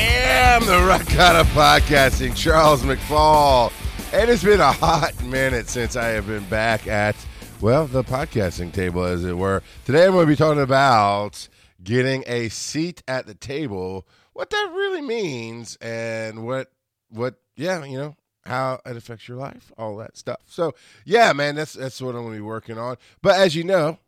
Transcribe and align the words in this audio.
Am 0.00 0.64
the 0.64 0.78
Rock 0.86 1.12
Out 1.16 1.34
of 1.34 1.48
Podcasting, 1.48 2.36
Charles 2.36 2.82
McFall. 2.84 3.72
And 4.12 4.30
it's 4.30 4.44
been 4.44 4.60
a 4.60 4.70
hot 4.70 5.20
minute 5.24 5.68
since 5.68 5.96
I 5.96 6.10
have 6.10 6.28
been 6.28 6.44
back 6.44 6.86
at, 6.86 7.16
well, 7.60 7.88
the 7.88 8.04
podcasting 8.04 8.72
table, 8.72 9.02
as 9.02 9.24
it 9.24 9.36
were. 9.36 9.60
Today 9.84 10.04
I'm 10.06 10.12
going 10.12 10.24
to 10.24 10.30
be 10.30 10.36
talking 10.36 10.62
about 10.62 11.48
getting 11.82 12.22
a 12.28 12.48
seat 12.48 13.02
at 13.08 13.26
the 13.26 13.34
table, 13.34 14.06
what 14.34 14.50
that 14.50 14.70
really 14.72 15.02
means, 15.02 15.74
and 15.80 16.46
what, 16.46 16.70
what, 17.10 17.34
yeah, 17.56 17.84
you 17.84 17.98
know, 17.98 18.14
how 18.44 18.80
it 18.86 18.96
affects 18.96 19.26
your 19.26 19.36
life, 19.36 19.72
all 19.76 19.96
that 19.96 20.16
stuff. 20.16 20.42
So, 20.46 20.76
yeah, 21.04 21.32
man, 21.32 21.56
that's 21.56 21.72
that's 21.72 22.00
what 22.00 22.14
I'm 22.14 22.22
going 22.22 22.34
to 22.34 22.38
be 22.38 22.40
working 22.40 22.78
on. 22.78 22.98
But 23.20 23.36
as 23.36 23.56
you 23.56 23.64
know, 23.64 23.98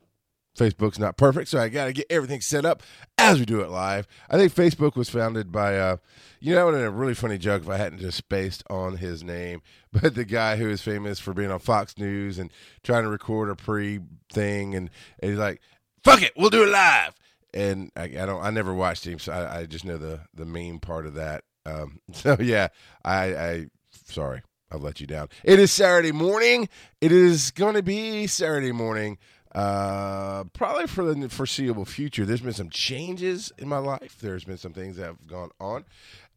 Facebook's 0.57 0.99
not 0.99 1.17
perfect, 1.17 1.49
so 1.49 1.59
I 1.59 1.69
got 1.69 1.87
to 1.87 1.93
get 1.93 2.07
everything 2.11 2.41
set 2.41 2.65
up 2.65 2.83
as 3.17 3.39
we 3.39 3.45
do 3.45 3.61
it 3.61 3.71
live. 3.71 4.07
I 4.29 4.37
think 4.37 4.53
Facebook 4.53 4.97
was 4.97 5.09
founded 5.09 5.53
by, 5.53 5.79
uh, 5.79 5.97
you 6.41 6.55
know, 6.55 6.69
in 6.69 6.75
a 6.75 6.91
really 6.91 7.15
funny 7.15 7.39
joke 7.39 7.63
if 7.63 7.69
I 7.69 7.77
hadn't 7.77 8.01
just 8.01 8.19
spaced 8.19 8.65
on 8.69 8.97
his 8.97 9.23
name, 9.23 9.63
but 9.93 10.15
the 10.15 10.25
guy 10.25 10.57
who 10.57 10.69
is 10.69 10.83
famous 10.83 11.19
for 11.19 11.33
being 11.33 11.51
on 11.51 11.61
Fox 11.61 11.97
News 11.99 12.39
and 12.39 12.53
trying 12.83 13.05
to 13.05 13.09
record 13.09 13.49
a 13.49 13.57
pre 13.57 14.01
thing, 14.33 14.75
and, 14.75 14.91
and 15.21 15.31
he's 15.31 15.39
like, 15.39 15.61
"Fuck 16.03 16.23
it, 16.23 16.33
we'll 16.37 16.51
do 16.51 16.65
it 16.65 16.71
live." 16.71 17.15
And 17.53 17.91
I, 17.97 18.05
I 18.05 18.27
don't, 18.27 18.43
I 18.43 18.51
never 18.51 18.75
watched 18.75 19.07
him, 19.07 19.19
so 19.19 19.33
I, 19.33 19.61
I, 19.61 19.67
just 19.67 19.85
know 19.85 19.99
the 19.99 20.21
the 20.35 20.45
meme 20.45 20.79
part 20.81 21.07
of 21.07 21.15
that. 21.15 21.45
Um, 21.67 22.01
so 22.13 22.37
yeah, 22.41 22.69
I, 23.05 23.35
I 23.35 23.67
sorry, 24.07 24.43
I've 24.71 24.83
let 24.83 25.01
you 25.01 25.07
down. 25.07 25.29
It 25.45 25.59
is 25.59 25.73
Saturday 25.73 26.13
morning. 26.13 26.69
It 27.01 27.13
is 27.13 27.51
going 27.51 27.75
to 27.75 27.83
be 27.83 28.27
Saturday 28.27 28.73
morning 28.73 29.19
uh, 29.55 30.45
probably 30.53 30.87
for 30.87 31.13
the 31.13 31.29
foreseeable 31.29 31.85
future. 31.85 32.25
There's 32.25 32.41
been 32.41 32.53
some 32.53 32.71
changes 32.71 33.53
in 33.59 33.69
my 33.69 33.79
life. 33.79 34.17
There's 34.21 34.45
been 34.45 34.59
some 34.59 34.73
things 34.73 34.97
that 34.97 35.07
have 35.07 35.27
gone 35.27 35.51
on, 35.61 35.85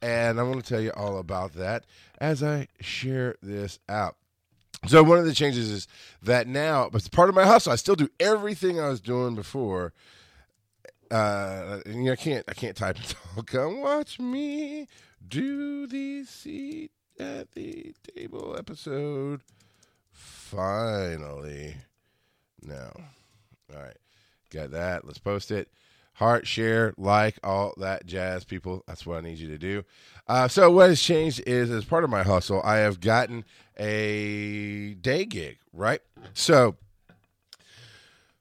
and 0.02 0.40
I 0.40 0.44
want 0.44 0.64
to 0.64 0.70
tell 0.70 0.82
you 0.82 0.92
all 0.92 1.18
about 1.18 1.54
that 1.54 1.86
as 2.20 2.42
I 2.42 2.68
share 2.80 3.36
this 3.42 3.80
out. 3.88 4.16
So 4.88 5.02
one 5.02 5.18
of 5.18 5.26
the 5.26 5.34
changes 5.34 5.70
is 5.70 5.88
that 6.24 6.48
now, 6.48 6.90
but 6.90 7.10
part 7.12 7.30
of 7.30 7.36
my 7.36 7.46
hustle. 7.46 7.72
I 7.72 7.76
still 7.76 7.96
do 7.96 8.10
everything 8.20 8.80
I 8.80 8.90
was 8.90 9.00
doing 9.00 9.34
before. 9.36 9.94
Uh, 11.10 11.80
you 11.86 12.04
know, 12.04 12.12
I 12.12 12.16
can't, 12.16 12.44
I 12.48 12.54
can't 12.54 12.76
type 12.76 12.98
and 12.98 13.08
talk. 13.08 13.46
Come 13.52 13.82
watch 13.82 14.20
me 14.20 14.88
do 15.26 15.88
the 15.88 16.26
seat 16.26 16.92
at 17.20 17.52
the 17.52 17.94
table 18.16 18.56
episode. 18.58 19.42
Finally. 20.12 21.76
No. 22.66 22.92
All 23.74 23.82
right. 23.82 23.98
Got 24.52 24.72
that. 24.72 25.06
Let's 25.06 25.20
post 25.20 25.52
it. 25.52 25.70
Heart, 26.16 26.46
share, 26.46 26.94
like, 26.98 27.40
all 27.44 27.74
that 27.78 28.06
jazz, 28.06 28.44
people. 28.44 28.84
That's 28.88 29.04
what 29.06 29.18
I 29.18 29.22
need 29.22 29.40
you 29.40 29.48
to 29.48 29.58
do. 29.58 29.84
Uh, 30.28 30.48
so, 30.48 30.70
what 30.70 30.90
has 30.90 31.02
changed 31.02 31.42
is 31.48 31.72
as 31.72 31.86
part 31.86 32.04
of 32.04 32.12
my 32.12 32.22
hustle, 32.22 32.62
I 32.64 32.78
have 32.78 33.00
gotten 33.00 33.46
a 33.78 34.94
day 34.94 35.26
gig, 35.26 35.58
right? 35.74 36.02
So, 36.34 36.76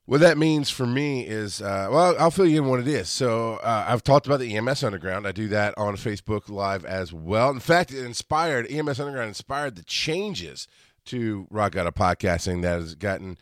what 0.04 0.20
that 0.20 0.36
means 0.36 0.68
for 0.68 0.84
me 0.84 1.26
is, 1.26 1.62
uh, 1.62 1.88
well, 1.90 2.14
I'll 2.18 2.30
fill 2.30 2.46
you 2.46 2.62
in 2.62 2.68
what 2.68 2.80
it 2.80 2.88
is. 2.88 3.08
So, 3.08 3.54
uh, 3.56 3.86
I've 3.88 4.02
talked 4.02 4.26
about 4.26 4.40
the 4.40 4.54
EMS 4.54 4.84
Underground. 4.84 5.26
I 5.26 5.32
do 5.32 5.48
that 5.48 5.72
on 5.78 5.96
Facebook 5.96 6.50
Live 6.50 6.84
as 6.84 7.12
well. 7.14 7.48
In 7.50 7.60
fact, 7.60 7.90
it 7.90 8.04
inspired, 8.04 8.70
EMS 8.70 9.00
Underground 9.00 9.28
inspired 9.28 9.76
the 9.76 9.84
changes 9.84 10.68
to 11.06 11.46
Rock 11.50 11.77
Out 11.77 11.86
of 11.86 11.94
Podcasting 11.94 12.62
that 12.62 12.80
has 12.80 12.94
gotten 12.94 13.38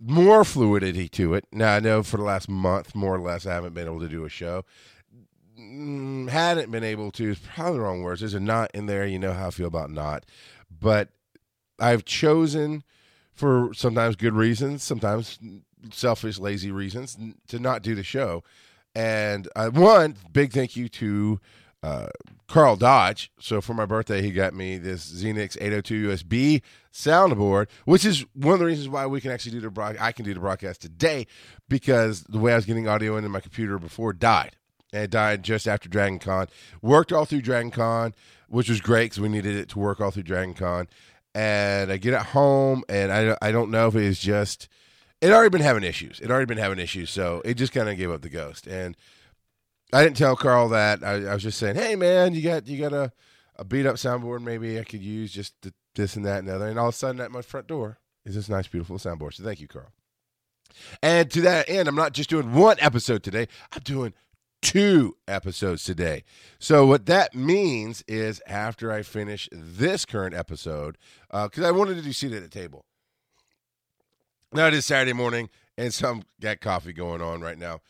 more 0.00 0.44
fluidity 0.44 1.08
to 1.10 1.34
it. 1.34 1.46
Now 1.52 1.74
I 1.74 1.80
know 1.80 2.02
for 2.02 2.16
the 2.16 2.22
last 2.24 2.48
month, 2.48 2.94
more 2.94 3.14
or 3.14 3.20
less, 3.20 3.46
I 3.46 3.54
haven't 3.54 3.74
been 3.74 3.86
able 3.86 4.00
to 4.00 4.08
do 4.08 4.24
a 4.24 4.28
show. 4.28 4.64
Mm, 5.58 6.28
hadn't 6.28 6.70
been 6.70 6.84
able 6.84 7.10
to 7.12 7.30
is 7.30 7.38
probably 7.38 7.74
the 7.74 7.80
wrong 7.80 8.02
words. 8.02 8.20
There's 8.20 8.34
a 8.34 8.40
not 8.40 8.70
in 8.74 8.86
there. 8.86 9.06
You 9.06 9.18
know 9.18 9.32
how 9.32 9.48
I 9.48 9.50
feel 9.50 9.68
about 9.68 9.90
not, 9.90 10.24
but 10.68 11.10
I've 11.78 12.04
chosen 12.04 12.82
for 13.32 13.72
sometimes 13.74 14.16
good 14.16 14.34
reasons, 14.34 14.82
sometimes 14.82 15.38
selfish, 15.92 16.38
lazy 16.38 16.70
reasons 16.70 17.16
to 17.48 17.58
not 17.58 17.82
do 17.82 17.94
the 17.94 18.02
show. 18.02 18.42
And 18.94 19.48
I, 19.56 19.68
one 19.68 20.16
big 20.32 20.52
thank 20.52 20.76
you 20.76 20.88
to 20.90 21.40
uh, 21.84 22.06
Carl 22.48 22.76
Dodge. 22.76 23.30
So 23.38 23.60
for 23.60 23.74
my 23.74 23.84
birthday, 23.84 24.22
he 24.22 24.30
got 24.30 24.54
me 24.54 24.78
this 24.78 25.12
Xenyx 25.12 25.58
802 25.60 26.08
USB 26.08 26.62
soundboard, 26.92 27.66
which 27.84 28.06
is 28.06 28.24
one 28.32 28.54
of 28.54 28.60
the 28.60 28.64
reasons 28.64 28.88
why 28.88 29.06
we 29.06 29.20
can 29.20 29.30
actually 29.30 29.52
do 29.52 29.60
the 29.60 29.70
broad- 29.70 29.98
I 30.00 30.12
can 30.12 30.24
do 30.24 30.32
the 30.32 30.40
broadcast 30.40 30.80
today 30.80 31.26
because 31.68 32.22
the 32.22 32.38
way 32.38 32.52
I 32.52 32.56
was 32.56 32.64
getting 32.64 32.88
audio 32.88 33.18
into 33.18 33.28
my 33.28 33.40
computer 33.40 33.78
before 33.78 34.14
died. 34.14 34.56
And 34.94 35.02
it 35.02 35.10
died 35.10 35.42
just 35.42 35.68
after 35.68 35.88
Dragon 35.90 36.18
Con. 36.18 36.46
Worked 36.80 37.12
all 37.12 37.26
through 37.26 37.42
Dragon 37.42 37.70
Con, 37.70 38.14
which 38.48 38.70
was 38.70 38.80
great 38.80 39.06
because 39.06 39.20
we 39.20 39.28
needed 39.28 39.56
it 39.56 39.68
to 39.70 39.78
work 39.78 40.00
all 40.00 40.10
through 40.10 40.22
Dragon 40.22 40.54
Con. 40.54 40.88
And 41.34 41.92
I 41.92 41.98
get 41.98 42.14
it 42.14 42.20
home, 42.20 42.84
and 42.88 43.12
I, 43.12 43.36
I 43.42 43.52
don't 43.52 43.70
know 43.70 43.88
if 43.88 43.96
it 43.96 44.06
was 44.06 44.20
just, 44.20 44.68
it 45.20 45.32
already 45.32 45.50
been 45.50 45.60
having 45.60 45.82
issues. 45.82 46.20
It 46.20 46.30
already 46.30 46.46
been 46.46 46.58
having 46.58 46.78
issues. 46.78 47.10
So 47.10 47.42
it 47.44 47.54
just 47.54 47.72
kind 47.72 47.88
of 47.88 47.98
gave 47.98 48.10
up 48.10 48.22
the 48.22 48.28
ghost. 48.30 48.68
And 48.68 48.96
I 49.94 50.02
didn't 50.02 50.16
tell 50.16 50.34
Carl 50.34 50.68
that. 50.70 51.04
I, 51.04 51.26
I, 51.26 51.34
was 51.34 51.42
just 51.42 51.58
saying, 51.58 51.76
hey 51.76 51.94
man, 51.94 52.34
you 52.34 52.42
got 52.42 52.66
you 52.66 52.78
got 52.78 52.92
a, 52.92 53.12
a 53.56 53.64
beat 53.64 53.86
up 53.86 53.96
soundboard 53.96 54.42
maybe 54.42 54.78
I 54.78 54.84
could 54.84 55.02
use 55.02 55.32
just 55.32 55.54
this 55.94 56.16
and 56.16 56.24
that 56.26 56.40
and 56.40 56.48
the 56.48 56.56
other. 56.56 56.68
And 56.68 56.78
all 56.78 56.88
of 56.88 56.94
a 56.94 56.96
sudden 56.96 57.20
at 57.20 57.30
my 57.30 57.42
front 57.42 57.68
door 57.68 57.98
is 58.24 58.34
this 58.34 58.48
nice, 58.48 58.66
beautiful 58.66 58.98
soundboard. 58.98 59.34
So 59.34 59.44
thank 59.44 59.60
you, 59.60 59.68
Carl. 59.68 59.92
And 61.02 61.30
to 61.30 61.40
that 61.42 61.68
end, 61.68 61.88
I'm 61.88 61.94
not 61.94 62.12
just 62.12 62.28
doing 62.28 62.52
one 62.52 62.76
episode 62.80 63.22
today. 63.22 63.46
I'm 63.72 63.82
doing 63.82 64.12
two 64.62 65.16
episodes 65.28 65.84
today. 65.84 66.24
So 66.58 66.86
what 66.86 67.06
that 67.06 67.34
means 67.34 68.02
is 68.08 68.42
after 68.48 68.90
I 68.90 69.02
finish 69.02 69.48
this 69.52 70.04
current 70.04 70.34
episode, 70.34 70.98
because 71.30 71.62
uh, 71.62 71.68
I 71.68 71.70
wanted 71.70 71.94
to 71.96 72.02
do 72.02 72.12
seat 72.12 72.32
at 72.32 72.42
the 72.42 72.48
table. 72.48 72.84
Now 74.52 74.66
it 74.66 74.74
is 74.74 74.86
Saturday 74.86 75.12
morning, 75.12 75.50
and 75.76 75.92
some 75.92 76.22
got 76.40 76.60
coffee 76.60 76.92
going 76.92 77.20
on 77.20 77.40
right 77.40 77.58
now. 77.58 77.80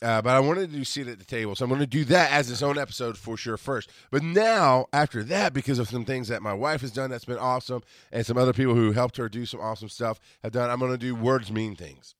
Uh, 0.00 0.22
but 0.22 0.36
I 0.36 0.40
wanted 0.40 0.70
to 0.70 0.76
do 0.76 0.84
seat 0.84 1.08
at 1.08 1.18
the 1.18 1.24
table, 1.24 1.56
so 1.56 1.64
I'm 1.64 1.70
going 1.70 1.80
to 1.80 1.86
do 1.86 2.04
that 2.04 2.30
as 2.30 2.50
its 2.50 2.62
own 2.62 2.78
episode 2.78 3.18
for 3.18 3.36
sure 3.36 3.56
first. 3.56 3.90
But 4.12 4.22
now, 4.22 4.86
after 4.92 5.24
that, 5.24 5.52
because 5.52 5.80
of 5.80 5.88
some 5.88 6.04
things 6.04 6.28
that 6.28 6.40
my 6.40 6.52
wife 6.52 6.82
has 6.82 6.92
done 6.92 7.10
that's 7.10 7.24
been 7.24 7.38
awesome, 7.38 7.82
and 8.12 8.24
some 8.24 8.38
other 8.38 8.52
people 8.52 8.74
who 8.74 8.92
helped 8.92 9.16
her 9.16 9.28
do 9.28 9.44
some 9.44 9.60
awesome 9.60 9.88
stuff 9.88 10.20
have 10.44 10.52
done, 10.52 10.70
I'm 10.70 10.78
going 10.78 10.92
to 10.92 10.98
do 10.98 11.16
words 11.16 11.50
mean 11.50 11.74
things 11.74 12.14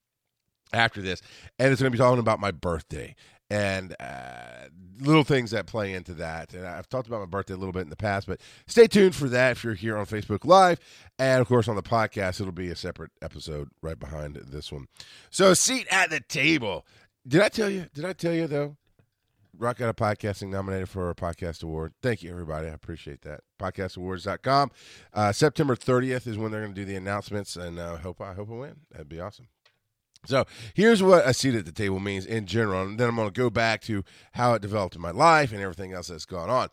after 0.72 1.00
this, 1.00 1.22
and 1.58 1.70
it's 1.70 1.80
going 1.80 1.92
to 1.92 1.96
be 1.96 2.02
talking 2.02 2.18
about 2.18 2.40
my 2.40 2.50
birthday 2.50 3.14
and 3.50 3.96
uh, 3.98 4.68
little 5.00 5.24
things 5.24 5.52
that 5.52 5.66
play 5.66 5.94
into 5.94 6.12
that. 6.14 6.52
And 6.52 6.66
I've 6.66 6.88
talked 6.88 7.06
about 7.06 7.20
my 7.20 7.26
birthday 7.26 7.54
a 7.54 7.56
little 7.56 7.72
bit 7.72 7.82
in 7.82 7.90
the 7.90 7.96
past, 7.96 8.26
but 8.26 8.40
stay 8.66 8.86
tuned 8.86 9.14
for 9.14 9.28
that 9.28 9.52
if 9.52 9.64
you're 9.64 9.74
here 9.74 9.96
on 9.96 10.06
Facebook 10.06 10.44
Live. 10.44 10.80
And 11.18 11.40
of 11.40 11.48
course, 11.48 11.68
on 11.68 11.76
the 11.76 11.82
podcast, 11.82 12.40
it'll 12.40 12.52
be 12.52 12.70
a 12.70 12.76
separate 12.76 13.12
episode 13.22 13.70
right 13.80 13.98
behind 13.98 14.36
this 14.36 14.70
one. 14.70 14.88
So, 15.30 15.54
seat 15.54 15.86
at 15.90 16.10
the 16.10 16.20
table. 16.20 16.84
Did 17.28 17.42
I 17.42 17.50
tell 17.50 17.68
you? 17.68 17.86
Did 17.92 18.06
I 18.06 18.14
tell 18.14 18.32
you 18.32 18.46
though? 18.46 18.76
Rock 19.58 19.80
Out 19.80 19.88
of 19.88 19.96
Podcasting 19.96 20.48
nominated 20.48 20.88
for 20.88 21.10
a 21.10 21.14
podcast 21.14 21.62
award. 21.62 21.92
Thank 22.00 22.22
you, 22.22 22.30
everybody. 22.30 22.68
I 22.68 22.70
appreciate 22.70 23.22
that. 23.22 23.40
Podcastawards.com. 23.58 24.70
Uh, 25.12 25.32
September 25.32 25.74
30th 25.74 26.28
is 26.28 26.38
when 26.38 26.52
they're 26.52 26.62
going 26.62 26.74
to 26.74 26.80
do 26.80 26.84
the 26.84 26.94
announcements, 26.94 27.56
and 27.56 27.78
uh, 27.78 27.96
hope 27.96 28.20
I 28.20 28.34
hope 28.34 28.50
I 28.50 28.54
win. 28.54 28.76
That'd 28.92 29.08
be 29.08 29.20
awesome. 29.20 29.48
So 30.26 30.46
here's 30.74 31.02
what 31.02 31.26
a 31.26 31.34
seat 31.34 31.54
at 31.54 31.66
the 31.66 31.72
table 31.72 31.98
means 31.98 32.24
in 32.24 32.46
general, 32.46 32.82
and 32.82 32.98
then 32.98 33.08
I'm 33.08 33.16
going 33.16 33.28
to 33.28 33.38
go 33.38 33.50
back 33.50 33.82
to 33.82 34.04
how 34.32 34.54
it 34.54 34.62
developed 34.62 34.94
in 34.94 35.02
my 35.02 35.10
life 35.10 35.52
and 35.52 35.60
everything 35.60 35.92
else 35.92 36.08
that's 36.08 36.24
gone 36.24 36.48
on. 36.48 36.68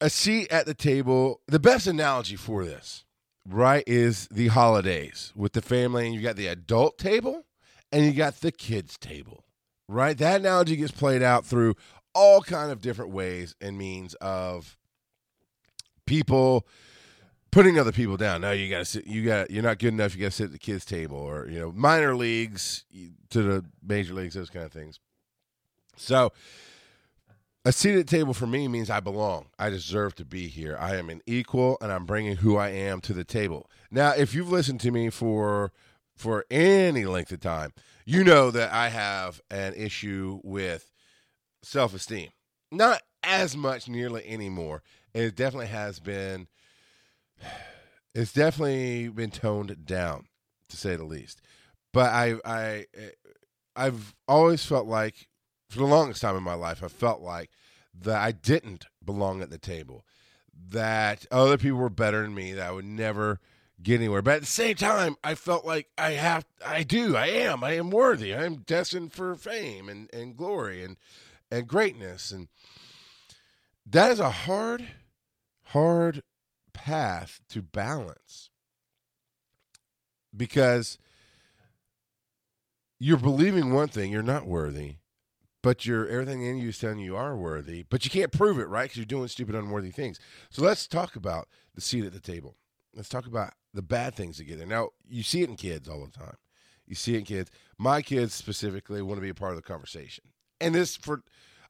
A 0.00 0.10
seat 0.10 0.50
at 0.52 0.66
the 0.66 0.74
table. 0.74 1.40
The 1.48 1.58
best 1.58 1.86
analogy 1.86 2.36
for 2.36 2.64
this, 2.64 3.04
right, 3.48 3.82
is 3.86 4.28
the 4.28 4.48
holidays 4.48 5.32
with 5.34 5.54
the 5.54 5.62
family, 5.62 6.06
and 6.06 6.14
you 6.14 6.22
got 6.22 6.36
the 6.36 6.46
adult 6.46 6.98
table 6.98 7.45
and 7.92 8.04
you 8.04 8.12
got 8.12 8.40
the 8.40 8.52
kids 8.52 8.96
table 8.98 9.44
right 9.88 10.18
that 10.18 10.40
analogy 10.40 10.76
gets 10.76 10.92
played 10.92 11.22
out 11.22 11.44
through 11.44 11.74
all 12.14 12.40
kind 12.40 12.70
of 12.70 12.80
different 12.80 13.10
ways 13.10 13.54
and 13.60 13.76
means 13.76 14.14
of 14.14 14.76
people 16.06 16.66
putting 17.50 17.78
other 17.78 17.92
people 17.92 18.16
down 18.16 18.40
now 18.40 18.50
you 18.50 18.68
got 18.68 18.78
to 18.78 18.84
sit 18.84 19.06
you 19.06 19.24
got 19.24 19.50
you're 19.50 19.62
not 19.62 19.78
good 19.78 19.92
enough 19.92 20.14
you 20.14 20.20
got 20.20 20.28
to 20.28 20.36
sit 20.36 20.44
at 20.46 20.52
the 20.52 20.58
kids 20.58 20.84
table 20.84 21.18
or 21.18 21.48
you 21.48 21.58
know 21.58 21.72
minor 21.72 22.14
leagues 22.14 22.84
to 23.30 23.42
the 23.42 23.64
major 23.86 24.14
leagues 24.14 24.34
those 24.34 24.50
kind 24.50 24.64
of 24.64 24.72
things 24.72 25.00
so 25.96 26.32
a 27.66 27.72
seat 27.72 27.98
at 27.98 28.06
table 28.06 28.32
for 28.32 28.46
me 28.46 28.68
means 28.68 28.90
I 28.90 29.00
belong. 29.00 29.46
I 29.58 29.70
deserve 29.70 30.14
to 30.16 30.24
be 30.24 30.46
here. 30.46 30.76
I 30.78 30.94
am 30.94 31.10
an 31.10 31.20
equal 31.26 31.78
and 31.80 31.90
I'm 31.90 32.06
bringing 32.06 32.36
who 32.36 32.56
I 32.56 32.68
am 32.68 33.00
to 33.00 33.12
the 33.12 33.24
table. 33.24 33.68
Now, 33.90 34.10
if 34.10 34.36
you've 34.36 34.52
listened 34.52 34.78
to 34.82 34.92
me 34.92 35.10
for 35.10 35.72
for 36.16 36.44
any 36.50 37.04
length 37.04 37.30
of 37.32 37.40
time, 37.40 37.72
you 38.04 38.24
know 38.24 38.50
that 38.50 38.72
I 38.72 38.88
have 38.88 39.40
an 39.50 39.74
issue 39.74 40.40
with 40.42 40.90
self 41.62 41.94
esteem. 41.94 42.30
Not 42.72 43.02
as 43.22 43.56
much 43.56 43.88
nearly 43.88 44.26
anymore. 44.26 44.82
It 45.14 45.36
definitely 45.36 45.68
has 45.68 46.00
been 46.00 46.48
it's 48.14 48.32
definitely 48.32 49.08
been 49.08 49.30
toned 49.30 49.84
down, 49.84 50.26
to 50.70 50.76
say 50.76 50.96
the 50.96 51.04
least. 51.04 51.42
But 51.92 52.12
I 52.12 52.36
I 52.44 52.86
eh, 52.96 53.10
I've 53.74 54.14
always 54.26 54.64
felt 54.64 54.86
like 54.86 55.28
for 55.68 55.78
the 55.78 55.84
longest 55.84 56.22
time 56.22 56.36
in 56.36 56.42
my 56.42 56.54
life, 56.54 56.82
I 56.82 56.88
felt 56.88 57.20
like 57.20 57.50
that 58.00 58.22
I 58.22 58.32
didn't 58.32 58.86
belong 59.04 59.42
at 59.42 59.50
the 59.50 59.58
table, 59.58 60.04
that 60.68 61.26
other 61.30 61.58
people 61.58 61.78
were 61.78 61.90
better 61.90 62.22
than 62.22 62.34
me, 62.34 62.52
that 62.52 62.68
I 62.68 62.72
would 62.72 62.84
never 62.84 63.40
get 63.82 63.96
anywhere. 63.96 64.22
But 64.22 64.36
at 64.36 64.40
the 64.40 64.46
same 64.46 64.76
time, 64.76 65.16
I 65.22 65.34
felt 65.34 65.64
like 65.64 65.88
I 65.98 66.12
have, 66.12 66.46
I 66.64 66.82
do, 66.82 67.16
I 67.16 67.26
am, 67.26 67.62
I 67.62 67.72
am 67.72 67.90
worthy. 67.90 68.34
I 68.34 68.44
am 68.44 68.56
destined 68.56 69.12
for 69.12 69.34
fame 69.34 69.88
and, 69.88 70.12
and 70.12 70.36
glory 70.36 70.82
and, 70.82 70.96
and 71.50 71.66
greatness. 71.66 72.30
And 72.30 72.48
that 73.84 74.10
is 74.12 74.20
a 74.20 74.30
hard, 74.30 74.86
hard 75.64 76.22
path 76.72 77.40
to 77.50 77.62
balance 77.62 78.50
because 80.36 80.98
you're 82.98 83.16
believing 83.16 83.72
one 83.72 83.88
thing, 83.88 84.10
you're 84.10 84.22
not 84.22 84.46
worthy, 84.46 84.96
but 85.62 85.84
you're 85.84 86.08
everything 86.08 86.42
in 86.42 86.58
you 86.58 86.68
is 86.68 86.78
telling 86.78 86.98
you 86.98 87.16
are 87.16 87.36
worthy, 87.36 87.84
but 87.88 88.04
you 88.04 88.10
can't 88.10 88.32
prove 88.32 88.58
it, 88.58 88.68
right? 88.68 88.84
Because 88.84 88.96
you're 88.98 89.04
doing 89.04 89.28
stupid, 89.28 89.54
unworthy 89.54 89.90
things. 89.90 90.18
So 90.50 90.62
let's 90.62 90.86
talk 90.86 91.16
about 91.16 91.48
the 91.74 91.80
seat 91.80 92.04
at 92.04 92.12
the 92.12 92.20
table. 92.20 92.56
Let's 92.96 93.08
talk 93.10 93.26
about 93.26 93.52
the 93.74 93.82
bad 93.82 94.14
things 94.14 94.38
that 94.38 94.44
get 94.44 94.58
there. 94.58 94.66
Now, 94.66 94.88
you 95.06 95.22
see 95.22 95.42
it 95.42 95.50
in 95.50 95.56
kids 95.56 95.88
all 95.88 96.04
the 96.04 96.10
time. 96.10 96.36
You 96.86 96.94
see 96.94 97.14
it 97.14 97.18
in 97.18 97.24
kids. 97.24 97.50
My 97.78 98.00
kids 98.00 98.34
specifically 98.34 99.02
want 99.02 99.18
to 99.18 99.22
be 99.22 99.28
a 99.28 99.34
part 99.34 99.52
of 99.52 99.56
the 99.56 99.62
conversation. 99.62 100.24
And 100.60 100.74
this 100.74 100.96
for 100.96 101.22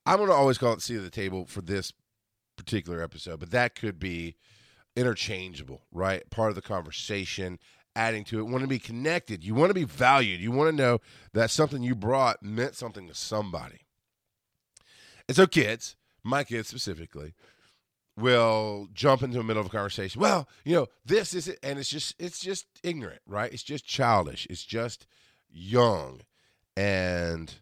I'm 0.07 0.19
going 0.19 0.29
to 0.29 0.35
always 0.35 0.57
call 0.57 0.73
it 0.73 0.83
seat 0.83 0.99
at 0.99 1.03
the 1.03 1.11
table 1.11 1.47
for 1.47 1.61
this 1.61 1.93
particular 2.57 3.03
episode, 3.03 3.41
but 3.41 3.51
that 3.51 3.75
could 3.75 3.99
be 3.99 4.37
interchangeable, 4.95 5.83
right? 5.91 6.29
Part 6.31 6.51
of 6.51 6.55
the 6.55 6.63
conversation, 6.63 7.59
adding 7.97 8.23
to 8.25 8.39
it. 8.39 8.45
Want 8.45 8.63
to 8.63 8.69
be 8.69 8.79
connected. 8.79 9.43
You 9.43 9.55
want 9.55 9.71
to 9.71 9.75
be 9.75 9.85
valued. 9.85 10.41
You 10.41 10.53
want 10.53 10.71
to 10.71 10.77
know 10.77 11.01
that 11.33 11.51
something 11.51 11.83
you 11.83 11.97
brought 11.97 12.43
meant 12.43 12.77
something 12.77 13.09
to 13.09 13.15
somebody. 13.15 13.81
And 15.29 15.37
so, 15.37 15.49
kids, 15.49 15.97
my 16.23 16.45
kids 16.45 16.69
specifically, 16.69 17.35
will 18.17 18.89
jump 18.93 19.23
into 19.23 19.39
the 19.39 19.45
middle 19.45 19.61
of 19.61 19.67
a 19.67 19.71
conversation. 19.71 20.21
Well, 20.21 20.49
you 20.65 20.75
know, 20.75 20.87
this 21.05 21.35
is 21.35 21.49
it, 21.49 21.59
and 21.63 21.79
it's 21.79 21.89
just 21.89 22.15
it's 22.19 22.41
just 22.41 22.67
ignorant, 22.83 23.21
right? 23.27 23.53
It's 23.53 23.63
just 23.63 23.87
childish. 23.87 24.47
It's 24.49 24.65
just 24.65 25.07
young, 25.51 26.21
and 26.77 27.55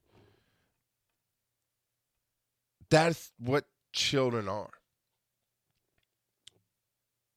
that's 2.90 3.32
what 3.38 3.66
children 3.92 4.48
are. 4.48 4.70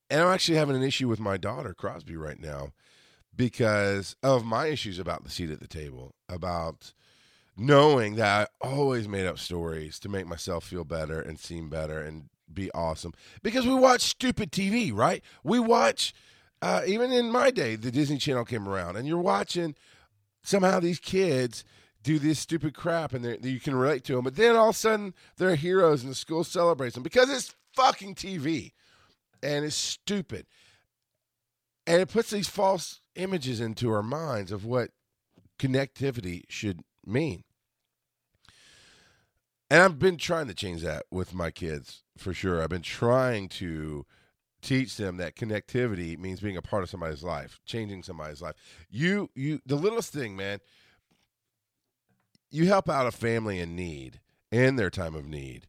And 0.10 0.22
I'm 0.22 0.34
actually 0.34 0.58
having 0.58 0.75
an 0.75 0.84
issue 0.84 1.08
with 1.10 1.19
my 1.19 1.36
daughter, 1.36 1.74
Crosby, 1.74 2.16
right 2.16 2.40
now 2.40 2.72
because 3.38 4.16
of 4.24 4.44
my 4.44 4.66
issues 4.66 5.00
about 5.00 5.24
the 5.24 5.30
seat 5.30 5.52
at 5.52 5.60
the 5.60 5.68
table, 5.68 6.16
about 6.28 6.94
knowing 7.56 8.16
that 8.16 8.50
I 8.62 8.68
always 8.68 9.08
made 9.08 9.28
up 9.28 9.40
stories 9.40 10.00
to 10.00 10.10
make 10.10 10.28
myself 10.28 10.66
feel 10.66 10.84
better 10.84 11.22
and 11.22 11.40
seem 11.40 11.69
better 11.69 12.02
and 12.02 12.30
be 12.52 12.72
awesome. 12.72 13.14
Because 13.44 13.66
we 13.66 13.76
watch 13.76 14.02
stupid 14.02 14.52
TV, 14.52 14.94
right? 14.94 15.24
We 15.44 15.60
watch, 15.60 16.14
uh, 16.62 16.82
even 16.86 17.12
in 17.12 17.32
my 17.32 17.52
day, 17.52 17.76
the 17.76 17.92
Disney 17.92 18.18
Channel 18.18 18.46
came 18.46 18.68
around, 18.68 18.96
and 18.96 19.08
you're 19.08 19.18
watching 19.18 19.76
somehow 20.44 20.80
these 20.80 21.00
kids 21.00 21.64
do 22.04 22.20
this 22.20 22.40
stupid 22.40 22.74
crap 22.74 23.14
and 23.14 23.44
you 23.44 23.60
can 23.60 23.76
relate 23.76 24.06
to 24.06 24.16
them. 24.16 24.24
But 24.24 24.38
then 24.38 24.56
all 24.56 24.70
of 24.70 24.76
a 24.76 24.78
sudden, 24.78 25.14
they're 25.36 25.56
heroes 25.56 26.04
and 26.04 26.12
the 26.12 26.16
school 26.16 26.46
celebrates 26.46 26.94
them 26.94 27.04
because 27.04 27.30
it's 27.30 27.54
fucking 27.74 28.16
TV 28.16 28.72
and 29.44 29.66
it's 29.66 29.76
stupid. 29.76 30.46
And 31.86 32.02
it 32.02 32.10
puts 32.10 32.30
these 32.30 32.48
false 32.48 33.02
images 33.16 33.60
into 33.60 33.92
our 33.92 34.04
minds 34.04 34.54
of 34.54 34.64
what 34.64 34.92
connectivity 35.60 36.44
should 36.48 36.82
mean. 37.06 37.44
And 39.69 39.81
I've 39.81 40.00
been 40.00 40.18
trying 40.18 40.48
to 40.48 40.54
change 40.54 40.81
that 40.84 41.04
with 41.12 41.34
my 41.34 41.52
kids 41.52 42.04
for 42.18 42.34
sure. 42.34 42.62
I've 42.62 42.69
been 42.69 42.81
trying 42.81 43.50
to 43.50 44.06
teach 44.62 44.98
them 44.98 45.18
that 45.18 45.36
connectivity 45.36 46.18
means 46.18 46.40
being 46.40 46.58
a 46.58 46.62
part 46.62 46.84
of 46.84 46.90
somebody's 46.90 47.24
life, 47.24 47.60
changing 47.66 48.04
somebody's 48.04 48.42
life. 48.42 48.56
You 48.90 49.30
you 49.36 49.60
the 49.66 49.75
littlest 49.75 50.14
thing, 50.14 50.36
man, 50.36 50.60
you 52.50 52.68
help 52.68 52.90
out 52.90 53.08
a 53.08 53.12
family 53.12 53.60
in 53.60 53.75
need 53.75 54.22
in 54.52 54.78
their 54.78 54.90
time 54.90 55.16
of 55.16 55.25
need. 55.25 55.68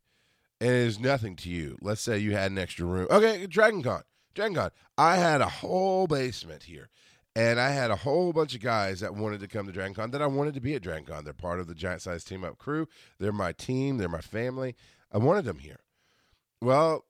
And 0.60 0.70
it 0.70 0.86
is 0.86 0.98
nothing 0.98 1.36
to 1.36 1.50
you. 1.50 1.76
Let's 1.80 2.00
say 2.00 2.18
you 2.18 2.32
had 2.32 2.50
an 2.50 2.58
extra 2.58 2.86
room. 2.86 3.06
Okay, 3.10 3.46
Dragon 3.46 3.82
Con. 3.82 4.02
Dragon 4.34 4.54
Con. 4.54 4.70
I 4.96 5.16
had 5.16 5.40
a 5.40 5.48
whole 5.48 6.06
basement 6.06 6.64
here. 6.64 6.88
And 7.38 7.60
I 7.60 7.70
had 7.70 7.92
a 7.92 7.96
whole 7.96 8.32
bunch 8.32 8.56
of 8.56 8.60
guys 8.60 8.98
that 8.98 9.14
wanted 9.14 9.38
to 9.38 9.46
come 9.46 9.64
to 9.66 9.72
Dragon 9.72 9.94
Con 9.94 10.10
that 10.10 10.20
I 10.20 10.26
wanted 10.26 10.54
to 10.54 10.60
be 10.60 10.74
at 10.74 10.82
Dragon 10.82 11.04
Con. 11.04 11.22
They're 11.22 11.32
part 11.32 11.60
of 11.60 11.68
the 11.68 11.74
Giant 11.74 12.02
Size 12.02 12.24
Team 12.24 12.42
Up 12.42 12.58
crew. 12.58 12.88
They're 13.20 13.30
my 13.30 13.52
team. 13.52 13.96
They're 13.96 14.08
my 14.08 14.20
family. 14.20 14.74
I 15.12 15.18
wanted 15.18 15.44
them 15.44 15.60
here. 15.60 15.78
Well, 16.60 17.04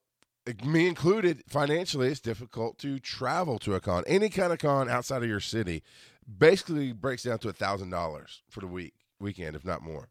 me 0.63 0.87
included, 0.87 1.41
financially, 1.47 2.09
it's 2.09 2.19
difficult 2.19 2.77
to 2.77 2.99
travel 2.99 3.57
to 3.57 3.73
a 3.73 3.79
con. 3.79 4.03
Any 4.05 4.29
kind 4.29 4.53
of 4.53 4.59
con 4.59 4.87
outside 4.87 5.23
of 5.23 5.29
your 5.29 5.39
city 5.39 5.81
basically 6.37 6.91
breaks 6.91 7.23
down 7.23 7.39
to 7.39 7.49
a 7.49 7.53
thousand 7.53 7.89
dollars 7.89 8.43
for 8.51 8.59
the 8.59 8.67
week 8.67 8.93
weekend, 9.19 9.55
if 9.55 9.65
not 9.65 9.81
more. 9.81 10.09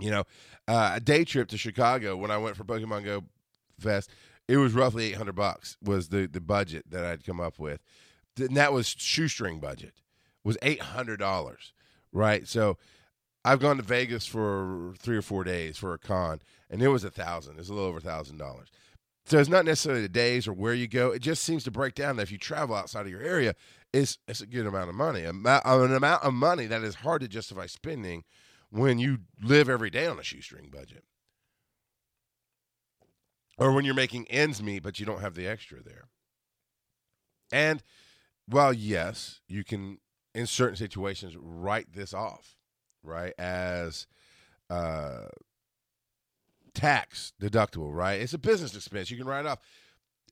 You 0.00 0.10
know, 0.10 0.24
uh, 0.66 0.94
a 0.94 1.00
day 1.00 1.24
trip 1.24 1.46
to 1.50 1.56
Chicago 1.56 2.16
when 2.16 2.32
I 2.32 2.38
went 2.38 2.56
for 2.56 2.64
Pokemon 2.64 3.04
Go 3.04 3.22
Fest, 3.78 4.10
it 4.48 4.56
was 4.56 4.72
roughly 4.72 5.04
eight 5.04 5.16
hundred 5.16 5.36
bucks 5.36 5.76
was 5.80 6.08
the 6.08 6.26
the 6.26 6.40
budget 6.40 6.90
that 6.90 7.04
I'd 7.04 7.24
come 7.24 7.38
up 7.38 7.60
with 7.60 7.80
and 8.38 8.56
that 8.56 8.72
was 8.72 8.94
shoestring 8.98 9.60
budget 9.60 9.94
was 10.44 10.58
eight 10.62 10.80
hundred 10.80 11.18
dollars, 11.18 11.72
right? 12.12 12.46
So 12.46 12.76
I've 13.44 13.60
gone 13.60 13.76
to 13.76 13.82
Vegas 13.82 14.26
for 14.26 14.94
three 14.98 15.16
or 15.16 15.22
four 15.22 15.44
days 15.44 15.76
for 15.76 15.94
a 15.94 15.98
con, 15.98 16.40
and 16.70 16.82
it 16.82 16.88
was 16.88 17.04
a 17.04 17.10
thousand. 17.10 17.58
It's 17.58 17.68
a 17.68 17.74
little 17.74 17.88
over 17.88 17.98
a 17.98 18.02
thousand 18.02 18.38
dollars. 18.38 18.68
So 19.26 19.38
it's 19.38 19.48
not 19.48 19.64
necessarily 19.64 20.02
the 20.02 20.08
days 20.08 20.46
or 20.46 20.52
where 20.52 20.74
you 20.74 20.86
go. 20.86 21.10
It 21.10 21.20
just 21.20 21.42
seems 21.44 21.64
to 21.64 21.70
break 21.70 21.94
down 21.94 22.16
that 22.16 22.24
if 22.24 22.32
you 22.32 22.36
travel 22.36 22.76
outside 22.76 23.02
of 23.02 23.10
your 23.10 23.22
area, 23.22 23.54
it's 23.92 24.18
it's 24.28 24.42
a 24.42 24.46
good 24.46 24.66
amount 24.66 24.90
of 24.90 24.94
money, 24.94 25.24
uh, 25.24 25.32
an 25.64 25.94
amount 25.94 26.22
of 26.22 26.34
money 26.34 26.66
that 26.66 26.82
is 26.82 26.96
hard 26.96 27.22
to 27.22 27.28
justify 27.28 27.66
spending 27.66 28.24
when 28.70 28.98
you 28.98 29.18
live 29.42 29.68
every 29.68 29.88
day 29.88 30.06
on 30.06 30.18
a 30.18 30.22
shoestring 30.22 30.68
budget, 30.68 31.04
or 33.56 33.72
when 33.72 33.84
you're 33.84 33.94
making 33.94 34.26
ends 34.28 34.62
meet 34.62 34.82
but 34.82 34.98
you 35.00 35.06
don't 35.06 35.20
have 35.20 35.34
the 35.34 35.46
extra 35.46 35.82
there. 35.82 36.04
And 37.52 37.82
well, 38.48 38.72
yes, 38.72 39.40
you 39.48 39.64
can 39.64 39.98
in 40.34 40.46
certain 40.46 40.76
situations 40.76 41.36
write 41.38 41.92
this 41.92 42.12
off, 42.12 42.56
right, 43.02 43.32
as 43.38 44.06
uh, 44.68 45.26
tax 46.74 47.32
deductible, 47.40 47.94
right? 47.94 48.20
It's 48.20 48.34
a 48.34 48.38
business 48.38 48.74
expense. 48.74 49.10
You 49.10 49.16
can 49.16 49.26
write 49.26 49.40
it 49.40 49.46
off. 49.46 49.60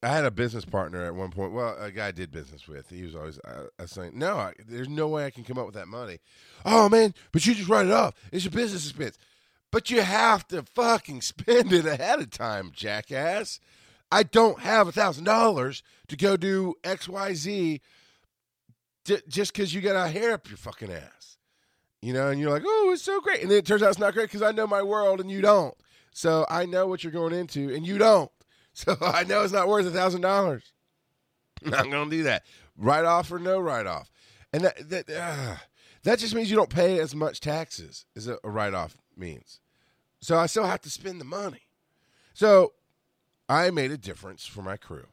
I 0.02 0.08
had 0.08 0.24
a 0.24 0.32
business 0.32 0.64
partner 0.64 1.04
at 1.04 1.14
one 1.14 1.30
point. 1.30 1.52
Well, 1.52 1.76
a 1.78 1.92
guy 1.92 2.08
I 2.08 2.10
did 2.10 2.32
business 2.32 2.66
with. 2.66 2.90
He 2.90 3.04
was 3.04 3.14
always 3.14 3.38
uh, 3.38 3.86
saying, 3.86 4.18
"No, 4.18 4.36
I, 4.36 4.52
there's 4.66 4.88
no 4.88 5.06
way 5.06 5.24
I 5.24 5.30
can 5.30 5.44
come 5.44 5.58
up 5.58 5.66
with 5.66 5.76
that 5.76 5.86
money." 5.86 6.18
Oh 6.64 6.88
man, 6.88 7.14
but 7.30 7.46
you 7.46 7.54
just 7.54 7.68
write 7.68 7.86
it 7.86 7.92
off. 7.92 8.14
It's 8.32 8.46
a 8.46 8.50
business 8.50 8.88
expense. 8.88 9.16
But 9.70 9.90
you 9.90 10.02
have 10.02 10.46
to 10.48 10.64
fucking 10.64 11.20
spend 11.22 11.72
it 11.72 11.86
ahead 11.86 12.20
of 12.20 12.30
time, 12.30 12.72
jackass. 12.74 13.60
I 14.10 14.24
don't 14.24 14.60
have 14.60 14.88
a 14.88 14.92
thousand 14.92 15.24
dollars 15.24 15.82
to 16.08 16.16
go 16.16 16.36
do 16.36 16.74
X, 16.84 17.08
Y, 17.08 17.32
Z 17.34 17.80
just 19.04 19.52
because 19.52 19.74
you 19.74 19.80
got 19.80 19.96
a 19.96 20.08
hair 20.08 20.32
up 20.32 20.48
your 20.48 20.56
fucking 20.56 20.92
ass. 20.92 21.38
You 22.00 22.12
know, 22.12 22.28
and 22.30 22.40
you're 22.40 22.50
like, 22.50 22.64
oh, 22.66 22.90
it's 22.92 23.02
so 23.02 23.20
great. 23.20 23.42
And 23.42 23.50
then 23.50 23.58
it 23.58 23.66
turns 23.66 23.82
out 23.82 23.90
it's 23.90 23.98
not 23.98 24.12
great 24.14 24.24
because 24.24 24.42
I 24.42 24.50
know 24.50 24.66
my 24.66 24.82
world 24.82 25.20
and 25.20 25.30
you 25.30 25.40
don't. 25.40 25.74
So 26.12 26.44
I 26.50 26.66
know 26.66 26.86
what 26.86 27.04
you're 27.04 27.12
going 27.12 27.32
into 27.32 27.72
and 27.74 27.86
you 27.86 27.98
don't. 27.98 28.30
So 28.74 28.96
I 29.02 29.24
know 29.24 29.42
it's 29.42 29.52
not 29.52 29.68
worth 29.68 29.84
a 29.84 29.90
thousand 29.90 30.22
dollars. 30.22 30.72
I'm 31.66 31.90
going 31.90 32.08
to 32.08 32.16
do 32.16 32.22
that. 32.22 32.42
Write 32.74 33.04
off 33.04 33.30
or 33.30 33.38
no 33.38 33.58
write 33.60 33.86
off. 33.86 34.10
And 34.50 34.64
that 34.64 34.88
that, 34.88 35.10
uh, 35.10 35.56
that 36.04 36.18
just 36.18 36.34
means 36.34 36.48
you 36.48 36.56
don't 36.56 36.70
pay 36.70 36.98
as 36.98 37.14
much 37.14 37.40
taxes 37.40 38.06
as 38.16 38.28
a, 38.28 38.38
a 38.42 38.48
write 38.48 38.72
off 38.72 38.96
means. 39.14 39.60
So 40.22 40.38
I 40.38 40.46
still 40.46 40.64
have 40.64 40.80
to 40.80 40.90
spend 40.90 41.20
the 41.20 41.26
money. 41.26 41.66
So 42.32 42.72
I 43.46 43.70
made 43.70 43.90
a 43.90 43.98
difference 43.98 44.46
for 44.46 44.62
my 44.62 44.78
crew. 44.78 45.08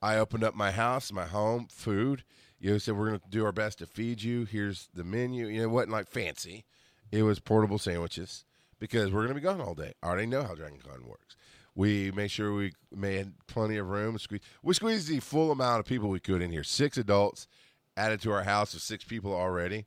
I 0.00 0.16
opened 0.16 0.42
up 0.42 0.54
my 0.54 0.70
house, 0.70 1.12
my 1.12 1.26
home, 1.26 1.68
food, 1.70 2.24
you 2.62 2.70
know, 2.70 2.78
said 2.78 2.96
we're 2.96 3.08
going 3.08 3.18
to 3.18 3.28
do 3.28 3.44
our 3.44 3.50
best 3.50 3.80
to 3.80 3.86
feed 3.86 4.22
you. 4.22 4.44
Here's 4.44 4.88
the 4.94 5.02
menu. 5.02 5.48
You 5.48 5.58
know, 5.58 5.64
it 5.64 5.70
wasn't 5.70 5.92
like 5.92 6.06
fancy. 6.06 6.64
It 7.10 7.24
was 7.24 7.40
portable 7.40 7.76
sandwiches 7.76 8.44
because 8.78 9.10
we're 9.10 9.26
going 9.26 9.34
to 9.34 9.34
be 9.34 9.40
gone 9.40 9.60
all 9.60 9.74
day. 9.74 9.94
I 10.00 10.06
already 10.06 10.26
know 10.26 10.44
how 10.44 10.54
Dragon 10.54 10.78
Con 10.78 11.04
works. 11.04 11.34
We 11.74 12.12
made 12.12 12.30
sure 12.30 12.54
we 12.54 12.72
made 12.94 13.32
plenty 13.48 13.78
of 13.78 13.88
room. 13.88 14.16
We 14.62 14.74
squeezed 14.74 15.08
the 15.08 15.18
full 15.18 15.50
amount 15.50 15.80
of 15.80 15.86
people 15.86 16.08
we 16.08 16.20
could 16.20 16.40
in 16.40 16.52
here. 16.52 16.62
Six 16.62 16.96
adults 16.96 17.48
added 17.96 18.20
to 18.22 18.30
our 18.30 18.44
house 18.44 18.74
of 18.74 18.80
six 18.80 19.02
people 19.02 19.34
already. 19.34 19.86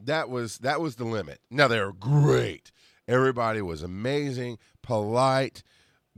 That 0.00 0.28
was 0.28 0.58
that 0.58 0.80
was 0.80 0.96
the 0.96 1.04
limit. 1.04 1.40
Now 1.50 1.68
they 1.68 1.78
were 1.78 1.92
great. 1.92 2.72
Everybody 3.06 3.62
was 3.62 3.84
amazing, 3.84 4.58
polite, 4.82 5.62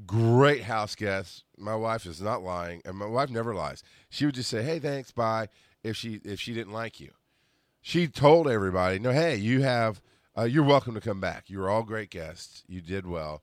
great 0.07 0.63
house 0.63 0.95
guests. 0.95 1.45
My 1.59 1.75
wife 1.75 2.07
is 2.07 2.23
not 2.23 2.43
lying, 2.43 2.81
and 2.87 2.97
my 2.97 3.07
wife 3.07 3.29
never 3.29 3.55
lies. 3.55 3.83
She 4.09 4.25
would 4.25 4.35
just 4.35 4.51
say, 4.51 4.63
"Hey, 4.63 4.79
thanks, 4.79 5.11
bye," 5.11 5.49
if 5.83 5.97
she 5.97 6.21
if 6.25 6.41
she 6.41 6.55
didn't 6.55 6.73
like 6.73 7.01
you. 7.01 7.13
She 7.81 8.09
told 8.09 8.49
everybody, 8.49 8.99
"No, 8.99 9.13
hey, 9.13 9.37
you 9.37 9.63
have 9.63 10.03
uh, 10.37 10.45
you're 10.45 10.65
welcome 10.65 10.95
to 10.95 11.01
come 11.01 11.21
back. 11.21 11.51
You 11.51 11.59
were 11.59 11.71
all 11.71 11.83
great 11.83 12.11
guests. 12.11 12.63
You 12.69 12.81
did 12.81 13.07
well, 13.07 13.43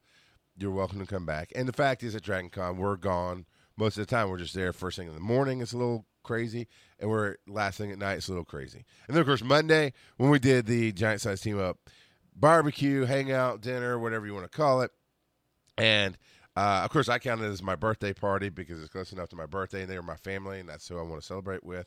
you're 0.58 0.72
welcome 0.72 1.00
to 1.00 1.06
come 1.06 1.26
back. 1.26 1.52
And 1.56 1.68
the 1.68 1.74
fact 1.74 2.04
is, 2.04 2.16
at 2.16 2.24
Dragon 2.24 2.50
Con, 2.50 2.78
we're 2.78 2.96
gone 2.96 3.46
most 3.76 3.98
of 3.98 4.06
the 4.06 4.16
time. 4.16 4.30
We're 4.30 4.38
just 4.38 4.54
there 4.54 4.74
first 4.74 4.98
thing 4.98 5.08
in 5.08 5.14
the 5.14 5.20
morning. 5.20 5.62
It's 5.62 5.74
a 5.74 5.78
little 5.78 6.06
crazy, 6.24 6.68
and 7.00 7.10
we're 7.10 7.36
last 7.48 7.78
thing 7.78 7.92
at 7.92 7.98
night. 7.98 8.18
It's 8.18 8.28
a 8.28 8.32
little 8.32 8.46
crazy. 8.46 8.86
And 9.08 9.16
then 9.16 9.22
of 9.22 9.28
course 9.28 9.44
Monday 9.44 9.94
when 10.18 10.30
we 10.30 10.40
did 10.40 10.66
the 10.66 10.92
giant 10.92 11.22
size 11.22 11.42
team 11.42 11.60
up 11.60 11.78
barbecue, 12.36 13.06
hangout, 13.06 13.62
dinner, 13.62 13.98
whatever 13.98 14.28
you 14.28 14.34
want 14.34 14.50
to 14.50 14.56
call 14.56 14.82
it, 14.82 14.92
and. 15.78 16.18
Uh, 16.56 16.82
of 16.84 16.90
course, 16.90 17.08
I 17.08 17.20
counted 17.20 17.46
it 17.46 17.52
as 17.52 17.62
my 17.62 17.76
birthday 17.76 18.14
party 18.14 18.50
because 18.50 18.82
it's 18.82 18.92
close 18.92 19.12
enough 19.12 19.30
to 19.30 19.36
my 19.36 19.46
birthday, 19.46 19.82
and 19.82 19.92
they 19.92 19.96
were 19.96 20.02
my 20.02 20.16
family, 20.16 20.60
and 20.60 20.68
that's 20.68 20.88
who 20.88 20.98
I 20.98 21.04
want 21.04 21.22
to 21.22 21.28
celebrate 21.28 21.64
with. 21.64 21.86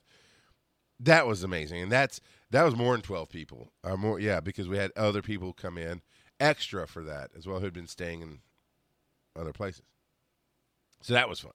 That 1.01 1.27
was 1.27 1.43
amazing, 1.43 1.83
and 1.83 1.91
that's 1.91 2.21
that 2.51 2.63
was 2.63 2.77
more 2.77 2.93
than 2.93 3.03
twelve 3.03 3.31
people. 3.31 3.73
Uh, 3.83 3.97
more, 3.97 4.21
yeah, 4.21 4.41
because 4.41 4.69
we 4.69 4.77
had 4.77 4.93
other 4.97 5.23
people 5.23 5.53
come 5.53 5.79
in 5.79 6.03
extra 6.39 6.87
for 6.87 7.03
that 7.05 7.31
as 7.37 7.47
well 7.47 7.61
who'd 7.61 7.73
been 7.73 7.87
staying 7.87 8.23
in 8.23 8.39
other 9.39 9.53
places. 9.53 9.83
So 11.03 11.15
that 11.15 11.29
was 11.29 11.41
fun. 11.41 11.53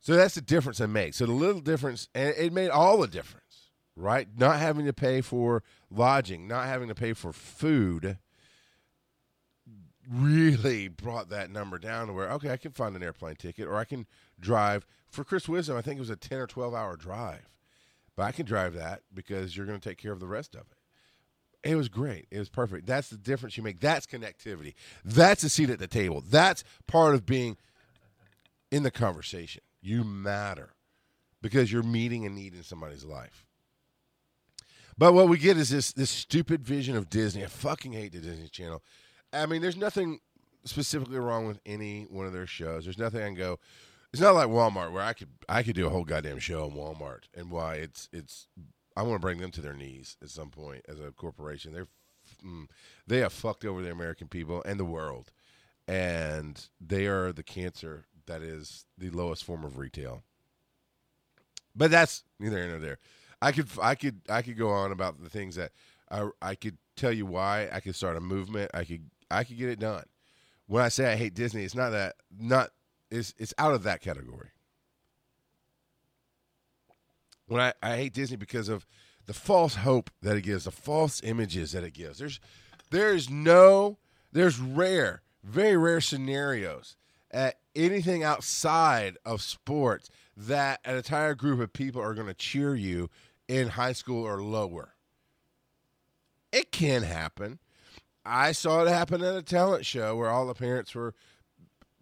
So 0.00 0.14
that's 0.14 0.34
the 0.34 0.40
difference 0.40 0.80
it 0.80 0.86
makes. 0.86 1.16
So 1.16 1.26
the 1.26 1.32
little 1.32 1.60
difference, 1.60 2.08
and 2.14 2.34
it 2.36 2.52
made 2.52 2.70
all 2.70 2.98
the 2.98 3.08
difference, 3.08 3.70
right? 3.96 4.28
Not 4.36 4.58
having 4.58 4.86
to 4.86 4.92
pay 4.92 5.20
for 5.20 5.62
lodging, 5.90 6.46
not 6.46 6.66
having 6.66 6.88
to 6.88 6.94
pay 6.94 7.12
for 7.12 7.32
food, 7.32 8.18
really 10.08 10.88
brought 10.88 11.28
that 11.30 11.50
number 11.50 11.78
down 11.78 12.06
to 12.06 12.12
where 12.12 12.30
okay, 12.32 12.50
I 12.50 12.56
can 12.56 12.72
find 12.72 12.94
an 12.94 13.02
airplane 13.02 13.36
ticket, 13.36 13.66
or 13.66 13.76
I 13.76 13.84
can 13.84 14.06
drive. 14.38 14.86
For 15.08 15.24
Chris 15.24 15.48
Wisdom, 15.48 15.76
I 15.76 15.82
think 15.82 15.96
it 15.96 16.00
was 16.00 16.10
a 16.10 16.16
ten 16.16 16.38
or 16.38 16.46
twelve 16.46 16.74
hour 16.74 16.96
drive, 16.96 17.48
but 18.16 18.24
I 18.24 18.32
can 18.32 18.46
drive 18.46 18.74
that 18.74 19.02
because 19.12 19.56
you're 19.56 19.66
going 19.66 19.78
to 19.78 19.88
take 19.88 19.98
care 19.98 20.12
of 20.12 20.20
the 20.20 20.26
rest 20.26 20.54
of 20.54 20.62
it. 20.62 21.70
It 21.70 21.74
was 21.74 21.88
great. 21.88 22.26
It 22.30 22.38
was 22.38 22.48
perfect. 22.48 22.86
That's 22.86 23.10
the 23.10 23.16
difference 23.16 23.56
you 23.56 23.62
make. 23.62 23.80
That's 23.80 24.06
connectivity. 24.06 24.74
That's 25.04 25.42
a 25.42 25.48
seat 25.48 25.70
at 25.70 25.78
the 25.78 25.88
table. 25.88 26.22
That's 26.28 26.62
part 26.86 27.14
of 27.14 27.26
being 27.26 27.56
in 28.70 28.82
the 28.82 28.90
conversation. 28.90 29.62
You 29.80 30.04
matter 30.04 30.74
because 31.42 31.72
you're 31.72 31.82
meeting 31.82 32.24
a 32.24 32.28
need 32.30 32.54
in 32.54 32.62
somebody's 32.62 33.04
life. 33.04 33.44
But 34.98 35.12
what 35.12 35.28
we 35.28 35.38
get 35.38 35.56
is 35.56 35.68
this 35.68 35.92
this 35.92 36.10
stupid 36.10 36.64
vision 36.64 36.96
of 36.96 37.10
Disney. 37.10 37.44
I 37.44 37.48
fucking 37.48 37.92
hate 37.92 38.12
the 38.12 38.18
Disney 38.18 38.48
Channel. 38.48 38.82
I 39.32 39.46
mean, 39.46 39.60
there's 39.60 39.76
nothing 39.76 40.20
specifically 40.64 41.18
wrong 41.18 41.46
with 41.46 41.60
any 41.66 42.04
one 42.04 42.26
of 42.26 42.32
their 42.32 42.46
shows. 42.46 42.84
There's 42.84 42.98
nothing 42.98 43.22
I 43.22 43.26
can 43.26 43.34
go. 43.34 43.58
It's 44.16 44.22
not 44.22 44.34
like 44.34 44.48
Walmart 44.48 44.92
where 44.92 45.02
I 45.02 45.12
could 45.12 45.28
I 45.46 45.62
could 45.62 45.76
do 45.76 45.86
a 45.86 45.90
whole 45.90 46.02
goddamn 46.02 46.38
show 46.38 46.64
on 46.64 46.70
Walmart 46.70 47.24
and 47.36 47.50
why 47.50 47.74
it's 47.74 48.08
it's 48.14 48.46
I 48.96 49.02
want 49.02 49.16
to 49.16 49.18
bring 49.18 49.40
them 49.40 49.50
to 49.50 49.60
their 49.60 49.74
knees 49.74 50.16
at 50.22 50.30
some 50.30 50.48
point 50.48 50.86
as 50.88 50.98
a 50.98 51.10
corporation. 51.10 51.74
They're 51.74 51.88
mm, 52.42 52.66
they 53.06 53.18
have 53.18 53.34
fucked 53.34 53.66
over 53.66 53.82
the 53.82 53.92
American 53.92 54.26
people 54.26 54.62
and 54.64 54.80
the 54.80 54.86
world, 54.86 55.32
and 55.86 56.66
they 56.80 57.04
are 57.06 57.30
the 57.30 57.42
cancer 57.42 58.06
that 58.24 58.40
is 58.40 58.86
the 58.96 59.10
lowest 59.10 59.44
form 59.44 59.64
of 59.64 59.76
retail. 59.76 60.22
But 61.74 61.90
that's 61.90 62.24
neither 62.40 62.56
here 62.56 62.68
nor 62.68 62.78
there. 62.78 62.98
I 63.42 63.52
could 63.52 63.68
I 63.82 63.96
could 63.96 64.22
I 64.30 64.40
could 64.40 64.56
go 64.56 64.70
on 64.70 64.92
about 64.92 65.22
the 65.22 65.28
things 65.28 65.56
that 65.56 65.72
I 66.10 66.26
I 66.40 66.54
could 66.54 66.78
tell 66.96 67.12
you 67.12 67.26
why 67.26 67.68
I 67.70 67.80
could 67.80 67.94
start 67.94 68.16
a 68.16 68.20
movement. 68.20 68.70
I 68.72 68.84
could 68.84 69.10
I 69.30 69.44
could 69.44 69.58
get 69.58 69.68
it 69.68 69.78
done. 69.78 70.04
When 70.68 70.82
I 70.82 70.88
say 70.88 71.12
I 71.12 71.16
hate 71.16 71.34
Disney, 71.34 71.64
it's 71.64 71.74
not 71.74 71.90
that 71.90 72.16
not 72.34 72.70
it's 73.10 73.34
it's 73.38 73.54
out 73.58 73.74
of 73.74 73.82
that 73.84 74.00
category. 74.00 74.50
When 77.46 77.60
I, 77.60 77.72
I 77.82 77.96
hate 77.96 78.12
Disney 78.12 78.36
because 78.36 78.68
of 78.68 78.86
the 79.26 79.34
false 79.34 79.76
hope 79.76 80.10
that 80.22 80.36
it 80.36 80.42
gives, 80.42 80.64
the 80.64 80.70
false 80.70 81.22
images 81.22 81.72
that 81.72 81.84
it 81.84 81.92
gives. 81.94 82.18
There's 82.18 82.40
there's 82.90 83.30
no 83.30 83.98
there's 84.32 84.58
rare, 84.58 85.22
very 85.42 85.76
rare 85.76 86.00
scenarios 86.00 86.96
at 87.30 87.58
anything 87.74 88.22
outside 88.22 89.16
of 89.24 89.42
sports 89.42 90.08
that 90.36 90.80
an 90.84 90.96
entire 90.96 91.34
group 91.34 91.60
of 91.60 91.72
people 91.72 92.00
are 92.00 92.14
going 92.14 92.26
to 92.26 92.34
cheer 92.34 92.74
you 92.74 93.10
in 93.48 93.68
high 93.68 93.92
school 93.92 94.24
or 94.24 94.42
lower. 94.42 94.94
It 96.52 96.72
can 96.72 97.02
happen. 97.02 97.58
I 98.24 98.52
saw 98.52 98.82
it 98.82 98.88
happen 98.88 99.22
at 99.22 99.36
a 99.36 99.42
talent 99.42 99.86
show 99.86 100.16
where 100.16 100.30
all 100.30 100.46
the 100.46 100.54
parents 100.54 100.94
were 100.94 101.14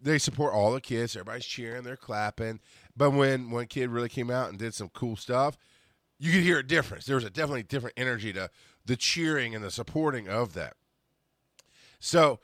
they 0.05 0.19
support 0.19 0.53
all 0.53 0.71
the 0.71 0.79
kids, 0.79 1.15
everybody's 1.15 1.45
cheering, 1.45 1.83
they're 1.83 1.97
clapping. 1.97 2.59
But 2.95 3.11
when 3.11 3.49
one 3.49 3.65
kid 3.65 3.89
really 3.89 4.07
came 4.07 4.29
out 4.29 4.49
and 4.49 4.57
did 4.57 4.73
some 4.73 4.89
cool 4.89 5.15
stuff, 5.15 5.57
you 6.19 6.31
could 6.31 6.43
hear 6.43 6.59
a 6.59 6.63
difference. 6.63 7.05
There 7.05 7.15
was 7.15 7.25
a 7.25 7.29
definitely 7.29 7.63
different 7.63 7.95
energy 7.97 8.31
to 8.33 8.49
the 8.85 8.95
cheering 8.95 9.55
and 9.55 9.63
the 9.63 9.71
supporting 9.71 10.29
of 10.29 10.53
that. 10.53 10.75
So 11.99 12.39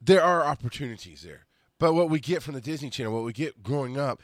there 0.00 0.22
are 0.22 0.44
opportunities 0.44 1.22
there. 1.22 1.46
But 1.80 1.94
what 1.94 2.08
we 2.08 2.20
get 2.20 2.42
from 2.42 2.54
the 2.54 2.60
Disney 2.60 2.90
Channel, 2.90 3.12
what 3.12 3.24
we 3.24 3.32
get 3.32 3.62
growing 3.62 3.98
up, 3.98 4.22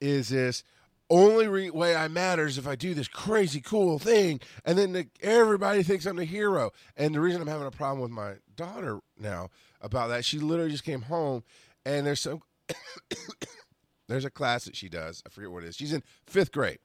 is 0.00 0.30
this 0.30 0.64
only 1.10 1.48
re- 1.48 1.70
way 1.70 1.96
I 1.96 2.08
matter 2.08 2.46
is 2.46 2.58
if 2.58 2.66
I 2.66 2.76
do 2.76 2.94
this 2.94 3.08
crazy 3.08 3.60
cool 3.60 3.98
thing, 3.98 4.40
and 4.64 4.78
then 4.78 4.92
the, 4.92 5.08
everybody 5.22 5.82
thinks 5.82 6.06
I'm 6.06 6.16
the 6.16 6.24
hero. 6.24 6.70
And 6.96 7.14
the 7.14 7.20
reason 7.20 7.40
I'm 7.40 7.48
having 7.48 7.66
a 7.66 7.72
problem 7.72 8.00
with 8.00 8.10
my 8.10 8.34
daughter 8.56 9.00
now 9.18 9.50
about 9.80 10.08
that, 10.08 10.24
she 10.24 10.38
literally 10.38 10.70
just 10.70 10.84
came 10.84 11.02
home, 11.02 11.44
and 11.84 12.06
there's 12.06 12.20
some 12.20 12.42
there's 14.08 14.24
a 14.24 14.30
class 14.30 14.64
that 14.64 14.76
she 14.76 14.88
does. 14.88 15.22
I 15.26 15.30
forget 15.30 15.50
what 15.50 15.64
it 15.64 15.68
is. 15.68 15.76
She's 15.76 15.92
in 15.92 16.02
fifth 16.26 16.52
grade, 16.52 16.78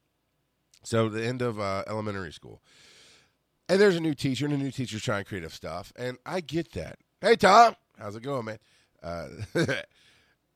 so 0.84 1.10
the 1.10 1.26
end 1.26 1.42
of 1.42 1.60
uh, 1.60 1.84
elementary 1.88 2.32
school. 2.32 2.62
And 3.70 3.80
there's 3.80 3.96
a 3.96 4.02
new 4.02 4.14
teacher, 4.14 4.46
and 4.46 4.54
the 4.54 4.58
new 4.58 4.72
teacher's 4.72 5.04
trying 5.04 5.26
creative 5.26 5.54
stuff, 5.54 5.92
and 5.96 6.18
I 6.26 6.42
get 6.42 6.74
that. 6.74 6.98
Hey 7.22 7.36
Tom, 7.36 7.76
how's 7.98 8.16
it 8.16 8.24
going, 8.24 8.46
man? 8.46 8.60
Uh, 9.02 9.28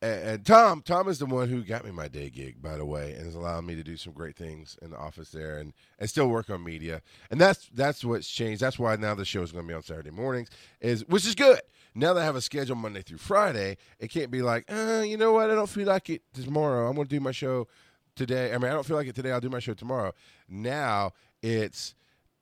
and, 0.02 0.22
and, 0.22 0.46
Tom, 0.46 0.82
Tom 0.82 1.08
is 1.08 1.20
the 1.20 1.26
one 1.26 1.50
who 1.50 1.64
got 1.64 1.84
me 1.84 1.92
my 1.92 2.08
day 2.08 2.30
gig, 2.30 2.62
by 2.62 2.78
the 2.78 2.86
way, 2.86 3.14
and 3.14 3.26
has 3.26 3.36
allowed 3.36 3.64
me 3.66 3.76
to 3.76 3.84
do 3.84 3.98
some 3.98 4.14
great 4.14 4.36
things 4.36 4.78
in 4.82 4.92
the 4.92 4.98
office 4.98 5.32
there, 5.32 5.58
and 5.58 5.74
and 5.98 6.10
still 6.10 6.28
work 6.28 6.50
on 6.50 6.64
media. 6.64 7.02
And 7.32 7.42
that's 7.42 7.68
that's 7.74 8.06
what's 8.06 8.30
changed. 8.30 8.62
That's 8.62 8.78
why 8.78 8.96
now 8.96 9.16
the 9.16 9.26
show 9.26 9.42
is 9.42 9.52
going 9.52 9.66
to 9.66 9.68
be 9.68 9.74
on 9.74 9.84
Saturday 9.84 10.12
mornings, 10.12 10.50
is 10.82 11.06
which 11.08 11.26
is 11.26 11.36
good. 11.36 11.62
Now 11.96 12.14
that 12.14 12.22
I 12.22 12.26
have 12.26 12.36
a 12.36 12.42
schedule 12.42 12.76
Monday 12.76 13.02
through 13.02 13.18
Friday, 13.18 13.78
it 14.00 14.10
can't 14.10 14.30
be 14.30 14.44
like, 14.44 14.72
uh, 14.72 15.04
you 15.04 15.18
know 15.18 15.34
what, 15.34 15.50
I 15.50 15.56
don't 15.56 15.70
feel 15.70 15.88
like 15.88 16.10
it 16.12 16.22
tomorrow. 16.34 16.88
I'm 16.88 16.96
going 16.96 17.08
to 17.08 17.16
do 17.16 17.20
my 17.20 17.32
show 17.32 17.68
today. 18.16 18.54
I 18.54 18.58
mean, 18.60 18.70
I 18.70 18.74
don't 18.74 18.86
feel 18.86 18.98
like 18.98 19.08
it 19.08 19.16
today. 19.16 19.32
I'll 19.32 19.42
do 19.42 19.50
my 19.50 19.60
show 19.60 19.74
tomorrow. 19.74 20.14
Now 20.48 21.14
it's. 21.42 21.96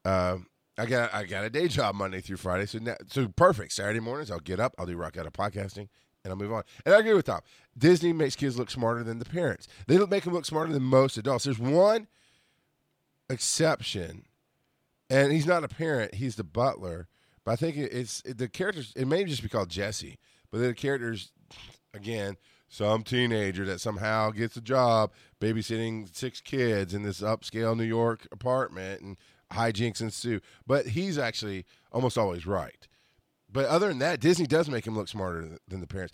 Uh, 0.03 0.39
I 0.77 0.85
got 0.85 1.13
I 1.13 1.23
got 1.23 1.45
a 1.45 1.49
day 1.49 1.67
job 1.69 1.95
Monday 1.95 2.19
through 2.19 2.37
Friday, 2.37 2.65
so 2.65 2.79
now, 2.79 2.95
so 3.07 3.27
perfect. 3.29 3.71
Saturday 3.71 4.01
mornings, 4.01 4.29
I'll 4.29 4.39
get 4.39 4.59
up, 4.59 4.75
I'll 4.77 4.85
do 4.85 4.97
rock 4.97 5.17
out 5.17 5.25
of 5.25 5.31
podcasting, 5.33 5.87
and 6.25 6.31
I'll 6.31 6.37
move 6.37 6.51
on. 6.51 6.63
And 6.85 6.95
I 6.95 6.99
agree 6.99 7.13
with 7.13 7.25
Tom. 7.25 7.41
Disney 7.77 8.11
makes 8.11 8.35
kids 8.35 8.57
look 8.57 8.71
smarter 8.71 9.03
than 9.03 9.19
the 9.19 9.25
parents. 9.25 9.67
They 9.87 9.95
don't 9.95 10.09
make 10.09 10.23
them 10.23 10.33
look 10.33 10.45
smarter 10.45 10.73
than 10.73 10.81
most 10.83 11.17
adults. 11.17 11.45
There's 11.45 11.59
one 11.59 12.07
exception, 13.29 14.25
and 15.09 15.31
he's 15.31 15.45
not 15.45 15.63
a 15.63 15.67
parent; 15.67 16.15
he's 16.15 16.35
the 16.35 16.43
butler. 16.43 17.07
But 17.45 17.51
I 17.51 17.55
think 17.57 17.77
it's 17.77 18.21
the 18.23 18.49
characters. 18.49 18.91
It 18.95 19.07
may 19.07 19.23
just 19.23 19.43
be 19.43 19.49
called 19.49 19.69
Jessie, 19.69 20.17
but 20.51 20.57
the 20.57 20.73
characters, 20.73 21.31
again, 21.93 22.37
some 22.67 23.03
teenager 23.03 23.63
that 23.65 23.79
somehow 23.79 24.31
gets 24.31 24.57
a 24.57 24.61
job 24.61 25.11
babysitting 25.39 26.13
six 26.13 26.41
kids 26.41 26.95
in 26.95 27.03
this 27.03 27.21
upscale 27.21 27.77
New 27.77 27.83
York 27.83 28.27
apartment, 28.31 29.01
and 29.01 29.17
hijinks 29.53 30.01
ensue. 30.01 30.41
But 30.65 30.87
he's 30.87 31.19
actually 31.19 31.65
almost 31.91 32.17
always 32.17 32.47
right. 32.47 32.87
But 33.55 33.67
other 33.67 33.87
than 33.87 33.99
that, 33.99 34.19
Disney 34.19 34.45
does 34.45 34.69
make 34.69 34.85
him 34.85 34.97
look 34.97 35.07
smarter 35.07 35.57
than 35.69 35.79
the 35.79 35.87
parents, 35.87 36.13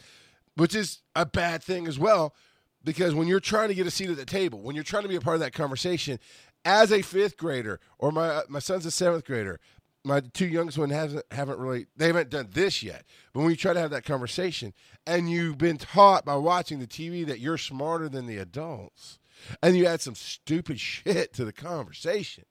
which 0.55 0.75
is 0.75 1.01
a 1.15 1.25
bad 1.25 1.63
thing 1.63 1.87
as 1.87 1.97
well. 1.97 2.35
Because 2.83 3.15
when 3.15 3.27
you're 3.27 3.39
trying 3.39 3.69
to 3.69 3.73
get 3.73 3.87
a 3.87 3.91
seat 3.91 4.11
at 4.11 4.15
the 4.15 4.25
table, 4.25 4.61
when 4.61 4.75
you're 4.75 4.83
trying 4.83 5.01
to 5.03 5.09
be 5.09 5.15
a 5.15 5.21
part 5.21 5.37
of 5.37 5.39
that 5.39 5.51
conversation, 5.51 6.19
as 6.63 6.91
a 6.91 7.01
fifth 7.01 7.37
grader, 7.37 7.79
or 7.97 8.11
my 8.11 8.27
uh, 8.27 8.41
my 8.47 8.59
son's 8.59 8.85
a 8.85 8.91
seventh 8.91 9.25
grader, 9.25 9.59
my 10.03 10.19
two 10.19 10.45
youngest 10.45 10.77
one 10.77 10.91
hasn't 10.91 11.25
haven't 11.31 11.57
really 11.57 11.87
they 11.97 12.07
haven't 12.07 12.29
done 12.29 12.49
this 12.51 12.83
yet. 12.83 13.05
But 13.33 13.39
when 13.39 13.49
you 13.49 13.55
try 13.55 13.73
to 13.73 13.79
have 13.79 13.89
that 13.89 14.05
conversation, 14.05 14.71
and 15.07 15.27
you've 15.27 15.57
been 15.57 15.79
taught 15.79 16.23
by 16.23 16.35
watching 16.35 16.77
the 16.77 16.85
TV 16.85 17.25
that 17.25 17.39
you're 17.39 17.57
smarter 17.57 18.07
than 18.07 18.27
the 18.27 18.37
adults, 18.37 19.17
and 19.63 19.75
you 19.75 19.87
add 19.87 20.01
some 20.01 20.15
stupid 20.15 20.79
shit 20.79 21.33
to 21.33 21.45
the 21.45 21.53
conversation, 21.53 22.43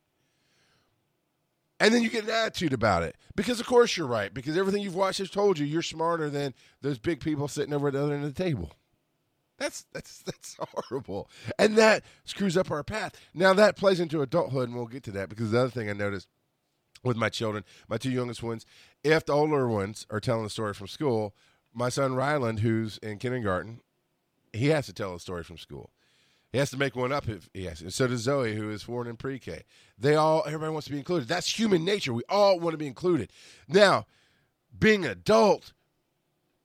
and 1.81 1.93
then 1.93 2.03
you 2.03 2.11
get 2.11 2.25
an 2.25 2.31
attitude 2.31 2.73
about 2.73 3.03
it. 3.03 3.17
Because 3.35 3.59
of 3.59 3.67
course 3.67 3.97
you're 3.97 4.07
right. 4.07 4.33
Because 4.33 4.57
everything 4.57 4.83
you've 4.83 4.95
watched 4.95 5.19
has 5.19 5.31
told 5.31 5.59
you 5.59 5.67
you're 5.67 5.83
smarter 5.83 6.31
than 6.31 6.55
those 6.83 6.99
big 6.99 7.21
people 7.21 7.49
sitting 7.49 7.75
over 7.75 7.89
at 7.89 7.95
the 7.95 8.03
other 8.03 8.15
end 8.15 8.25
of 8.25 8.35
the 8.35 8.45
table. 8.45 8.71
That's 9.59 9.87
that's 9.93 10.23
that's 10.23 10.57
horrible. 10.61 11.29
And 11.59 11.77
that 11.77 12.05
screws 12.25 12.57
up 12.57 12.71
our 12.71 12.85
path. 12.85 13.15
Now 13.35 13.55
that 13.55 13.77
plays 13.77 13.99
into 13.99 14.23
adulthood 14.23 14.69
and 14.69 14.77
we'll 14.77 14.87
get 14.87 15.03
to 15.05 15.11
that 15.13 15.29
because 15.29 15.51
the 15.51 15.61
other 15.61 15.71
thing 15.71 15.91
i 15.91 15.93
noticed 15.93 16.29
with 17.03 17.17
my 17.17 17.29
children 17.29 17.65
my 17.89 17.97
two 17.97 18.11
youngest 18.11 18.43
ones 18.43 18.67
if 19.03 19.25
the 19.25 19.33
older 19.33 19.69
ones 19.69 20.07
are 20.11 20.21
telling 20.21 20.45
a 20.45 20.51
story 20.51 20.75
from 20.75 20.87
school 20.87 21.35
my 21.73 21.89
son 21.89 22.15
ryland 22.15 22.61
who's 22.61 22.99
in 22.99 23.19
kindergarten 23.19 23.81
he 24.53 24.69
has 24.69 24.87
to 24.87 24.93
tell 24.93 25.15
a 25.15 25.21
story 25.21 25.43
from 25.43 25.57
school 25.57 25.91
he 26.53 26.59
has 26.59 26.71
to 26.71 26.77
make 26.77 26.97
one 26.97 27.13
up 27.13 27.29
if 27.29 27.49
he 27.55 27.65
has. 27.65 27.81
And 27.81 27.93
so 27.93 28.09
does 28.09 28.23
Zoe, 28.23 28.55
who 28.55 28.71
is 28.71 28.83
four 28.83 29.07
in 29.07 29.17
pre-K. 29.17 29.63
They 29.99 30.17
all, 30.17 30.43
everybody 30.47 30.73
wants 30.73 30.87
to 30.87 30.93
be 30.93 30.99
included. 30.99 31.29
That's 31.29 31.59
human 31.59 31.85
nature. 31.85 32.13
We 32.13 32.25
all 32.29 32.59
want 32.59 32.75
to 32.75 32.79
be 32.79 32.87
included. 32.87 33.31
Now, 33.69 34.07
being 34.77 35.05
adult 35.07 35.73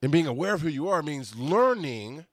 and 0.02 0.10
being 0.10 0.26
aware 0.26 0.54
of 0.54 0.62
who 0.62 0.68
you 0.68 0.88
are 0.88 1.02
means 1.02 1.36
learning 1.36 2.26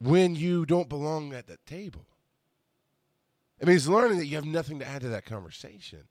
when 0.00 0.36
you 0.36 0.64
don't 0.64 0.88
belong 0.88 1.32
at 1.32 1.48
that 1.48 1.66
table. 1.66 2.06
It 3.60 3.66
means 3.66 3.88
learning 3.88 4.18
that 4.18 4.26
you 4.26 4.36
have 4.36 4.44
nothing 4.44 4.78
to 4.78 4.86
add 4.86 5.00
to 5.02 5.08
that 5.08 5.24
conversation. 5.24 6.04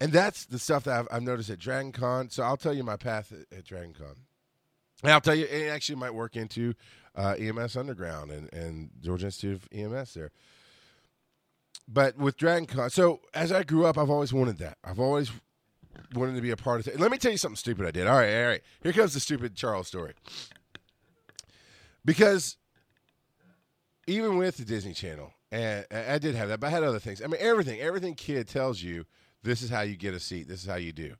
And 0.00 0.12
that's 0.12 0.46
the 0.46 0.58
stuff 0.58 0.84
that 0.84 0.98
I've, 0.98 1.08
I've 1.10 1.22
noticed 1.22 1.50
at 1.50 1.58
Dragon 1.58 1.92
Con. 1.92 2.30
So 2.30 2.42
I'll 2.42 2.56
tell 2.56 2.72
you 2.72 2.84
my 2.84 2.96
path 2.96 3.32
at, 3.32 3.58
at 3.58 3.64
Dragon 3.64 3.92
Con. 3.92 4.16
And 5.02 5.12
I'll 5.12 5.20
tell 5.20 5.34
you, 5.34 5.44
it 5.44 5.68
actually 5.68 5.96
might 5.96 6.14
work 6.14 6.36
into 6.36 6.74
uh, 7.18 7.34
EMS 7.38 7.76
Underground 7.76 8.30
and, 8.30 8.52
and 8.52 8.90
Georgia 9.00 9.26
Institute 9.26 9.56
of 9.56 9.68
EMS 9.72 10.14
there. 10.14 10.30
But 11.88 12.16
with 12.16 12.36
Dragon 12.36 12.66
Con, 12.66 12.90
so 12.90 13.20
as 13.34 13.50
I 13.50 13.64
grew 13.64 13.86
up, 13.86 13.98
I've 13.98 14.10
always 14.10 14.32
wanted 14.32 14.58
that. 14.58 14.78
I've 14.84 15.00
always 15.00 15.30
wanted 16.14 16.36
to 16.36 16.42
be 16.42 16.50
a 16.50 16.56
part 16.56 16.80
of 16.80 16.86
it. 16.86 17.00
Let 17.00 17.10
me 17.10 17.18
tell 17.18 17.32
you 17.32 17.38
something 17.38 17.56
stupid 17.56 17.86
I 17.86 17.90
did. 17.90 18.06
All 18.06 18.16
right, 18.16 18.42
all 18.42 18.46
right. 18.46 18.62
Here 18.82 18.92
comes 18.92 19.14
the 19.14 19.20
stupid 19.20 19.56
Charles 19.56 19.88
story. 19.88 20.12
Because 22.04 22.56
even 24.06 24.36
with 24.36 24.58
the 24.58 24.64
Disney 24.64 24.92
Channel, 24.92 25.32
and 25.50 25.86
I 25.90 26.18
did 26.18 26.34
have 26.34 26.48
that, 26.50 26.60
but 26.60 26.68
I 26.68 26.70
had 26.70 26.82
other 26.82 26.98
things. 26.98 27.22
I 27.22 27.26
mean, 27.26 27.40
everything, 27.40 27.80
everything 27.80 28.14
kid 28.14 28.48
tells 28.48 28.82
you 28.82 29.06
this 29.42 29.62
is 29.62 29.70
how 29.70 29.80
you 29.80 29.96
get 29.96 30.14
a 30.14 30.20
seat. 30.20 30.46
This 30.46 30.62
is 30.62 30.68
how 30.68 30.76
you 30.76 30.92
do. 30.92 31.14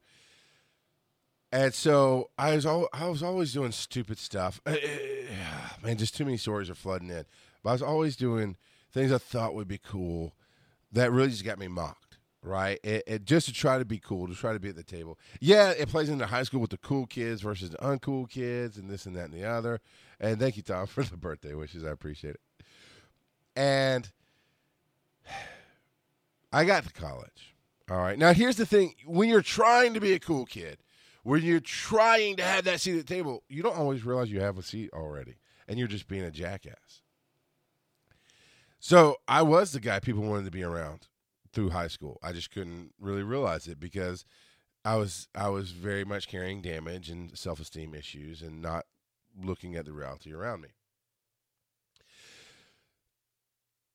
And 1.51 1.73
so 1.73 2.29
I 2.37 2.55
was 2.55 2.67
al- 2.67 2.91
I 2.93 3.09
was 3.09 3.23
always 3.23 3.55
doing 3.55 3.73
stupid 3.73 4.19
stuff. 4.19 4.61
Man, 5.83 5.97
just 5.97 6.17
too 6.17 6.25
many 6.25 6.37
stories 6.37 6.71
are 6.71 6.75
flooding 6.75 7.11
in. 7.11 7.25
But 7.63 7.71
I 7.71 7.73
was 7.73 7.83
always 7.83 8.17
doing 8.17 8.57
things 8.93 9.13
I 9.13 9.19
thought 9.19 9.55
would 9.55 9.69
be 9.69 9.79
cool 9.79 10.35
that 10.93 11.13
really 11.13 11.31
just 11.31 11.45
got 11.45 11.59
me 11.59 11.69
mocked, 11.69 12.19
right? 12.43 12.79
It, 12.83 13.05
it, 13.07 13.25
just 13.25 13.47
to 13.47 13.53
try 13.53 13.79
to 13.79 13.85
be 13.85 13.99
cool, 13.99 14.27
to 14.27 14.35
try 14.35 14.53
to 14.53 14.61
be 14.61 14.71
at 14.71 14.77
the 14.77 14.83
table. 14.83 15.19
Yeah, 15.41 15.71
it 15.71 15.89
plays 15.89 16.09
into 16.09 16.27
high 16.27 16.45
school 16.45 16.61
with 16.61 16.71
the 16.71 16.79
cool 16.79 17.07
kids 17.07 17.43
versus 17.43 17.71
the 17.71 17.77
uncool 17.79 18.29
kids 18.29 18.79
and 18.79 18.89
this 18.89 19.07
and 19.07 19.15
that 19.17 19.27
and 19.27 19.35
the 19.35 19.45
other. 19.45 19.81
And 20.21 20.39
thank 20.39 20.57
you, 20.57 20.63
Tom, 20.63 20.87
for 20.89 21.03
the 21.03 21.17
birthday 21.17 21.55
wishes. 21.55 21.85
I 21.85 21.91
appreciate 21.91 22.35
it. 22.35 22.41
And 23.55 24.11
I 26.53 26.65
got 26.65 26.85
to 26.85 26.93
college. 26.93 27.55
All 27.91 27.99
right. 27.99 28.19
Now, 28.19 28.33
here's 28.33 28.57
the 28.57 28.67
thing 28.67 28.95
when 29.07 29.29
you're 29.29 29.43
trying 29.43 29.95
to 29.95 30.01
be 30.01 30.13
a 30.13 30.19
cool 30.19 30.45
kid, 30.45 30.79
when 31.23 31.43
you're 31.43 31.61
trying 31.61 32.37
to 32.37 32.43
have 32.43 32.65
that 32.65 32.81
seat 32.81 32.99
at 32.99 33.07
the 33.07 33.15
table, 33.15 33.43
you 33.49 33.63
don't 33.63 33.77
always 33.77 34.05
realize 34.05 34.31
you 34.31 34.41
have 34.41 34.59
a 34.59 34.63
seat 34.63 34.91
already, 34.93 35.37
and 35.69 35.79
you're 35.79 35.89
just 35.89 36.09
being 36.09 36.25
a 36.25 36.31
jackass. 36.31 37.03
So 38.81 39.17
I 39.27 39.43
was 39.43 39.73
the 39.73 39.81
guy 39.81 40.01
people 40.01 40.23
wanted 40.23 40.47
to 40.47 40.51
be 40.51 40.63
around 40.63 41.09
through 41.53 41.71
high 41.71 41.89
school. 41.89 42.19
I 42.23 42.33
just 42.33 42.51
couldn't 42.51 42.93
really 43.01 43.23
realize 43.23 43.67
it 43.67 43.79
because 43.79 44.25
I 44.85 44.97
was 44.97 45.29
I 45.35 45.49
was 45.49 45.73
very 45.73 46.05
much 46.05 46.29
carrying 46.29 46.63
damage 46.63 47.11
and 47.11 47.37
self 47.37 47.61
esteem 47.61 47.95
issues 47.95 48.43
and 48.43 48.63
not 48.63 48.87
looking 49.41 49.77
at 49.77 49.85
the 49.85 49.93
reality 49.93 50.33
around 50.33 50.63
me. 50.63 50.69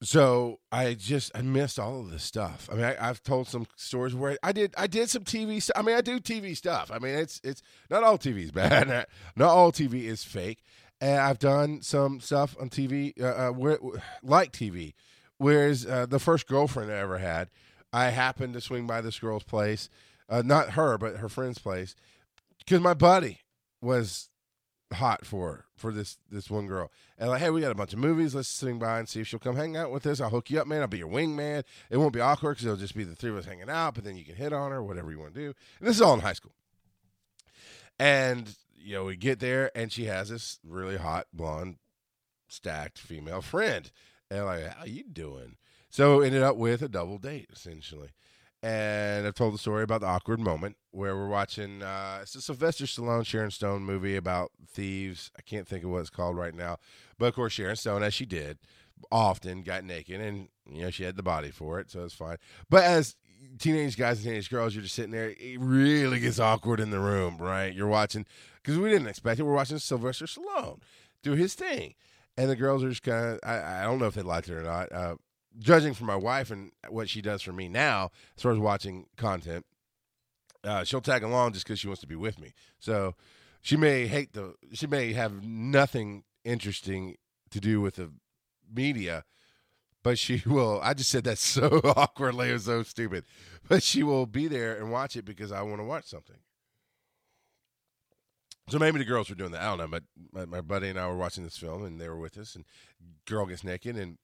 So 0.03 0.59
I 0.69 0.95
just 0.95 1.31
I 1.33 1.41
missed 1.41 1.79
all 1.79 2.01
of 2.01 2.11
this 2.11 2.23
stuff. 2.23 2.67
I 2.69 2.75
mean, 2.75 2.83
I, 2.83 3.05
have 3.05 3.23
told 3.23 3.47
some 3.47 3.65
stories 3.77 4.13
where 4.13 4.37
I 4.43 4.51
did 4.51 4.73
I 4.77 4.85
did 4.87 5.09
some 5.09 5.23
TV. 5.23 5.61
stuff. 5.61 5.77
I 5.77 5.81
mean, 5.81 5.95
I 5.95 6.01
do 6.01 6.19
TV 6.19 6.57
stuff. 6.57 6.91
I 6.93 6.99
mean, 6.99 7.15
it's 7.15 7.39
it's 7.41 7.61
not 7.89 8.03
all 8.03 8.17
TV 8.17 8.43
is 8.43 8.51
bad. 8.51 8.87
not 9.37 9.49
all 9.49 9.71
TV 9.71 10.03
is 10.03 10.25
fake. 10.25 10.61
And 11.01 11.19
I've 11.19 11.39
done 11.39 11.81
some 11.81 12.19
stuff 12.19 12.55
on 12.59 12.69
TV, 12.69 13.19
uh, 13.21 13.25
uh, 13.25 13.51
where, 13.51 13.77
like 14.21 14.51
TV. 14.51 14.93
Whereas 15.37 15.85
uh, 15.85 16.05
the 16.05 16.19
first 16.19 16.47
girlfriend 16.47 16.91
I 16.91 16.95
ever 16.95 17.17
had, 17.17 17.49
I 17.91 18.05
happened 18.09 18.53
to 18.53 18.61
swing 18.61 18.87
by 18.87 19.01
this 19.01 19.19
girl's 19.19 19.43
place, 19.43 19.89
uh, 20.29 20.41
not 20.45 20.71
her, 20.71 20.97
but 20.97 21.17
her 21.17 21.29
friend's 21.29 21.59
place, 21.59 21.95
because 22.59 22.79
my 22.79 22.93
buddy 22.93 23.41
was 23.81 24.29
hot 24.93 25.25
for 25.25 25.65
for 25.75 25.91
this 25.91 26.17
this 26.29 26.49
one 26.49 26.67
girl. 26.67 26.91
And 27.17 27.29
like, 27.29 27.41
hey, 27.41 27.49
we 27.49 27.61
got 27.61 27.71
a 27.71 27.75
bunch 27.75 27.93
of 27.93 27.99
movies. 27.99 28.33
Let's 28.33 28.47
swing 28.47 28.79
by 28.79 28.99
and 28.99 29.09
see 29.09 29.21
if 29.21 29.27
she'll 29.27 29.39
come 29.39 29.55
hang 29.55 29.75
out 29.75 29.91
with 29.91 30.05
us. 30.05 30.21
I'll 30.21 30.29
hook 30.29 30.49
you 30.49 30.59
up, 30.59 30.67
man. 30.67 30.81
I'll 30.81 30.87
be 30.87 30.99
your 30.99 31.09
wingman. 31.09 31.63
It 31.89 31.97
won't 31.97 32.13
be 32.13 32.21
awkward 32.21 32.53
because 32.53 32.65
it'll 32.65 32.77
just 32.77 32.95
be 32.95 33.03
the 33.03 33.15
three 33.15 33.31
of 33.31 33.37
us 33.37 33.45
hanging 33.45 33.69
out. 33.69 33.95
But 33.95 34.03
then 34.03 34.15
you 34.15 34.23
can 34.23 34.35
hit 34.35 34.53
on 34.53 34.71
her, 34.71 34.81
whatever 34.81 35.11
you 35.11 35.19
want 35.19 35.33
to 35.33 35.39
do. 35.39 35.53
And 35.79 35.87
this 35.87 35.95
is 35.95 36.01
all 36.01 36.13
in 36.13 36.21
high 36.21 36.33
school. 36.33 36.53
And 37.99 38.55
you 38.83 38.93
know, 38.93 39.05
we 39.05 39.15
get 39.15 39.39
there, 39.39 39.71
and 39.75 39.91
she 39.91 40.05
has 40.05 40.29
this 40.29 40.59
really 40.63 40.97
hot 40.97 41.27
blonde, 41.33 41.77
stacked 42.47 42.99
female 42.99 43.41
friend. 43.41 43.91
And 44.29 44.45
like, 44.45 44.67
how 44.67 44.85
you 44.85 45.03
doing? 45.03 45.57
So 45.89 46.21
ended 46.21 46.43
up 46.43 46.55
with 46.55 46.81
a 46.81 46.89
double 46.89 47.19
date 47.19 47.49
essentially 47.53 48.09
and 48.63 49.27
I've 49.27 49.35
told 49.35 49.53
the 49.53 49.57
story 49.57 49.83
about 49.83 49.99
the 49.99 50.07
awkward 50.07 50.39
moment 50.39 50.77
where 50.91 51.17
we're 51.17 51.27
watching. 51.27 51.83
Uh, 51.83 52.19
it's 52.21 52.33
a 52.33 52.41
Sylvester 52.41 52.85
Stallone, 52.85 53.25
Sharon 53.25 53.51
Stone 53.51 53.83
movie 53.83 54.15
about 54.15 54.51
thieves. 54.65 55.29
I 55.37 55.41
can't 55.41 55.67
think 55.67 55.83
of 55.83 55.89
what 55.89 55.99
it's 55.99 56.09
called 56.09 56.37
right 56.37 56.55
now, 56.55 56.77
but 57.19 57.25
of 57.25 57.35
course 57.35 57.51
Sharon 57.51 57.75
Stone, 57.75 58.03
as 58.03 58.13
she 58.13 58.25
did, 58.25 58.57
often 59.11 59.63
got 59.63 59.83
naked, 59.83 60.21
and 60.21 60.47
you 60.65 60.83
know 60.83 60.89
she 60.89 61.03
had 61.03 61.17
the 61.17 61.23
body 61.23 61.51
for 61.51 61.77
it, 61.81 61.91
so 61.91 62.05
it's 62.05 62.13
fine. 62.13 62.37
But 62.69 62.85
as 62.85 63.17
teenage 63.59 63.97
guys 63.97 64.17
and 64.17 64.25
teenage 64.25 64.49
girls, 64.49 64.73
you're 64.73 64.83
just 64.83 64.95
sitting 64.95 65.11
there. 65.11 65.29
It 65.29 65.59
really 65.59 66.19
gets 66.19 66.39
awkward 66.39 66.79
in 66.79 66.89
the 66.89 66.99
room, 66.99 67.37
right? 67.37 67.73
You're 67.73 67.87
watching 67.87 68.25
because 68.61 68.77
we 68.77 68.89
didn't 68.89 69.07
expect 69.07 69.39
it. 69.39 69.43
We're 69.43 69.53
watching 69.53 69.79
Sylvester 69.79 70.25
Stallone 70.25 70.79
do 71.21 71.33
his 71.33 71.53
thing, 71.53 71.95
and 72.37 72.49
the 72.49 72.55
girls 72.55 72.83
are 72.83 72.89
just 72.89 73.03
kind 73.03 73.25
of. 73.25 73.39
I, 73.43 73.81
I 73.81 73.83
don't 73.83 73.99
know 73.99 74.07
if 74.07 74.15
they 74.15 74.21
liked 74.21 74.49
it 74.49 74.55
or 74.55 74.63
not. 74.63 74.91
Uh, 74.91 75.15
judging 75.59 75.93
from 75.93 76.07
my 76.07 76.15
wife 76.15 76.51
and 76.51 76.71
what 76.89 77.09
she 77.09 77.21
does 77.21 77.41
for 77.41 77.53
me 77.53 77.67
now, 77.67 78.11
as 78.35 78.43
far 78.43 78.51
as 78.51 78.59
watching 78.59 79.05
content, 79.17 79.65
uh, 80.63 80.83
she'll 80.83 81.01
tag 81.01 81.23
along 81.23 81.53
just 81.53 81.65
because 81.65 81.79
she 81.79 81.87
wants 81.87 82.01
to 82.01 82.07
be 82.07 82.15
with 82.15 82.39
me. 82.39 82.53
So 82.79 83.15
she 83.61 83.77
may 83.77 84.07
hate 84.07 84.33
the, 84.33 84.55
she 84.73 84.87
may 84.87 85.13
have 85.13 85.43
nothing 85.43 86.23
interesting 86.43 87.17
to 87.51 87.59
do 87.59 87.81
with 87.81 87.95
the 87.95 88.11
media, 88.73 89.23
but 90.03 90.19
she 90.19 90.43
will. 90.45 90.79
I 90.83 90.93
just 90.93 91.09
said 91.09 91.23
that 91.23 91.37
so 91.39 91.81
awkwardly 91.95 92.51
and 92.51 92.61
so 92.61 92.83
stupid, 92.83 93.23
but 93.67 93.81
she 93.81 94.03
will 94.03 94.25
be 94.25 94.47
there 94.47 94.77
and 94.77 94.91
watch 94.91 95.15
it 95.15 95.25
because 95.25 95.51
I 95.51 95.61
want 95.61 95.79
to 95.79 95.85
watch 95.85 96.05
something. 96.05 96.37
So 98.69 98.79
maybe 98.79 98.99
the 98.99 99.05
girls 99.05 99.29
were 99.29 99.35
doing 99.35 99.51
that. 99.51 99.61
I 99.61 99.75
don't 99.75 99.79
know. 99.79 99.87
But 99.87 100.03
my, 100.31 100.45
my 100.45 100.61
buddy 100.61 100.89
and 100.89 100.99
I 100.99 101.07
were 101.07 101.17
watching 101.17 101.43
this 101.43 101.57
film, 101.57 101.83
and 101.83 101.99
they 101.99 102.07
were 102.07 102.19
with 102.19 102.37
us, 102.37 102.55
and 102.55 102.63
girl 103.25 103.45
gets 103.45 103.63
naked, 103.63 103.97
and 103.97 104.17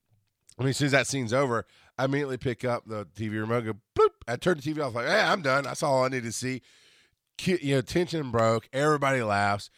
I 0.58 0.64
mean, 0.64 0.72
as 0.72 0.78
soon 0.78 0.88
as 0.88 0.92
that 0.92 1.08
scene's 1.08 1.34
over, 1.34 1.66
I 1.98 2.06
immediately 2.06 2.38
pick 2.38 2.66
up 2.66 2.84
the 2.86 3.06
TV 3.06 3.40
remote, 3.40 3.66
go 3.66 3.74
boop. 3.98 4.10
I 4.28 4.36
turn 4.36 4.58
the 4.58 4.64
TV 4.64 4.86
off, 4.86 4.94
like, 4.94 5.08
hey, 5.08 5.22
I'm 5.22 5.42
done. 5.42 5.64
That's 5.64 5.84
all 5.84 6.04
I 6.04 6.10
need 6.10 6.24
to 6.24 6.34
see. 6.34 6.62
You 7.42 7.76
know, 7.76 7.82
tension 7.82 8.32
broke. 8.32 8.68
Everybody 8.74 9.22
laughs. 9.22 9.70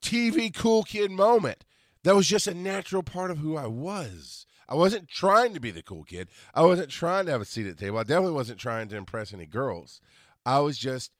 TV 0.00 0.54
cool 0.54 0.82
kid 0.84 1.10
moment. 1.10 1.64
That 2.04 2.14
was 2.16 2.26
just 2.26 2.46
a 2.46 2.54
natural 2.54 3.02
part 3.02 3.30
of 3.30 3.38
who 3.38 3.56
I 3.56 3.66
was. 3.66 4.46
I 4.68 4.74
wasn't 4.74 5.08
trying 5.08 5.54
to 5.54 5.60
be 5.60 5.70
the 5.70 5.82
cool 5.82 6.04
kid. 6.04 6.28
I 6.54 6.62
wasn't 6.62 6.90
trying 6.90 7.26
to 7.26 7.32
have 7.32 7.40
a 7.40 7.46
seat 7.46 7.66
at 7.66 7.76
the 7.76 7.84
table. 7.84 7.98
I 7.98 8.02
definitely 8.02 8.32
wasn't 8.32 8.60
trying 8.60 8.88
to 8.88 8.96
impress 8.96 9.32
any 9.32 9.46
girls. 9.46 10.00
I 10.44 10.58
was 10.60 10.78
just 10.78 11.12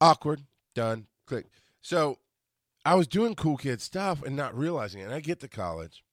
awkward, 0.00 0.44
done, 0.74 1.06
click. 1.26 1.46
So 1.82 2.18
I 2.84 2.94
was 2.94 3.06
doing 3.06 3.34
cool 3.34 3.56
kid 3.56 3.80
stuff 3.80 4.22
and 4.22 4.34
not 4.36 4.56
realizing 4.56 5.00
it. 5.00 5.04
And 5.04 5.14
I 5.14 5.20
get 5.20 5.40
to 5.40 5.48
college 5.48 6.04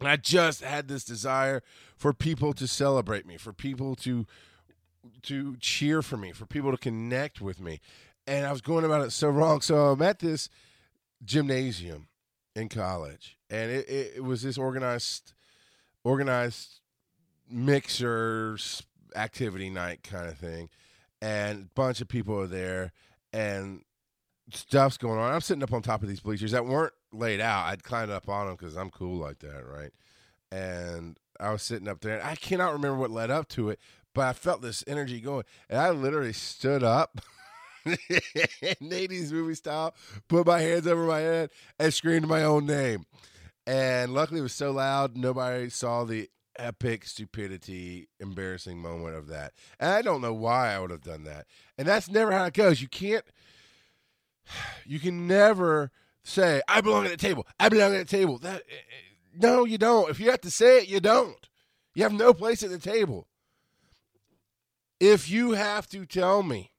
and 0.00 0.08
I 0.08 0.16
just 0.16 0.62
had 0.62 0.88
this 0.88 1.04
desire 1.04 1.62
for 1.96 2.12
people 2.12 2.54
to 2.54 2.66
celebrate 2.66 3.26
me, 3.26 3.36
for 3.36 3.52
people 3.52 3.94
to 3.96 4.26
to 5.22 5.56
cheer 5.56 6.02
for 6.02 6.16
me, 6.16 6.32
for 6.32 6.46
people 6.46 6.70
to 6.70 6.76
connect 6.76 7.40
with 7.40 7.60
me. 7.60 7.80
And 8.26 8.46
I 8.46 8.52
was 8.52 8.60
going 8.60 8.84
about 8.84 9.02
it 9.02 9.12
so 9.12 9.28
wrong. 9.28 9.60
So 9.60 9.88
I'm 9.88 10.02
at 10.02 10.18
this 10.18 10.48
gymnasium 11.24 12.08
in 12.54 12.68
college, 12.68 13.38
and 13.48 13.70
it, 13.70 13.88
it, 13.88 14.12
it 14.16 14.24
was 14.24 14.42
this 14.42 14.58
organized 14.58 15.32
organized 16.04 16.80
mixers 17.48 18.82
activity 19.16 19.70
night 19.70 20.02
kind 20.02 20.28
of 20.28 20.38
thing, 20.38 20.68
and 21.20 21.64
a 21.64 21.68
bunch 21.74 22.00
of 22.00 22.08
people 22.08 22.38
are 22.38 22.46
there, 22.46 22.92
and 23.32 23.82
stuff's 24.52 24.96
going 24.96 25.18
on. 25.18 25.32
I'm 25.32 25.40
sitting 25.40 25.62
up 25.62 25.72
on 25.72 25.82
top 25.82 26.02
of 26.02 26.08
these 26.08 26.20
bleachers 26.20 26.52
that 26.52 26.66
weren't 26.66 26.92
laid 27.12 27.40
out. 27.40 27.66
I'd 27.66 27.82
climbed 27.82 28.10
up 28.10 28.28
on 28.28 28.46
them 28.46 28.56
because 28.56 28.76
I'm 28.76 28.90
cool 28.90 29.16
like 29.16 29.40
that, 29.40 29.64
right? 29.66 29.92
And 30.52 31.18
I 31.38 31.52
was 31.52 31.62
sitting 31.62 31.88
up 31.88 32.00
there, 32.00 32.18
and 32.18 32.28
I 32.28 32.34
cannot 32.34 32.72
remember 32.72 32.98
what 32.98 33.10
led 33.10 33.30
up 33.30 33.48
to 33.50 33.70
it, 33.70 33.78
but 34.14 34.26
I 34.26 34.32
felt 34.32 34.62
this 34.62 34.84
energy 34.86 35.20
going, 35.20 35.44
and 35.68 35.78
I 35.78 35.90
literally 35.90 36.32
stood 36.32 36.82
up. 36.82 37.20
80s 37.86 39.32
movie 39.32 39.54
style, 39.54 39.94
put 40.28 40.46
my 40.46 40.60
hands 40.60 40.86
over 40.86 41.06
my 41.06 41.20
head 41.20 41.50
and 41.78 41.94
screamed 41.94 42.28
my 42.28 42.42
own 42.42 42.66
name. 42.66 43.06
And 43.70 44.12
luckily, 44.14 44.40
it 44.40 44.42
was 44.42 44.52
so 44.52 44.72
loud, 44.72 45.16
nobody 45.16 45.70
saw 45.70 46.02
the 46.02 46.28
epic 46.58 47.06
stupidity, 47.06 48.08
embarrassing 48.18 48.80
moment 48.82 49.14
of 49.14 49.28
that. 49.28 49.52
And 49.78 49.92
I 49.92 50.02
don't 50.02 50.20
know 50.20 50.34
why 50.34 50.74
I 50.74 50.80
would 50.80 50.90
have 50.90 51.04
done 51.04 51.22
that. 51.22 51.46
And 51.78 51.86
that's 51.86 52.10
never 52.10 52.32
how 52.32 52.46
it 52.46 52.54
goes. 52.54 52.82
You 52.82 52.88
can't, 52.88 53.24
you 54.84 54.98
can 54.98 55.28
never 55.28 55.92
say, 56.24 56.62
I 56.66 56.80
belong 56.80 57.04
at 57.04 57.12
the 57.12 57.16
table. 57.16 57.46
I 57.60 57.68
belong 57.68 57.94
at 57.94 58.08
the 58.08 58.16
table. 58.16 58.38
That 58.38 58.62
eh, 58.68 58.74
eh, 58.74 59.38
no, 59.38 59.64
you 59.64 59.78
don't. 59.78 60.10
If 60.10 60.18
you 60.18 60.32
have 60.32 60.40
to 60.40 60.50
say 60.50 60.78
it, 60.78 60.88
you 60.88 60.98
don't. 60.98 61.48
You 61.94 62.02
have 62.02 62.12
no 62.12 62.34
place 62.34 62.64
at 62.64 62.70
the 62.70 62.78
table. 62.78 63.28
If 64.98 65.30
you 65.30 65.52
have 65.52 65.86
to 65.90 66.06
tell 66.06 66.42
me 66.42 66.72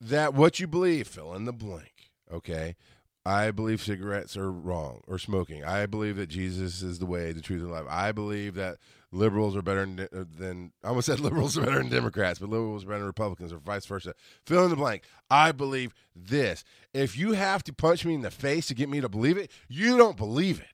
that 0.00 0.34
what 0.34 0.58
you 0.58 0.66
believe, 0.66 1.06
fill 1.06 1.32
in 1.34 1.44
the 1.44 1.52
blank. 1.52 2.10
Okay. 2.28 2.74
I 3.24 3.52
believe 3.52 3.80
cigarettes 3.80 4.36
are 4.36 4.50
wrong 4.50 5.02
or 5.06 5.18
smoking. 5.18 5.64
I 5.64 5.86
believe 5.86 6.16
that 6.16 6.28
Jesus 6.28 6.82
is 6.82 6.98
the 6.98 7.06
way, 7.06 7.32
the 7.32 7.40
truth, 7.40 7.62
and 7.62 7.70
life. 7.70 7.86
I 7.88 8.10
believe 8.10 8.54
that 8.54 8.78
liberals 9.12 9.56
are 9.56 9.62
better 9.62 9.86
than, 9.86 10.00
uh, 10.00 10.24
than 10.38 10.72
I 10.82 10.88
almost 10.88 11.06
said 11.08 11.20
liberals 11.20 11.56
are 11.56 11.62
better 11.62 11.78
than 11.78 11.88
Democrats, 11.88 12.40
but 12.40 12.48
liberals 12.48 12.84
are 12.84 12.88
better 12.88 12.98
than 12.98 13.06
Republicans 13.06 13.52
or 13.52 13.58
vice 13.58 13.86
versa. 13.86 14.14
Fill 14.44 14.64
in 14.64 14.70
the 14.70 14.76
blank. 14.76 15.04
I 15.30 15.52
believe 15.52 15.94
this. 16.16 16.64
If 16.92 17.16
you 17.16 17.32
have 17.32 17.62
to 17.64 17.72
punch 17.72 18.04
me 18.04 18.14
in 18.14 18.22
the 18.22 18.30
face 18.30 18.66
to 18.66 18.74
get 18.74 18.88
me 18.88 19.00
to 19.00 19.08
believe 19.08 19.38
it, 19.38 19.52
you 19.68 19.96
don't 19.96 20.16
believe 20.16 20.60
it. 20.60 20.66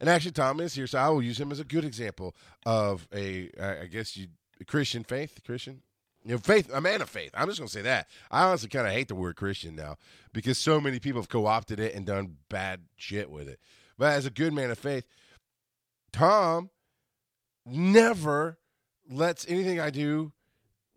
And 0.00 0.08
actually, 0.08 0.32
Tom 0.32 0.60
is 0.60 0.74
here, 0.74 0.86
so 0.86 0.98
I 0.98 1.08
will 1.08 1.22
use 1.22 1.40
him 1.40 1.52
as 1.52 1.60
a 1.60 1.64
good 1.64 1.84
example 1.84 2.34
of 2.66 3.06
a, 3.14 3.50
I 3.60 3.86
guess 3.86 4.16
you, 4.16 4.28
Christian 4.66 5.04
faith, 5.04 5.40
Christian 5.44 5.82
you 6.24 6.32
know, 6.32 6.38
faith, 6.38 6.70
a 6.72 6.80
man 6.80 7.02
of 7.02 7.10
faith. 7.10 7.30
I'm 7.34 7.48
just 7.48 7.58
going 7.58 7.68
to 7.68 7.72
say 7.72 7.82
that. 7.82 8.08
I 8.30 8.44
honestly 8.44 8.68
kind 8.68 8.86
of 8.86 8.92
hate 8.92 9.08
the 9.08 9.14
word 9.14 9.36
Christian 9.36 9.76
now 9.76 9.96
because 10.32 10.56
so 10.58 10.80
many 10.80 10.98
people 10.98 11.20
have 11.20 11.28
co 11.28 11.46
opted 11.46 11.78
it 11.78 11.94
and 11.94 12.06
done 12.06 12.36
bad 12.48 12.80
shit 12.96 13.30
with 13.30 13.48
it. 13.48 13.60
But 13.98 14.12
as 14.12 14.26
a 14.26 14.30
good 14.30 14.52
man 14.52 14.70
of 14.70 14.78
faith, 14.78 15.06
Tom 16.12 16.70
never 17.66 18.58
lets 19.08 19.46
anything 19.48 19.78
I 19.78 19.90
do 19.90 20.32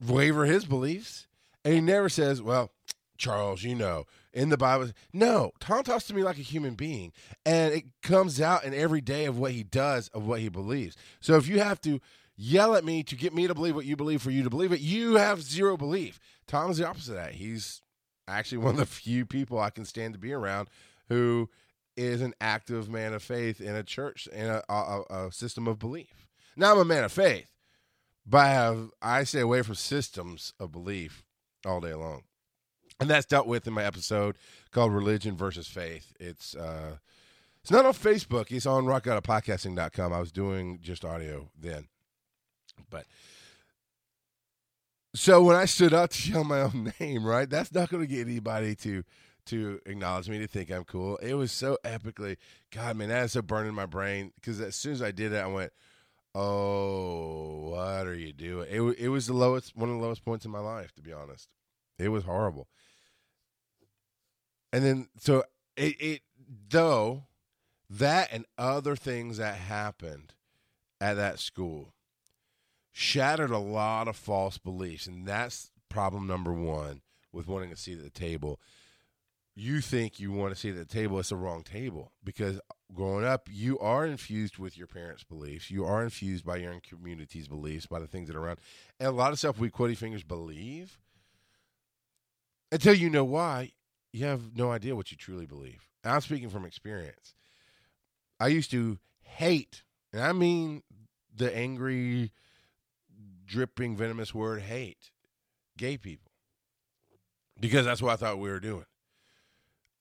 waver 0.05 0.45
his 0.45 0.65
beliefs. 0.65 1.27
And 1.65 1.73
he 1.73 1.81
never 1.81 2.07
says, 2.07 2.41
well, 2.41 2.71
Charles, 3.17 3.63
you 3.63 3.75
know, 3.75 4.05
in 4.31 4.49
the 4.49 4.57
Bible. 4.57 4.91
No, 5.11 5.51
Tom 5.59 5.83
talks 5.83 6.05
to 6.05 6.13
me 6.13 6.23
like 6.23 6.37
a 6.37 6.43
human 6.43 6.75
being. 6.75 7.11
And 7.45 7.73
it 7.73 7.85
comes 8.01 8.39
out 8.39 8.63
in 8.63 8.73
every 8.73 9.01
day 9.01 9.25
of 9.25 9.37
what 9.37 9.51
he 9.51 9.63
does, 9.63 10.07
of 10.09 10.25
what 10.25 10.39
he 10.39 10.49
believes. 10.49 10.95
So 11.19 11.35
if 11.35 11.47
you 11.47 11.59
have 11.59 11.81
to 11.81 11.99
yell 12.37 12.75
at 12.75 12.85
me 12.85 13.03
to 13.03 13.15
get 13.15 13.33
me 13.33 13.47
to 13.47 13.55
believe 13.55 13.75
what 13.75 13.85
you 13.85 13.95
believe 13.95 14.21
for 14.21 14.31
you 14.31 14.43
to 14.43 14.49
believe 14.49 14.71
it, 14.71 14.79
you 14.79 15.15
have 15.15 15.41
zero 15.41 15.75
belief. 15.75 16.19
Tom's 16.47 16.77
the 16.77 16.87
opposite 16.87 17.13
of 17.13 17.17
that. 17.17 17.33
He's 17.33 17.81
actually 18.27 18.59
one 18.59 18.75
of 18.75 18.77
the 18.77 18.85
few 18.85 19.25
people 19.25 19.59
I 19.59 19.71
can 19.71 19.85
stand 19.85 20.13
to 20.13 20.19
be 20.19 20.31
around 20.31 20.69
who 21.09 21.49
is 21.95 22.21
an 22.21 22.33
active 22.39 22.89
man 22.89 23.13
of 23.13 23.23
faith 23.23 23.59
in 23.59 23.75
a 23.75 23.83
church 23.83 24.27
in 24.27 24.45
a, 24.45 24.61
a, 24.69 25.01
a 25.09 25.31
system 25.31 25.67
of 25.67 25.79
belief. 25.79 26.27
Now 26.55 26.73
I'm 26.73 26.79
a 26.79 26.85
man 26.85 27.03
of 27.03 27.11
faith, 27.11 27.51
but 28.25 28.37
I 28.37 28.49
have 28.49 28.91
I 29.01 29.23
stay 29.23 29.41
away 29.41 29.63
from 29.63 29.75
systems 29.75 30.53
of 30.59 30.71
belief 30.71 31.23
all 31.65 31.81
day 31.81 31.93
long, 31.93 32.23
and 32.99 33.09
that's 33.09 33.25
dealt 33.25 33.47
with 33.47 33.67
in 33.67 33.73
my 33.73 33.83
episode 33.83 34.37
called 34.71 34.93
"Religion 34.93 35.35
versus 35.35 35.67
Faith." 35.67 36.13
It's 36.19 36.55
uh, 36.55 36.97
it's 37.61 37.71
not 37.71 37.85
on 37.85 37.93
Facebook. 37.93 38.51
It's 38.51 38.65
on 38.65 38.85
RockOutOfPodcasting.com. 38.85 40.13
I 40.13 40.19
was 40.19 40.31
doing 40.31 40.79
just 40.81 41.03
audio 41.03 41.49
then. 41.59 41.87
But 42.89 43.05
so 45.15 45.43
when 45.43 45.55
I 45.55 45.65
stood 45.65 45.93
up 45.93 46.11
to 46.11 46.31
yell 46.31 46.43
my 46.43 46.61
own 46.61 46.93
name, 46.99 47.25
right, 47.25 47.49
that's 47.49 47.73
not 47.73 47.89
going 47.89 48.03
to 48.03 48.07
get 48.07 48.27
anybody 48.27 48.75
to 48.75 49.03
to 49.47 49.79
acknowledge 49.85 50.27
me 50.27 50.39
to 50.39 50.47
think 50.47 50.69
I'm 50.69 50.83
cool. 50.83 51.15
It 51.17 51.33
was 51.33 51.53
so 51.53 51.77
epically, 51.85 52.35
God, 52.69 52.97
man, 52.97 53.07
that 53.09 53.23
is 53.25 53.31
so 53.31 53.41
burning 53.41 53.73
my 53.73 53.85
brain 53.85 54.33
because 54.35 54.59
as 54.59 54.75
soon 54.75 54.91
as 54.91 55.01
I 55.01 55.11
did 55.11 55.31
it, 55.31 55.37
I 55.37 55.47
went, 55.47 55.71
"Oh, 56.35 57.69
what 57.69 58.07
are 58.07 58.15
you 58.15 58.33
doing?" 58.33 58.67
It 58.69 58.81
it 58.99 59.09
was 59.09 59.27
the 59.27 59.33
lowest, 59.33 59.75
one 59.75 59.89
of 59.89 59.95
the 59.95 60.01
lowest 60.01 60.23
points 60.23 60.45
in 60.45 60.51
my 60.51 60.59
life, 60.59 60.93
to 60.95 61.01
be 61.01 61.13
honest. 61.13 61.49
It 61.97 62.09
was 62.09 62.25
horrible. 62.25 62.67
And 64.71 64.85
then 64.85 65.07
so 65.17 65.43
it, 65.75 65.95
it 65.99 66.21
though 66.69 67.23
that 67.89 68.29
and 68.31 68.45
other 68.57 68.95
things 68.95 69.37
that 69.37 69.55
happened 69.55 70.33
at 70.99 71.15
that 71.15 71.39
school 71.39 71.93
shattered 72.97 73.51
a 73.51 73.59
lot 73.59 74.07
of 74.07 74.15
false 74.15 74.57
beliefs. 74.57 75.05
And 75.05 75.27
that's 75.27 75.69
problem 75.87 76.25
number 76.25 76.51
one 76.51 77.01
with 77.31 77.47
wanting 77.47 77.75
seat 77.75 77.99
at 77.99 78.03
the 78.03 78.09
table. 78.09 78.59
You 79.55 79.81
think 79.81 80.19
you 80.19 80.31
want 80.31 80.53
to 80.53 80.59
see 80.59 80.71
the 80.71 80.83
table, 80.83 81.19
it's 81.19 81.29
the 81.29 81.35
wrong 81.35 81.61
table 81.61 82.11
because 82.23 82.59
growing 82.93 83.23
up, 83.23 83.49
you 83.51 83.77
are 83.77 84.05
infused 84.05 84.57
with 84.57 84.77
your 84.77 84.87
parents' 84.87 85.23
beliefs. 85.23 85.69
You 85.69 85.85
are 85.85 86.03
infused 86.03 86.43
by 86.43 86.57
your 86.57 86.75
community's 86.87 87.47
beliefs, 87.47 87.85
by 87.85 87.99
the 87.99 88.07
things 88.07 88.29
that 88.29 88.35
are 88.35 88.43
around. 88.43 88.59
And 88.99 89.09
a 89.09 89.11
lot 89.11 89.31
of 89.31 89.37
stuff 89.37 89.59
we 89.59 89.69
quotty 89.69 89.95
fingers 89.95 90.23
believe 90.23 90.97
until 92.71 92.95
you 92.95 93.11
know 93.11 93.23
why, 93.23 93.73
you 94.11 94.25
have 94.25 94.55
no 94.55 94.71
idea 94.71 94.95
what 94.95 95.11
you 95.11 95.17
truly 95.17 95.45
believe. 95.45 95.87
And 96.03 96.13
I'm 96.13 96.21
speaking 96.21 96.49
from 96.49 96.65
experience. 96.65 97.35
I 98.39 98.47
used 98.47 98.71
to 98.71 98.97
hate, 99.21 99.83
and 100.11 100.23
I 100.23 100.33
mean 100.33 100.81
the 101.35 101.55
angry, 101.55 102.31
dripping 103.47 103.95
venomous 103.95 104.35
word 104.35 104.61
hate 104.61 105.11
gay 105.77 105.97
people 105.97 106.31
because 107.59 107.85
that's 107.85 108.01
what 108.01 108.13
I 108.13 108.15
thought 108.15 108.39
we 108.39 108.49
were 108.49 108.59
doing. 108.59 108.85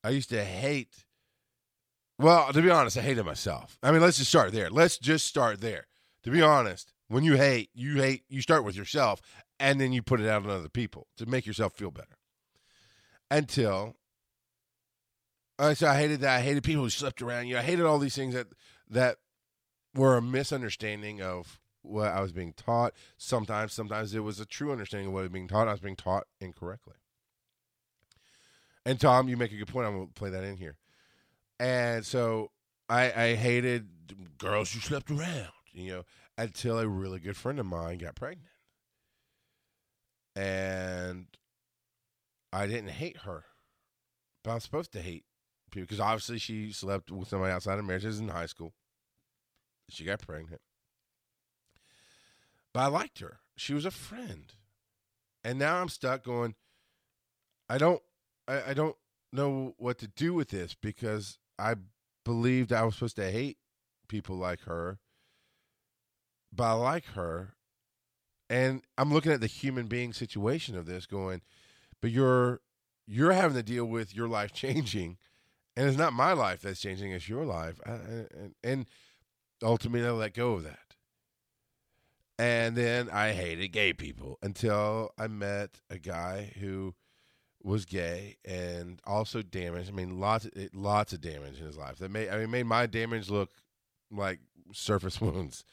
I 0.04 0.10
used 0.10 0.28
to 0.30 0.44
hate. 0.44 1.04
Well, 2.18 2.52
to 2.52 2.62
be 2.62 2.70
honest, 2.70 2.96
I 2.96 3.02
hated 3.02 3.24
myself. 3.24 3.78
I 3.82 3.90
mean, 3.90 4.00
let's 4.00 4.18
just 4.18 4.30
start 4.30 4.52
there. 4.52 4.70
Let's 4.70 4.98
just 4.98 5.26
start 5.26 5.60
there. 5.60 5.86
To 6.24 6.30
be 6.30 6.42
honest, 6.42 6.92
when 7.08 7.24
you 7.24 7.36
hate, 7.36 7.70
you 7.74 7.96
hate. 7.96 8.24
You 8.28 8.40
start 8.40 8.64
with 8.64 8.76
yourself, 8.76 9.20
and 9.60 9.80
then 9.80 9.92
you 9.92 10.02
put 10.02 10.20
it 10.20 10.28
out 10.28 10.44
on 10.44 10.50
other 10.50 10.68
people 10.68 11.06
to 11.18 11.26
make 11.26 11.46
yourself 11.46 11.74
feel 11.74 11.90
better. 11.90 12.18
Until 13.30 13.96
I 15.58 15.74
so 15.74 15.88
I 15.88 15.96
hated 15.96 16.20
that. 16.20 16.38
I 16.38 16.42
hated 16.42 16.62
people 16.62 16.84
who 16.84 16.90
slept 16.90 17.22
around 17.22 17.46
you. 17.46 17.58
I 17.58 17.62
hated 17.62 17.84
all 17.84 17.98
these 17.98 18.16
things 18.16 18.34
that 18.34 18.48
that 18.90 19.16
were 19.94 20.16
a 20.16 20.22
misunderstanding 20.22 21.22
of 21.22 21.58
what 21.86 22.08
I 22.08 22.20
was 22.20 22.32
being 22.32 22.52
taught. 22.52 22.94
Sometimes, 23.16 23.72
sometimes 23.72 24.14
it 24.14 24.20
was 24.20 24.40
a 24.40 24.46
true 24.46 24.72
understanding 24.72 25.08
of 25.08 25.12
what 25.14 25.20
I 25.20 25.22
was 25.22 25.32
being 25.32 25.48
taught. 25.48 25.68
I 25.68 25.72
was 25.72 25.80
being 25.80 25.96
taught 25.96 26.24
incorrectly. 26.40 26.94
And 28.84 29.00
Tom, 29.00 29.28
you 29.28 29.36
make 29.36 29.52
a 29.52 29.56
good 29.56 29.68
point. 29.68 29.86
I'm 29.86 30.06
to 30.06 30.12
play 30.12 30.30
that 30.30 30.44
in 30.44 30.56
here. 30.56 30.76
And 31.58 32.04
so 32.04 32.50
I, 32.88 33.12
I 33.12 33.34
hated 33.34 33.88
girls 34.38 34.72
who 34.72 34.80
slept 34.80 35.10
around, 35.10 35.48
you 35.72 35.92
know, 35.92 36.02
until 36.38 36.78
a 36.78 36.86
really 36.86 37.18
good 37.18 37.36
friend 37.36 37.58
of 37.58 37.66
mine 37.66 37.98
got 37.98 38.14
pregnant. 38.14 38.48
And 40.36 41.26
I 42.52 42.66
didn't 42.66 42.90
hate 42.90 43.18
her, 43.18 43.44
but 44.44 44.52
I'm 44.52 44.60
supposed 44.60 44.92
to 44.92 45.00
hate 45.00 45.24
people 45.70 45.86
because 45.86 46.00
obviously 46.00 46.38
she 46.38 46.72
slept 46.72 47.10
with 47.10 47.28
somebody 47.28 47.52
outside 47.52 47.78
of 47.78 47.84
marriage. 47.84 48.04
This 48.04 48.14
is 48.14 48.20
in 48.20 48.28
high 48.28 48.46
school. 48.46 48.72
She 49.88 50.04
got 50.04 50.20
pregnant. 50.20 50.60
But 52.76 52.82
I 52.82 52.88
liked 52.88 53.20
her. 53.20 53.38
She 53.56 53.72
was 53.72 53.86
a 53.86 53.90
friend. 53.90 54.52
And 55.42 55.58
now 55.58 55.80
I'm 55.80 55.88
stuck 55.88 56.22
going, 56.22 56.56
I 57.70 57.78
don't 57.78 58.02
I, 58.46 58.62
I 58.68 58.74
don't 58.74 58.96
know 59.32 59.74
what 59.78 59.96
to 60.00 60.08
do 60.08 60.34
with 60.34 60.50
this 60.50 60.74
because 60.74 61.38
I 61.58 61.76
believed 62.22 62.74
I 62.74 62.84
was 62.84 62.96
supposed 62.96 63.16
to 63.16 63.30
hate 63.30 63.56
people 64.08 64.36
like 64.36 64.64
her. 64.64 64.98
But 66.54 66.64
I 66.64 66.72
like 66.72 67.06
her. 67.14 67.54
And 68.50 68.82
I'm 68.98 69.10
looking 69.10 69.32
at 69.32 69.40
the 69.40 69.46
human 69.46 69.86
being 69.86 70.12
situation 70.12 70.76
of 70.76 70.84
this 70.84 71.06
going, 71.06 71.40
but 72.02 72.10
you're 72.10 72.60
you're 73.06 73.32
having 73.32 73.56
to 73.56 73.62
deal 73.62 73.86
with 73.86 74.14
your 74.14 74.28
life 74.28 74.52
changing 74.52 75.16
and 75.74 75.88
it's 75.88 75.96
not 75.96 76.12
my 76.12 76.34
life 76.34 76.60
that's 76.60 76.82
changing 76.82 77.12
it's 77.12 77.26
your 77.26 77.46
life 77.46 77.80
and, 77.86 78.54
and 78.62 78.86
ultimately 79.62 80.06
i 80.06 80.10
let 80.10 80.34
go 80.34 80.54
of 80.54 80.64
that 80.64 80.85
and 82.38 82.76
then 82.76 83.08
I 83.10 83.32
hated 83.32 83.68
gay 83.68 83.92
people 83.92 84.38
until 84.42 85.12
I 85.18 85.26
met 85.26 85.80
a 85.90 85.98
guy 85.98 86.52
who 86.60 86.94
was 87.62 87.84
gay 87.84 88.36
and 88.44 89.00
also 89.06 89.42
damaged. 89.42 89.90
I 89.90 89.92
mean, 89.92 90.20
lots, 90.20 90.46
eh, 90.56 90.68
lots 90.74 91.12
of 91.12 91.20
damage 91.20 91.58
in 91.58 91.66
his 91.66 91.76
life. 91.76 91.98
That 91.98 92.10
made, 92.10 92.28
I 92.28 92.38
mean, 92.38 92.50
made 92.50 92.66
my 92.66 92.86
damage 92.86 93.30
look 93.30 93.50
like 94.10 94.40
surface 94.72 95.20
wounds 95.20 95.64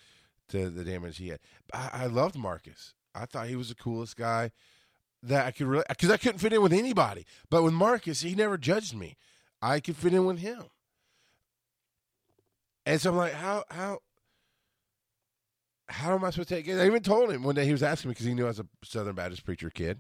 to 0.50 0.70
the 0.70 0.84
damage 0.84 1.18
he 1.18 1.30
had. 1.30 1.40
I, 1.74 1.90
I 1.94 2.06
loved 2.08 2.36
Marcus. 2.36 2.94
I 3.14 3.26
thought 3.26 3.48
he 3.48 3.56
was 3.56 3.70
the 3.70 3.76
coolest 3.76 4.18
guy 4.18 4.52
that 5.22 5.46
I 5.46 5.52
could 5.52 5.68
really, 5.68 5.86
because 5.88 6.10
I 6.10 6.18
couldn't 6.18 6.40
fit 6.40 6.54
in 6.54 6.62
with 6.62 6.74
anybody. 6.74 7.26
But 7.50 7.64
with 7.64 7.74
Marcus, 7.74 8.22
he 8.22 8.36
never 8.36 8.58
judged 8.58 8.96
me. 8.96 9.18
I 9.62 9.80
could 9.80 9.96
fit 9.96 10.14
in 10.14 10.26
with 10.26 10.40
him. 10.40 10.64
And 12.86 13.00
so 13.00 13.12
I'm 13.12 13.18
like, 13.18 13.34
how, 13.34 13.64
how, 13.70 14.00
how 15.94 16.16
am 16.16 16.26
I 16.26 16.32
supposed 16.32 16.50
to 16.50 16.56
take 16.56 16.68
it? 16.68 16.80
I 16.80 16.88
even 16.88 17.04
told 17.04 17.32
him 17.32 17.44
one 17.44 17.54
day 17.54 17.66
he 17.66 17.72
was 17.72 17.84
asking 17.84 18.10
me 18.10 18.14
because 18.14 18.26
he 18.26 18.34
knew 18.34 18.46
I 18.46 18.50
was 18.50 18.60
a 18.60 18.66
Southern 18.84 19.14
Baptist 19.14 19.46
preacher 19.46 19.70
kid. 19.70 20.00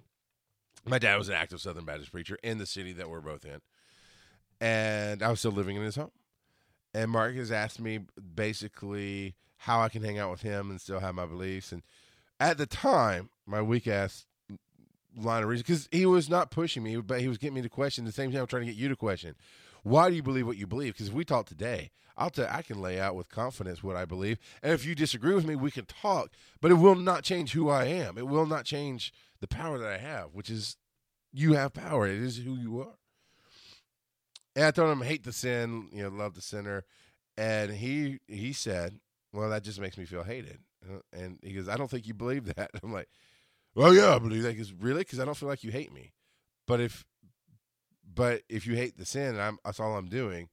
My 0.86 0.98
dad 0.98 1.18
was 1.18 1.30
an 1.30 1.36
active 1.36 1.62
Southern 1.62 1.86
Baptist 1.86 2.12
preacher 2.12 2.38
in 2.44 2.58
the 2.58 2.66
city 2.66 2.94
that 2.94 3.10
we're 3.10 3.22
both 3.22 3.46
in. 3.46 3.62
And 4.60 5.22
I 5.22 5.30
was 5.30 5.40
still 5.40 5.52
living 5.52 5.76
in 5.76 5.84
his 5.84 5.96
home. 5.96 6.12
And 6.96 7.12
Mark 7.12 7.36
has 7.36 7.52
asked 7.52 7.80
me 7.80 8.00
basically 8.36 9.36
how 9.58 9.82
I 9.82 9.90
can 9.90 10.04
hang 10.04 10.18
out 10.18 10.32
with 10.32 10.42
him 10.42 10.72
and 10.72 10.82
still 10.82 11.00
have 11.00 11.14
my 11.14 11.28
beliefs. 11.28 11.72
And 11.72 11.84
at 12.40 12.58
the 12.58 12.66
time, 12.66 13.30
my 13.46 13.62
weak 13.62 13.88
ass 13.88 14.26
line 15.16 15.44
of 15.44 15.50
reason, 15.50 15.64
because 15.68 15.88
he 15.92 16.08
was 16.08 16.28
not 16.28 16.50
pushing 16.50 16.82
me, 16.82 16.98
but 16.98 17.22
he 17.22 17.28
was 17.28 17.38
getting 17.38 17.56
me 17.56 17.62
to 17.62 17.70
question 17.70 18.04
the 18.04 18.12
same 18.12 18.32
thing 18.32 18.40
I'm 18.40 18.48
trying 18.48 18.64
to 18.64 18.72
get 18.72 18.76
you 18.76 18.90
to 18.90 18.96
question. 18.96 19.36
Why 19.84 20.10
do 20.10 20.16
you 20.16 20.24
believe 20.24 20.48
what 20.48 20.58
you 20.58 20.66
believe? 20.66 20.94
Because 20.94 21.10
if 21.10 21.14
we 21.14 21.24
talk 21.24 21.46
today, 21.46 21.92
I'll 22.16 22.30
tell 22.30 22.48
I 22.50 22.62
can 22.62 22.82
lay 22.82 23.00
out 23.00 23.16
with 23.16 23.30
confidence 23.30 23.84
what 23.84 23.96
I 23.96 24.06
believe. 24.06 24.38
And 24.62 24.72
if 24.72 24.86
you 24.86 24.96
disagree 24.96 25.34
with 25.34 25.46
me, 25.46 25.56
we 25.56 25.72
can 25.72 25.86
talk, 25.86 26.32
but 26.62 26.72
it 26.72 26.76
will 26.76 26.96
not 26.96 27.24
change 27.24 27.54
who 27.54 27.70
I 27.70 27.86
am. 27.86 28.18
It 28.18 28.28
will 28.28 28.46
not 28.46 28.66
change 28.66 29.12
the 29.40 29.48
power 29.48 29.78
that 29.78 29.92
I 29.92 29.98
have, 29.98 30.34
which 30.34 30.50
is 30.50 30.78
you 31.32 31.54
have 31.54 31.74
power. 31.74 32.08
It 32.08 32.22
is 32.22 32.38
who 32.38 32.56
you 32.56 32.80
are. 32.80 32.98
And 34.56 34.66
I 34.66 34.72
told 34.72 34.92
him 34.92 35.02
hate 35.02 35.24
the 35.24 35.34
sin, 35.34 35.90
you 35.92 36.04
know, 36.04 36.10
love 36.10 36.36
the 36.36 36.42
sinner, 36.42 36.86
and 37.38 37.72
he 37.72 38.20
he 38.28 38.54
said, 38.54 39.00
"Well, 39.32 39.50
that 39.50 39.64
just 39.64 39.80
makes 39.80 39.98
me 39.98 40.06
feel 40.06 40.24
hated." 40.24 40.60
Uh, 40.88 41.00
and 41.12 41.40
he 41.42 41.54
goes, 41.54 41.68
"I 41.68 41.76
don't 41.76 41.90
think 41.90 42.06
you 42.06 42.14
believe 42.14 42.54
that." 42.56 42.70
I'm 42.84 42.94
like, 42.94 43.10
"Well, 43.74 43.94
yeah, 43.96 44.16
I 44.16 44.20
believe 44.20 44.44
that." 44.44 44.54
Goes, 44.54 44.72
"Really?" 44.72 45.00
Because 45.00 45.20
I 45.20 45.26
don't 45.26 45.38
feel 45.38 45.50
like 45.50 45.64
you 45.64 45.72
hate 45.72 45.92
me. 45.92 46.14
But 46.68 46.80
if 46.80 47.04
but 48.14 48.44
if 48.48 48.68
you 48.68 48.76
hate 48.76 48.98
the 48.98 49.06
sin, 49.06 49.40
I'm 49.40 49.58
that's 49.66 49.80
all 49.80 49.98
I'm 49.98 50.08
doing, 50.08 50.50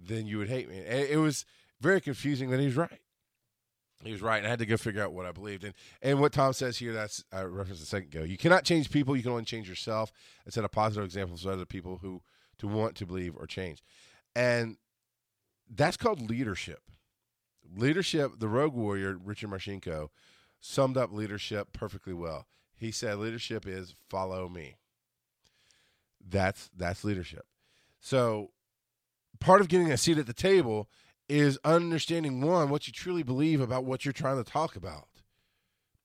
then 0.00 0.26
you 0.26 0.38
would 0.38 0.48
hate 0.48 0.68
me. 0.68 0.78
And 0.78 1.08
it 1.08 1.18
was 1.18 1.44
very 1.80 2.00
confusing. 2.00 2.50
That 2.50 2.60
he 2.60 2.66
was 2.66 2.76
right. 2.76 3.00
He 4.02 4.12
was 4.12 4.20
right, 4.20 4.38
and 4.38 4.46
I 4.46 4.50
had 4.50 4.58
to 4.58 4.66
go 4.66 4.76
figure 4.76 5.02
out 5.02 5.12
what 5.12 5.24
I 5.24 5.32
believed. 5.32 5.64
And 5.64 5.74
and 6.02 6.20
what 6.20 6.32
Tom 6.32 6.52
says 6.52 6.76
here, 6.76 6.92
that's 6.92 7.24
I 7.32 7.42
referenced 7.42 7.82
a 7.82 7.86
second 7.86 8.14
ago. 8.14 8.24
You 8.24 8.36
cannot 8.36 8.64
change 8.64 8.90
people; 8.90 9.16
you 9.16 9.22
can 9.22 9.32
only 9.32 9.44
change 9.44 9.68
yourself. 9.68 10.12
I 10.46 10.50
set 10.50 10.64
a 10.64 10.68
positive 10.68 11.04
example 11.04 11.36
for 11.36 11.50
other 11.50 11.64
people 11.64 11.98
who 12.02 12.22
to 12.58 12.68
want 12.68 12.96
to 12.96 13.06
believe 13.06 13.34
or 13.36 13.46
change. 13.46 13.82
And 14.36 14.76
that's 15.70 15.96
called 15.96 16.28
leadership. 16.28 16.80
Leadership, 17.76 18.32
the 18.38 18.48
rogue 18.48 18.74
warrior, 18.74 19.18
Richard 19.22 19.50
Marcinko, 19.50 20.08
summed 20.60 20.96
up 20.96 21.12
leadership 21.12 21.72
perfectly 21.72 22.12
well. 22.12 22.46
He 22.74 22.90
said 22.90 23.18
leadership 23.18 23.66
is 23.66 23.94
follow 24.08 24.48
me. 24.48 24.76
That's 26.26 26.70
that's 26.76 27.04
leadership. 27.04 27.46
So 28.00 28.50
part 29.40 29.60
of 29.60 29.68
getting 29.68 29.90
a 29.90 29.96
seat 29.96 30.18
at 30.18 30.26
the 30.26 30.32
table 30.32 30.88
is 31.28 31.58
understanding 31.64 32.40
one 32.40 32.68
what 32.68 32.86
you 32.86 32.92
truly 32.92 33.22
believe 33.22 33.60
about 33.60 33.84
what 33.84 34.04
you're 34.04 34.12
trying 34.12 34.42
to 34.42 34.50
talk 34.50 34.76
about. 34.76 35.08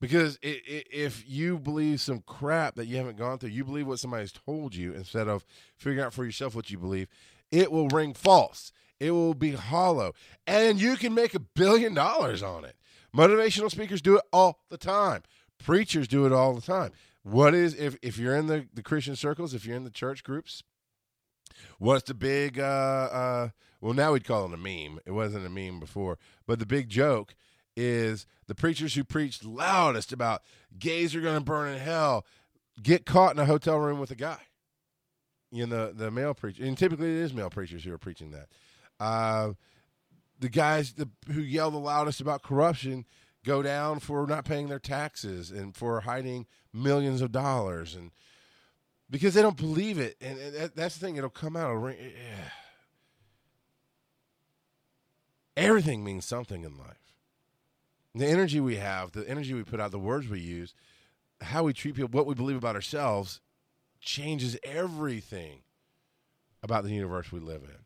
Because 0.00 0.38
it, 0.40 0.62
it, 0.66 0.86
if 0.90 1.28
you 1.28 1.58
believe 1.58 2.00
some 2.00 2.22
crap 2.26 2.74
that 2.76 2.86
you 2.86 2.96
haven't 2.96 3.18
gone 3.18 3.38
through, 3.38 3.50
you 3.50 3.64
believe 3.64 3.86
what 3.86 3.98
somebody's 3.98 4.32
told 4.32 4.74
you 4.74 4.94
instead 4.94 5.28
of 5.28 5.44
figuring 5.76 6.04
out 6.04 6.14
for 6.14 6.24
yourself 6.24 6.54
what 6.54 6.70
you 6.70 6.78
believe, 6.78 7.08
it 7.50 7.70
will 7.70 7.88
ring 7.88 8.14
false. 8.14 8.72
It 8.98 9.10
will 9.10 9.34
be 9.34 9.52
hollow. 9.52 10.14
And 10.46 10.80
you 10.80 10.96
can 10.96 11.12
make 11.14 11.34
a 11.34 11.40
billion 11.40 11.92
dollars 11.92 12.42
on 12.42 12.64
it. 12.64 12.76
Motivational 13.14 13.70
speakers 13.70 14.00
do 14.00 14.16
it 14.16 14.24
all 14.32 14.60
the 14.70 14.78
time. 14.78 15.22
Preachers 15.58 16.08
do 16.08 16.24
it 16.24 16.32
all 16.32 16.54
the 16.54 16.60
time. 16.62 16.92
What 17.22 17.54
is 17.54 17.74
if 17.74 17.96
if 18.00 18.16
you're 18.16 18.36
in 18.36 18.46
the, 18.46 18.66
the 18.72 18.82
Christian 18.82 19.16
circles, 19.16 19.52
if 19.52 19.66
you're 19.66 19.76
in 19.76 19.84
the 19.84 19.90
church 19.90 20.24
groups, 20.24 20.62
what's 21.78 22.04
the 22.04 22.14
big 22.14 22.58
uh 22.58 22.62
uh 22.62 23.48
well 23.80 23.94
now 23.94 24.12
we'd 24.12 24.24
call 24.24 24.46
it 24.46 24.54
a 24.54 24.56
meme. 24.56 25.00
It 25.06 25.12
wasn't 25.12 25.46
a 25.46 25.50
meme 25.50 25.80
before, 25.80 26.18
but 26.46 26.58
the 26.58 26.66
big 26.66 26.88
joke 26.88 27.34
is 27.76 28.26
the 28.46 28.54
preachers 28.54 28.94
who 28.94 29.04
preach 29.04 29.44
loudest 29.44 30.12
about 30.12 30.42
gays 30.78 31.14
are 31.14 31.20
going 31.20 31.38
to 31.38 31.44
burn 31.44 31.72
in 31.72 31.78
hell 31.78 32.26
get 32.82 33.06
caught 33.06 33.34
in 33.34 33.38
a 33.38 33.46
hotel 33.46 33.78
room 33.78 33.98
with 33.98 34.10
a 34.10 34.16
guy. 34.16 34.38
You 35.50 35.66
know, 35.66 35.88
the, 35.88 36.04
the 36.04 36.10
male 36.10 36.34
preacher, 36.34 36.64
and 36.64 36.78
typically 36.78 37.10
it 37.10 37.22
is 37.22 37.34
male 37.34 37.50
preachers 37.50 37.84
who 37.84 37.92
are 37.92 37.98
preaching 37.98 38.30
that. 38.30 38.48
Uh, 39.00 39.52
the 40.38 40.48
guys 40.48 40.92
the, 40.92 41.08
who 41.32 41.40
yell 41.40 41.70
the 41.70 41.78
loudest 41.78 42.20
about 42.20 42.42
corruption 42.42 43.04
go 43.44 43.62
down 43.62 43.98
for 43.98 44.26
not 44.26 44.44
paying 44.44 44.68
their 44.68 44.78
taxes 44.78 45.50
and 45.50 45.74
for 45.74 46.02
hiding 46.02 46.46
millions 46.72 47.20
of 47.20 47.32
dollars 47.32 47.94
and 47.94 48.10
because 49.10 49.34
they 49.34 49.42
don't 49.42 49.56
believe 49.56 49.98
it 49.98 50.16
and, 50.20 50.38
and 50.38 50.70
that's 50.74 50.96
the 50.96 51.04
thing 51.04 51.16
it'll 51.16 51.30
come 51.30 51.56
out 51.56 51.72
ring, 51.72 51.96
eh, 52.00 52.10
yeah. 52.14 52.48
everything 55.56 56.04
means 56.04 56.24
something 56.24 56.64
in 56.64 56.78
life 56.78 57.00
the 58.14 58.26
energy 58.26 58.60
we 58.60 58.76
have, 58.76 59.12
the 59.12 59.28
energy 59.28 59.54
we 59.54 59.62
put 59.62 59.80
out, 59.80 59.90
the 59.90 59.98
words 59.98 60.28
we 60.28 60.40
use, 60.40 60.74
how 61.40 61.62
we 61.62 61.72
treat 61.72 61.94
people, 61.94 62.10
what 62.10 62.26
we 62.26 62.34
believe 62.34 62.56
about 62.56 62.74
ourselves 62.74 63.40
changes 64.00 64.56
everything 64.64 65.60
about 66.62 66.84
the 66.84 66.90
universe 66.90 67.30
we 67.30 67.40
live 67.40 67.62
in. 67.62 67.84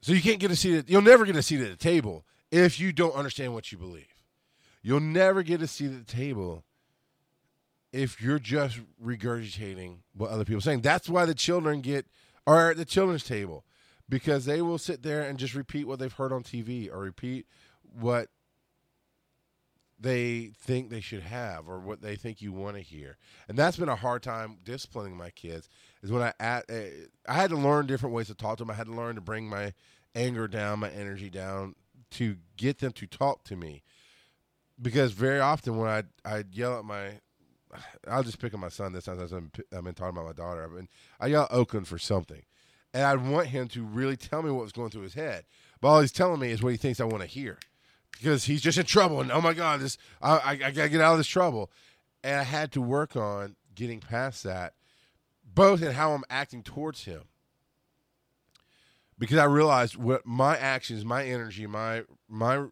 So 0.00 0.12
you 0.12 0.22
can't 0.22 0.40
get 0.40 0.50
a 0.50 0.56
seat 0.56 0.78
at, 0.78 0.88
you'll 0.88 1.02
never 1.02 1.26
get 1.26 1.36
a 1.36 1.42
seat 1.42 1.60
at 1.60 1.70
the 1.70 1.76
table 1.76 2.24
if 2.50 2.80
you 2.80 2.92
don't 2.92 3.14
understand 3.14 3.52
what 3.52 3.70
you 3.70 3.76
believe. 3.76 4.06
You'll 4.82 5.00
never 5.00 5.42
get 5.42 5.60
a 5.60 5.66
seat 5.66 5.92
at 5.92 6.06
the 6.06 6.12
table 6.12 6.64
if 7.92 8.20
you're 8.20 8.38
just 8.38 8.80
regurgitating 9.02 9.98
what 10.14 10.30
other 10.30 10.44
people 10.44 10.58
are 10.58 10.62
saying. 10.62 10.82
That's 10.82 11.08
why 11.08 11.24
the 11.24 11.34
children 11.34 11.80
get 11.80 12.06
are 12.46 12.70
at 12.70 12.76
the 12.76 12.84
children's 12.84 13.24
table 13.24 13.64
because 14.08 14.44
they 14.44 14.60
will 14.62 14.78
sit 14.78 15.02
there 15.02 15.22
and 15.22 15.38
just 15.38 15.54
repeat 15.54 15.86
what 15.86 15.98
they've 15.98 16.12
heard 16.12 16.32
on 16.32 16.42
TV 16.42 16.92
or 16.92 16.98
repeat 16.98 17.46
what 17.82 18.28
they 19.98 20.50
think 20.58 20.88
they 20.88 21.00
should 21.00 21.22
have 21.22 21.68
or 21.68 21.78
what 21.78 22.00
they 22.00 22.16
think 22.16 22.40
you 22.40 22.52
want 22.52 22.76
to 22.76 22.82
hear. 22.82 23.18
And 23.48 23.58
that's 23.58 23.76
been 23.76 23.88
a 23.88 23.96
hard 23.96 24.22
time 24.22 24.58
disciplining 24.64 25.16
my 25.16 25.30
kids 25.30 25.68
is 26.02 26.10
when 26.10 26.22
I 26.22 26.32
at, 26.40 26.64
eh, 26.70 26.90
I 27.28 27.34
had 27.34 27.50
to 27.50 27.56
learn 27.56 27.86
different 27.86 28.14
ways 28.14 28.28
to 28.28 28.34
talk 28.34 28.58
to 28.58 28.64
them. 28.64 28.70
I 28.70 28.74
had 28.74 28.86
to 28.86 28.94
learn 28.94 29.16
to 29.16 29.20
bring 29.20 29.48
my 29.48 29.74
anger 30.14 30.48
down, 30.48 30.80
my 30.80 30.90
energy 30.90 31.28
down 31.28 31.74
to 32.12 32.36
get 32.56 32.78
them 32.78 32.92
to 32.92 33.06
talk 33.06 33.44
to 33.44 33.56
me. 33.56 33.82
Because 34.80 35.12
very 35.12 35.40
often 35.40 35.76
when 35.76 35.90
I 35.90 36.04
I 36.24 36.44
yell 36.50 36.78
at 36.78 36.84
my 36.84 37.20
I'll 38.08 38.22
just 38.22 38.40
pick 38.40 38.54
on 38.54 38.60
my 38.60 38.68
son 38.68 38.92
this 38.92 39.04
time. 39.04 39.20
I've 39.20 39.30
been, 39.30 39.50
I've 39.76 39.84
been 39.84 39.94
talking 39.94 40.16
about 40.16 40.26
my 40.26 40.32
daughter. 40.32 40.64
I've 40.64 40.74
been, 40.74 40.88
I 41.20 41.30
at 41.32 41.52
Oakland 41.52 41.86
for 41.86 41.98
something 41.98 42.42
and 42.92 43.04
I 43.04 43.14
want 43.14 43.48
him 43.48 43.68
to 43.68 43.82
really 43.84 44.16
tell 44.16 44.42
me 44.42 44.50
what 44.50 44.62
was 44.62 44.72
going 44.72 44.90
through 44.90 45.02
his 45.02 45.14
head. 45.14 45.44
But 45.80 45.88
all 45.88 46.00
he's 46.00 46.12
telling 46.12 46.40
me 46.40 46.50
is 46.50 46.62
what 46.62 46.70
he 46.70 46.76
thinks 46.76 47.00
I 47.00 47.04
want 47.04 47.22
to 47.22 47.28
hear, 47.28 47.58
because 48.12 48.44
he's 48.44 48.60
just 48.60 48.78
in 48.78 48.86
trouble. 48.86 49.20
And 49.20 49.30
oh 49.30 49.40
my 49.40 49.54
God, 49.54 49.80
this 49.80 49.96
I, 50.20 50.36
I, 50.36 50.50
I 50.50 50.70
gotta 50.70 50.88
get 50.88 51.00
out 51.00 51.12
of 51.12 51.18
this 51.18 51.26
trouble. 51.26 51.70
And 52.22 52.38
I 52.38 52.42
had 52.42 52.72
to 52.72 52.82
work 52.82 53.16
on 53.16 53.56
getting 53.74 54.00
past 54.00 54.44
that, 54.44 54.74
both 55.54 55.82
in 55.82 55.92
how 55.92 56.12
I'm 56.12 56.24
acting 56.28 56.62
towards 56.62 57.04
him, 57.04 57.22
because 59.18 59.38
I 59.38 59.44
realized 59.44 59.96
what 59.96 60.26
my 60.26 60.56
actions, 60.56 61.04
my 61.04 61.24
energy, 61.24 61.66
my 61.66 62.02
my 62.28 62.66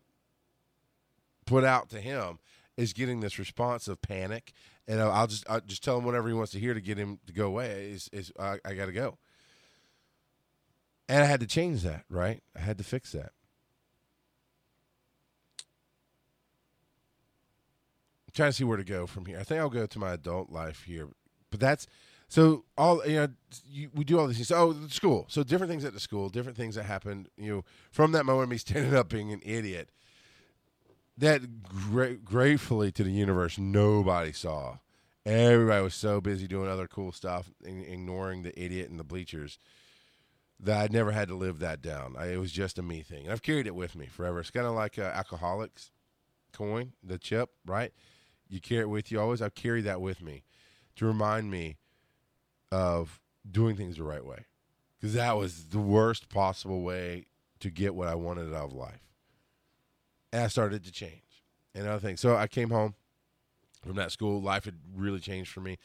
put 1.46 1.64
out 1.64 1.88
to 1.90 2.00
him 2.00 2.40
is 2.76 2.92
getting 2.92 3.20
this 3.20 3.38
response 3.38 3.88
of 3.88 4.02
panic, 4.02 4.52
and 4.88 5.00
I'll 5.02 5.26
just 5.26 5.48
I'll 5.48 5.60
just 5.60 5.84
tell 5.84 5.98
him 5.98 6.04
whatever 6.04 6.28
he 6.28 6.34
wants 6.34 6.52
to 6.52 6.58
hear 6.58 6.72
to 6.72 6.80
get 6.80 6.96
him 6.96 7.20
to 7.26 7.32
go 7.32 7.46
away. 7.46 7.90
Is 7.92 8.08
is 8.12 8.32
I, 8.40 8.58
I 8.64 8.72
got 8.72 8.86
to 8.86 8.92
go. 8.92 9.18
And 11.08 11.22
I 11.22 11.26
had 11.26 11.40
to 11.40 11.46
change 11.46 11.82
that, 11.82 12.04
right? 12.10 12.42
I 12.56 12.60
had 12.60 12.78
to 12.78 12.84
fix 12.84 13.12
that. 13.12 13.32
I'm 18.26 18.32
trying 18.34 18.50
to 18.50 18.52
see 18.52 18.64
where 18.64 18.76
to 18.76 18.84
go 18.84 19.06
from 19.06 19.26
here. 19.26 19.38
I 19.38 19.42
think 19.42 19.60
I'll 19.60 19.70
go 19.70 19.86
to 19.86 19.98
my 19.98 20.12
adult 20.12 20.50
life 20.50 20.84
here. 20.84 21.08
But 21.50 21.60
that's 21.60 21.86
so 22.28 22.64
all 22.76 23.06
you 23.06 23.16
know. 23.16 23.28
You, 23.70 23.90
we 23.94 24.04
do 24.04 24.18
all 24.18 24.26
these 24.26 24.36
things. 24.36 24.50
Oh, 24.50 24.72
the 24.72 24.88
school. 24.90 25.26
So 25.28 25.42
different 25.42 25.70
things 25.70 25.84
at 25.84 25.92
the 25.92 26.00
school, 26.00 26.30
different 26.30 26.56
things 26.56 26.76
that 26.76 26.84
happened. 26.84 27.28
You 27.36 27.56
know, 27.56 27.64
from 27.90 28.12
that 28.12 28.24
moment, 28.24 28.50
me 28.50 28.56
standing 28.56 28.94
up 28.94 29.10
being 29.10 29.32
an 29.32 29.42
idiot. 29.44 29.90
That 31.18 31.64
gra- 31.64 32.14
gratefully 32.14 32.92
to 32.92 33.02
the 33.02 33.10
universe, 33.10 33.58
nobody 33.58 34.32
saw. 34.32 34.78
Everybody 35.26 35.82
was 35.82 35.94
so 35.94 36.20
busy 36.20 36.46
doing 36.46 36.70
other 36.70 36.86
cool 36.86 37.10
stuff, 37.12 37.50
ignoring 37.64 38.44
the 38.44 38.58
idiot 38.58 38.88
in 38.88 38.96
the 38.96 39.04
bleachers 39.04 39.58
that 40.60 40.78
I 40.80 40.88
never 40.92 41.10
had 41.10 41.28
to 41.28 41.34
live 41.34 41.58
that 41.58 41.82
down. 41.82 42.14
I, 42.16 42.28
it 42.28 42.38
was 42.38 42.52
just 42.52 42.78
a 42.78 42.82
me 42.82 43.02
thing. 43.02 43.24
And 43.24 43.32
I've 43.32 43.42
carried 43.42 43.66
it 43.66 43.74
with 43.74 43.94
me 43.94 44.06
forever. 44.06 44.40
It's 44.40 44.50
kind 44.50 44.66
of 44.66 44.74
like 44.74 44.98
uh, 44.98 45.02
alcoholics 45.02 45.90
coin, 46.52 46.92
the 47.02 47.18
chip, 47.18 47.50
right? 47.66 47.92
You 48.48 48.60
carry 48.60 48.82
it 48.82 48.88
with 48.88 49.12
you 49.12 49.20
always. 49.20 49.42
I've 49.42 49.54
carried 49.54 49.84
that 49.84 50.00
with 50.00 50.22
me 50.22 50.44
to 50.96 51.04
remind 51.04 51.50
me 51.50 51.76
of 52.72 53.20
doing 53.48 53.76
things 53.76 53.96
the 53.96 54.04
right 54.04 54.24
way, 54.24 54.46
because 54.98 55.14
that 55.14 55.36
was 55.36 55.66
the 55.66 55.78
worst 55.78 56.28
possible 56.28 56.82
way 56.82 57.26
to 57.60 57.70
get 57.70 57.94
what 57.94 58.08
I 58.08 58.14
wanted 58.14 58.54
out 58.54 58.66
of 58.66 58.72
life. 58.72 59.07
And 60.32 60.42
I 60.42 60.48
started 60.48 60.84
to 60.84 60.92
change. 60.92 61.22
And 61.74 61.86
other 61.86 62.00
things. 62.00 62.20
So 62.20 62.36
I 62.36 62.48
came 62.48 62.70
home 62.70 62.94
from 63.86 63.96
that 63.96 64.10
school. 64.10 64.42
Life 64.42 64.64
had 64.64 64.74
really 64.96 65.20
changed 65.20 65.50
for 65.50 65.60
me, 65.60 65.78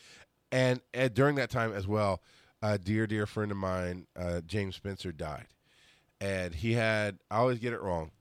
and, 0.52 0.82
and 0.94 1.14
during 1.14 1.36
that 1.36 1.50
time 1.50 1.74
as 1.74 1.88
well 1.88 2.22
a 2.64 2.78
dear, 2.78 3.06
dear 3.06 3.26
friend 3.26 3.52
of 3.52 3.58
mine, 3.58 4.08
uh, 4.16 4.40
James 4.42 4.76
Spencer, 4.76 5.12
died. 5.12 5.48
And 6.22 6.56
he 6.56 6.74
had, 6.74 7.20
I 7.30 7.38
always 7.38 7.60
get 7.60 7.74
it 7.74 7.82
wrong, 7.82 8.12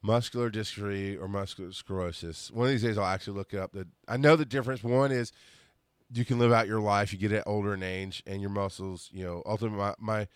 muscular 0.00 0.48
dystrophy 0.48 1.20
or 1.20 1.26
muscular 1.26 1.72
sclerosis. 1.72 2.50
One 2.52 2.66
of 2.66 2.70
these 2.70 2.82
days 2.82 2.96
I'll 2.96 3.04
actually 3.04 3.36
look 3.36 3.52
up 3.52 3.72
the, 3.72 3.88
I 4.06 4.16
know 4.16 4.36
the 4.36 4.44
difference. 4.44 4.84
One 4.84 5.10
is 5.10 5.32
you 6.12 6.24
can 6.24 6.38
live 6.38 6.52
out 6.52 6.68
your 6.68 6.80
life, 6.80 7.12
you 7.12 7.18
get 7.18 7.32
it 7.32 7.42
older 7.46 7.74
in 7.74 7.82
age, 7.82 8.22
and 8.26 8.40
your 8.40 8.50
muscles, 8.50 9.10
you 9.12 9.24
know, 9.24 9.42
ultimately, 9.44 9.78
my, 9.78 9.94
my 9.98 10.28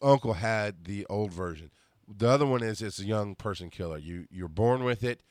uncle 0.00 0.34
had 0.34 0.84
the 0.84 1.04
old 1.10 1.32
version. 1.32 1.70
The 2.16 2.28
other 2.28 2.46
one 2.46 2.62
is 2.62 2.82
it's 2.82 2.98
a 2.98 3.04
young 3.04 3.34
person 3.34 3.70
killer. 3.70 3.98
You 3.98 4.26
you're 4.30 4.48
born 4.48 4.84
with 4.84 5.04
it. 5.04 5.22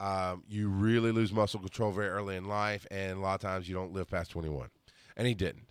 Um, 0.00 0.44
you 0.48 0.68
really 0.68 1.10
lose 1.10 1.32
muscle 1.32 1.58
control 1.58 1.90
very 1.90 2.08
early 2.08 2.36
in 2.36 2.44
life, 2.46 2.86
and 2.90 3.18
a 3.18 3.20
lot 3.20 3.34
of 3.34 3.40
times 3.40 3.68
you 3.68 3.74
don't 3.74 3.92
live 3.92 4.08
past 4.08 4.30
21. 4.30 4.68
And 5.16 5.26
he 5.26 5.34
didn't 5.34 5.68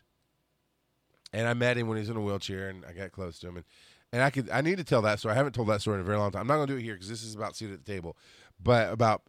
and 1.34 1.47
I 1.47 1.53
met 1.53 1.77
him 1.77 1.88
when 1.88 1.97
he 1.97 2.01
was 2.01 2.10
in 2.10 2.17
a 2.17 2.21
wheelchair, 2.21 2.69
and 2.69 2.86
I 2.86 2.93
got 2.93 3.12
close 3.12 3.39
to 3.39 3.47
him, 3.47 3.58
and 3.58 3.65
and 4.13 4.23
I 4.23 4.30
could 4.30 4.49
I 4.49 4.62
need 4.62 4.77
to 4.77 4.84
tell 4.84 5.01
that 5.01 5.19
story. 5.19 5.34
I 5.34 5.38
haven't 5.38 5.53
told 5.53 5.67
that 5.67 5.82
story 5.82 5.95
in 5.95 6.01
a 6.01 6.06
very 6.06 6.17
long 6.17 6.32
time. 6.32 6.41
I'm 6.41 6.47
not 6.47 6.56
going 6.56 6.67
to 6.67 6.73
do 6.73 6.80
it 6.80 6.84
here 6.84 6.93
because 6.93 7.10
this 7.10 7.23
is 7.23 7.36
about 7.36 7.56
seat 7.56 7.71
at 7.71 7.84
the 7.84 7.91
table, 7.91 8.15
but 8.62 8.91
about 8.91 9.23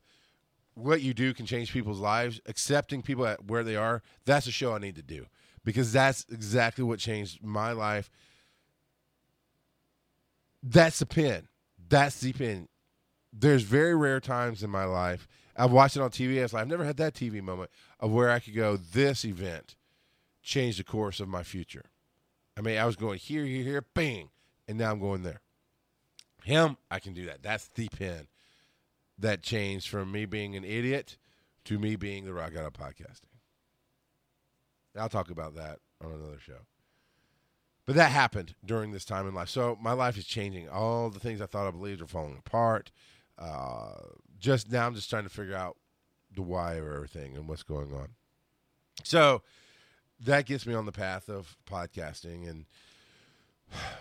what 0.74 1.02
you 1.02 1.12
do 1.12 1.34
can 1.34 1.46
change 1.46 1.72
people's 1.72 1.98
lives, 1.98 2.40
accepting 2.46 3.02
people 3.02 3.26
at 3.26 3.46
where 3.46 3.64
they 3.64 3.74
are, 3.74 4.00
that's 4.24 4.46
a 4.46 4.52
show 4.52 4.74
I 4.74 4.78
need 4.78 4.94
to 4.94 5.02
do 5.02 5.26
because 5.64 5.92
that's 5.92 6.24
exactly 6.30 6.84
what 6.84 7.00
changed 7.00 7.42
my 7.42 7.72
life. 7.72 8.10
That's 10.62 10.98
the 10.98 11.06
pin. 11.06 11.48
That's 11.88 12.20
the 12.20 12.32
pin. 12.32 12.68
There's 13.32 13.62
very 13.62 13.94
rare 13.94 14.20
times 14.20 14.62
in 14.62 14.70
my 14.70 14.84
life. 14.84 15.28
I've 15.56 15.72
watched 15.72 15.96
it 15.96 16.02
on 16.02 16.10
TV. 16.10 16.40
Like, 16.40 16.62
I've 16.62 16.68
never 16.68 16.84
had 16.84 16.96
that 16.98 17.14
TV 17.14 17.42
moment 17.42 17.70
of 18.00 18.12
where 18.12 18.30
I 18.30 18.38
could 18.38 18.54
go, 18.54 18.76
this 18.76 19.24
event 19.24 19.76
changed 20.42 20.78
the 20.78 20.84
course 20.84 21.20
of 21.20 21.28
my 21.28 21.42
future. 21.42 21.86
I 22.56 22.60
mean, 22.60 22.78
I 22.78 22.86
was 22.86 22.96
going 22.96 23.18
here, 23.18 23.44
here, 23.44 23.62
here, 23.62 23.84
bang, 23.94 24.30
and 24.66 24.78
now 24.78 24.90
I'm 24.90 25.00
going 25.00 25.22
there. 25.22 25.40
Him, 26.44 26.76
I 26.90 26.98
can 26.98 27.12
do 27.12 27.26
that. 27.26 27.42
That's 27.42 27.68
the 27.68 27.88
pin 27.88 28.28
that 29.18 29.42
changed 29.42 29.88
from 29.88 30.10
me 30.12 30.24
being 30.24 30.56
an 30.56 30.64
idiot 30.64 31.18
to 31.64 31.78
me 31.78 31.96
being 31.96 32.24
the 32.24 32.32
Rock 32.32 32.54
God 32.54 32.64
of 32.64 32.72
podcasting. 32.72 33.24
I'll 34.96 35.08
talk 35.08 35.30
about 35.30 35.54
that 35.56 35.78
on 36.02 36.12
another 36.12 36.38
show. 36.40 36.66
But 37.88 37.96
that 37.96 38.12
happened 38.12 38.54
during 38.62 38.92
this 38.92 39.06
time 39.06 39.26
in 39.26 39.32
life. 39.32 39.48
So 39.48 39.78
my 39.80 39.94
life 39.94 40.18
is 40.18 40.26
changing. 40.26 40.68
All 40.68 41.08
the 41.08 41.18
things 41.18 41.40
I 41.40 41.46
thought 41.46 41.66
I 41.66 41.70
believed 41.70 42.02
are 42.02 42.06
falling 42.06 42.36
apart. 42.36 42.90
Uh, 43.38 43.94
just 44.38 44.70
now, 44.70 44.86
I'm 44.86 44.94
just 44.94 45.08
trying 45.08 45.22
to 45.22 45.30
figure 45.30 45.56
out 45.56 45.78
the 46.30 46.42
why 46.42 46.74
of 46.74 46.84
everything 46.84 47.34
and 47.34 47.48
what's 47.48 47.62
going 47.62 47.94
on. 47.94 48.08
So 49.04 49.40
that 50.20 50.44
gets 50.44 50.66
me 50.66 50.74
on 50.74 50.84
the 50.84 50.92
path 50.92 51.30
of 51.30 51.56
podcasting 51.64 52.46
and 52.46 52.66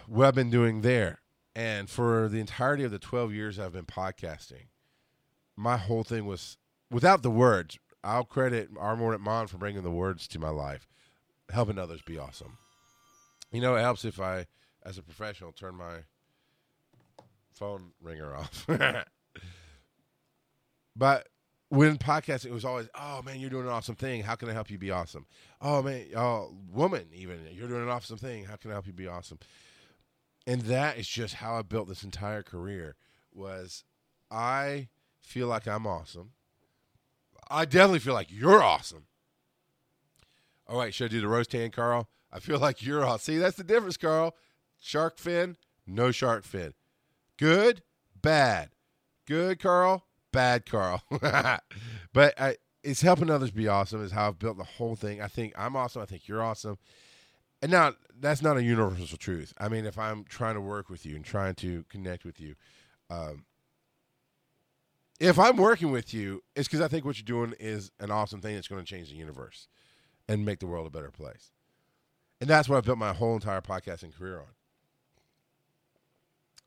what 0.05 0.27
I've 0.27 0.35
been 0.35 0.49
doing 0.49 0.81
there. 0.81 1.21
And 1.55 1.89
for 1.89 2.27
the 2.27 2.41
entirety 2.41 2.83
of 2.83 2.91
the 2.91 2.99
12 2.99 3.31
years 3.31 3.57
I've 3.57 3.71
been 3.71 3.85
podcasting, 3.85 4.65
my 5.55 5.77
whole 5.77 6.03
thing 6.03 6.25
was 6.25 6.57
without 6.91 7.23
the 7.23 7.31
words. 7.31 7.79
I'll 8.03 8.25
credit 8.25 8.67
our 8.77 8.97
Morning 8.97 9.21
Mon 9.21 9.47
for 9.47 9.57
bringing 9.57 9.83
the 9.83 9.91
words 9.91 10.27
to 10.27 10.39
my 10.39 10.49
life, 10.49 10.89
helping 11.49 11.79
others 11.79 12.01
be 12.01 12.17
awesome. 12.17 12.57
You 13.51 13.61
know, 13.61 13.75
it 13.75 13.81
helps 13.81 14.05
if 14.05 14.19
I, 14.19 14.45
as 14.83 14.97
a 14.97 15.03
professional, 15.03 15.51
turn 15.51 15.75
my 15.75 15.99
phone 17.53 17.91
ringer 18.01 18.35
off. 18.35 18.67
but 20.95 21.27
when 21.69 21.97
podcasting, 21.97 22.47
it 22.47 22.53
was 22.53 22.65
always, 22.65 22.87
oh 22.95 23.21
man, 23.21 23.39
you're 23.39 23.49
doing 23.49 23.65
an 23.65 23.71
awesome 23.71 23.95
thing. 23.95 24.23
How 24.23 24.35
can 24.35 24.49
I 24.49 24.53
help 24.53 24.69
you 24.69 24.77
be 24.77 24.91
awesome? 24.91 25.25
Oh 25.61 25.81
man, 25.81 26.05
oh 26.15 26.55
woman, 26.71 27.07
even 27.13 27.39
you're 27.51 27.67
doing 27.67 27.83
an 27.83 27.89
awesome 27.89 28.17
thing. 28.17 28.45
How 28.45 28.55
can 28.55 28.71
I 28.71 28.75
help 28.75 28.87
you 28.87 28.93
be 28.93 29.07
awesome? 29.07 29.39
And 30.45 30.61
that 30.63 30.97
is 30.97 31.07
just 31.07 31.35
how 31.35 31.57
I 31.57 31.61
built 31.61 31.87
this 31.89 32.03
entire 32.03 32.43
career. 32.43 32.95
Was 33.33 33.83
I 34.31 34.87
feel 35.21 35.47
like 35.47 35.67
I'm 35.67 35.85
awesome. 35.85 36.31
I 37.49 37.65
definitely 37.65 37.99
feel 37.99 38.13
like 38.13 38.31
you're 38.31 38.63
awesome. 38.63 39.05
All 40.67 40.77
right, 40.77 40.93
should 40.93 41.11
I 41.11 41.13
do 41.13 41.21
the 41.21 41.27
roast 41.27 41.53
hand, 41.53 41.73
Carl? 41.73 42.09
I 42.31 42.39
feel 42.39 42.59
like 42.59 42.85
you're 42.85 43.05
awesome. 43.05 43.33
See, 43.33 43.37
that's 43.37 43.57
the 43.57 43.63
difference, 43.63 43.97
Carl. 43.97 44.35
Shark 44.79 45.17
fin, 45.17 45.57
no 45.85 46.11
shark 46.11 46.43
fin. 46.43 46.73
Good, 47.37 47.83
bad. 48.21 48.69
Good, 49.25 49.59
Carl, 49.59 50.05
bad, 50.31 50.65
Carl. 50.65 51.01
but 52.13 52.39
I, 52.39 52.57
it's 52.83 53.01
helping 53.01 53.29
others 53.29 53.51
be 53.51 53.67
awesome 53.67 54.03
is 54.03 54.11
how 54.11 54.27
I've 54.27 54.39
built 54.39 54.57
the 54.57 54.63
whole 54.63 54.95
thing. 54.95 55.21
I 55.21 55.27
think 55.27 55.53
I'm 55.57 55.75
awesome. 55.75 56.01
I 56.01 56.05
think 56.05 56.27
you're 56.27 56.43
awesome. 56.43 56.77
And 57.61 57.71
now 57.71 57.93
that's 58.19 58.41
not 58.41 58.57
a 58.57 58.63
universal 58.63 59.17
truth. 59.17 59.53
I 59.57 59.67
mean, 59.67 59.85
if 59.85 59.97
I'm 59.97 60.23
trying 60.23 60.55
to 60.55 60.61
work 60.61 60.89
with 60.89 61.05
you 61.05 61.15
and 61.15 61.25
trying 61.25 61.55
to 61.55 61.83
connect 61.89 62.23
with 62.23 62.39
you, 62.39 62.55
um, 63.09 63.45
if 65.19 65.39
I'm 65.39 65.57
working 65.57 65.91
with 65.91 66.13
you, 66.13 66.43
it's 66.55 66.67
because 66.67 66.81
I 66.81 66.87
think 66.87 67.03
what 67.03 67.17
you're 67.17 67.25
doing 67.25 67.55
is 67.59 67.91
an 67.99 68.11
awesome 68.11 68.39
thing 68.39 68.55
that's 68.55 68.67
going 68.67 68.83
to 68.83 68.89
change 68.89 69.09
the 69.09 69.15
universe 69.15 69.67
and 70.29 70.45
make 70.45 70.59
the 70.59 70.67
world 70.67 70.85
a 70.85 70.91
better 70.91 71.09
place. 71.09 71.51
And 72.39 72.49
that's 72.49 72.69
what 72.69 72.77
I've 72.77 72.85
built 72.85 72.97
my 72.97 73.13
whole 73.13 73.33
entire 73.33 73.61
podcasting 73.61 74.15
career 74.17 74.39
on. 74.39 74.45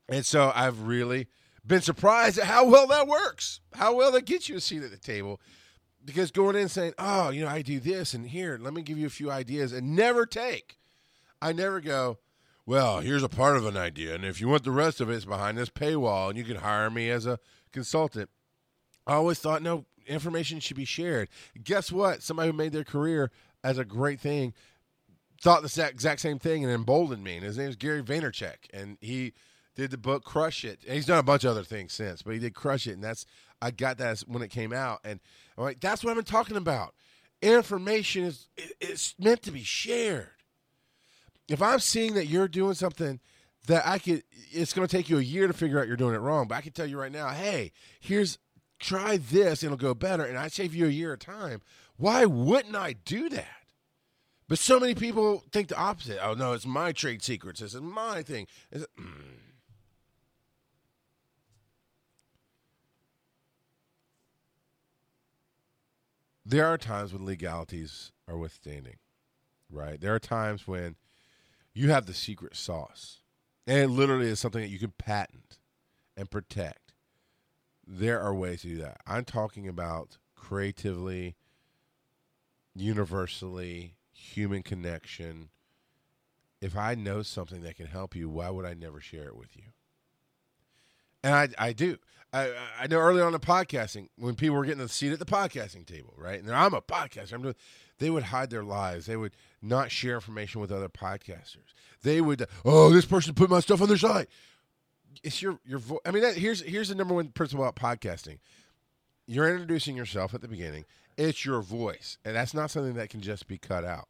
And 0.09 0.27
so 0.27 0.53
I've 0.55 0.83
really 0.83 1.29
been 1.65 1.83
surprised 1.83 2.39
at 2.39 2.47
how 2.47 2.69
well 2.69 2.87
that 2.89 3.07
works, 3.07 3.61
how 3.75 3.95
well 3.95 4.11
that 4.13 4.25
gets 4.25 4.49
you 4.49 4.57
a 4.57 4.61
seat 4.61 4.83
at 4.83 4.91
the 4.91 4.97
table. 4.97 5.41
Because 6.05 6.31
going 6.31 6.57
in 6.57 6.69
saying, 6.69 6.95
oh, 6.99 7.31
you 7.31 7.45
know, 7.45 7.51
I 7.51 7.63
do 7.63 7.79
this 7.79 8.15
and 8.15 8.27
here, 8.27 8.59
let 8.61 8.75
me 8.75 8.83
give 8.83 8.99
you 8.99 9.07
a 9.07 9.11
few 9.11 9.31
ideas 9.31 9.73
and 9.73 9.95
never 9.95 10.27
take. 10.27 10.79
I 11.41 11.53
never 11.53 11.81
go, 11.81 12.19
well, 12.67 13.01
here's 13.01 13.23
a 13.23 13.29
part 13.29 13.57
of 13.57 13.67
an 13.67 13.77
idea. 13.77 14.15
And 14.15 14.25
if 14.25 14.41
you 14.41 14.49
want 14.49 14.65
the 14.65 14.71
rest 14.71 15.01
of 15.01 15.11
it, 15.11 15.15
it's 15.15 15.25
behind 15.25 15.59
this 15.59 15.71
paywall 15.71 16.31
and 16.31 16.39
you 16.39 16.45
can 16.45 16.57
hire 16.57 16.91
me 16.91 17.11
as 17.11 17.27
a 17.27 17.39
consultant. 17.71 18.31
I 19.07 19.15
always 19.15 19.39
thought, 19.39 19.63
no, 19.63 19.85
information 20.07 20.59
should 20.61 20.77
be 20.77 20.85
shared. 20.85 21.29
Guess 21.63 21.93
what? 21.93 22.23
Somebody 22.23 22.51
who 22.51 22.57
made 22.57 22.73
their 22.73 22.85
career 22.85 23.31
as 23.63 23.79
a 23.79 23.85
great 23.85 24.21
thing 24.21 24.55
thought 25.41 25.63
the 25.63 25.89
exact 25.89 26.21
same 26.21 26.39
thing 26.39 26.65
and 26.65 26.73
emboldened 26.73 27.25
me. 27.25 27.37
And 27.37 27.45
his 27.45 27.59
name 27.59 27.69
is 27.69 27.77
Gary 27.77 28.03
Vaynerchuk, 28.03 28.57
and 28.73 28.99
he 29.01 29.33
did 29.75 29.91
the 29.91 29.99
book 29.99 30.25
Crush 30.25 30.65
It. 30.65 30.81
And 30.87 30.95
he's 30.95 31.07
done 31.07 31.19
a 31.19 31.23
bunch 31.23 31.45
of 31.45 31.51
other 31.51 31.65
things 31.65 31.93
since, 31.93 32.23
but 32.23 32.35
he 32.35 32.41
did 32.41 32.55
Crush 32.55 32.87
It, 32.87 32.93
and 32.93 33.05
that's 33.05 33.25
I 33.63 33.71
got 33.71 33.99
that 33.99 34.21
when 34.27 34.43
it 34.43 34.51
came 34.51 34.73
out, 34.73 35.01
and 35.05 35.21
I'm 35.57 35.65
like, 35.65 35.81
that's 35.81 36.03
what 36.03 36.11
I've 36.11 36.17
been 36.17 36.25
talking 36.25 36.57
about. 36.57 36.95
Information 37.43 38.25
is 38.25 38.49
it's 38.81 39.15
meant 39.19 39.43
to 39.43 39.51
be 39.51 39.63
shared. 39.63 40.29
If 41.49 41.63
I'm 41.63 41.81
seeing 41.81 42.15
that 42.15 42.27
you're 42.27 42.49
doing 42.49 42.75
something 42.75 43.21
that 43.67 43.87
I 43.87 43.99
could, 43.99 44.23
it's 44.53 44.73
going 44.73 44.87
to 44.87 44.97
take 44.97 45.09
you 45.09 45.19
a 45.19 45.23
year 45.23 45.47
to 45.47 45.53
figure 45.53 45.81
out 45.81 45.89
you're 45.89 45.97
doing 45.97 46.15
it 46.15 46.21
wrong, 46.21 46.49
but 46.49 46.57
I 46.57 46.61
can 46.61 46.73
tell 46.73 46.87
you 46.87 46.99
right 46.99 47.13
now, 47.13 47.31
hey, 47.31 47.73
here's 47.99 48.39
try 48.79 49.19
this, 49.19 49.63
it'll 49.63 49.77
go 49.77 49.95
better, 49.95 50.25
and 50.25 50.39
I 50.39 50.49
save 50.49 50.75
you 50.75 50.87
a 50.87 50.91
year 50.91 51.13
of 51.13 51.19
time. 51.19 51.61
Why 51.97 52.25
wouldn't 52.25 52.77
I 52.77 52.95
do 52.95 53.29
that? 53.31 53.60
But 54.51 54.59
so 54.59 54.81
many 54.81 54.97
people 54.97 55.45
think 55.53 55.69
the 55.69 55.79
opposite. 55.79 56.19
Oh 56.21 56.35
no, 56.35 56.55
it's 56.55 56.67
my 56.67 56.91
trade 56.91 57.23
secrets. 57.23 57.61
This 57.61 57.73
is 57.73 57.81
my 57.81 58.25
thing. 58.25 58.49
It, 58.73 58.85
mm. 58.99 59.13
There 66.45 66.67
are 66.67 66.77
times 66.77 67.13
when 67.13 67.25
legalities 67.25 68.11
are 68.27 68.37
withstanding, 68.37 68.97
right? 69.71 70.01
There 70.01 70.13
are 70.17 70.19
times 70.19 70.67
when 70.67 70.97
you 71.73 71.91
have 71.91 72.07
the 72.07 72.15
secret 72.15 72.57
sauce, 72.57 73.19
and 73.69 73.79
it 73.79 73.89
literally 73.89 74.27
is 74.27 74.41
something 74.41 74.63
that 74.63 74.71
you 74.71 74.81
can 74.81 74.91
patent 74.99 75.59
and 76.17 76.29
protect 76.29 76.93
there 77.87 78.21
are 78.21 78.35
ways 78.35 78.63
to 78.63 78.69
do 78.69 78.79
that. 78.79 78.97
I'm 79.07 79.25
talking 79.25 79.69
about 79.69 80.19
creatively, 80.35 81.37
universally, 82.75 83.95
human 84.21 84.63
connection. 84.63 85.51
If 86.61 86.77
I 86.77 86.95
know 86.95 87.23
something 87.23 87.63
that 87.63 87.77
can 87.77 87.87
help 87.87 88.15
you, 88.15 88.29
why 88.29 88.51
would 88.51 88.67
I 88.67 88.75
never 88.75 89.01
share 89.01 89.29
it 89.29 89.37
with 89.37 89.57
you? 89.57 89.65
And 91.23 91.35
I, 91.35 91.49
I 91.59 91.73
do. 91.73 91.99
I, 92.33 92.53
I 92.81 92.87
know 92.87 92.99
early 92.99 93.21
on 93.21 93.35
in 93.35 93.41
podcasting, 93.41 94.09
when 94.17 94.35
people 94.35 94.57
were 94.57 94.65
getting 94.65 94.83
a 94.83 94.89
seat 94.89 95.13
at 95.13 95.19
the 95.19 95.25
podcasting 95.25 95.87
table, 95.87 96.15
right? 96.17 96.41
And 96.41 96.51
I'm 96.53 96.75
a 96.75 96.81
podcaster. 96.81 97.33
I'm 97.33 97.43
doing, 97.43 97.57
they 97.99 98.11
would 98.11 98.25
hide 98.25 98.51
their 98.51 98.63
lives. 98.63 99.07
They 99.07 99.17
would 99.17 99.35
not 99.61 99.91
share 99.91 100.15
information 100.15 100.61
with 100.61 100.71
other 100.71 100.89
podcasters. 100.89 101.75
They 102.03 102.21
would, 102.21 102.47
oh, 102.65 102.91
this 102.91 103.05
person 103.05 103.35
put 103.35 103.51
my 103.51 103.61
stuff 103.61 103.83
on 103.83 103.89
their 103.89 103.97
site 103.97 104.29
it's 105.23 105.43
your 105.43 105.59
your 105.65 105.79
voice. 105.79 106.01
I 106.05 106.11
mean, 106.11 106.23
that, 106.23 106.37
here's 106.37 106.63
here's 106.63 106.89
the 106.89 106.95
number 106.95 107.15
one 107.15 107.29
principle 107.29 107.65
about 107.65 107.77
podcasting. 107.77 108.39
You're 109.27 109.51
introducing 109.51 109.97
yourself 109.97 110.35
at 110.35 110.41
the 110.41 110.49
beginning. 110.49 110.85
It's 111.17 111.45
your 111.45 111.61
voice, 111.61 112.19
and 112.25 112.35
that's 112.35 112.55
not 112.55 112.71
something 112.71 112.95
that 112.95 113.11
can 113.11 113.21
just 113.21 113.47
be 113.47 113.59
cut 113.59 113.85
out. 113.85 114.09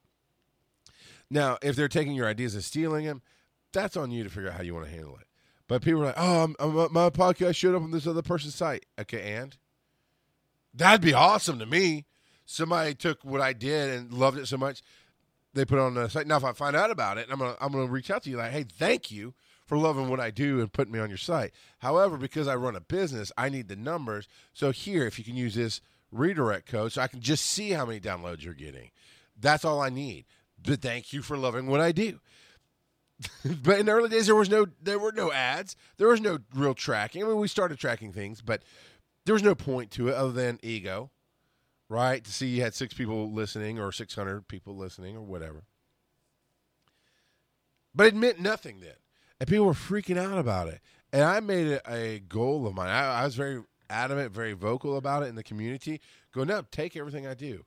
Now, 1.30 1.58
if 1.62 1.76
they're 1.76 1.88
taking 1.88 2.14
your 2.14 2.26
ideas 2.26 2.54
and 2.54 2.64
stealing 2.64 3.04
them, 3.04 3.22
that's 3.72 3.96
on 3.96 4.10
you 4.10 4.24
to 4.24 4.30
figure 4.30 4.50
out 4.50 4.56
how 4.56 4.62
you 4.62 4.74
want 4.74 4.86
to 4.86 4.92
handle 4.92 5.16
it. 5.16 5.26
But 5.68 5.82
people 5.82 6.02
are 6.02 6.06
like, 6.06 6.14
"Oh, 6.16 6.44
I'm, 6.44 6.56
I'm, 6.58 6.92
my 6.92 7.10
podcast 7.10 7.56
showed 7.56 7.76
up 7.76 7.82
on 7.82 7.92
this 7.92 8.06
other 8.06 8.22
person's 8.22 8.56
site." 8.56 8.86
Okay, 8.98 9.34
and 9.34 9.56
that'd 10.74 11.00
be 11.00 11.14
awesome 11.14 11.58
to 11.60 11.66
me. 11.66 12.06
Somebody 12.44 12.94
took 12.94 13.24
what 13.24 13.40
I 13.40 13.52
did 13.52 13.90
and 13.90 14.12
loved 14.12 14.38
it 14.38 14.46
so 14.46 14.56
much 14.56 14.82
they 15.54 15.64
put 15.64 15.78
it 15.78 15.82
on 15.82 15.94
the 15.94 16.08
site. 16.08 16.26
Now, 16.26 16.36
if 16.36 16.44
I 16.44 16.52
find 16.52 16.76
out 16.76 16.90
about 16.90 17.18
it, 17.18 17.28
I'm 17.30 17.38
gonna 17.38 17.56
I'm 17.60 17.72
gonna 17.72 17.86
reach 17.86 18.10
out 18.10 18.24
to 18.24 18.30
you 18.30 18.36
like, 18.36 18.52
"Hey, 18.52 18.64
thank 18.64 19.10
you 19.10 19.34
for 19.70 19.78
loving 19.78 20.08
what 20.08 20.18
I 20.18 20.32
do 20.32 20.60
and 20.60 20.72
putting 20.72 20.92
me 20.92 20.98
on 20.98 21.08
your 21.10 21.16
site. 21.16 21.52
However, 21.78 22.16
because 22.16 22.48
I 22.48 22.56
run 22.56 22.74
a 22.74 22.80
business, 22.80 23.30
I 23.38 23.48
need 23.48 23.68
the 23.68 23.76
numbers. 23.76 24.26
So 24.52 24.72
here, 24.72 25.06
if 25.06 25.16
you 25.16 25.24
can 25.24 25.36
use 25.36 25.54
this 25.54 25.80
redirect 26.10 26.66
code, 26.66 26.90
so 26.90 27.00
I 27.00 27.06
can 27.06 27.20
just 27.20 27.46
see 27.46 27.70
how 27.70 27.86
many 27.86 28.00
downloads 28.00 28.42
you're 28.42 28.52
getting. 28.52 28.90
That's 29.38 29.64
all 29.64 29.80
I 29.80 29.88
need. 29.88 30.24
But 30.62 30.82
thank 30.82 31.12
you 31.12 31.22
for 31.22 31.36
loving 31.36 31.66
what 31.66 31.80
I 31.80 31.92
do. 31.92 32.20
but 33.62 33.78
in 33.78 33.86
the 33.86 33.92
early 33.92 34.08
days, 34.08 34.26
there 34.26 34.34
was 34.34 34.48
no 34.48 34.66
there 34.82 34.98
were 34.98 35.12
no 35.12 35.32
ads. 35.32 35.76
There 35.98 36.08
was 36.08 36.20
no 36.20 36.38
real 36.54 36.74
tracking. 36.74 37.22
I 37.22 37.26
mean, 37.26 37.36
we 37.36 37.48
started 37.48 37.78
tracking 37.78 38.12
things, 38.12 38.40
but 38.40 38.62
there 39.26 39.34
was 39.34 39.42
no 39.42 39.54
point 39.54 39.90
to 39.92 40.08
it 40.08 40.14
other 40.14 40.32
than 40.32 40.58
ego, 40.62 41.10
right? 41.88 42.24
To 42.24 42.32
see 42.32 42.48
you 42.48 42.62
had 42.62 42.74
six 42.74 42.94
people 42.94 43.30
listening 43.30 43.78
or 43.78 43.92
six 43.92 44.14
hundred 44.14 44.48
people 44.48 44.76
listening 44.76 45.16
or 45.16 45.22
whatever. 45.22 45.64
But 47.94 48.06
it 48.06 48.14
meant 48.14 48.40
nothing 48.40 48.80
then 48.80 48.94
and 49.40 49.48
people 49.48 49.66
were 49.66 49.72
freaking 49.72 50.18
out 50.18 50.38
about 50.38 50.68
it. 50.68 50.80
And 51.12 51.24
I 51.24 51.40
made 51.40 51.66
it 51.66 51.82
a 51.88 52.20
goal 52.20 52.66
of 52.66 52.74
mine. 52.74 52.90
I, 52.90 53.22
I 53.22 53.24
was 53.24 53.34
very 53.34 53.62
adamant, 53.88 54.32
very 54.32 54.52
vocal 54.52 54.96
about 54.96 55.24
it 55.24 55.26
in 55.26 55.34
the 55.34 55.42
community. 55.42 56.00
Go, 56.32 56.44
no, 56.44 56.62
take 56.70 56.96
everything 56.96 57.26
I 57.26 57.34
do. 57.34 57.64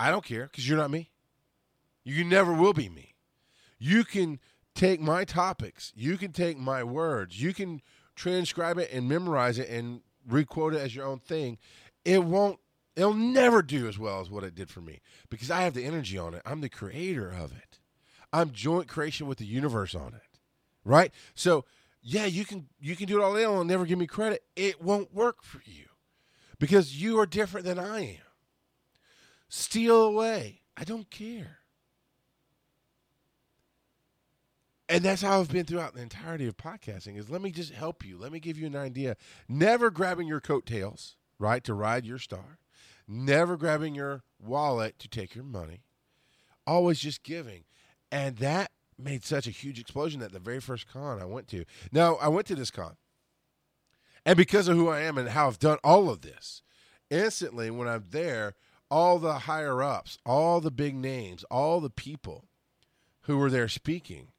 I 0.00 0.10
don't 0.10 0.24
care 0.24 0.46
because 0.46 0.68
you're 0.68 0.78
not 0.78 0.90
me. 0.90 1.10
You 2.04 2.24
never 2.24 2.52
will 2.52 2.72
be 2.72 2.88
me. 2.88 3.14
You 3.78 4.04
can 4.04 4.40
take 4.74 5.00
my 5.00 5.24
topics, 5.24 5.92
you 5.96 6.16
can 6.16 6.32
take 6.32 6.58
my 6.58 6.84
words, 6.84 7.40
you 7.40 7.52
can 7.52 7.82
transcribe 8.14 8.78
it 8.78 8.90
and 8.92 9.08
memorize 9.08 9.58
it 9.58 9.68
and 9.68 10.02
requote 10.26 10.74
it 10.74 10.80
as 10.80 10.94
your 10.94 11.06
own 11.06 11.18
thing. 11.18 11.58
It 12.04 12.24
won't, 12.24 12.58
it'll 12.96 13.14
never 13.14 13.62
do 13.62 13.88
as 13.88 13.98
well 13.98 14.20
as 14.20 14.30
what 14.30 14.44
it 14.44 14.54
did 14.54 14.70
for 14.70 14.80
me 14.80 15.00
because 15.28 15.50
I 15.50 15.62
have 15.62 15.74
the 15.74 15.84
energy 15.84 16.18
on 16.18 16.34
it. 16.34 16.42
I'm 16.44 16.60
the 16.60 16.68
creator 16.68 17.30
of 17.30 17.52
it. 17.52 17.80
I'm 18.32 18.52
joint 18.52 18.88
creation 18.88 19.26
with 19.26 19.38
the 19.38 19.46
universe 19.46 19.94
on 19.94 20.14
it. 20.14 20.38
Right? 20.84 21.12
So, 21.34 21.64
yeah, 22.02 22.24
you 22.24 22.44
can 22.44 22.68
you 22.80 22.96
can 22.96 23.06
do 23.06 23.20
it 23.20 23.24
all 23.24 23.34
day 23.34 23.46
long 23.46 23.60
and 23.60 23.68
never 23.68 23.84
give 23.84 23.98
me 23.98 24.06
credit. 24.06 24.42
It 24.56 24.82
won't 24.82 25.14
work 25.14 25.42
for 25.42 25.60
you 25.66 25.86
because 26.58 27.00
you 27.00 27.18
are 27.20 27.26
different 27.26 27.66
than 27.66 27.78
I 27.78 28.00
am. 28.00 28.22
Steal 29.48 30.02
away. 30.02 30.62
I 30.76 30.84
don't 30.84 31.10
care. 31.10 31.59
And 34.90 35.04
that's 35.04 35.22
how 35.22 35.38
I've 35.38 35.48
been 35.48 35.66
throughout 35.66 35.94
the 35.94 36.02
entirety 36.02 36.48
of 36.48 36.56
podcasting 36.56 37.16
is 37.16 37.30
let 37.30 37.40
me 37.40 37.52
just 37.52 37.72
help 37.72 38.04
you. 38.04 38.18
Let 38.18 38.32
me 38.32 38.40
give 38.40 38.58
you 38.58 38.66
an 38.66 38.74
idea. 38.74 39.16
Never 39.48 39.88
grabbing 39.88 40.26
your 40.26 40.40
coattails, 40.40 41.14
right, 41.38 41.62
to 41.62 41.74
ride 41.74 42.04
your 42.04 42.18
star. 42.18 42.58
Never 43.06 43.56
grabbing 43.56 43.94
your 43.94 44.24
wallet 44.40 44.98
to 44.98 45.06
take 45.06 45.36
your 45.36 45.44
money. 45.44 45.84
Always 46.66 46.98
just 46.98 47.22
giving. 47.22 47.62
And 48.10 48.38
that 48.38 48.72
made 48.98 49.24
such 49.24 49.46
a 49.46 49.52
huge 49.52 49.78
explosion 49.78 50.18
that 50.20 50.32
the 50.32 50.40
very 50.40 50.60
first 50.60 50.88
con 50.92 51.22
I 51.22 51.24
went 51.24 51.46
to. 51.48 51.64
Now, 51.92 52.16
I 52.16 52.26
went 52.26 52.48
to 52.48 52.56
this 52.56 52.72
con. 52.72 52.96
And 54.26 54.36
because 54.36 54.66
of 54.66 54.76
who 54.76 54.88
I 54.88 55.02
am 55.02 55.16
and 55.18 55.28
how 55.28 55.46
I've 55.46 55.60
done 55.60 55.78
all 55.84 56.10
of 56.10 56.22
this, 56.22 56.62
instantly 57.10 57.70
when 57.70 57.86
I'm 57.86 58.06
there, 58.10 58.54
all 58.90 59.20
the 59.20 59.40
higher 59.40 59.84
ups, 59.84 60.18
all 60.26 60.60
the 60.60 60.72
big 60.72 60.96
names, 60.96 61.44
all 61.44 61.80
the 61.80 61.90
people 61.90 62.46
who 63.22 63.38
were 63.38 63.50
there 63.50 63.68
speaking 63.68 64.32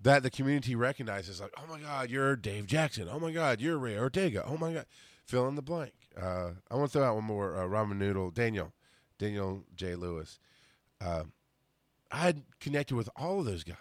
that 0.00 0.22
the 0.22 0.30
community 0.30 0.74
recognizes, 0.74 1.40
like, 1.40 1.52
oh 1.58 1.66
my 1.68 1.80
God, 1.80 2.10
you're 2.10 2.36
Dave 2.36 2.66
Jackson. 2.66 3.08
Oh 3.10 3.18
my 3.18 3.32
God, 3.32 3.60
you're 3.60 3.78
Ray 3.78 3.98
Ortega. 3.98 4.44
Oh 4.46 4.56
my 4.56 4.72
God, 4.72 4.86
fill 5.24 5.48
in 5.48 5.54
the 5.54 5.62
blank. 5.62 5.92
Uh, 6.20 6.50
I 6.70 6.76
want 6.76 6.90
to 6.92 6.98
throw 6.98 7.06
out 7.06 7.16
one 7.16 7.24
more 7.24 7.56
uh, 7.56 7.64
ramen 7.64 7.98
noodle. 7.98 8.30
Daniel, 8.30 8.72
Daniel 9.18 9.64
J. 9.74 9.94
Lewis. 9.94 10.38
Uh, 11.00 11.24
I 12.10 12.18
had 12.18 12.42
connected 12.60 12.96
with 12.96 13.08
all 13.16 13.40
of 13.40 13.46
those 13.46 13.64
guys 13.64 13.76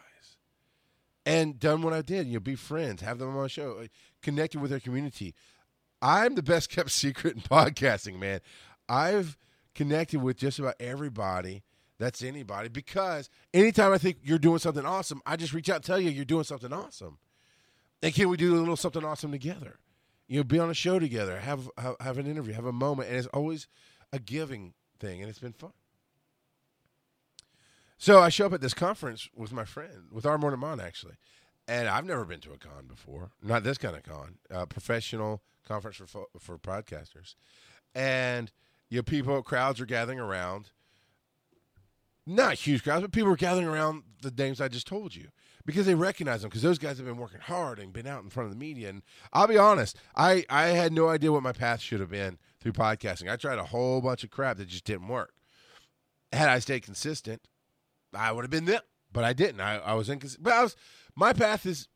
and 1.26 1.60
done 1.60 1.82
what 1.82 1.94
I 1.94 2.02
did. 2.02 2.28
You 2.28 2.34
know, 2.34 2.40
be 2.40 2.56
friends, 2.56 3.02
have 3.02 3.20
them 3.20 3.30
on 3.30 3.36
my 3.36 3.48
show, 3.48 3.80
uh, 3.84 3.88
connected 4.22 4.60
with 4.60 4.72
their 4.72 4.80
community. 4.80 5.36
I'm 6.02 6.36
the 6.36 6.44
best 6.44 6.70
kept 6.70 6.92
secret 6.92 7.36
in 7.36 7.42
podcasting, 7.42 8.20
man. 8.20 8.42
I've 8.90 9.38
connected 9.76 10.22
with 10.22 10.38
just 10.38 10.60
about 10.60 10.76
everybody 10.80 11.64
that's 12.00 12.24
anybody 12.24 12.70
because 12.70 13.30
anytime 13.54 13.92
I 13.92 13.98
think 13.98 14.18
you're 14.24 14.38
doing 14.38 14.60
something 14.60 14.86
awesome, 14.86 15.22
I 15.26 15.36
just 15.36 15.54
reach 15.54 15.70
out 15.70 15.78
and 15.78 15.86
tell 15.86 16.00
you 16.00 16.10
you're 16.10 16.26
doing 16.26 16.44
something 16.44 16.72
awesome. 16.72 17.18
And 18.02 18.14
can 18.14 18.30
we 18.30 18.38
do 18.38 18.56
a 18.56 18.60
little 18.60 18.76
something 18.76 19.04
awesome 19.04 19.32
together? 19.32 19.80
You 20.28 20.38
know, 20.40 20.44
be 20.44 20.60
on 20.60 20.70
a 20.70 20.76
show 20.76 21.00
together, 21.00 21.40
have 21.40 21.70
have, 21.78 21.96
have 22.00 22.18
an 22.18 22.28
interview, 22.28 22.54
have 22.54 22.66
a 22.66 22.72
moment, 22.72 23.10
and 23.10 23.18
it's 23.18 23.28
always 23.28 23.68
a 24.14 24.20
giving 24.20 24.74
thing, 25.00 25.22
and 25.22 25.30
it's 25.30 25.40
been 25.40 25.54
fun. 25.54 25.74
So 27.98 28.20
I 28.20 28.30
show 28.30 28.46
up 28.46 28.54
at 28.54 28.62
this 28.62 28.76
conference 28.76 29.28
with 29.36 29.52
my 29.52 29.66
friend, 29.66 30.10
with 30.12 30.26
our 30.26 30.38
morning 30.38 30.60
mon 30.60 30.80
actually, 30.80 31.16
and 31.68 31.88
I've 31.88 32.06
never 32.06 32.26
been 32.26 32.42
to 32.42 32.52
a 32.52 32.58
con 32.58 32.86
before, 32.88 33.32
not 33.42 33.64
this 33.64 33.78
kind 33.78 33.96
of 33.96 34.04
con, 34.04 34.36
a 34.52 34.68
professional 34.68 35.42
conference 35.68 35.98
for 35.98 36.26
for 36.40 36.60
podcasters, 36.60 37.36
and 37.96 38.52
you 38.90 39.00
know, 39.00 39.04
people, 39.04 39.42
crowds 39.44 39.82
are 39.82 39.86
gathering 39.86 40.20
around. 40.20 40.72
Not 42.30 42.56
huge 42.56 42.84
crowds, 42.84 43.02
but 43.02 43.14
people 43.14 43.30
were 43.30 43.38
gathering 43.38 43.68
around 43.68 44.04
the 44.22 44.32
names 44.32 44.60
I 44.60 44.68
just 44.68 44.86
told 44.86 45.16
you 45.16 45.30
because 45.66 45.86
they 45.86 45.96
recognize 45.96 46.42
them 46.42 46.50
because 46.50 46.62
those 46.62 46.78
guys 46.78 46.98
have 46.98 47.06
been 47.06 47.18
working 47.18 47.40
hard 47.40 47.80
and 47.80 47.94
been 47.94 48.06
out 48.06 48.22
in 48.22 48.30
front 48.30 48.48
of 48.48 48.54
the 48.54 48.60
media. 48.60 48.90
And 48.90 49.02
I'll 49.32 49.48
be 49.48 49.58
honest, 49.58 49.96
I, 50.14 50.46
I 50.50 50.68
had 50.68 50.92
no 50.92 51.08
idea 51.08 51.32
what 51.32 51.42
my 51.42 51.54
path 51.54 51.80
should 51.80 52.02
have 52.02 52.12
been 52.12 52.38
through 52.60 52.74
podcasting. 52.74 53.32
I 53.32 53.38
tried 53.38 53.60
a 53.60 53.64
whole 53.64 54.02
bunch 54.02 54.26
of 54.26 54.30
crap 54.30 54.58
that 54.58 54.68
just 54.68 54.84
didn't 54.84 55.08
work. 55.08 55.34
Had 56.34 56.50
I 56.50 56.60
stayed 56.60 56.84
consistent, 56.84 57.48
I 58.14 58.34
would 58.34 58.44
have 58.44 58.52
been 58.52 58.66
them, 58.66 58.82
but 59.14 59.24
I 59.24 59.32
didn't. 59.32 59.62
I, 59.62 59.78
I 59.78 59.94
was 59.94 60.10
inconsistent. 60.10 60.44
But 60.44 60.54
I 60.54 60.64
was, 60.64 60.76
my 61.16 61.32
path 61.32 61.66
is 61.66 61.88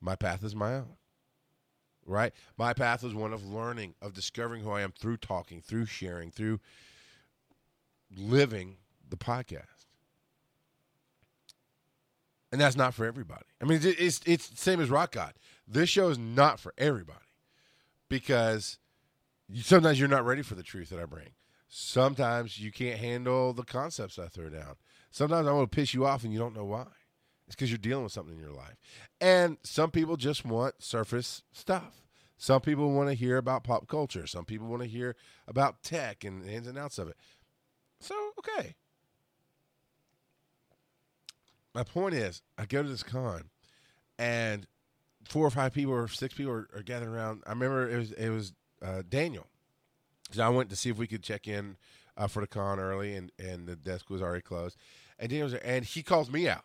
my 0.00 0.14
path 0.14 0.44
is 0.44 0.54
my 0.54 0.74
own 0.74 0.96
right? 2.04 2.32
My 2.58 2.72
path 2.72 3.02
was 3.02 3.14
one 3.14 3.32
of 3.32 3.46
learning, 3.46 3.94
of 4.02 4.12
discovering 4.12 4.62
who 4.62 4.70
I 4.70 4.82
am 4.82 4.92
through 4.92 5.18
talking, 5.18 5.60
through 5.60 5.86
sharing, 5.86 6.30
through 6.30 6.60
living 8.16 8.78
the 9.08 9.16
podcast. 9.16 9.71
And 12.52 12.60
that's 12.60 12.76
not 12.76 12.92
for 12.94 13.06
everybody. 13.06 13.46
I 13.60 13.64
mean, 13.64 13.80
it's 13.82 14.20
it's 14.26 14.48
the 14.48 14.56
same 14.56 14.80
as 14.80 14.90
Rock 14.90 15.12
God. 15.12 15.32
This 15.66 15.88
show 15.88 16.10
is 16.10 16.18
not 16.18 16.60
for 16.60 16.74
everybody 16.76 17.18
because 18.10 18.78
sometimes 19.54 19.98
you're 19.98 20.08
not 20.08 20.26
ready 20.26 20.42
for 20.42 20.54
the 20.54 20.62
truth 20.62 20.90
that 20.90 21.00
I 21.00 21.06
bring. 21.06 21.30
Sometimes 21.68 22.60
you 22.60 22.70
can't 22.70 23.00
handle 23.00 23.54
the 23.54 23.62
concepts 23.62 24.18
I 24.18 24.28
throw 24.28 24.50
down. 24.50 24.74
Sometimes 25.10 25.48
I 25.48 25.52
want 25.52 25.72
to 25.72 25.74
piss 25.74 25.94
you 25.94 26.04
off 26.04 26.24
and 26.24 26.32
you 26.32 26.38
don't 26.38 26.54
know 26.54 26.66
why. 26.66 26.86
It's 27.46 27.56
because 27.56 27.70
you're 27.70 27.78
dealing 27.78 28.04
with 28.04 28.12
something 28.12 28.34
in 28.34 28.40
your 28.40 28.52
life. 28.52 28.76
And 29.20 29.56
some 29.62 29.90
people 29.90 30.16
just 30.16 30.44
want 30.44 30.82
surface 30.82 31.42
stuff. 31.52 32.02
Some 32.36 32.60
people 32.60 32.92
want 32.92 33.08
to 33.08 33.14
hear 33.14 33.36
about 33.36 33.64
pop 33.64 33.88
culture. 33.88 34.26
Some 34.26 34.44
people 34.44 34.66
want 34.66 34.82
to 34.82 34.88
hear 34.88 35.16
about 35.46 35.82
tech 35.82 36.24
and 36.24 36.42
the 36.42 36.50
ins 36.50 36.66
and 36.66 36.76
outs 36.76 36.98
of 36.98 37.08
it. 37.08 37.16
So, 38.00 38.14
okay. 38.38 38.74
My 41.74 41.84
point 41.84 42.14
is, 42.14 42.42
I 42.58 42.66
go 42.66 42.82
to 42.82 42.88
this 42.88 43.02
con 43.02 43.50
and 44.18 44.66
four 45.24 45.46
or 45.46 45.50
five 45.50 45.72
people 45.72 45.94
or 45.94 46.08
six 46.08 46.34
people 46.34 46.52
are, 46.52 46.68
are 46.74 46.82
gathering 46.82 47.10
around. 47.12 47.42
I 47.46 47.50
remember 47.50 47.88
it 47.88 47.96
was 47.96 48.12
it 48.12 48.30
was 48.30 48.52
uh, 48.84 49.02
Daniel. 49.08 49.46
So 50.30 50.42
I 50.42 50.48
went 50.48 50.70
to 50.70 50.76
see 50.76 50.90
if 50.90 50.98
we 50.98 51.06
could 51.06 51.22
check 51.22 51.46
in 51.46 51.76
uh, 52.16 52.26
for 52.26 52.40
the 52.40 52.46
con 52.46 52.78
early, 52.78 53.14
and, 53.14 53.30
and 53.38 53.66
the 53.66 53.76
desk 53.76 54.08
was 54.10 54.22
already 54.22 54.42
closed. 54.42 54.76
And 55.18 55.28
Daniel 55.28 55.44
was 55.44 55.52
there, 55.52 55.66
and 55.66 55.84
he 55.84 56.02
calls 56.02 56.30
me 56.30 56.48
out 56.48 56.64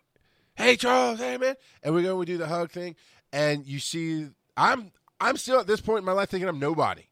hey 0.58 0.76
Charles, 0.76 1.20
hey 1.20 1.38
man, 1.38 1.56
and 1.84 1.96
we 1.96 2.04
go 2.04 2.10
and 2.10 2.20
we 2.20 2.26
do 2.26 2.38
the 2.38 2.48
hug 2.48 2.72
thing, 2.72 2.96
and 3.32 3.66
you 3.66 3.80
see, 3.80 4.28
I'm 4.58 4.92
I'm 5.22 5.38
still 5.38 5.60
at 5.60 5.68
this 5.68 5.82
point 5.82 6.00
in 6.00 6.06
my 6.06 6.12
life 6.12 6.30
thinking 6.30 6.50
I'm 6.50 6.60
nobody, 6.60 7.04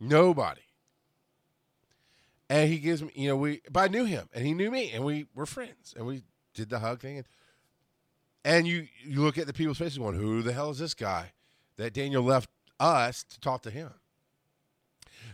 nobody. 0.00 0.62
And 2.48 2.68
he 2.68 2.80
gives 2.80 3.02
me, 3.02 3.10
you 3.14 3.28
know, 3.28 3.36
we, 3.36 3.62
but 3.70 3.80
I 3.80 3.88
knew 3.88 4.04
him, 4.04 4.28
and 4.34 4.44
he 4.44 4.52
knew 4.52 4.70
me, 4.70 4.90
and 4.90 5.04
we 5.04 5.26
were 5.34 5.46
friends, 5.46 5.94
and 5.96 6.06
we 6.06 6.22
did 6.54 6.70
the 6.70 6.78
hug 6.78 7.00
thing, 7.00 7.18
and 7.18 7.26
and 8.44 8.66
you 8.66 8.88
you 9.04 9.22
look 9.22 9.38
at 9.38 9.46
the 9.46 9.52
people's 9.52 9.78
faces, 9.78 9.98
going, 9.98 10.16
who 10.16 10.42
the 10.42 10.52
hell 10.52 10.70
is 10.70 10.78
this 10.78 10.94
guy 10.94 11.32
that 11.76 11.92
Daniel 11.92 12.22
left 12.22 12.50
us 12.80 13.22
to 13.24 13.40
talk 13.40 13.62
to 13.62 13.70
him? 13.70 13.90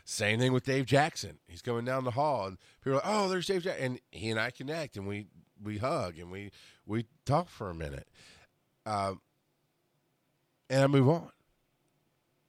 Same 0.04 0.38
thing 0.38 0.52
with 0.52 0.64
Dave 0.64 0.86
Jackson. 0.86 1.38
He's 1.46 1.62
going 1.62 1.84
down 1.84 2.04
the 2.04 2.12
hall, 2.12 2.46
and 2.46 2.58
people 2.82 2.92
are 2.98 3.02
like, 3.02 3.04
"Oh, 3.06 3.28
there's 3.28 3.46
Dave 3.46 3.62
Jackson," 3.62 3.84
and 3.84 4.00
he 4.10 4.30
and 4.30 4.40
I 4.40 4.50
connect, 4.50 4.96
and 4.96 5.06
we 5.06 5.26
we 5.62 5.78
hug 5.78 6.18
and 6.18 6.30
we 6.30 6.50
we 6.86 7.06
talk 7.24 7.48
for 7.48 7.70
a 7.70 7.74
minute, 7.74 8.08
um, 8.86 9.20
and 10.70 10.82
I 10.82 10.86
move 10.86 11.08
on. 11.08 11.30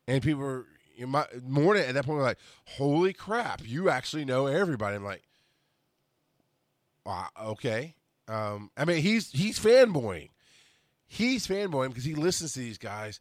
And 0.07 0.23
people 0.23 0.43
are 0.43 0.65
in 0.97 1.09
my 1.09 1.25
morning 1.43 1.83
at 1.83 1.93
that 1.93 2.05
point 2.05 2.17
were 2.17 2.23
like, 2.23 2.39
"Holy 2.65 3.13
crap! 3.13 3.61
You 3.65 3.89
actually 3.89 4.25
know 4.25 4.47
everybody." 4.47 4.95
I'm 4.95 5.03
like, 5.03 5.23
wow, 7.05 7.27
"Okay." 7.41 7.95
Um, 8.29 8.69
I 8.77 8.85
mean, 8.85 9.01
he's 9.01 9.31
he's 9.31 9.59
fanboying. 9.59 10.29
He's 11.07 11.47
fanboying 11.47 11.89
because 11.89 12.03
he 12.03 12.13
listens 12.13 12.53
to 12.53 12.59
these 12.59 12.77
guys, 12.77 13.19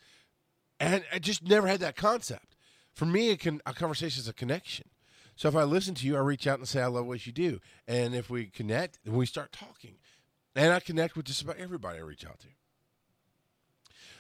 and 0.79 1.03
I 1.13 1.19
just 1.19 1.43
never 1.43 1.67
had 1.67 1.81
that 1.81 1.97
concept. 1.97 2.55
For 2.93 3.07
me, 3.07 3.31
a, 3.31 3.37
con- 3.37 3.63
a 3.65 3.73
conversation 3.73 4.21
is 4.21 4.29
a 4.29 4.33
connection. 4.33 4.89
So 5.37 5.49
if 5.49 5.57
I 5.57 5.63
listen 5.63 5.95
to 5.95 6.07
you, 6.07 6.17
I 6.17 6.21
reach 6.21 6.47
out 6.47 6.59
and 6.59 6.67
say, 6.67 6.83
I 6.83 6.87
love 6.87 7.07
what 7.07 7.25
you 7.25 7.33
do. 7.33 7.61
And 7.87 8.15
if 8.15 8.29
we 8.29 8.47
connect, 8.47 8.99
then 9.05 9.15
we 9.15 9.25
start 9.25 9.53
talking. 9.53 9.95
And 10.57 10.73
I 10.73 10.81
connect 10.81 11.17
with 11.17 11.27
just 11.27 11.43
about 11.43 11.59
everybody 11.59 11.99
I 11.99 12.03
reach 12.03 12.27
out 12.27 12.41
to. 12.41 12.49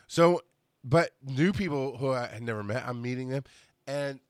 So, 0.06 0.42
but 0.84 1.10
new 1.22 1.52
people 1.52 1.96
who 1.98 2.12
I 2.12 2.28
had 2.28 2.42
never 2.42 2.62
met, 2.62 2.84
I'm 2.86 3.02
meeting 3.02 3.30
them, 3.30 3.42
and 3.86 4.20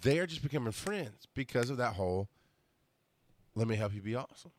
they 0.00 0.18
are 0.18 0.26
just 0.26 0.42
becoming 0.42 0.72
friends 0.72 1.28
because 1.34 1.68
of 1.68 1.76
that 1.76 1.94
whole 1.94 2.28
let 3.54 3.68
me 3.68 3.76
help 3.76 3.94
you 3.94 4.00
be 4.00 4.16
awesome. 4.16 4.52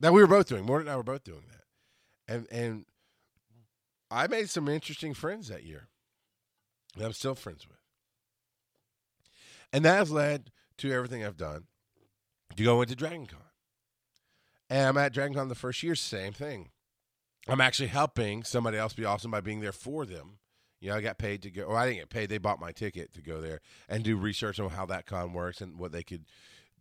That 0.00 0.12
we 0.12 0.20
were 0.20 0.28
both 0.28 0.46
doing. 0.46 0.64
Morton 0.64 0.86
and 0.86 0.94
I 0.94 0.96
were 0.96 1.02
both 1.02 1.24
doing 1.24 1.44
that. 1.50 2.34
And 2.34 2.46
and 2.50 2.84
I 4.10 4.26
made 4.26 4.48
some 4.48 4.68
interesting 4.68 5.14
friends 5.14 5.48
that 5.48 5.64
year 5.64 5.88
that 6.96 7.04
I'm 7.04 7.12
still 7.12 7.34
friends 7.34 7.66
with. 7.66 7.78
And 9.72 9.84
that 9.84 9.98
has 9.98 10.10
led 10.10 10.50
to 10.78 10.92
everything 10.92 11.24
I've 11.24 11.36
done 11.36 11.64
to 12.56 12.62
go 12.62 12.80
into 12.80 12.96
DragonCon. 12.96 13.34
And 14.70 14.86
I'm 14.86 14.98
at 14.98 15.14
DragonCon 15.14 15.48
the 15.48 15.54
first 15.54 15.82
year, 15.82 15.94
same 15.94 16.32
thing. 16.32 16.70
I'm 17.46 17.60
actually 17.60 17.88
helping 17.88 18.44
somebody 18.44 18.76
else 18.76 18.92
be 18.92 19.04
awesome 19.04 19.30
by 19.30 19.40
being 19.40 19.60
there 19.60 19.72
for 19.72 20.04
them. 20.04 20.38
You 20.80 20.90
know, 20.90 20.96
I 20.96 21.00
got 21.00 21.18
paid 21.18 21.42
to 21.42 21.50
go, 21.50 21.62
or 21.62 21.76
I 21.76 21.86
didn't 21.86 22.00
get 22.00 22.10
paid. 22.10 22.28
They 22.28 22.38
bought 22.38 22.60
my 22.60 22.72
ticket 22.72 23.12
to 23.14 23.22
go 23.22 23.40
there 23.40 23.60
and 23.88 24.04
do 24.04 24.16
research 24.16 24.60
on 24.60 24.70
how 24.70 24.86
that 24.86 25.06
con 25.06 25.32
works 25.32 25.60
and 25.60 25.78
what 25.78 25.92
they 25.92 26.02
could 26.02 26.26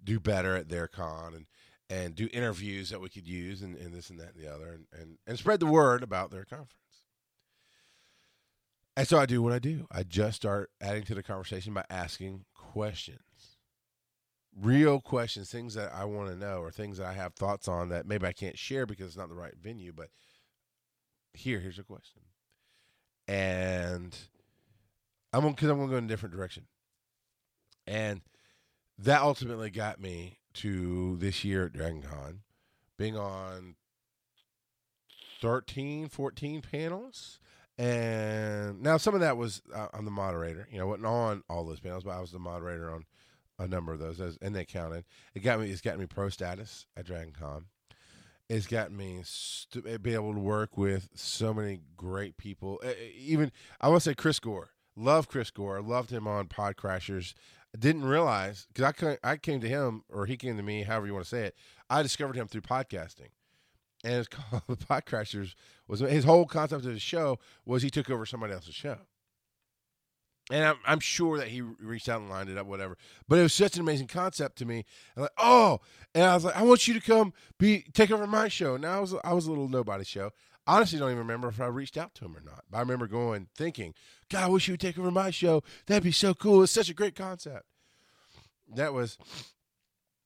do 0.03 0.20
better 0.20 0.55
at 0.55 0.70
their 0.70 0.88
con 0.88 1.34
and 1.34 1.45
and 1.89 2.15
do 2.15 2.27
interviews 2.33 2.89
that 2.89 2.99
we 2.99 3.09
could 3.09 3.27
use 3.27 3.61
and, 3.61 3.75
and 3.77 3.93
this 3.93 4.09
and 4.09 4.19
that 4.19 4.35
and 4.35 4.43
the 4.43 4.53
other 4.53 4.73
and, 4.73 4.85
and, 4.99 5.17
and 5.25 5.39
spread 5.39 5.59
the 5.59 5.65
word 5.65 6.03
about 6.03 6.31
their 6.31 6.43
conference. 6.43 6.73
And 8.97 9.07
so 9.07 9.19
I 9.19 9.25
do 9.25 9.41
what 9.41 9.53
I 9.53 9.59
do. 9.59 9.88
I 9.91 10.03
just 10.03 10.38
start 10.38 10.71
adding 10.81 11.03
to 11.03 11.15
the 11.15 11.23
conversation 11.23 11.73
by 11.73 11.85
asking 11.89 12.45
questions. 12.55 13.19
Real 14.59 14.99
questions, 14.99 15.51
things 15.51 15.75
that 15.75 15.93
I 15.93 16.03
want 16.05 16.29
to 16.29 16.35
know 16.35 16.61
or 16.61 16.71
things 16.71 16.97
that 16.97 17.05
I 17.05 17.13
have 17.13 17.35
thoughts 17.35 17.67
on 17.67 17.89
that 17.89 18.07
maybe 18.07 18.25
I 18.25 18.33
can't 18.33 18.57
share 18.57 18.88
because 18.88 19.07
it's 19.07 19.17
not 19.17 19.29
the 19.29 19.35
right 19.35 19.53
venue, 19.61 19.93
but 19.95 20.09
here, 21.33 21.59
here's 21.59 21.77
a 21.77 21.83
question. 21.83 22.23
And 23.27 24.17
I'm 25.31 25.47
because 25.47 25.69
I'm 25.69 25.77
going 25.77 25.89
to 25.89 25.93
go 25.93 25.97
in 25.97 26.05
a 26.05 26.07
different 26.07 26.33
direction. 26.35 26.65
And 27.85 28.21
that 28.97 29.21
ultimately 29.21 29.69
got 29.69 30.01
me 30.01 30.39
to 30.58 31.18
this 31.18 31.43
year 31.43 31.66
at 31.66 31.74
Dragon 31.74 32.01
Con, 32.01 32.41
being 32.97 33.18
on 33.18 33.76
13, 35.41 36.10
14 36.10 36.62
panels. 36.62 37.39
And 37.78 38.82
now 38.82 38.97
some 38.97 39.14
of 39.14 39.22
that 39.22 39.38
was 39.38 39.62
uh, 39.74 39.88
I'm 39.93 40.05
the 40.05 40.12
moderator. 40.12 40.68
You 40.72 40.80
know, 40.80 40.86
I 40.86 40.88
wasn't 40.88 41.05
on 41.05 41.43
all 41.49 41.64
those 41.64 41.80
panels, 41.80 42.03
but 42.03 42.12
I 42.12 42.20
was 42.20 42.32
the 42.32 42.39
moderator 42.39 42.91
on 42.91 43.05
a 43.60 43.68
number 43.68 43.93
of 43.93 43.99
those, 43.99 44.20
and 44.41 44.55
they 44.55 44.66
counted. 44.66 45.05
It 45.36 45.41
got 45.41 45.60
me. 45.60 45.70
It's 45.70 45.82
gotten 45.82 45.99
me 45.99 46.08
pro 46.08 46.30
status 46.30 46.88
at 46.95 47.05
Dragon 47.05 47.34
Con. 47.38 47.66
It's 48.49 48.66
got 48.66 48.91
me 48.91 49.22
to 49.72 49.84
eh, 49.88 49.97
be 49.97 50.14
able 50.14 50.34
to 50.34 50.39
work 50.39 50.78
with 50.78 51.10
so 51.14 51.53
many 51.53 51.82
great 51.95 52.38
people. 52.38 52.82
Even 53.16 53.51
I 53.80 53.89
want 53.89 54.01
to 54.03 54.10
say 54.10 54.16
Chris 54.16 54.39
Gore. 54.39 54.70
Love 54.95 55.28
Chris 55.28 55.51
Gore. 55.51 55.82
Loved 55.82 56.10
him 56.10 56.28
on 56.28 56.47
Pod 56.47 56.76
Crashers 56.78 57.34
didn't 57.78 58.05
realize 58.05 58.67
because 58.73 59.17
I 59.23 59.32
I 59.32 59.38
came 59.38 59.61
to 59.61 59.67
him 59.67 60.03
or 60.09 60.25
he 60.25 60.38
came 60.38 60.57
to 60.57 60.63
me, 60.63 60.84
however 60.84 61.07
you 61.07 61.13
want 61.13 61.25
to 61.25 61.30
say 61.30 61.43
it. 61.43 61.55
I 61.89 62.01
discovered 62.01 62.36
him 62.36 62.47
through 62.47 62.61
podcasting, 62.61 63.30
and 64.03 64.13
it's 64.13 64.28
called 64.28 64.63
the 64.67 64.75
Podcrashers. 64.75 65.55
Was 65.88 65.99
his 65.99 66.25
whole 66.25 66.45
concept 66.45 66.86
of 66.86 66.93
the 66.93 66.99
show 66.99 67.39
was 67.65 67.84
he 67.84 67.89
took 67.89 68.09
over 68.09 68.25
somebody 68.25 68.53
else's 68.53 68.75
show, 68.75 68.97
and 70.51 70.65
I'm, 70.65 70.78
I'm 70.86 70.99
sure 70.99 71.38
that 71.38 71.47
he 71.47 71.61
reached 71.61 72.09
out 72.09 72.21
and 72.21 72.30
lined 72.30 72.49
it 72.49 72.57
up, 72.57 72.67
whatever. 72.67 72.97
But 73.28 73.39
it 73.39 73.43
was 73.43 73.53
such 73.53 73.75
an 73.75 73.82
amazing 73.82 74.07
concept 74.07 74.57
to 74.57 74.65
me. 74.65 74.86
I'm 75.15 75.23
like, 75.23 75.32
oh, 75.38 75.80
and 76.13 76.25
I 76.25 76.36
was 76.36 76.43
like, 76.43 76.57
I 76.57 76.63
want 76.63 76.88
you 76.88 76.93
to 76.93 77.01
come 77.01 77.34
be 77.57 77.86
take 77.93 78.11
over 78.11 78.28
my 78.28 78.47
show. 78.47 78.78
Now 78.78 78.97
I 78.97 78.99
was 78.99 79.15
I 79.23 79.34
was 79.34 79.45
a 79.45 79.49
little 79.49 79.69
nobody 79.69 80.03
show 80.03 80.32
honestly 80.67 80.99
don't 80.99 81.09
even 81.09 81.19
remember 81.19 81.47
if 81.47 81.61
I 81.61 81.67
reached 81.67 81.97
out 81.97 82.13
to 82.15 82.25
him 82.25 82.36
or 82.36 82.41
not. 82.41 82.65
But 82.69 82.78
I 82.78 82.82
remember 82.82 83.07
going 83.07 83.47
thinking, 83.55 83.93
God, 84.30 84.43
I 84.43 84.47
wish 84.47 84.67
you 84.67 84.73
would 84.73 84.80
take 84.80 84.99
over 84.99 85.11
my 85.11 85.32
show. 85.32 85.63
That'd 85.86 86.03
be 86.03 86.11
so 86.11 86.34
cool. 86.34 86.63
It's 86.63 86.71
such 86.71 86.89
a 86.89 86.93
great 86.93 87.15
concept. 87.15 87.65
That 88.75 88.93
was 88.93 89.17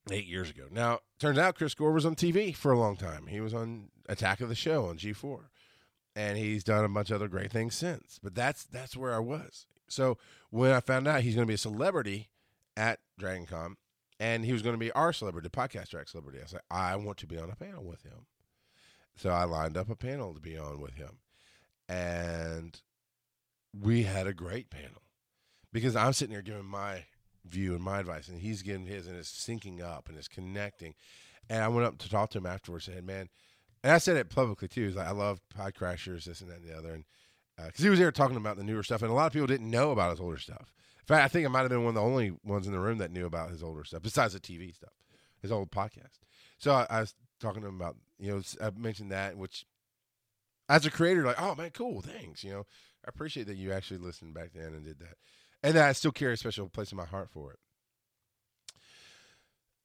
eight 0.10 0.26
years 0.26 0.50
ago. 0.50 0.64
Now, 0.72 1.00
turns 1.20 1.38
out 1.38 1.56
Chris 1.56 1.76
Gore 1.76 1.92
was 1.92 2.06
on 2.06 2.16
TV 2.16 2.56
for 2.56 2.72
a 2.72 2.80
long 2.80 2.96
time. 2.96 3.28
He 3.28 3.40
was 3.40 3.54
on 3.54 3.90
Attack 4.10 4.42
of 4.42 4.50
the 4.50 4.56
Show 4.56 4.86
on 4.86 4.98
G4. 4.98 5.42
And 6.16 6.38
he's 6.38 6.64
done 6.64 6.84
a 6.84 6.90
bunch 6.90 7.10
of 7.10 7.16
other 7.16 7.28
great 7.28 7.52
things 7.52 7.76
since. 7.76 8.20
But 8.22 8.36
that's 8.36 8.66
that's 8.66 8.98
where 8.98 9.14
I 9.14 9.20
was. 9.20 9.66
So 9.88 10.18
when 10.50 10.72
I 10.72 10.80
found 10.80 11.08
out 11.08 11.22
he's 11.22 11.36
going 11.36 11.46
to 11.46 11.52
be 11.52 11.56
a 11.56 11.60
celebrity 11.60 12.30
at 12.76 13.00
DragonCon, 13.20 13.76
and 14.20 14.46
he 14.46 14.54
was 14.54 14.62
going 14.62 14.76
to 14.76 14.80
be 14.80 14.92
our 14.92 15.14
celebrity, 15.14 15.50
podcast 15.50 15.90
track 15.90 16.08
celebrity, 16.08 16.40
I 16.44 16.48
said, 16.48 16.62
I 16.70 16.96
want 16.96 17.18
to 17.20 17.28
be 17.28 17.38
on 17.38 17.50
a 17.50 17.56
panel 17.56 17.84
with 17.84 18.04
him. 18.04 18.26
So 19.16 19.30
I 19.30 19.46
lined 19.46 19.78
up 19.78 19.90
a 19.90 19.96
panel 19.96 20.34
to 20.34 20.40
be 20.40 20.58
on 20.58 20.82
with 20.82 20.96
him. 20.96 21.20
And 21.88 22.80
we 23.80 24.04
had 24.04 24.28
a 24.28 24.34
great 24.34 24.70
panel 24.70 25.02
because 25.72 25.96
I'm 25.96 26.14
sitting 26.14 26.34
there 26.34 26.42
giving 26.42 26.66
my 26.66 27.06
view 27.46 27.74
and 27.74 27.84
my 27.84 28.00
advice, 28.00 28.28
and 28.28 28.40
he's 28.40 28.62
giving 28.62 28.86
his, 28.86 29.08
and 29.08 29.18
it's 29.18 29.32
syncing 29.32 29.82
up 29.82 30.10
and 30.10 30.18
it's 30.18 30.28
connecting. 30.28 30.94
And 31.50 31.64
I 31.64 31.68
went 31.68 31.88
up 31.88 31.98
to 32.00 32.10
talk 32.10 32.30
to 32.32 32.38
him 32.38 32.46
afterwards, 32.46 32.88
and 32.88 33.06
man, 33.06 33.30
and 33.84 33.92
I 33.92 33.98
said 33.98 34.18
it 34.18 34.30
publicly 34.30 34.68
too. 34.68 34.86
He's 34.86 34.96
like, 34.96 35.08
I 35.08 35.12
love 35.12 35.42
Pod 35.54 35.74
Crashers, 35.74 36.26
this 36.26 36.42
and 36.42 36.50
that 36.50 36.62
and 36.62 36.70
the 36.70 36.78
other, 36.78 36.94
and 36.94 37.06
because 37.58 37.82
uh, 37.82 37.84
he 37.84 37.90
was 37.90 38.00
there 38.00 38.12
talking 38.12 38.38
about 38.38 38.58
the 38.58 38.64
newer 38.64 38.84
stuff, 38.84 39.02
and 39.02 39.12
a 39.12 39.14
lot 39.14 39.28
of 39.28 39.34
people 39.34 39.48
didn't 39.48 39.70
know 39.70 39.92
about 39.92 40.12
his 40.12 40.20
older 40.20 40.38
stuff. 40.38 40.74
In 41.00 41.06
fact, 41.06 41.26
I 41.26 41.28
think 41.28 41.46
I 41.46 41.50
might 41.50 41.62
have 41.62 41.70
been 41.70 41.84
one 41.84 41.90
of 41.90 41.96
the 41.96 42.02
only 42.02 42.34
ones 42.44 42.68
in 42.68 42.74
the 42.74 42.80
room 42.80 43.00
that 43.00 43.12
knew 43.12 43.26
about 43.26 43.50
his 43.50 43.64
older 43.64 43.84
stuff, 43.84 44.02
besides 44.02 44.34
the 44.34 44.40
TV 44.40 44.74
stuff, 44.74 44.94
his 45.42 45.52
old 45.52 45.72
podcast. 45.72 46.20
So 46.58 46.72
I, 46.72 46.86
I 46.90 47.00
was 47.02 47.16
talking 47.40 47.62
to 47.64 47.68
him 47.68 47.76
about, 47.76 47.98
you 48.20 48.32
know, 48.32 48.42
I 48.62 48.70
mentioned 48.78 49.12
that, 49.12 49.36
which 49.36 49.66
as 50.72 50.86
a 50.86 50.92
creator, 50.92 51.26
like, 51.26 51.42
oh 51.42 51.54
man, 51.54 51.72
cool, 51.72 52.02
thanks. 52.02 52.46
You 52.46 52.52
know, 52.52 52.66
I 53.06 53.10
appreciate 53.10 53.48
that 53.48 53.58
you 53.58 53.74
actually 53.74 53.98
listened 53.98 54.34
back 54.34 54.52
then 54.56 54.74
and 54.74 54.86
did 54.86 55.00
that, 55.00 55.18
and 55.62 55.76
that 55.76 55.90
I 55.90 55.92
still 55.92 56.14
carry 56.14 56.34
a 56.34 56.38
special 56.38 56.70
place 56.70 56.94
in 56.94 56.98
my 56.98 57.06
heart 57.06 57.30
for 57.30 57.52
it. 57.52 57.60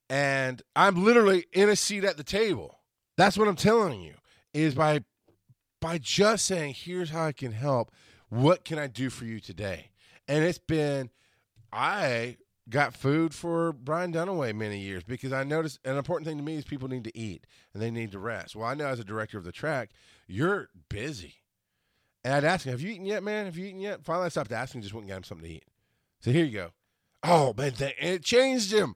And 0.09 0.61
I'm 0.77 1.03
literally 1.03 1.45
in 1.51 1.67
a 1.67 1.75
seat 1.75 2.05
at 2.05 2.15
the 2.15 2.23
table. 2.23 2.79
That's 3.17 3.37
what 3.37 3.49
I'm 3.49 3.57
telling 3.57 4.01
you 4.01 4.13
is 4.53 4.75
by 4.75 5.03
by 5.81 5.97
just 5.97 6.45
saying, 6.45 6.73
here's 6.75 7.09
how 7.09 7.25
I 7.25 7.33
can 7.33 7.51
help. 7.51 7.91
What 8.29 8.63
can 8.63 8.79
I 8.79 8.87
do 8.87 9.09
for 9.09 9.25
you 9.25 9.41
today? 9.41 9.91
And 10.25 10.45
it's 10.45 10.57
been 10.57 11.09
I 11.73 12.37
got 12.69 12.93
food 12.93 13.33
for 13.33 13.71
Brian 13.71 14.11
Dunaway 14.11 14.53
many 14.53 14.79
years 14.79 15.03
because 15.03 15.31
I 15.31 15.43
noticed 15.43 15.79
an 15.85 15.97
important 15.97 16.27
thing 16.27 16.37
to 16.37 16.43
me 16.43 16.55
is 16.55 16.65
people 16.65 16.87
need 16.87 17.03
to 17.05 17.17
eat 17.17 17.45
and 17.73 17.81
they 17.81 17.91
need 17.91 18.11
to 18.11 18.19
rest. 18.19 18.55
Well, 18.55 18.67
I 18.67 18.73
know 18.73 18.87
as 18.87 18.99
a 18.99 19.05
director 19.05 19.37
of 19.37 19.43
the 19.43 19.51
track, 19.51 19.91
you're 20.27 20.69
busy. 20.89 21.35
And 22.23 22.33
I'd 22.33 22.43
ask 22.43 22.65
him, 22.65 22.71
Have 22.71 22.81
you 22.81 22.91
eaten 22.91 23.05
yet, 23.05 23.23
man? 23.23 23.45
Have 23.45 23.57
you 23.57 23.67
eaten 23.67 23.79
yet? 23.79 24.03
Finally, 24.03 24.25
I 24.25 24.29
stopped 24.29 24.51
asking, 24.51 24.81
just 24.81 24.93
went 24.93 25.03
and 25.03 25.09
got 25.09 25.17
him 25.17 25.23
something 25.23 25.47
to 25.47 25.55
eat. 25.55 25.65
So 26.19 26.31
here 26.31 26.43
you 26.43 26.51
go. 26.51 26.69
Oh, 27.23 27.53
man. 27.57 27.73
and 27.79 27.93
it 28.13 28.23
changed 28.23 28.71
him 28.73 28.95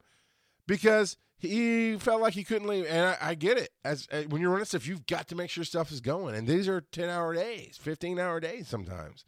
because 0.66 1.16
he 1.38 1.96
felt 1.96 2.20
like 2.20 2.34
he 2.34 2.44
couldn't 2.44 2.68
leave. 2.68 2.86
And 2.86 3.06
I, 3.06 3.16
I 3.20 3.34
get 3.34 3.58
it. 3.58 3.70
As, 3.84 4.06
as, 4.10 4.26
When 4.26 4.40
you're 4.40 4.50
running 4.50 4.66
stuff, 4.66 4.86
you've 4.86 5.06
got 5.06 5.28
to 5.28 5.34
make 5.34 5.50
sure 5.50 5.64
stuff 5.64 5.90
is 5.90 6.00
going. 6.00 6.34
And 6.34 6.46
these 6.46 6.68
are 6.68 6.80
10 6.80 7.08
hour 7.08 7.34
days, 7.34 7.78
15 7.80 8.18
hour 8.18 8.38
days 8.38 8.68
sometimes. 8.68 9.24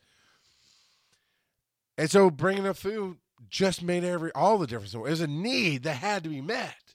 And 1.97 2.11
so 2.11 2.31
bringing 2.31 2.67
up 2.67 2.77
food 2.77 3.17
just 3.49 3.83
made 3.83 4.05
every 4.05 4.33
all 4.33 4.59
the 4.59 4.67
difference. 4.67 4.95
It 4.95 4.99
was 4.99 5.21
a 5.21 5.27
need 5.27 5.83
that 5.85 5.97
had 5.97 6.23
to 6.25 6.31
be 6.31 6.41
met, 6.41 6.95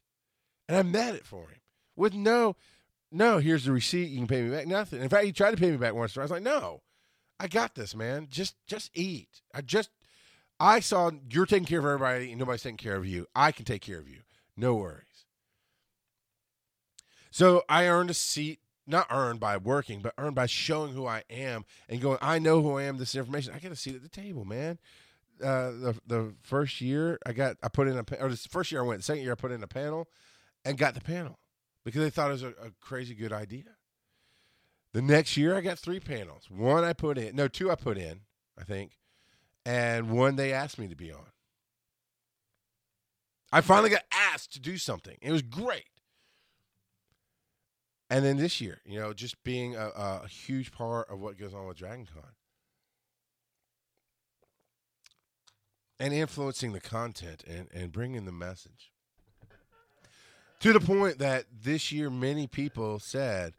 and 0.68 0.78
I 0.78 0.84
met 0.84 1.16
it 1.16 1.26
for 1.26 1.50
him 1.50 1.60
with 1.95 2.14
no, 2.14 2.56
no. 3.12 3.38
Here's 3.39 3.66
the 3.66 3.72
receipt. 3.72 4.10
You 4.10 4.18
can 4.18 4.28
pay 4.28 4.41
me 4.41 4.50
back. 4.50 4.68
Nothing. 4.68 5.02
In 5.02 5.10
fact, 5.10 5.26
he 5.26 5.32
tried 5.32 5.52
to 5.52 5.58
pay 5.58 5.72
me 5.72 5.78
back 5.78 5.93
once. 5.93 6.18
I 6.18 6.22
was 6.22 6.32
like, 6.32 6.43
no, 6.43 6.82
I 7.39 7.47
got 7.47 7.76
this, 7.76 7.95
man. 7.95 8.28
Just, 8.30 8.56
just 8.68 8.91
eat. 8.93 9.41
I 9.54 9.62
just, 9.62 9.89
I 10.60 10.80
saw 10.80 11.12
you're 11.30 11.45
taking 11.45 11.66
care 11.66 11.80
of 11.80 11.86
everybody, 11.86 12.32
and 12.32 12.39
nobody's 12.39 12.64
taking 12.64 12.78
care 12.78 12.95
of 12.95 13.06
you. 13.06 13.28
I 13.36 13.52
can 13.52 13.66
take 13.66 13.82
care 13.82 14.00
of 14.00 14.10
you. 14.10 14.20
No 14.58 14.76
worries. 14.76 15.06
So 17.32 17.64
I 17.70 17.88
earned 17.88 18.10
a 18.10 18.16
seat 18.16 18.60
not 18.88 19.06
earned 19.12 19.39
by 19.39 19.56
working, 19.56 20.02
but 20.02 20.16
earned 20.18 20.34
by 20.34 20.47
showing 20.47 20.93
who 20.93 21.06
I 21.06 21.24
am 21.30 21.64
and 21.88 22.02
going, 22.02 22.18
I 22.24 22.39
know 22.39 22.64
who 22.64 22.80
I 22.80 22.84
am, 22.84 22.97
this 22.97 23.14
information. 23.14 23.54
I 23.54 23.60
got 23.60 23.72
a 23.72 23.76
seat 23.76 23.95
at 23.95 24.02
the 24.02 24.10
table, 24.10 24.45
man 24.45 24.80
uh, 25.44 25.72
the 25.72 26.00
the 26.08 26.34
first 26.42 26.82
year 26.82 27.20
I 27.26 27.34
got 27.34 27.58
I 27.64 27.70
put 27.70 27.88
in 27.88 27.98
a 27.98 28.06
or 28.20 28.30
the 28.30 28.38
first 28.50 28.72
year 28.72 28.82
I 28.82 28.86
went, 28.86 29.04
second 29.04 29.24
year 29.24 29.34
I 29.34 29.36
put 29.36 29.52
in 29.52 29.64
a 29.64 29.68
panel, 29.68 30.08
and 30.66 30.78
got 30.78 30.94
the 30.94 31.02
panel 31.02 31.40
because 31.84 32.02
they 32.02 32.10
thought 32.10 32.30
it 32.30 32.34
was 32.34 32.44
a, 32.44 32.50
a 32.50 32.72
crazy 32.82 33.16
good 33.16 33.34
idea. 33.34 33.76
The 34.94 35.02
next 35.02 35.38
year 35.38 35.56
I 35.56 35.62
got 35.62 35.78
three 35.78 36.00
panels. 36.00 36.50
One 36.50 36.84
I 36.84 36.94
put 36.94 37.18
in, 37.18 37.36
no, 37.36 37.48
two 37.48 37.70
I 37.70 37.76
put 37.76 37.98
in, 37.98 38.22
I 38.58 38.64
think, 38.64 38.98
and 39.66 40.10
one 40.10 40.36
they 40.36 40.52
asked 40.52 40.80
me 40.80 40.88
to 40.88 40.96
be 40.96 41.12
on. 41.12 41.28
I 43.52 43.62
finally 43.62 43.90
got 43.90 44.04
asked 44.12 44.54
to 44.54 44.60
do 44.60 44.78
something. 44.78 45.18
It 45.22 45.32
was 45.32 45.42
great. 45.42 45.86
And 48.10 48.26
then 48.26 48.38
this 48.38 48.60
year, 48.60 48.80
you 48.86 49.00
know, 49.00 49.14
just 49.14 49.44
being 49.44 49.76
a, 49.76 49.90
a 49.96 50.28
huge 50.28 50.72
part 50.72 51.10
of 51.10 51.20
what 51.20 51.38
goes 51.38 51.54
on 51.54 51.68
with 51.68 51.78
Dragon 51.78 52.08
and 56.00 56.14
influencing 56.14 56.72
the 56.72 56.80
content 56.80 57.43
and, 57.47 57.68
and 57.74 57.91
bringing 57.91 58.26
the 58.26 58.32
message. 58.32 58.91
To 60.62 60.74
the 60.74 60.80
point 60.80 61.20
that 61.20 61.45
this 61.64 61.91
year, 61.91 62.10
many 62.10 62.45
people 62.45 63.00
said 63.00 63.54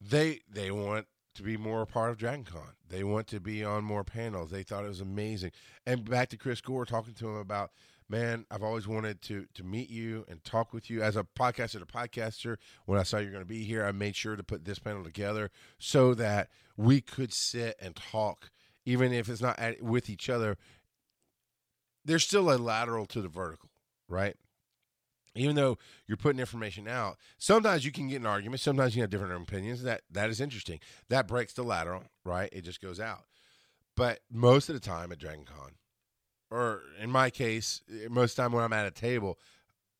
they 0.00 0.40
they 0.50 0.70
want 0.70 1.06
to 1.34 1.42
be 1.42 1.56
more 1.56 1.82
a 1.82 1.86
part 1.86 2.10
of 2.10 2.18
DragonCon. 2.18 2.74
They 2.88 3.04
want 3.04 3.26
to 3.28 3.40
be 3.40 3.64
on 3.64 3.84
more 3.84 4.04
panels. 4.04 4.50
They 4.50 4.62
thought 4.62 4.84
it 4.84 4.88
was 4.88 5.00
amazing. 5.00 5.52
And 5.86 6.08
back 6.08 6.28
to 6.30 6.36
Chris 6.36 6.60
Gore, 6.60 6.84
talking 6.84 7.14
to 7.14 7.28
him 7.28 7.36
about, 7.36 7.70
man, 8.08 8.44
I've 8.50 8.62
always 8.62 8.86
wanted 8.88 9.22
to 9.22 9.46
to 9.54 9.64
meet 9.64 9.90
you 9.90 10.24
and 10.28 10.42
talk 10.44 10.72
with 10.72 10.88
you 10.88 11.02
as 11.02 11.16
a 11.16 11.24
podcaster 11.24 11.78
to 11.78 11.86
podcaster. 11.86 12.56
When 12.86 12.98
I 12.98 13.02
saw 13.02 13.18
you're 13.18 13.30
going 13.30 13.42
to 13.42 13.46
be 13.48 13.64
here, 13.64 13.84
I 13.84 13.92
made 13.92 14.16
sure 14.16 14.36
to 14.36 14.42
put 14.42 14.64
this 14.64 14.78
panel 14.78 15.04
together 15.04 15.50
so 15.78 16.14
that 16.14 16.48
we 16.76 17.00
could 17.02 17.32
sit 17.32 17.76
and 17.80 17.94
talk, 17.96 18.50
even 18.86 19.12
if 19.12 19.28
it's 19.28 19.42
not 19.42 19.58
at, 19.58 19.82
with 19.82 20.08
each 20.08 20.30
other, 20.30 20.56
there's 22.04 22.24
still 22.24 22.52
a 22.52 22.56
lateral 22.56 23.06
to 23.06 23.22
the 23.22 23.28
vertical, 23.28 23.70
right? 24.08 24.36
Even 25.34 25.56
though 25.56 25.78
you're 26.06 26.16
putting 26.18 26.40
information 26.40 26.86
out, 26.86 27.16
sometimes 27.38 27.84
you 27.84 27.92
can 27.92 28.08
get 28.08 28.20
an 28.20 28.26
argument. 28.26 28.60
Sometimes 28.60 28.94
you 28.94 29.02
have 29.02 29.10
different 29.10 29.32
opinions. 29.48 29.82
That 29.82 30.02
that 30.10 30.28
is 30.28 30.40
interesting. 30.40 30.78
That 31.08 31.26
breaks 31.26 31.54
the 31.54 31.62
lateral, 31.62 32.04
right? 32.24 32.50
It 32.52 32.62
just 32.62 32.82
goes 32.82 33.00
out. 33.00 33.24
But 33.96 34.20
most 34.30 34.68
of 34.68 34.74
the 34.74 34.80
time 34.80 35.10
at 35.10 35.18
Dragon 35.18 35.44
Con, 35.44 35.72
or 36.50 36.82
in 37.00 37.10
my 37.10 37.30
case, 37.30 37.82
most 38.10 38.34
time 38.34 38.52
when 38.52 38.62
I'm 38.62 38.72
at 38.72 38.86
a 38.86 38.90
table, 38.90 39.38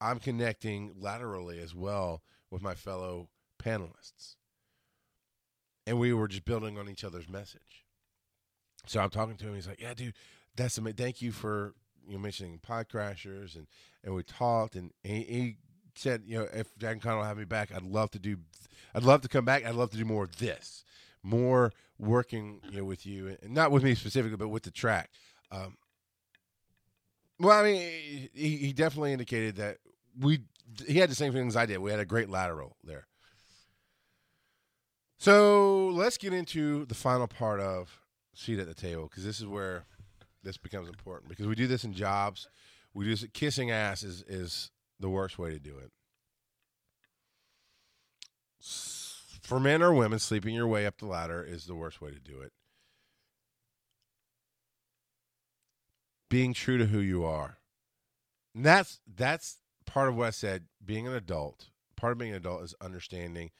I'm 0.01 0.19
connecting 0.19 0.95
laterally 0.99 1.61
as 1.61 1.75
well 1.75 2.23
with 2.51 2.63
my 2.63 2.75
fellow 2.75 3.29
panelists. 3.63 4.37
And 5.87 5.99
we 5.99 6.13
were 6.13 6.29
just 6.29 6.45
building 6.45 6.79
on 6.79 6.89
each 6.89 7.05
other's 7.05 7.29
message. 7.29 7.87
So 8.87 9.01
I'm 9.01 9.11
talking 9.11 9.37
to 9.37 9.47
him. 9.47 9.55
He's 9.55 9.69
like, 9.69 9.81
"Yeah, 9.81 9.95
dude, 9.95 10.15
that's 10.57 10.77
amazing. 10.77 10.97
Thank 10.97 11.23
you 11.23 11.33
for 11.33 11.75
you 12.07 12.19
mentioning 12.19 12.59
pod 12.59 12.89
crashers." 12.89 13.57
And 13.57 13.67
and 14.05 14.15
we 14.15 14.23
talked, 14.23 14.77
and 14.77 14.93
he, 15.03 15.23
he 15.23 15.57
said, 15.95 16.23
"You 16.27 16.41
know, 16.41 16.49
if 16.53 16.75
Dragon 16.79 17.01
Con 17.01 17.17
will 17.17 17.25
have 17.25 17.39
me 17.39 17.45
back, 17.45 17.73
I'd 17.75 17.83
love 17.83 18.11
to 18.13 18.19
do. 18.19 18.39
I'd 18.95 19.05
love 19.05 19.23
to 19.23 19.29
come 19.29 19.45
back. 19.45 19.65
I'd 19.65 19.75
love 19.75 19.91
to 19.91 19.97
do 19.97 20.05
more 20.05 20.25
of 20.25 20.39
this, 20.39 20.85
more 21.23 21.73
working 21.99 22.61
you 22.71 22.79
know 22.79 22.85
with 22.85 23.07
you, 23.07 23.37
and 23.43 23.55
not 23.55 23.71
with 23.71 23.83
me 23.83 23.95
specifically, 23.95 24.37
but 24.37 24.49
with 24.49 24.65
the 24.65 24.71
track." 24.71 25.11
Um, 25.51 25.77
well, 27.39 27.59
I 27.59 27.63
mean, 27.65 28.29
he, 28.33 28.57
he 28.57 28.73
definitely 28.73 29.13
indicated 29.13 29.57
that 29.57 29.79
we 30.19 30.41
he 30.87 30.99
had 30.99 31.11
the 31.11 31.15
same 31.15 31.33
feelings 31.33 31.57
I 31.57 31.67
did. 31.67 31.79
We 31.79 31.91
had 31.91 32.01
a 32.01 32.05
great 32.05 32.29
lateral 32.29 32.77
there. 32.85 33.07
So 35.19 35.89
let's 35.89 36.19
get 36.19 36.33
into 36.33 36.85
the 36.87 36.95
final 36.95 37.29
part 37.29 37.61
of 37.61 38.01
seat 38.35 38.59
at 38.59 38.67
the 38.67 38.75
table 38.75 39.05
because 39.05 39.25
this 39.25 39.39
is 39.39 39.47
where 39.47 39.85
this 40.43 40.57
becomes 40.57 40.88
important 40.88 41.28
because 41.28 41.47
we 41.47 41.55
do 41.55 41.66
this 41.66 41.84
in 41.84 41.93
jobs. 41.93 42.49
We 42.95 43.05
do 43.05 43.26
kissing 43.28 43.70
ass 43.70 44.03
is 44.03 44.22
is 44.26 44.70
the 45.01 45.09
worst 45.09 45.38
way 45.38 45.51
to 45.51 45.59
do 45.59 45.78
it. 45.78 45.90
For 49.43 49.59
men 49.59 49.82
or 49.82 49.93
women, 49.93 50.18
sleeping 50.18 50.55
your 50.55 50.68
way 50.68 50.86
up 50.86 50.99
the 50.99 51.07
ladder 51.07 51.43
is 51.43 51.66
the 51.66 51.74
worst 51.74 52.01
way 52.01 52.11
to 52.11 52.20
do 52.20 52.40
it. 52.40 52.53
Being 56.30 56.55
true 56.55 56.78
to 56.78 56.86
who 56.86 57.01
you 57.01 57.24
are. 57.24 57.59
And 58.55 58.64
that's 58.64 59.01
that's 59.07 59.59
part 59.84 60.09
of 60.09 60.16
what 60.16 60.28
I 60.28 60.30
said. 60.30 60.66
Being 60.84 61.07
an 61.07 61.14
adult, 61.14 61.70
part 61.97 62.12
of 62.12 62.18
being 62.18 62.30
an 62.30 62.36
adult 62.36 62.62
is 62.62 62.74
understanding 62.80 63.51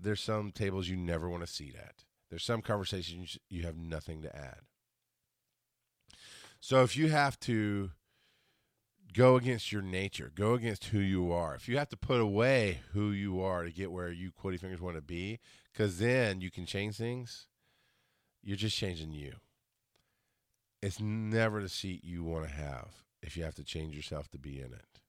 there's 0.00 0.20
some 0.20 0.52
tables 0.52 0.88
you 0.88 0.96
never 0.96 1.28
want 1.28 1.44
to 1.44 1.52
seat 1.52 1.74
at. 1.76 2.04
There's 2.30 2.44
some 2.44 2.62
conversations 2.62 3.38
you 3.48 3.64
have 3.64 3.76
nothing 3.76 4.22
to 4.22 4.34
add. 4.34 4.60
So 6.60 6.82
if 6.82 6.96
you 6.96 7.08
have 7.08 7.38
to 7.40 7.90
go 9.12 9.36
against 9.36 9.72
your 9.72 9.82
nature, 9.82 10.30
go 10.34 10.54
against 10.54 10.86
who 10.86 10.98
you 10.98 11.32
are, 11.32 11.54
if 11.54 11.68
you 11.68 11.78
have 11.78 11.88
to 11.90 11.96
put 11.96 12.20
away 12.20 12.80
who 12.92 13.10
you 13.10 13.40
are 13.40 13.64
to 13.64 13.70
get 13.70 13.92
where 13.92 14.10
you 14.10 14.30
quotty 14.30 14.56
fingers 14.56 14.80
want 14.80 14.96
to 14.96 15.02
be, 15.02 15.38
because 15.72 15.98
then 15.98 16.40
you 16.40 16.50
can 16.50 16.66
change 16.66 16.96
things, 16.96 17.46
you're 18.42 18.56
just 18.56 18.76
changing 18.76 19.12
you. 19.12 19.34
It's 20.82 21.00
never 21.00 21.60
the 21.62 21.68
seat 21.68 22.04
you 22.04 22.22
want 22.22 22.46
to 22.46 22.54
have 22.54 23.02
if 23.22 23.36
you 23.36 23.44
have 23.44 23.54
to 23.56 23.64
change 23.64 23.96
yourself 23.96 24.28
to 24.30 24.38
be 24.38 24.60
in 24.60 24.72
it. 24.72 25.00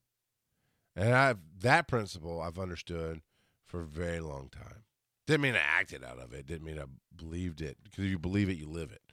And 0.96 1.14
I've 1.14 1.38
that 1.62 1.88
principle 1.88 2.42
I've 2.42 2.60
understood 2.60 3.22
for 3.68 3.82
a 3.82 3.86
very 3.86 4.20
long 4.20 4.50
time. 4.50 4.84
Didn't 5.28 5.42
mean 5.42 5.56
I 5.56 5.60
acted 5.60 6.04
out 6.04 6.20
of 6.20 6.34
it. 6.34 6.48
Didn't 6.48 6.66
mean 6.66 6.80
I 6.80 6.86
believed 7.16 7.62
it. 7.62 7.78
Because 7.84 8.06
if 8.06 8.10
you 8.10 8.18
believe 8.18 8.50
it, 8.50 8.58
you 8.58 8.68
live 8.68 8.92
it. 8.92 9.04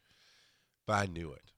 But 0.87 0.95
I 0.95 1.07
knew 1.07 1.31
it. 1.33 1.53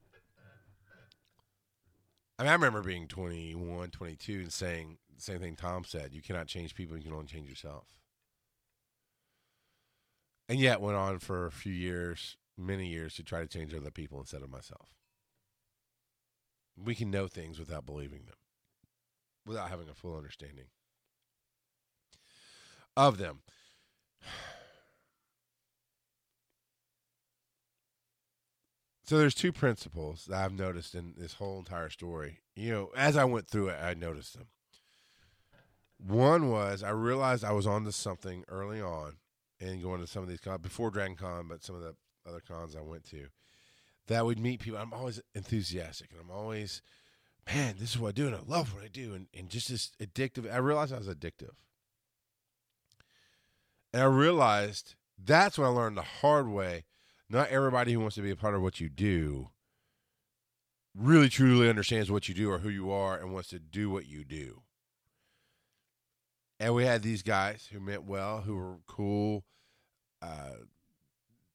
I 2.39 2.45
mean, 2.45 2.51
I 2.51 2.55
remember 2.55 2.83
being 2.83 3.09
21, 3.09 3.91
22 3.91 4.33
and 4.35 4.53
saying 4.53 4.99
the 5.15 5.21
same 5.21 5.41
thing 5.41 5.57
Tom 5.57 5.85
said. 5.85 6.15
You 6.15 6.23
cannot 6.23 6.47
change 6.47 6.75
people. 6.75 6.97
You 6.97 7.03
can 7.03 7.13
only 7.13 7.27
change 7.27 7.49
yourself. 7.49 7.87
And 10.49 10.61
yet 10.61 10.81
went 10.81 10.97
on 10.97 11.19
for 11.19 11.47
a 11.47 11.51
few 11.51 11.73
years, 11.73 12.37
many 12.57 12.87
years, 12.87 13.15
to 13.15 13.25
try 13.25 13.41
to 13.41 13.49
change 13.49 13.75
other 13.75 13.91
people 13.91 14.21
instead 14.21 14.43
of 14.43 14.51
myself. 14.51 14.89
We 16.77 16.95
can 16.95 17.11
know 17.11 17.27
things 17.27 17.59
without 17.59 17.85
believing 17.85 18.25
them, 18.27 18.37
without 19.45 19.69
having 19.69 19.89
a 19.89 19.95
full 19.95 20.17
understanding 20.17 20.67
of 22.97 23.19
them. 23.19 23.41
So 29.09 29.17
there's 29.17 29.35
two 29.35 29.53
principles 29.53 30.27
that 30.27 30.45
I've 30.45 30.53
noticed 30.53 30.95
in 30.95 31.15
this 31.17 31.33
whole 31.33 31.61
entire 31.61 31.89
story. 31.89 32.41
You 32.55 32.71
know, 32.71 32.91
as 32.95 33.17
I 33.17 33.25
went 33.25 33.49
through 33.49 33.71
it, 33.71 33.79
I 33.83 33.95
noticed 33.95 34.37
them. 34.37 34.49
One 35.97 36.51
was 36.51 36.83
I 36.83 36.91
realized 36.91 37.43
I 37.43 37.53
was 37.53 37.67
onto 37.67 37.91
something 37.91 38.45
early 38.49 38.83
on 38.83 39.15
and 39.63 39.83
going 39.83 40.03
to 40.03 40.07
some 40.07 40.23
of 40.23 40.29
these 40.29 40.41
cons 40.41 40.61
before 40.61 40.91
Dragon 40.91 41.17
Con, 41.17 41.47
but 41.49 41.65
some 41.65 41.75
of 41.75 41.81
the 41.81 41.95
other 42.29 42.43
cons 42.47 42.77
I 42.77 42.83
went 42.83 43.05
to 43.05 43.29
that 44.09 44.27
would 44.27 44.39
meet 44.39 44.61
people. 44.61 44.79
I'm 44.79 44.93
always 44.93 45.23
enthusiastic 45.35 46.11
and 46.11 46.21
I'm 46.21 46.31
always, 46.31 46.83
man, 47.47 47.77
this 47.81 47.93
is 47.93 47.99
what 47.99 48.09
I 48.09 48.13
do 48.13 48.27
and 48.27 48.37
I 48.37 48.41
love 48.47 48.75
what 48.75 48.85
I 48.85 48.89
do 48.89 49.15
and, 49.15 49.27
and 49.33 49.49
just 49.49 49.71
this 49.71 49.91
addictive. 50.03 50.53
I 50.53 50.59
realized 50.59 50.93
I 50.93 50.99
was 50.99 51.09
addictive. 51.09 51.55
And 53.95 54.03
I 54.03 54.07
realized 54.07 54.97
that's 55.19 55.57
when 55.57 55.67
I 55.67 55.71
learned 55.71 55.97
the 55.97 56.03
hard 56.03 56.47
way 56.47 56.85
not 57.31 57.49
everybody 57.49 57.93
who 57.93 58.01
wants 58.01 58.17
to 58.17 58.23
be 58.23 58.31
a 58.31 58.37
part 58.37 58.55
of 58.55 58.63
what 58.63 58.81
you 58.81 58.89
do 58.89 59.51
really 60.95 61.29
truly 61.29 61.69
understands 61.69 62.11
what 62.11 62.29
you 62.29 62.35
do 62.35 62.51
or 62.51 62.59
who 62.59 62.69
you 62.69 62.91
are 62.91 63.19
and 63.19 63.33
wants 63.33 63.49
to 63.51 63.59
do 63.59 63.91
what 63.91 64.07
you 64.07 64.25
do. 64.25 64.63
And 66.61 66.75
we 66.75 66.85
had 66.85 67.03
these 67.03 67.23
guys 67.23 67.69
who 67.71 67.79
meant 67.79 68.05
well, 68.05 68.41
who 68.41 68.57
were 68.57 68.79
cool. 68.89 69.45
Uh, 70.21 70.65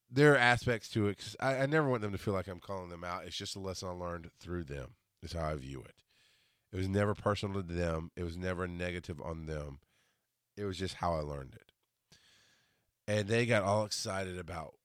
there 0.10 0.34
are 0.34 0.38
aspects 0.38 0.88
to 0.90 1.08
it. 1.08 1.36
I, 1.40 1.58
I 1.58 1.66
never 1.66 1.90
want 1.90 2.02
them 2.02 2.14
to 2.14 2.18
feel 2.18 2.34
like 2.34 2.48
I'm 2.48 2.60
calling 2.60 2.90
them 2.90 3.04
out. 3.04 3.26
It's 3.26 3.36
just 3.36 3.56
a 3.56 3.60
lesson 3.60 3.90
I 3.90 3.92
learned 3.92 4.30
through 4.40 4.64
them, 4.66 4.96
is 5.22 5.34
how 5.34 5.50
I 5.50 5.56
view 5.56 5.82
it. 5.82 5.96
It 6.72 6.78
was 6.78 6.88
never 6.88 7.14
personal 7.14 7.62
to 7.62 7.74
them, 7.74 8.12
it 8.16 8.24
was 8.24 8.38
never 8.38 8.68
negative 8.68 9.22
on 9.22 9.46
them. 9.46 9.80
It 10.56 10.66
was 10.66 10.78
just 10.78 10.96
how 10.96 11.16
I 11.16 11.20
learned 11.20 11.56
it. 11.56 11.72
And 13.08 13.28
they 13.28 13.46
got 13.46 13.64
all 13.64 13.86
excited 13.86 14.38
about 14.38 14.76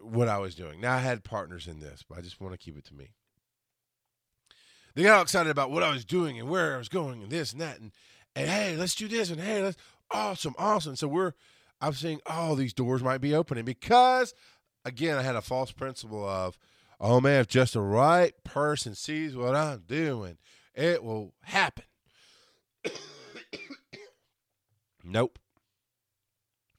what 0.00 0.28
I 0.28 0.38
was 0.38 0.54
doing. 0.54 0.80
Now 0.80 0.94
I 0.94 1.00
had 1.00 1.24
partners 1.24 1.66
in 1.66 1.80
this, 1.80 2.04
but 2.08 2.18
I 2.18 2.20
just 2.20 2.40
want 2.40 2.52
to 2.52 2.58
keep 2.58 2.76
it 2.76 2.84
to 2.86 2.94
me. 2.94 3.10
They 4.94 5.02
got 5.02 5.16
all 5.16 5.22
excited 5.22 5.50
about 5.50 5.70
what 5.70 5.82
I 5.82 5.90
was 5.90 6.04
doing 6.04 6.38
and 6.38 6.48
where 6.48 6.74
I 6.74 6.78
was 6.78 6.88
going 6.88 7.22
and 7.22 7.30
this 7.30 7.52
and 7.52 7.60
that 7.60 7.80
and 7.80 7.92
and 8.34 8.48
hey, 8.48 8.76
let's 8.76 8.94
do 8.94 9.08
this 9.08 9.30
and 9.30 9.40
hey, 9.40 9.62
let's 9.62 9.76
awesome, 10.10 10.54
awesome. 10.58 10.96
So 10.96 11.08
we're 11.08 11.32
I'm 11.80 11.94
saying, 11.94 12.20
oh, 12.26 12.54
these 12.54 12.74
doors 12.74 13.02
might 13.02 13.20
be 13.20 13.34
opening 13.34 13.64
because 13.64 14.34
again, 14.84 15.18
I 15.18 15.22
had 15.22 15.36
a 15.36 15.42
false 15.42 15.72
principle 15.72 16.28
of, 16.28 16.58
oh 17.00 17.20
man, 17.20 17.40
if 17.40 17.48
just 17.48 17.74
the 17.74 17.80
right 17.80 18.32
person 18.44 18.94
sees 18.94 19.34
what 19.34 19.54
I'm 19.54 19.84
doing, 19.86 20.38
it 20.74 21.02
will 21.02 21.34
happen. 21.42 21.84
nope. 25.04 25.38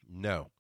No. 0.08 0.52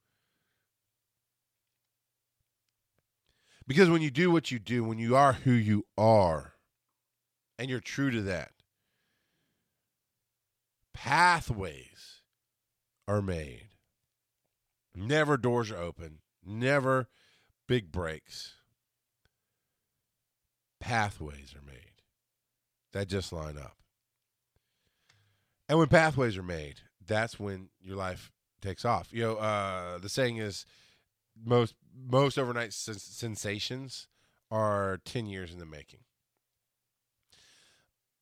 Because 3.67 3.89
when 3.89 4.01
you 4.01 4.11
do 4.11 4.29
what 4.31 4.51
you 4.51 4.59
do, 4.59 4.83
when 4.83 4.97
you 4.97 5.15
are 5.15 5.33
who 5.33 5.51
you 5.51 5.85
are, 5.97 6.53
and 7.57 7.69
you're 7.69 7.79
true 7.79 8.11
to 8.11 8.21
that, 8.23 8.51
pathways 10.93 12.21
are 13.07 13.21
made. 13.21 13.69
Never 14.95 15.37
doors 15.37 15.71
are 15.71 15.77
open, 15.77 16.19
never 16.45 17.07
big 17.67 17.91
breaks. 17.91 18.53
Pathways 20.79 21.55
are 21.55 21.65
made 21.65 21.93
that 22.91 23.07
just 23.07 23.31
line 23.31 23.57
up. 23.57 23.77
And 25.69 25.79
when 25.79 25.87
pathways 25.87 26.37
are 26.37 26.43
made, 26.43 26.81
that's 27.05 27.39
when 27.39 27.69
your 27.81 27.95
life 27.95 28.31
takes 28.61 28.85
off. 28.85 29.07
You 29.11 29.23
know, 29.23 29.35
uh, 29.35 29.97
the 29.97 30.09
saying 30.09 30.37
is 30.37 30.65
most 31.41 31.75
most 32.09 32.37
overnight 32.37 32.73
sensations 32.73 34.07
are 34.51 34.99
10 35.05 35.25
years 35.25 35.51
in 35.51 35.59
the 35.59 35.65
making. 35.65 36.01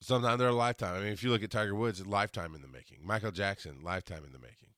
Sometimes 0.01 0.39
they're 0.39 0.49
a 0.49 0.53
lifetime. 0.53 0.95
I 0.95 0.99
mean, 0.99 1.13
if 1.13 1.23
you 1.23 1.29
look 1.29 1.43
at 1.43 1.51
Tiger 1.51 1.75
Woods, 1.75 2.05
lifetime 2.05 2.55
in 2.55 2.61
the 2.61 2.67
making. 2.67 2.99
Michael 3.03 3.31
Jackson, 3.31 3.83
lifetime 3.83 4.23
in 4.25 4.31
the 4.31 4.39
making. 4.39 4.69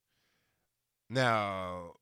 Now, 1.09 1.93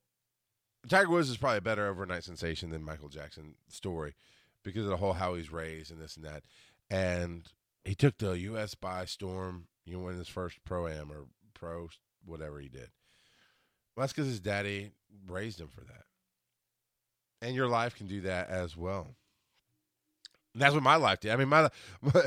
Tiger 0.88 1.09
Woods 1.09 1.29
is 1.29 1.38
probably 1.38 1.59
a 1.59 1.61
better 1.61 1.88
overnight 1.88 2.23
sensation 2.23 2.71
than 2.71 2.84
Michael 2.84 3.09
Jackson 3.09 3.55
story 3.67 4.15
because 4.63 4.86
of 4.86 4.89
the 4.89 4.97
whole 4.97 5.13
how 5.13 5.36
he's 5.36 5.51
raised 5.51 5.91
and 5.91 6.01
this 6.01 6.15
and 6.15 6.25
that. 6.25 6.43
And 6.89 7.45
he 7.84 7.93
took 7.93 8.17
the 8.17 8.32
U.S. 8.32 8.73
by 8.73 9.05
storm, 9.05 9.67
you 9.86 9.97
know, 9.97 10.07
in 10.07 10.17
his 10.17 10.27
first 10.27 10.57
pro 10.65 10.88
am 10.88 11.11
or 11.11 11.25
pro 11.53 11.89
whatever 12.25 12.59
he 12.59 12.69
did. 12.69 12.89
Well, 13.95 14.03
that's 14.03 14.13
because 14.13 14.29
his 14.29 14.39
daddy 14.39 14.91
raised 15.27 15.59
him 15.59 15.67
for 15.67 15.82
that 15.82 16.05
and 17.41 17.55
your 17.55 17.67
life 17.67 17.95
can 17.95 18.07
do 18.07 18.21
that 18.21 18.49
as 18.49 18.75
well. 18.77 19.15
And 20.53 20.61
that's 20.61 20.73
what 20.73 20.83
my 20.83 20.95
life 20.95 21.19
did. 21.19 21.31
I 21.31 21.35
mean, 21.37 21.49
my, 21.49 21.69
my 22.01 22.25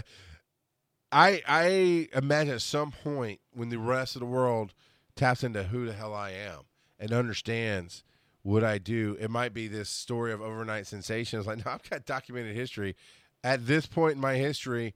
I 1.12 1.42
I 1.46 2.08
imagine 2.16 2.54
at 2.54 2.62
some 2.62 2.90
point 2.90 3.40
when 3.52 3.68
the 3.68 3.78
rest 3.78 4.16
of 4.16 4.20
the 4.20 4.26
world 4.26 4.74
taps 5.14 5.44
into 5.44 5.64
who 5.64 5.86
the 5.86 5.92
hell 5.92 6.12
I 6.14 6.30
am 6.30 6.60
and 6.98 7.12
understands 7.12 8.02
what 8.42 8.62
I 8.62 8.78
do? 8.78 9.16
It 9.18 9.30
might 9.30 9.54
be 9.54 9.68
this 9.68 9.88
story 9.88 10.32
of 10.32 10.40
overnight 10.40 10.86
sensation. 10.86 11.38
It's 11.38 11.48
like, 11.48 11.58
no, 11.64 11.72
I've 11.72 11.88
got 11.88 12.06
documented 12.06 12.54
history. 12.54 12.94
At 13.42 13.66
this 13.66 13.86
point 13.86 14.14
in 14.14 14.20
my 14.20 14.36
history, 14.36 14.94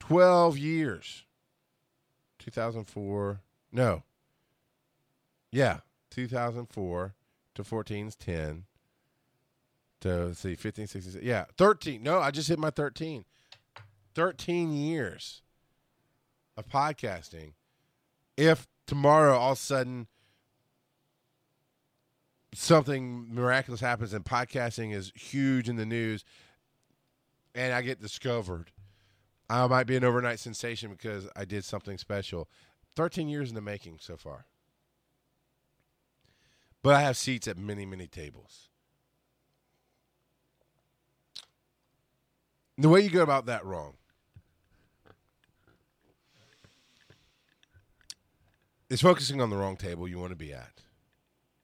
12 0.00 0.58
years. 0.58 1.24
2004. 2.38 3.40
No. 3.72 4.02
Yeah. 5.50 5.80
2004 6.10 7.14
to 7.54 7.64
14 7.64 8.06
is 8.08 8.16
10. 8.16 8.64
To 10.02 10.26
let's 10.26 10.40
see, 10.40 10.56
15, 10.56 10.88
16. 10.88 11.20
Yeah. 11.22 11.44
13. 11.56 12.02
No, 12.02 12.18
I 12.18 12.32
just 12.32 12.48
hit 12.48 12.58
my 12.58 12.70
13. 12.70 13.24
13 14.14 14.72
years 14.72 15.42
of 16.56 16.68
podcasting. 16.68 17.52
If 18.36 18.66
tomorrow 18.86 19.38
all 19.38 19.52
of 19.52 19.58
a 19.58 19.60
sudden 19.60 20.08
something 22.52 23.32
miraculous 23.32 23.80
happens 23.80 24.12
and 24.12 24.24
podcasting 24.24 24.92
is 24.92 25.12
huge 25.14 25.68
in 25.68 25.76
the 25.76 25.86
news 25.86 26.24
and 27.54 27.72
I 27.72 27.80
get 27.82 28.00
discovered, 28.00 28.72
I 29.48 29.64
might 29.68 29.86
be 29.86 29.96
an 29.96 30.04
overnight 30.04 30.40
sensation 30.40 30.90
because 30.90 31.28
I 31.36 31.44
did 31.44 31.64
something 31.64 31.96
special. 31.96 32.48
13 32.96 33.28
years 33.28 33.50
in 33.50 33.54
the 33.54 33.60
making 33.60 33.98
so 34.00 34.16
far. 34.16 34.46
But 36.82 36.96
I 36.96 37.02
have 37.02 37.16
seats 37.16 37.46
at 37.46 37.56
many, 37.56 37.86
many 37.86 38.08
tables. 38.08 38.68
The 42.78 42.88
way 42.88 43.00
you 43.02 43.10
go 43.10 43.22
about 43.22 43.46
that 43.46 43.64
wrong 43.64 43.94
is 48.88 49.00
focusing 49.00 49.40
on 49.40 49.50
the 49.50 49.56
wrong 49.56 49.76
table 49.76 50.08
you 50.08 50.18
want 50.18 50.30
to 50.30 50.36
be 50.36 50.52
at, 50.52 50.80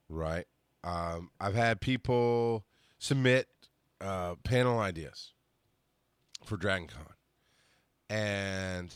right? 0.09 0.47
Um, 0.85 1.31
I've 1.41 1.55
had 1.55 1.81
people 1.81 2.65
submit 2.99 3.49
uh, 4.01 4.37
panel 4.45 4.79
ideas 4.79 5.33
for 6.45 6.57
DragonCon, 6.57 7.15
and 8.11 8.95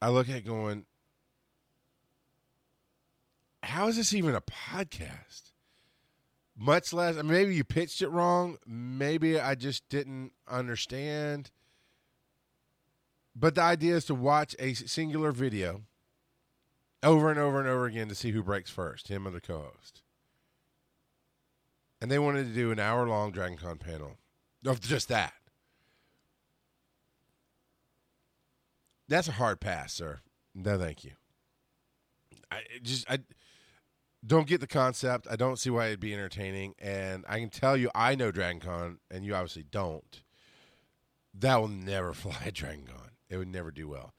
I 0.00 0.10
look 0.10 0.28
at 0.28 0.44
going, 0.44 0.84
how 3.62 3.86
is 3.86 3.96
this 3.96 4.12
even 4.12 4.34
a 4.34 4.40
podcast? 4.40 5.51
Much 6.62 6.92
less, 6.92 7.20
maybe 7.24 7.56
you 7.56 7.64
pitched 7.64 8.02
it 8.02 8.08
wrong. 8.08 8.56
Maybe 8.64 9.40
I 9.40 9.56
just 9.56 9.88
didn't 9.88 10.30
understand. 10.46 11.50
But 13.34 13.56
the 13.56 13.62
idea 13.62 13.96
is 13.96 14.04
to 14.04 14.14
watch 14.14 14.54
a 14.60 14.74
singular 14.74 15.32
video 15.32 15.82
over 17.02 17.30
and 17.30 17.38
over 17.40 17.58
and 17.58 17.68
over 17.68 17.86
again 17.86 18.08
to 18.10 18.14
see 18.14 18.30
who 18.30 18.44
breaks 18.44 18.70
first, 18.70 19.08
him 19.08 19.26
or 19.26 19.32
the 19.32 19.40
co 19.40 19.72
host. 19.74 20.02
And 22.00 22.12
they 22.12 22.20
wanted 22.20 22.46
to 22.46 22.54
do 22.54 22.70
an 22.70 22.78
hour 22.78 23.08
long 23.08 23.32
Dragon 23.32 23.58
Con 23.58 23.78
panel 23.78 24.18
of 24.64 24.80
just 24.80 25.08
that. 25.08 25.34
That's 29.08 29.26
a 29.26 29.32
hard 29.32 29.58
pass, 29.58 29.92
sir. 29.92 30.20
No, 30.54 30.78
thank 30.78 31.02
you. 31.02 31.10
I 32.52 32.60
just 32.84 33.10
I 33.10 33.18
don't 34.24 34.46
get 34.46 34.60
the 34.60 34.66
concept. 34.66 35.26
I 35.30 35.36
don't 35.36 35.58
see 35.58 35.70
why 35.70 35.86
it'd 35.86 36.00
be 36.00 36.14
entertaining. 36.14 36.74
And 36.78 37.24
I 37.28 37.40
can 37.40 37.50
tell 37.50 37.76
you, 37.76 37.90
I 37.94 38.14
know 38.14 38.30
Dragon 38.30 38.60
Con, 38.60 38.98
and 39.10 39.24
you 39.24 39.34
obviously 39.34 39.64
don't. 39.70 40.22
That 41.34 41.60
will 41.60 41.68
never 41.68 42.12
fly 42.14 42.38
at 42.46 42.54
Dragon 42.54 42.86
Con. 42.86 43.10
It 43.28 43.36
would 43.36 43.48
never 43.48 43.70
do 43.70 43.88
well. 43.88 44.14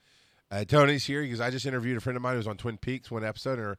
Uh, 0.52 0.66
Tony's 0.66 1.06
here 1.06 1.24
because 1.24 1.42
I 1.42 1.50
just 1.50 1.66
interviewed 1.66 1.98
a 1.98 2.02
friend 2.02 2.16
of 2.16 2.22
mine 2.22 2.34
who 2.34 2.38
was 2.38 2.48
on 2.48 2.58
Twin 2.58 2.78
Peaks 2.78 3.10
one 3.10 3.24
episode, 3.24 3.60
and 3.60 3.78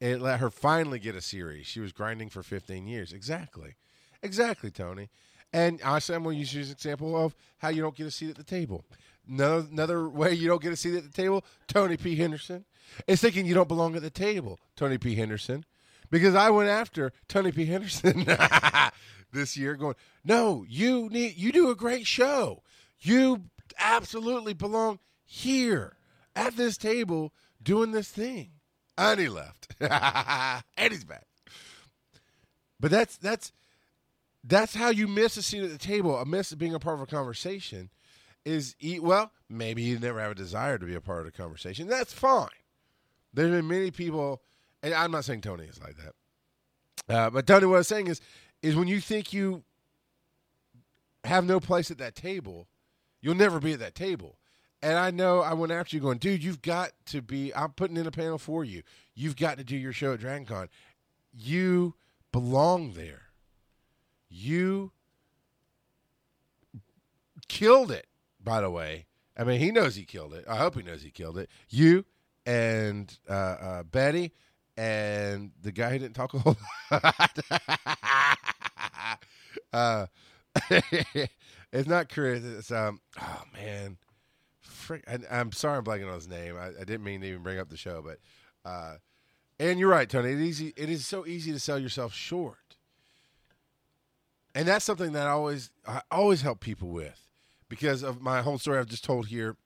it 0.00 0.20
let 0.20 0.40
her 0.40 0.50
finally 0.50 0.98
get 0.98 1.16
a 1.16 1.20
series. 1.20 1.66
She 1.66 1.80
was 1.80 1.92
grinding 1.92 2.28
for 2.28 2.42
15 2.42 2.86
years. 2.86 3.12
Exactly. 3.12 3.76
Exactly, 4.22 4.70
Tony. 4.70 5.08
And 5.52 5.80
honestly, 5.82 6.14
I'm 6.14 6.22
going 6.22 6.36
to 6.36 6.40
use 6.40 6.54
you 6.54 6.60
as 6.60 6.68
an 6.68 6.74
example 6.74 7.16
of 7.16 7.34
how 7.58 7.68
you 7.68 7.82
don't 7.82 7.96
get 7.96 8.06
a 8.06 8.10
seat 8.10 8.30
at 8.30 8.36
the 8.36 8.44
table. 8.44 8.84
Another, 9.28 9.66
another 9.70 10.08
way 10.08 10.34
you 10.34 10.48
don't 10.48 10.62
get 10.62 10.72
a 10.72 10.76
seat 10.76 10.96
at 10.96 11.04
the 11.04 11.10
table, 11.10 11.44
Tony 11.68 11.96
P. 11.96 12.16
Henderson, 12.16 12.64
is 13.06 13.20
thinking 13.20 13.46
you 13.46 13.54
don't 13.54 13.68
belong 13.68 13.94
at 13.96 14.02
the 14.02 14.10
table, 14.10 14.58
Tony 14.76 14.98
P. 14.98 15.14
Henderson. 15.14 15.64
Because 16.10 16.34
I 16.34 16.50
went 16.50 16.68
after 16.68 17.12
Tony 17.28 17.52
P. 17.52 17.64
Henderson 17.66 18.26
this 19.32 19.56
year, 19.56 19.76
going, 19.76 19.94
no, 20.24 20.64
you 20.68 21.08
need 21.08 21.36
you 21.36 21.52
do 21.52 21.70
a 21.70 21.74
great 21.74 22.06
show. 22.06 22.62
You 23.00 23.44
absolutely 23.78 24.52
belong 24.52 24.98
here 25.24 25.96
at 26.36 26.56
this 26.56 26.76
table 26.76 27.32
doing 27.62 27.92
this 27.92 28.10
thing. 28.10 28.50
And 28.98 29.18
he 29.18 29.28
left. 29.28 29.68
and 29.80 30.92
he's 30.92 31.04
back. 31.04 31.26
But 32.78 32.90
that's 32.90 33.16
that's 33.16 33.52
that's 34.44 34.74
how 34.74 34.90
you 34.90 35.08
miss 35.08 35.36
a 35.36 35.42
seat 35.42 35.62
at 35.62 35.70
the 35.70 35.78
table. 35.78 36.16
A 36.18 36.26
miss 36.26 36.52
being 36.54 36.74
a 36.74 36.80
part 36.80 36.96
of 36.96 37.02
a 37.02 37.06
conversation 37.06 37.90
is 38.44 38.74
eat 38.80 39.02
well, 39.02 39.32
maybe 39.48 39.82
you 39.82 39.98
never 39.98 40.20
have 40.20 40.32
a 40.32 40.34
desire 40.34 40.78
to 40.78 40.86
be 40.86 40.94
a 40.94 41.00
part 41.00 41.20
of 41.20 41.26
the 41.26 41.32
conversation. 41.32 41.86
That's 41.86 42.12
fine. 42.12 42.48
There's 43.34 43.50
been 43.50 43.68
many 43.68 43.90
people, 43.90 44.42
and 44.82 44.92
I'm 44.94 45.10
not 45.10 45.24
saying 45.24 45.42
Tony 45.42 45.64
is 45.64 45.80
like 45.80 45.96
that. 45.96 47.14
Uh, 47.14 47.30
but 47.30 47.46
Tony, 47.46 47.66
what 47.66 47.76
I'm 47.78 47.82
saying 47.82 48.08
is, 48.08 48.20
is 48.62 48.76
when 48.76 48.88
you 48.88 49.00
think 49.00 49.32
you 49.32 49.62
have 51.24 51.44
no 51.44 51.60
place 51.60 51.90
at 51.90 51.98
that 51.98 52.14
table, 52.14 52.68
you'll 53.20 53.34
never 53.34 53.60
be 53.60 53.72
at 53.72 53.78
that 53.78 53.94
table. 53.94 54.38
And 54.82 54.98
I 54.98 55.12
know 55.12 55.40
I 55.40 55.54
went 55.54 55.72
after 55.72 55.96
you 55.96 56.02
going, 56.02 56.18
dude, 56.18 56.42
you've 56.42 56.62
got 56.62 56.90
to 57.06 57.22
be, 57.22 57.54
I'm 57.54 57.70
putting 57.70 57.96
in 57.96 58.06
a 58.06 58.10
panel 58.10 58.38
for 58.38 58.64
you. 58.64 58.82
You've 59.14 59.36
got 59.36 59.58
to 59.58 59.64
do 59.64 59.76
your 59.76 59.92
show 59.92 60.12
at 60.12 60.20
DragonCon. 60.20 60.68
You 61.32 61.94
belong 62.32 62.94
there. 62.94 63.22
You 64.28 64.90
killed 67.48 67.92
it, 67.92 68.06
by 68.42 68.60
the 68.60 68.70
way. 68.70 69.06
I 69.36 69.44
mean, 69.44 69.60
he 69.60 69.70
knows 69.70 69.94
he 69.94 70.04
killed 70.04 70.34
it. 70.34 70.44
I 70.48 70.56
hope 70.56 70.76
he 70.76 70.82
knows 70.82 71.02
he 71.02 71.10
killed 71.10 71.38
it. 71.38 71.48
You 71.68 72.04
and 72.44 73.16
uh, 73.28 73.32
uh, 73.32 73.82
Betty 73.84 74.32
and 74.76 75.52
the 75.62 75.72
guy 75.72 75.90
who 75.90 75.98
didn't 75.98 76.14
talk 76.14 76.34
a 76.34 76.38
whole 76.38 76.56
lot. 76.90 77.38
uh, 79.72 80.06
it's 81.72 81.88
not 81.88 82.08
Chris. 82.12 82.44
It's, 82.44 82.70
um, 82.70 83.00
oh, 83.20 83.42
man 83.54 83.96
frick, 84.82 85.04
I, 85.08 85.40
am 85.40 85.52
sorry 85.52 85.78
I'm 85.78 85.84
blanking 85.84 86.08
on 86.08 86.14
his 86.14 86.28
name. 86.28 86.56
I, 86.56 86.68
I, 86.68 86.84
didn't 86.84 87.04
mean 87.04 87.20
to 87.22 87.28
even 87.28 87.42
bring 87.42 87.58
up 87.58 87.70
the 87.70 87.76
show, 87.76 88.02
but 88.04 88.18
uh, 88.68 88.96
and 89.58 89.78
you're 89.78 89.88
right, 89.88 90.08
Tony. 90.08 90.32
It 90.32 90.40
easy. 90.40 90.74
It 90.76 90.90
is 90.90 91.06
so 91.06 91.26
easy 91.26 91.52
to 91.52 91.60
sell 91.60 91.78
yourself 91.78 92.12
short, 92.12 92.76
and 94.54 94.66
that's 94.68 94.84
something 94.84 95.12
that 95.12 95.26
I 95.26 95.30
always 95.30 95.70
I 95.86 96.02
always 96.10 96.42
help 96.42 96.60
people 96.60 96.88
with 96.88 97.28
because 97.72 98.02
of 98.02 98.20
my 98.20 98.42
whole 98.42 98.58
story 98.58 98.78
I've 98.78 98.84
just 98.86 99.02
told 99.02 99.28
here 99.28 99.56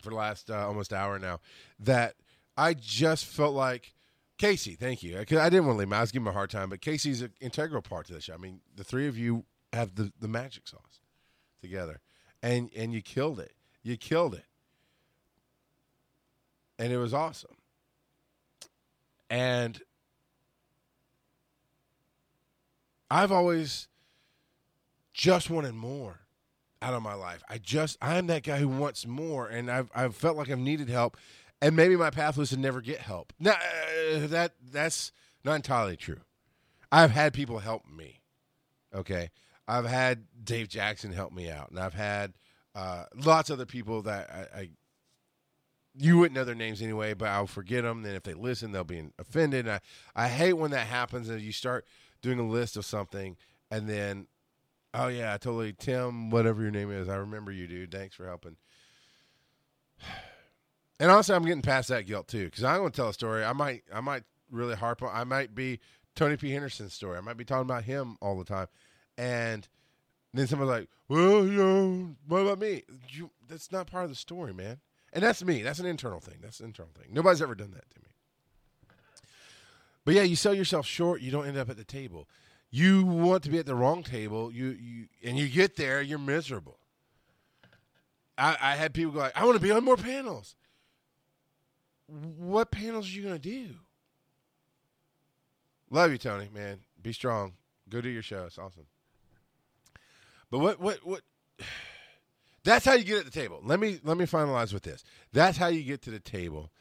for 0.00 0.10
the 0.10 0.14
last 0.14 0.52
uh, 0.52 0.68
almost 0.68 0.92
hour 0.92 1.18
now. 1.18 1.40
That 1.80 2.14
I 2.56 2.74
just 2.74 3.24
felt 3.24 3.56
like 3.56 3.92
Casey. 4.38 4.76
Thank 4.76 5.02
you. 5.02 5.18
I 5.18 5.24
didn't 5.24 5.66
want 5.66 5.74
to 5.74 5.78
leave 5.80 5.88
him. 5.88 5.94
I 5.94 6.00
was 6.00 6.12
giving 6.12 6.26
him 6.26 6.30
a 6.30 6.32
hard 6.32 6.50
time, 6.50 6.70
but 6.70 6.80
Casey's 6.80 7.22
an 7.22 7.32
integral 7.40 7.82
part 7.82 8.06
to 8.06 8.12
this 8.12 8.22
show. 8.22 8.34
I 8.34 8.36
mean, 8.36 8.60
the 8.76 8.84
three 8.84 9.08
of 9.08 9.18
you 9.18 9.46
have 9.72 9.96
the 9.96 10.12
the 10.20 10.28
magic 10.28 10.68
sauce 10.68 11.00
together, 11.60 12.00
and 12.40 12.70
and 12.76 12.94
you 12.94 13.02
killed 13.02 13.40
it. 13.40 13.54
You 13.82 13.96
killed 13.96 14.34
it. 14.34 14.44
And 16.78 16.92
it 16.92 16.98
was 16.98 17.12
awesome. 17.12 17.56
And 19.28 19.82
I've 23.10 23.32
always 23.32 23.88
just 25.12 25.50
wanted 25.50 25.74
more 25.74 26.23
out 26.84 26.94
of 26.94 27.02
my 27.02 27.14
life. 27.14 27.42
I 27.48 27.58
just 27.58 27.96
I'm 28.02 28.26
that 28.26 28.42
guy 28.42 28.58
who 28.58 28.68
wants 28.68 29.06
more 29.06 29.48
and 29.48 29.70
I've 29.70 29.90
I've 29.94 30.14
felt 30.14 30.36
like 30.36 30.50
I've 30.50 30.58
needed 30.58 30.88
help 30.88 31.16
and 31.62 31.74
maybe 31.74 31.96
my 31.96 32.10
path 32.10 32.36
was 32.36 32.50
to 32.50 32.58
never 32.58 32.82
get 32.82 32.98
help. 32.98 33.32
Now 33.40 33.52
uh, 33.52 34.26
that 34.26 34.52
that's 34.70 35.10
not 35.44 35.54
entirely 35.54 35.96
true. 35.96 36.20
I've 36.92 37.10
had 37.10 37.32
people 37.32 37.58
help 37.58 37.82
me. 37.88 38.20
Okay? 38.94 39.30
I've 39.66 39.86
had 39.86 40.26
Dave 40.44 40.68
Jackson 40.68 41.12
help 41.12 41.32
me 41.32 41.50
out 41.50 41.70
and 41.70 41.80
I've 41.80 41.94
had 41.94 42.34
uh, 42.74 43.04
lots 43.16 43.48
of 43.48 43.54
other 43.58 43.66
people 43.66 44.02
that 44.02 44.30
I, 44.30 44.58
I, 44.58 44.68
you 45.96 46.18
wouldn't 46.18 46.34
know 46.34 46.44
their 46.44 46.54
names 46.54 46.82
anyway, 46.82 47.14
but 47.14 47.28
I'll 47.28 47.46
forget 47.46 47.84
them. 47.84 48.02
Then 48.02 48.14
if 48.14 48.24
they 48.24 48.34
listen, 48.34 48.72
they'll 48.72 48.84
be 48.84 49.10
offended. 49.18 49.68
I 49.68 49.80
I 50.14 50.28
hate 50.28 50.54
when 50.54 50.72
that 50.72 50.86
happens 50.88 51.28
and 51.30 51.40
you 51.40 51.52
start 51.52 51.86
doing 52.20 52.38
a 52.38 52.46
list 52.46 52.76
of 52.76 52.84
something 52.84 53.36
and 53.70 53.88
then, 53.88 54.26
oh 54.94 55.08
yeah, 55.08 55.36
totally 55.36 55.74
Tim, 55.74 56.30
whatever 56.30 56.62
your 56.62 56.70
name 56.70 56.90
is, 56.90 57.08
I 57.08 57.16
remember 57.16 57.52
you, 57.52 57.66
dude. 57.66 57.90
Thanks 57.90 58.14
for 58.14 58.26
helping. 58.26 58.56
And 61.00 61.10
honestly, 61.10 61.34
I'm 61.34 61.44
getting 61.44 61.60
past 61.60 61.88
that 61.88 62.06
guilt 62.06 62.28
too 62.28 62.44
because 62.44 62.62
I'm 62.62 62.78
going 62.78 62.92
to 62.92 62.96
tell 62.96 63.08
a 63.08 63.12
story. 63.12 63.44
I 63.44 63.52
might 63.52 63.82
I 63.92 64.00
might 64.00 64.22
really 64.48 64.76
harp 64.76 65.02
on. 65.02 65.10
I 65.12 65.24
might 65.24 65.52
be 65.52 65.80
Tony 66.14 66.36
P. 66.36 66.52
Henderson's 66.52 66.94
story. 66.94 67.18
I 67.18 67.20
might 67.20 67.36
be 67.36 67.44
talking 67.44 67.68
about 67.68 67.82
him 67.82 68.16
all 68.22 68.38
the 68.38 68.44
time, 68.44 68.68
and 69.18 69.66
then 70.32 70.46
someone's 70.46 70.70
like, 70.70 70.88
"Well, 71.08 71.44
you 71.46 71.58
know, 71.58 72.16
what 72.28 72.38
about 72.38 72.60
me?" 72.60 72.84
You, 73.08 73.32
that's 73.48 73.72
not 73.72 73.88
part 73.88 74.04
of 74.04 74.10
the 74.10 74.16
story, 74.16 74.54
man. 74.54 74.78
And 75.12 75.24
that's 75.24 75.42
me. 75.44 75.62
That's 75.62 75.80
an 75.80 75.86
internal 75.86 76.20
thing. 76.20 76.38
That's 76.40 76.60
an 76.60 76.66
internal 76.66 76.92
thing. 76.96 77.12
Nobody's 77.12 77.42
ever 77.42 77.56
done 77.56 77.72
that 77.72 77.90
to 77.90 77.98
me. 77.98 78.06
But 80.04 80.14
yeah, 80.14 80.22
you 80.22 80.36
sell 80.36 80.54
yourself 80.54 80.86
short, 80.86 81.22
you 81.22 81.30
don't 81.30 81.46
end 81.46 81.56
up 81.56 81.70
at 81.70 81.76
the 81.76 81.84
table. 81.84 82.28
You 82.74 83.04
want 83.04 83.44
to 83.44 83.50
be 83.50 83.60
at 83.60 83.66
the 83.66 83.74
wrong 83.76 84.02
table, 84.02 84.50
you 84.50 84.70
you 84.70 85.06
and 85.22 85.38
you 85.38 85.48
get 85.48 85.76
there, 85.76 86.02
you're 86.02 86.18
miserable. 86.18 86.80
I, 88.36 88.56
I 88.60 88.74
had 88.74 88.92
people 88.92 89.12
go 89.12 89.20
like, 89.20 89.40
I 89.40 89.44
want 89.44 89.54
to 89.54 89.62
be 89.62 89.70
on 89.70 89.84
more 89.84 89.96
panels. 89.96 90.56
What 92.08 92.72
panels 92.72 93.06
are 93.06 93.12
you 93.12 93.22
gonna 93.22 93.38
do? 93.38 93.76
Love 95.88 96.10
you, 96.10 96.18
Tony, 96.18 96.48
man. 96.52 96.80
Be 97.00 97.12
strong. 97.12 97.52
Go 97.88 98.00
do 98.00 98.08
your 98.08 98.22
show. 98.22 98.42
It's 98.44 98.58
awesome. 98.58 98.86
But 100.50 100.58
what 100.58 100.80
what 100.80 101.06
what 101.06 101.20
that's 102.64 102.84
how 102.84 102.94
you 102.94 103.04
get 103.04 103.18
at 103.18 103.24
the 103.24 103.30
table. 103.30 103.60
Let 103.62 103.78
me 103.78 104.00
let 104.02 104.16
me 104.16 104.24
finalize 104.24 104.72
with 104.72 104.82
this. 104.82 105.04
That's 105.32 105.58
how 105.58 105.68
you 105.68 105.84
get 105.84 106.02
to 106.02 106.10
the 106.10 106.18
table 106.18 106.72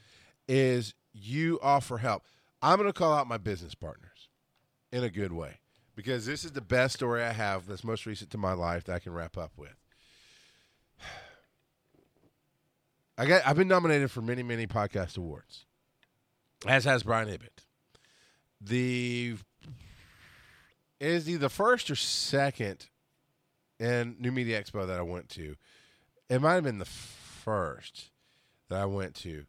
is 0.47 0.95
you 1.13 1.59
offer 1.61 1.99
help. 1.99 2.23
I'm 2.63 2.81
to 2.83 2.93
call 2.93 3.13
out 3.13 3.27
my 3.27 3.37
business 3.37 3.75
partners 3.75 4.29
in 4.91 5.03
a 5.03 5.09
good 5.11 5.31
way 5.31 5.59
because 5.95 6.25
this 6.25 6.43
is 6.43 6.51
the 6.51 6.61
best 6.61 6.95
story 6.95 7.23
I 7.23 7.31
have 7.31 7.67
that's 7.67 7.83
most 7.83 8.05
recent 8.05 8.29
to 8.31 8.37
my 8.37 8.53
life 8.53 8.85
that 8.85 8.95
I 8.95 8.99
can 8.99 9.13
wrap 9.13 9.37
up 9.37 9.51
with. 9.57 9.75
I 13.17 13.25
got 13.25 13.45
I've 13.45 13.57
been 13.57 13.67
nominated 13.67 14.11
for 14.11 14.21
many 14.21 14.43
many 14.43 14.67
podcast 14.67 15.17
awards. 15.17 15.65
As 16.65 16.85
has 16.85 17.03
Brian 17.03 17.27
Ibbott. 17.27 17.63
The 18.61 19.35
is 20.99 21.25
he 21.25 21.35
the 21.35 21.49
first 21.49 21.91
or 21.91 21.95
second 21.95 22.87
in 23.79 24.15
New 24.19 24.31
Media 24.31 24.63
Expo 24.63 24.87
that 24.87 24.97
I 24.97 25.01
went 25.01 25.29
to? 25.29 25.55
It 26.29 26.41
might 26.41 26.53
have 26.53 26.63
been 26.63 26.79
the 26.79 26.85
first 26.85 28.11
that 28.69 28.79
I 28.79 28.85
went 28.85 29.13
to 29.15 29.45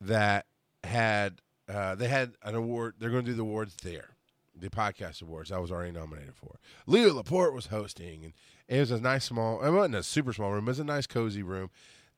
that 0.00 0.46
had 0.82 1.42
uh, 1.68 1.94
they 1.94 2.08
had 2.08 2.32
an 2.42 2.54
award. 2.54 2.94
They're 2.98 3.10
going 3.10 3.24
to 3.24 3.30
do 3.30 3.36
the 3.36 3.42
awards 3.42 3.76
there, 3.82 4.16
the 4.60 4.68
podcast 4.70 5.22
awards. 5.22 5.52
I 5.52 5.58
was 5.58 5.70
already 5.70 5.92
nominated 5.92 6.34
for. 6.34 6.58
Leo 6.86 7.14
Laporte 7.14 7.54
was 7.54 7.66
hosting, 7.66 8.24
and 8.24 8.32
it 8.68 8.80
was 8.80 8.90
a 8.90 9.00
nice 9.00 9.24
small. 9.24 9.62
It 9.62 9.70
wasn't 9.70 9.96
a 9.96 10.02
super 10.02 10.32
small 10.32 10.52
room. 10.52 10.64
It 10.64 10.68
was 10.68 10.78
a 10.78 10.84
nice 10.84 11.06
cozy 11.06 11.42
room, 11.42 11.70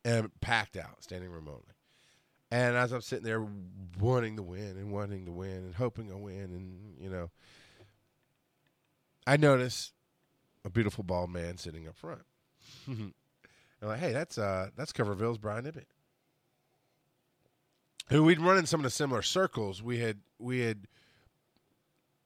and 0.05 0.31
packed 0.41 0.77
out, 0.77 1.03
standing 1.03 1.31
room 1.31 1.49
only. 1.49 1.63
And 2.51 2.77
as 2.77 2.93
I'm 2.93 3.01
sitting 3.01 3.25
there 3.25 3.47
wanting 4.01 4.37
to 4.37 4.43
win 4.43 4.77
and 4.77 4.93
wanting 4.93 5.27
to 5.27 5.33
win 5.33 5.57
and 5.57 5.75
hoping 5.75 6.11
I 6.11 6.17
win, 6.17 6.45
and 6.45 6.97
you 7.01 7.11
know, 7.11 7.31
I 9.27 9.37
notice 9.37 9.93
a 10.65 10.71
beautiful 10.71 11.05
bald 11.05 11.31
man 11.31 11.59
sitting 11.59 11.87
up 11.87 11.97
front. 11.97 12.23
I'm 12.89 13.15
like, 13.83 14.01
hey, 14.01 14.13
that's 14.13 14.37
uh, 14.37 14.71
that's 14.77 14.93
Coverville's 14.93 15.39
Brian 15.39 15.67
Ibbott 15.67 15.87
who 18.11 18.25
we'd 18.25 18.41
run 18.41 18.59
in 18.59 18.67
some 18.67 18.81
of 18.81 18.85
the 18.85 18.91
similar 18.91 19.23
circles. 19.23 19.83
We 19.83 19.99
had 19.99 20.19
we 20.39 20.61
had 20.61 20.87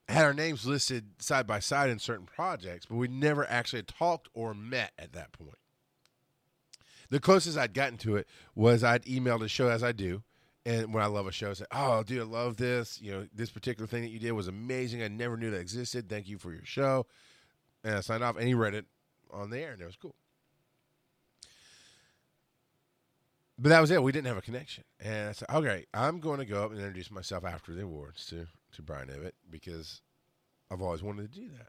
had 0.09 0.24
our 0.24 0.34
names 0.34 0.66
listed 0.66 1.07
side 1.18 1.46
by 1.46 1.61
side 1.61 1.90
in 1.90 1.98
certain 1.98 2.26
projects, 2.26 2.86
but 2.86 2.96
we 2.96 3.09
never 3.09 3.48
actually 3.48 3.82
talked 3.82 4.28
or 4.34 4.55
met 4.55 4.92
at 4.98 5.12
that 5.12 5.32
point. 5.32 5.59
The 7.11 7.20
closest 7.20 7.57
I'd 7.57 7.74
gotten 7.74 7.98
to 7.98 8.16
it 8.16 8.26
was 8.55 8.82
I'd 8.84 9.05
emailed 9.05 9.44
a 9.44 9.48
show 9.48 9.68
as 9.68 9.82
I 9.82 9.92
do, 9.92 10.22
and 10.66 10.92
when 10.92 11.02
I 11.02 11.07
love 11.07 11.26
a 11.26 11.32
show, 11.32 11.50
I 11.50 11.55
say, 11.55 11.66
"Oh, 11.70 12.02
dude, 12.02 12.20
I 12.20 12.24
love 12.24 12.57
this. 12.57 13.00
You 13.00 13.12
know, 13.12 13.28
this 13.34 13.50
particular 13.50 13.86
thing 13.86 14.02
that 14.02 14.11
you 14.11 14.18
did 14.18 14.32
was 14.32 14.48
amazing. 14.48 15.02
I 15.02 15.09
never 15.09 15.36
knew 15.36 15.50
that 15.50 15.61
existed. 15.61 16.09
Thank 16.09 16.28
you 16.28 16.38
for 16.38 16.52
your 16.52 16.64
show." 16.64 17.07
And 17.82 17.96
I 17.96 18.00
signed 18.00 18.24
off, 18.24 18.36
and 18.36 18.48
he 18.48 18.55
read 18.55 18.74
it 18.74 18.86
on 19.30 19.50
the 19.50 19.59
air, 19.59 19.72
and 19.72 19.82
it 19.82 19.86
was 19.86 19.96
cool. 19.96 20.14
but 23.59 23.68
that 23.68 23.80
was 23.80 23.90
it. 23.90 24.02
We 24.02 24.12
didn't 24.12 24.26
have 24.26 24.36
a 24.36 24.42
connection, 24.42 24.84
and 25.00 25.28
I 25.28 25.32
said, 25.32 25.48
"Okay, 25.50 25.86
I'm 25.94 26.18
going 26.20 26.38
to 26.38 26.44
go 26.44 26.64
up 26.64 26.70
and 26.70 26.80
introduce 26.80 27.11
myself 27.11 27.44
after 27.44 27.72
the 27.72 27.82
awards 27.82 28.26
to 28.26 28.46
to 28.75 28.83
Brian 28.83 29.09
Ibbott 29.09 29.35
because 29.51 30.03
I've 30.70 30.83
always 30.83 31.03
wanted 31.03 31.33
to 31.33 31.41
do 31.41 31.49
that." 31.51 31.68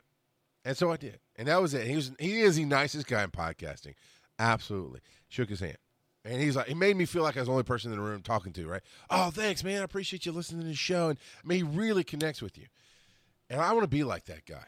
And 0.64 0.76
so 0.76 0.92
I 0.92 0.98
did, 0.98 1.20
and 1.36 1.48
that 1.48 1.62
was 1.62 1.74
it. 1.74 1.88
He 1.88 1.96
was 1.96 2.12
he 2.20 2.42
is 2.42 2.56
the 2.56 2.66
nicest 2.66 3.08
guy 3.08 3.24
in 3.24 3.32
podcasting, 3.32 3.94
absolutely. 4.40 5.02
Shook 5.30 5.50
his 5.50 5.60
hand, 5.60 5.78
and 6.24 6.42
he's 6.42 6.56
like, 6.56 6.68
he 6.68 6.74
made 6.74 6.96
me 6.96 7.06
feel 7.06 7.24
like 7.24 7.38
I 7.38 7.42
was 7.42 7.48
the 7.48 7.52
only 7.52 7.64
person 7.64 7.92
in 7.92 7.98
the 7.98 8.04
room 8.04 8.22
talking 8.22 8.54
to. 8.54 8.68
Right? 8.68 8.82
Oh, 9.10 9.30
thanks, 9.32 9.64
man. 9.64 9.82
I 9.82 9.86
appreciate 9.86 10.26
you 10.26 10.32
listening 10.32 10.62
to 10.62 10.68
the 10.68 10.74
show, 10.74 11.10
and 11.10 11.20
I 11.44 11.48
mean, 11.48 11.58
he 11.58 11.78
really 11.78 12.04
connects 12.04 12.42
with 12.42 12.58
you, 12.58 12.66
and 13.50 13.62
I 13.62 13.74
want 13.74 13.84
to 13.84 13.90
be 13.90 14.04
like 14.04 14.26
that 14.26 14.46
guy. 14.46 14.66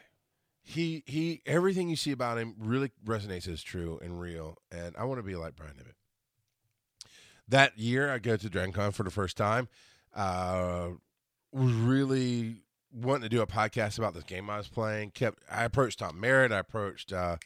He 0.62 1.02
he, 1.06 1.42
everything 1.46 1.88
you 1.88 1.96
see 1.96 2.12
about 2.12 2.38
him 2.38 2.54
really 2.58 2.92
resonates 3.04 3.48
as 3.48 3.62
true 3.62 3.98
and 4.02 4.20
real, 4.20 4.58
and 4.70 4.94
I 4.96 5.04
want 5.04 5.18
to 5.18 5.24
be 5.24 5.34
like 5.34 5.56
Brian 5.56 5.74
Ibbott 5.78 5.94
that 7.48 7.78
year 7.78 8.12
I 8.12 8.18
go 8.18 8.36
to 8.36 8.48
DragonCon 8.48 8.92
for 8.92 9.02
the 9.02 9.10
first 9.10 9.36
time. 9.36 9.68
Uh, 10.14 10.90
was 11.52 11.72
really 11.72 12.56
wanting 12.92 13.22
to 13.22 13.28
do 13.28 13.42
a 13.42 13.46
podcast 13.46 13.98
about 13.98 14.14
this 14.14 14.24
game 14.24 14.48
I 14.50 14.58
was 14.58 14.68
playing. 14.68 15.10
Kept 15.10 15.42
I 15.50 15.64
approached 15.64 15.98
Tom 16.00 16.20
Merritt. 16.20 16.52
I 16.52 16.58
approached 16.58 17.12
uh, 17.12 17.36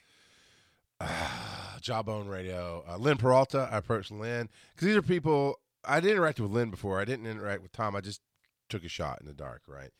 uh, 1.01 1.07
Jawbone 1.81 2.29
Radio. 2.29 2.85
Uh, 2.89 2.97
Lynn 2.97 3.17
Peralta. 3.17 3.69
I 3.71 3.79
approached 3.79 4.11
Lynn 4.11 4.49
because 4.75 4.87
these 4.87 4.97
are 4.97 5.03
people 5.03 5.59
I 5.85 6.01
didn't 6.01 6.17
interact 6.17 6.41
with 6.41 6.51
Lynn 6.51 6.71
before. 6.71 7.01
I 7.01 7.05
didn't 7.05 7.27
interact 7.27 7.63
with 7.63 7.73
Tom. 7.73 7.97
I 7.97 8.01
just 8.01 8.21
took 8.69 8.85
a 8.85 8.89
shot 8.89 9.21
in 9.21 9.27
the 9.27 9.35
dark, 9.35 9.63
right? 9.67 9.91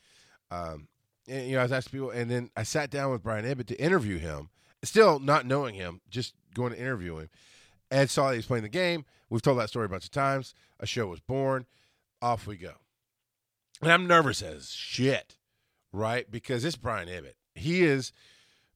Um, 0.51 0.89
and, 1.29 1.47
you 1.47 1.55
know, 1.55 1.61
I 1.61 1.63
was 1.65 1.73
asking 1.73 1.99
people, 1.99 2.11
and 2.11 2.31
then 2.31 2.51
I 2.57 2.63
sat 2.63 2.91
down 2.91 3.11
with 3.11 3.23
Brian 3.23 3.45
Ibbott 3.45 3.67
to 3.69 3.81
interview 3.81 4.19
him. 4.19 4.51
Still 4.85 5.19
not 5.21 5.47
knowing 5.47 5.75
him, 5.75 6.01
just 6.11 6.35
going 6.55 6.73
to 6.73 6.79
interview 6.79 7.19
him. 7.19 7.29
and 7.91 8.11
saw 8.11 8.29
that 8.29 8.35
he 8.35 8.39
was 8.39 8.47
playing 8.47 8.65
the 8.65 8.69
game. 8.69 9.05
We've 9.31 9.43
told 9.43 9.59
that 9.59 9.69
story 9.69 9.87
a 9.87 9.89
bunch 9.89 10.05
of 10.05 10.11
times. 10.11 10.55
A 10.81 10.87
show 10.87 11.07
was 11.07 11.21
born. 11.21 11.67
Off 12.21 12.47
we 12.47 12.57
go. 12.57 12.73
And 13.83 13.91
I'm 13.91 14.07
nervous 14.07 14.43
as 14.43 14.71
shit, 14.71 15.37
right? 15.93 16.31
Because 16.31 16.65
it's 16.65 16.77
Brian 16.77 17.09
Ibbott. 17.09 17.35
He 17.57 17.83
is, 17.83 18.13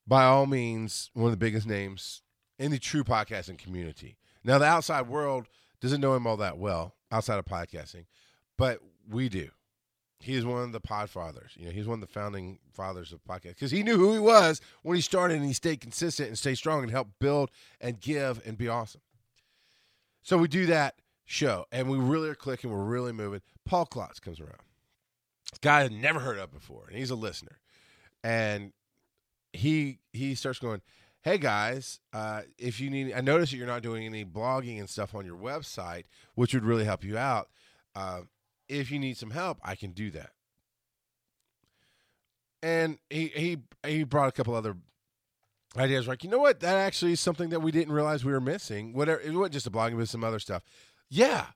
by 0.07 0.25
all 0.25 0.47
means, 0.47 1.11
one 1.15 1.27
of 1.27 1.31
the 1.31 1.37
biggest 1.37 1.67
names 1.67 2.23
in 2.59 2.73
the 2.73 2.79
true 2.79 3.05
podcasting 3.05 3.57
community. 3.57 4.17
Now, 4.43 4.59
the 4.59 4.65
outside 4.65 5.09
world 5.09 5.47
doesn't 5.81 6.01
know 6.01 6.15
him 6.15 6.27
all 6.27 6.37
that 6.39 6.59
well 6.59 6.95
outside 7.13 7.39
of 7.39 7.45
podcasting, 7.45 8.07
but 8.59 8.81
we 9.09 9.29
do. 9.29 9.51
He 10.19 10.35
is 10.35 10.45
one 10.45 10.63
of 10.63 10.73
the 10.73 10.81
podfathers. 10.81 11.57
You 11.57 11.67
know, 11.67 11.71
he's 11.71 11.87
one 11.87 12.03
of 12.03 12.09
the 12.09 12.13
founding 12.13 12.59
fathers 12.73 13.13
of 13.13 13.23
podcast 13.23 13.51
because 13.51 13.71
he 13.71 13.85
knew 13.85 13.97
who 13.97 14.13
he 14.13 14.19
was 14.19 14.61
when 14.83 14.97
he 14.97 15.03
started 15.03 15.37
and 15.37 15.47
he 15.47 15.53
stayed 15.53 15.81
consistent 15.81 16.29
and 16.29 16.39
stayed 16.39 16.57
strong 16.57 16.83
and 16.83 16.91
helped 16.91 17.19
build 17.21 17.51
and 17.81 18.01
give 18.01 18.45
and 18.45 18.59
be 18.59 18.67
awesome. 18.67 19.03
So 20.23 20.37
we 20.37 20.49
do 20.49 20.67
that 20.67 20.97
show, 21.27 21.67
and 21.71 21.89
we 21.89 21.99
really 21.99 22.29
are 22.29 22.35
clicking. 22.35 22.71
We're 22.71 22.83
really 22.83 23.13
moving. 23.13 23.43
Paul 23.65 23.87
Klotz 23.87 24.19
comes 24.19 24.41
around. 24.41 24.66
Guy 25.59 25.83
I'd 25.83 25.93
never 25.93 26.21
heard 26.21 26.39
of 26.39 26.53
before, 26.53 26.85
and 26.89 26.97
he's 26.97 27.11
a 27.11 27.17
listener. 27.17 27.59
And 28.23 28.73
he 29.53 29.99
he 30.13 30.35
starts 30.35 30.59
going, 30.59 30.83
"Hey 31.23 31.39
guys, 31.39 32.01
uh, 32.13 32.43
if 32.59 32.81
you 32.81 32.91
need, 32.91 33.13
I 33.13 33.21
notice 33.21 33.51
that 33.51 33.57
you're 33.57 33.67
not 33.67 33.83
doing 33.83 34.05
any 34.05 34.25
blogging 34.25 34.79
and 34.79 34.89
stuff 34.89 35.15
on 35.15 35.25
your 35.25 35.37
website, 35.37 36.05
which 36.35 36.55
would 36.55 36.65
really 36.65 36.85
help 36.85 37.05
you 37.05 37.17
out. 37.17 37.49
Uh, 37.95 38.23
if 38.69 38.91
you 38.91 38.99
need 38.99 39.17
some 39.17 39.31
help, 39.31 39.59
I 39.63 39.75
can 39.75 39.93
do 39.93 40.11
that." 40.13 40.31
And 42.63 42.99
he 43.11 43.29
he 43.29 43.59
he 43.87 44.05
brought 44.05 44.29
a 44.29 44.33
couple 44.33 44.55
other 44.55 44.77
ideas 45.77 46.09
like, 46.09 46.25
you 46.25 46.31
know 46.31 46.39
what? 46.39 46.61
That 46.61 46.77
actually 46.77 47.13
is 47.13 47.21
something 47.21 47.51
that 47.51 47.61
we 47.61 47.71
didn't 47.71 47.93
realize 47.93 48.25
we 48.25 48.33
were 48.33 48.41
missing. 48.41 48.93
Whatever, 48.93 49.21
it 49.21 49.33
wasn't 49.33 49.55
just 49.55 49.67
a 49.67 49.71
blogging, 49.71 49.99
but 49.99 50.09
some 50.09 50.25
other 50.25 50.39
stuff. 50.39 50.63
Yeah, 51.09 51.47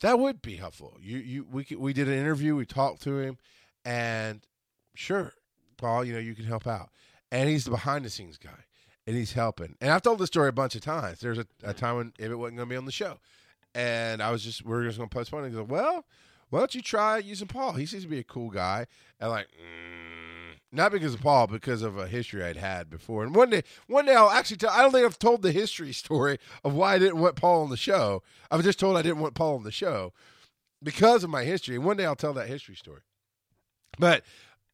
that 0.00 0.18
would 0.18 0.42
be 0.42 0.56
helpful. 0.56 0.96
You, 1.00 1.18
you, 1.18 1.46
we, 1.50 1.66
we 1.76 1.92
did 1.92 2.08
an 2.08 2.14
interview. 2.14 2.56
We 2.56 2.66
talked 2.66 3.02
to 3.02 3.18
him, 3.18 3.38
and 3.84 4.46
sure, 4.94 5.32
Paul, 5.76 6.04
you 6.04 6.12
know, 6.12 6.18
you 6.18 6.34
can 6.34 6.44
help 6.44 6.66
out. 6.66 6.90
And 7.32 7.48
he's 7.48 7.64
the 7.64 7.70
behind 7.70 8.04
the 8.04 8.10
scenes 8.10 8.38
guy, 8.38 8.64
and 9.06 9.16
he's 9.16 9.32
helping. 9.32 9.74
And 9.80 9.90
I've 9.90 10.02
told 10.02 10.18
this 10.18 10.28
story 10.28 10.48
a 10.48 10.52
bunch 10.52 10.74
of 10.74 10.82
times. 10.82 11.20
There's 11.20 11.38
a, 11.38 11.46
a 11.62 11.74
time 11.74 11.96
when 11.96 12.12
it 12.18 12.28
wasn't 12.28 12.56
going 12.56 12.68
to 12.68 12.72
be 12.72 12.76
on 12.76 12.84
the 12.84 12.92
show, 12.92 13.18
and 13.74 14.22
I 14.22 14.30
was 14.30 14.44
just 14.44 14.64
we 14.64 14.74
are 14.74 14.84
just 14.84 14.98
going 14.98 15.08
to 15.08 15.14
postpone 15.14 15.44
it. 15.44 15.50
He 15.50 15.54
goes, 15.54 15.68
well, 15.68 16.04
why 16.50 16.60
don't 16.60 16.74
you 16.74 16.82
try 16.82 17.18
using 17.18 17.48
Paul? 17.48 17.72
He 17.72 17.86
seems 17.86 18.04
to 18.04 18.08
be 18.08 18.18
a 18.18 18.24
cool 18.24 18.50
guy. 18.50 18.86
And 19.20 19.30
like. 19.30 19.46
Mm, 19.46 20.25
not 20.76 20.92
because 20.92 21.14
of 21.14 21.20
Paul, 21.20 21.46
because 21.46 21.82
of 21.82 21.96
a 21.96 22.06
history 22.06 22.44
I'd 22.44 22.56
had 22.56 22.90
before. 22.90 23.24
And 23.24 23.34
one 23.34 23.50
day, 23.50 23.62
one 23.86 24.06
day 24.06 24.14
I'll 24.14 24.30
actually 24.30 24.58
tell. 24.58 24.70
I 24.70 24.82
don't 24.82 24.92
think 24.92 25.06
I've 25.06 25.18
told 25.18 25.42
the 25.42 25.52
history 25.52 25.92
story 25.94 26.38
of 26.62 26.74
why 26.74 26.94
I 26.94 26.98
didn't 26.98 27.18
want 27.18 27.36
Paul 27.36 27.62
on 27.62 27.70
the 27.70 27.76
show. 27.76 28.22
I 28.50 28.56
was 28.56 28.64
just 28.64 28.78
told 28.78 28.96
I 28.96 29.02
didn't 29.02 29.20
want 29.20 29.34
Paul 29.34 29.56
on 29.56 29.64
the 29.64 29.72
show 29.72 30.12
because 30.82 31.24
of 31.24 31.30
my 31.30 31.44
history. 31.44 31.76
And 31.76 31.84
one 31.84 31.96
day 31.96 32.04
I'll 32.04 32.14
tell 32.14 32.34
that 32.34 32.48
history 32.48 32.76
story. 32.76 33.00
But 33.98 34.22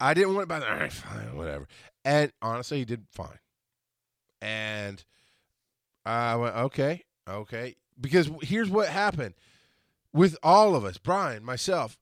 I 0.00 0.14
didn't 0.14 0.34
want 0.34 0.44
it 0.44 0.48
by 0.48 0.58
the 0.58 0.68
all 0.68 0.76
right, 0.76 0.92
fine, 0.92 1.36
whatever. 1.36 1.68
And 2.04 2.32
honestly, 2.42 2.78
he 2.78 2.84
did 2.84 3.04
fine. 3.12 3.38
And 4.40 5.02
I 6.04 6.34
went, 6.34 6.56
okay, 6.56 7.04
okay. 7.28 7.76
Because 8.00 8.28
here's 8.42 8.68
what 8.68 8.88
happened 8.88 9.34
with 10.12 10.36
all 10.42 10.74
of 10.74 10.84
us, 10.84 10.98
Brian, 10.98 11.44
myself, 11.44 11.98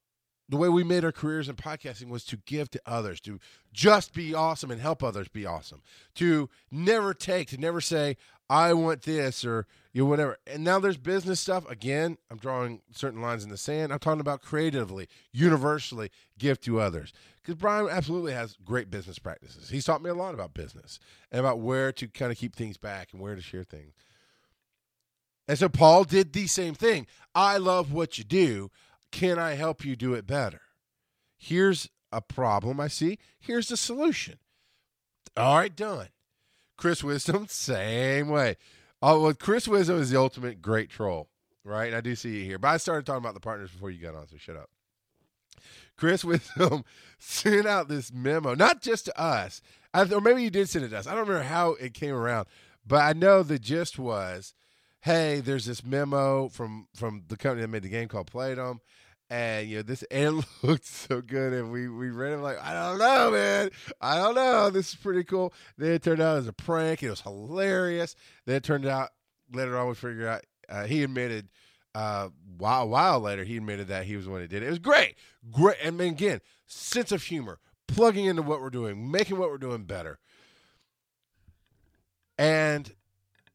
the 0.51 0.57
way 0.57 0.69
we 0.69 0.83
made 0.83 1.05
our 1.05 1.13
careers 1.13 1.49
in 1.49 1.55
podcasting 1.55 2.09
was 2.09 2.25
to 2.25 2.37
give 2.45 2.69
to 2.71 2.83
others, 2.85 3.21
to 3.21 3.39
just 3.73 4.13
be 4.13 4.35
awesome 4.35 4.71
and 4.71 4.81
help 4.81 5.03
others 5.03 5.29
be 5.29 5.47
awesome, 5.47 5.81
to 6.17 6.51
never 6.71 7.15
take, 7.15 7.49
to 7.49 7.57
never 7.57 7.81
say, 7.81 8.17
I 8.49 8.73
want 8.73 9.03
this 9.03 9.45
or 9.45 9.69
you 9.93 10.03
know, 10.03 10.09
whatever. 10.09 10.39
And 10.49 10.65
now 10.65 10.81
there's 10.81 10.97
business 10.97 11.39
stuff. 11.39 11.71
Again, 11.71 12.19
I'm 12.31 12.39
drawing 12.39 12.81
certain 12.91 13.23
lines 13.23 13.45
in 13.45 13.51
the 13.51 13.57
sand. 13.57 13.93
I'm 13.93 14.01
talking 14.01 14.21
about 14.21 14.43
creatively, 14.43 15.09
universally 15.33 16.11
give 16.37 16.61
to 16.63 16.81
others. 16.81 17.13
Because 17.41 17.55
Brian 17.55 17.89
absolutely 17.89 18.33
has 18.33 18.57
great 18.65 18.91
business 18.91 19.21
practices. 19.21 19.71
He's 19.71 19.85
taught 19.85 20.03
me 20.03 20.11
a 20.11 20.15
lot 20.15 20.35
about 20.35 20.53
business 20.53 20.99
and 21.31 21.39
about 21.39 21.61
where 21.61 21.93
to 21.93 22.09
kind 22.09 22.33
of 22.33 22.39
keep 22.39 22.57
things 22.57 22.77
back 22.77 23.11
and 23.13 23.23
where 23.23 23.37
to 23.37 23.41
share 23.41 23.65
things. 23.65 23.95
And 25.47 25.59
so 25.59 25.69
Paul 25.69 26.05
did 26.05 26.33
the 26.33 26.47
same 26.47 26.75
thing. 26.75 27.07
I 27.35 27.57
love 27.57 27.93
what 27.93 28.19
you 28.19 28.25
do. 28.25 28.71
Can 29.11 29.39
I 29.39 29.55
help 29.55 29.85
you 29.85 29.97
do 29.97 30.15
it 30.15 30.27
better? 30.27 30.61
Here's 31.37 31.89
a 32.13 32.21
problem 32.21 32.81
I 32.81 32.89
see. 32.89 33.19
Here's 33.39 33.69
the 33.69 33.77
solution. 33.77 34.39
All 35.37 35.59
right, 35.59 35.75
done. 35.75 36.09
Chris 36.77 37.05
Wisdom, 37.05 37.47
same 37.49 38.29
way. 38.29 38.57
Oh, 39.03 39.23
well, 39.23 39.35
Chris 39.35 39.67
Wisdom 39.67 40.01
is 40.01 40.11
the 40.11 40.19
ultimate 40.19 40.61
great 40.61 40.91
troll, 40.91 41.29
right? 41.65 41.87
And 41.87 41.97
I 41.97 42.01
do 42.01 42.15
see 42.15 42.39
you 42.39 42.45
here. 42.45 42.59
But 42.59 42.69
I 42.69 42.77
started 42.77 43.07
talking 43.07 43.23
about 43.23 43.35
the 43.35 43.41
partners 43.41 43.71
before 43.71 43.91
you 43.91 44.01
got 44.01 44.15
on, 44.15 44.27
so 44.29 44.37
shut 44.37 44.57
up. 44.57 44.71
Chris 45.97 46.25
Wisdom 46.27 46.85
sent 47.19 47.67
out 47.67 47.89
this 47.89 48.13
memo, 48.13 48.55
not 48.55 48.83
just 48.83 49.07
to 49.07 49.21
us, 49.21 49.63
or 49.95 50.21
maybe 50.21 50.43
you 50.43 50.51
did 50.51 50.69
send 50.69 50.85
it 50.85 50.89
to 50.89 50.99
us. 50.99 51.07
I 51.07 51.15
don't 51.15 51.29
remember 51.29 51.45
how 51.49 51.73
it 51.75 51.95
came 51.95 52.15
around, 52.15 52.47
but 52.87 53.03
I 53.03 53.13
know 53.13 53.43
the 53.43 53.59
gist 53.59 53.99
was, 53.99 54.55
hey, 55.03 55.41
there's 55.41 55.67
this 55.67 55.85
memo 55.85 56.49
from 56.49 56.89
from 56.95 57.25
the 57.29 57.37
company 57.37 57.63
that 57.63 57.69
made 57.69 57.83
the 57.83 57.89
game 57.89 58.09
called 58.09 58.31
Playdom, 58.31 58.81
and 59.31 59.69
you 59.69 59.77
know 59.77 59.83
this 59.83 60.03
and 60.11 60.41
it 60.41 60.45
looked 60.63 60.85
so 60.85 61.21
good 61.21 61.53
and 61.53 61.71
we 61.71 61.89
we 61.89 62.11
read 62.11 62.33
it 62.33 62.39
like 62.39 62.59
i 62.63 62.75
don't 62.75 62.99
know 62.99 63.31
man. 63.31 63.71
I 64.01 64.17
don't 64.17 64.35
know. 64.35 64.71
This 64.71 64.91
is 64.91 64.95
pretty 64.97 65.25
cool. 65.25 65.53
Then 65.79 65.93
it 65.93 66.03
turned 66.03 66.21
out 66.21 66.39
as 66.39 66.49
a 66.49 66.53
prank. 66.53 67.03
It 67.03 67.11
was 67.11 67.21
hilarious. 67.21 68.17
Then 68.47 68.57
it 68.57 68.65
turned 68.65 68.87
out 68.87 69.11
later 69.53 69.79
on 69.79 69.89
we 69.89 69.95
figured 69.95 70.27
out 70.27 70.45
uh, 70.69 70.85
he 70.85 71.03
admitted 71.03 71.49
uh 71.95 72.29
while, 72.57 72.83
a 72.83 72.87
while 72.87 73.21
later 73.21 73.45
he 73.45 73.57
admitted 73.57 73.89
that 73.89 74.05
he 74.05 74.17
was 74.17 74.27
the 74.27 74.31
one 74.31 74.41
who 74.41 74.47
did 74.47 74.63
it. 74.63 74.67
It 74.67 74.71
was 74.71 74.79
great. 74.79 75.17
Great. 75.51 75.77
And 75.83 76.01
again 76.01 76.41
sense 76.67 77.13
of 77.13 77.23
humor 77.23 77.59
plugging 77.89 78.27
into 78.27 78.43
what 78.43 78.61
we're 78.61 78.71
doing 78.71 79.11
making 79.11 79.39
what 79.39 79.51
we're 79.51 79.59
doing 79.59 79.85
better. 79.85 80.19
And 82.39 82.93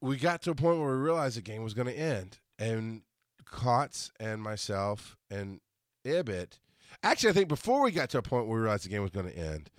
we 0.01 0.17
got 0.17 0.43
to 0.43 0.51
a 0.51 0.55
point 0.55 0.79
where 0.79 0.91
we 0.91 1.01
realized 1.01 1.37
the 1.37 1.41
game 1.41 1.63
was 1.63 1.73
going 1.73 1.87
to 1.87 1.97
end 1.97 2.37
and 2.59 3.01
Klotz 3.45 4.11
and 4.19 4.41
myself 4.41 5.17
and 5.29 5.59
Ibbott. 6.05 6.59
Actually, 7.03 7.31
I 7.31 7.33
think 7.33 7.49
before 7.49 7.83
we 7.83 7.91
got 7.91 8.09
to 8.11 8.17
a 8.17 8.21
point 8.21 8.47
where 8.47 8.57
we 8.57 8.63
realized 8.63 8.85
the 8.85 8.89
game 8.89 9.01
was 9.01 9.11
going 9.11 9.27
to 9.27 9.37
end, 9.37 9.69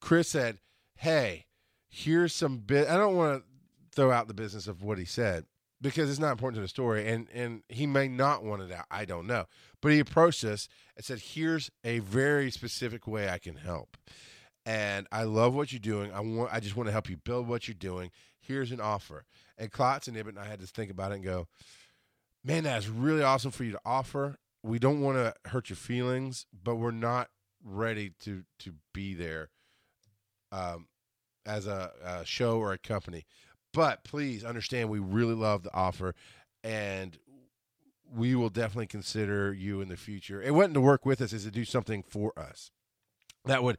Chris 0.00 0.28
said, 0.28 0.58
"Hey, 0.96 1.46
here's 1.88 2.34
some 2.34 2.58
bit. 2.58 2.88
I 2.88 2.96
don't 2.96 3.16
want 3.16 3.42
to 3.42 3.46
throw 3.94 4.12
out 4.12 4.28
the 4.28 4.34
business 4.34 4.66
of 4.66 4.82
what 4.82 4.98
he 4.98 5.04
said 5.04 5.46
because 5.80 6.10
it's 6.10 6.20
not 6.20 6.32
important 6.32 6.56
to 6.56 6.62
the 6.62 6.68
story, 6.68 7.08
and 7.08 7.28
and 7.34 7.62
he 7.68 7.86
may 7.86 8.08
not 8.08 8.44
want 8.44 8.62
it 8.62 8.72
out. 8.72 8.86
I 8.90 9.04
don't 9.04 9.26
know, 9.26 9.46
but 9.80 9.92
he 9.92 9.98
approached 9.98 10.44
us 10.44 10.68
and 10.96 11.04
said, 11.04 11.18
"Here's 11.18 11.70
a 11.84 11.98
very 12.00 12.50
specific 12.50 13.06
way 13.06 13.28
I 13.28 13.38
can 13.38 13.56
help." 13.56 13.96
And 14.66 15.06
I 15.10 15.22
love 15.24 15.54
what 15.54 15.72
you're 15.72 15.80
doing. 15.80 16.12
I 16.12 16.20
want. 16.20 16.52
I 16.52 16.60
just 16.60 16.76
want 16.76 16.86
to 16.88 16.92
help 16.92 17.08
you 17.08 17.16
build 17.16 17.48
what 17.48 17.66
you're 17.66 17.74
doing. 17.74 18.10
Here's 18.38 18.72
an 18.72 18.80
offer. 18.80 19.24
And 19.58 19.70
Klotz 19.70 20.08
and 20.08 20.16
Ibbott 20.16 20.36
and 20.36 20.38
I 20.38 20.46
had 20.46 20.60
to 20.60 20.66
think 20.66 20.90
about 20.90 21.12
it 21.12 21.16
and 21.16 21.24
go, 21.24 21.46
man, 22.42 22.64
that's 22.64 22.88
really 22.88 23.22
awesome 23.22 23.50
for 23.50 23.64
you 23.64 23.72
to 23.72 23.80
offer 23.84 24.36
we 24.62 24.78
don't 24.78 25.00
want 25.00 25.16
to 25.16 25.34
hurt 25.50 25.70
your 25.70 25.76
feelings, 25.76 26.46
but 26.52 26.76
we're 26.76 26.90
not 26.90 27.30
ready 27.64 28.12
to 28.20 28.44
to 28.58 28.74
be 28.92 29.14
there 29.14 29.50
um, 30.52 30.86
as 31.46 31.66
a, 31.66 31.92
a 32.04 32.26
show 32.26 32.58
or 32.58 32.72
a 32.72 32.78
company. 32.78 33.24
But 33.72 34.04
please 34.04 34.44
understand, 34.44 34.90
we 34.90 34.98
really 34.98 35.34
love 35.34 35.62
the 35.62 35.72
offer, 35.72 36.14
and 36.64 37.16
we 38.12 38.34
will 38.34 38.50
definitely 38.50 38.88
consider 38.88 39.52
you 39.52 39.80
in 39.80 39.88
the 39.88 39.96
future. 39.96 40.42
It 40.42 40.52
wasn't 40.52 40.74
to 40.74 40.80
work 40.80 41.06
with 41.06 41.20
us; 41.20 41.32
is 41.32 41.44
to 41.44 41.50
do 41.50 41.64
something 41.64 42.02
for 42.02 42.32
us 42.38 42.70
that 43.44 43.62
would 43.62 43.78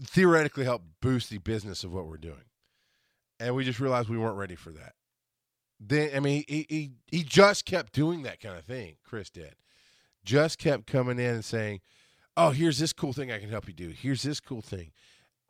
theoretically 0.00 0.64
help 0.64 0.82
boost 1.00 1.30
the 1.30 1.38
business 1.38 1.84
of 1.84 1.92
what 1.92 2.06
we're 2.06 2.16
doing. 2.16 2.44
And 3.38 3.54
we 3.54 3.64
just 3.64 3.80
realized 3.80 4.08
we 4.08 4.18
weren't 4.18 4.36
ready 4.36 4.56
for 4.56 4.70
that. 4.72 4.94
Then, 5.78 6.10
I 6.14 6.20
mean, 6.20 6.44
he 6.46 6.66
he 6.68 6.90
he 7.06 7.22
just 7.22 7.64
kept 7.64 7.94
doing 7.94 8.22
that 8.24 8.40
kind 8.40 8.58
of 8.58 8.64
thing. 8.64 8.96
Chris 9.02 9.30
did 9.30 9.54
just 10.24 10.58
kept 10.58 10.86
coming 10.86 11.18
in 11.18 11.34
and 11.34 11.44
saying, 11.44 11.80
"Oh, 12.36 12.50
here's 12.50 12.78
this 12.78 12.92
cool 12.92 13.12
thing 13.12 13.30
I 13.30 13.38
can 13.38 13.50
help 13.50 13.66
you 13.68 13.74
do. 13.74 13.90
Here's 13.90 14.22
this 14.22 14.40
cool 14.40 14.62
thing," 14.62 14.92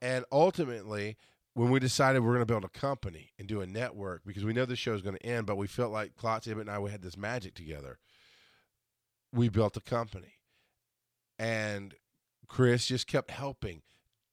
and 0.00 0.24
ultimately, 0.32 1.16
when 1.54 1.70
we 1.70 1.80
decided 1.80 2.22
we're 2.22 2.34
going 2.34 2.40
to 2.40 2.46
build 2.46 2.64
a 2.64 2.68
company 2.68 3.30
and 3.38 3.48
do 3.48 3.60
a 3.60 3.66
network 3.66 4.22
because 4.24 4.44
we 4.44 4.52
know 4.52 4.64
the 4.64 4.76
show 4.76 4.94
is 4.94 5.02
going 5.02 5.16
to 5.16 5.26
end, 5.26 5.46
but 5.46 5.56
we 5.56 5.66
felt 5.66 5.92
like 5.92 6.16
Klotz, 6.16 6.46
Ibbott, 6.46 6.62
and 6.62 6.70
I 6.70 6.78
we 6.78 6.90
had 6.90 7.02
this 7.02 7.16
magic 7.16 7.54
together. 7.54 7.98
We 9.32 9.48
built 9.48 9.76
a 9.76 9.80
company, 9.80 10.34
and 11.38 11.94
Chris 12.48 12.86
just 12.86 13.06
kept 13.06 13.30
helping, 13.30 13.82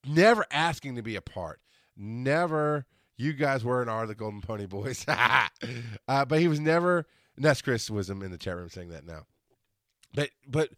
never 0.06 0.46
asking 0.52 0.96
to 0.96 1.02
be 1.02 1.16
a 1.16 1.22
part, 1.22 1.62
never. 1.96 2.86
You 3.20 3.34
guys 3.34 3.64
were 3.64 3.82
and 3.82 3.90
are 3.90 4.06
the 4.06 4.14
Golden 4.14 4.42
Pony 4.42 4.68
Boys, 4.68 5.04
uh, 5.08 5.48
but 6.26 6.40
he 6.40 6.48
was 6.48 6.60
never. 6.60 7.08
And 7.36 7.46
that's 7.46 7.62
Chris 7.62 7.90
Wisdom 7.90 8.22
in 8.22 8.32
the 8.32 8.38
chat 8.38 8.56
room 8.56 8.70
saying 8.70 8.90
that 8.90 9.06
now. 9.06 9.26
But 10.14 10.30
but 10.48 10.70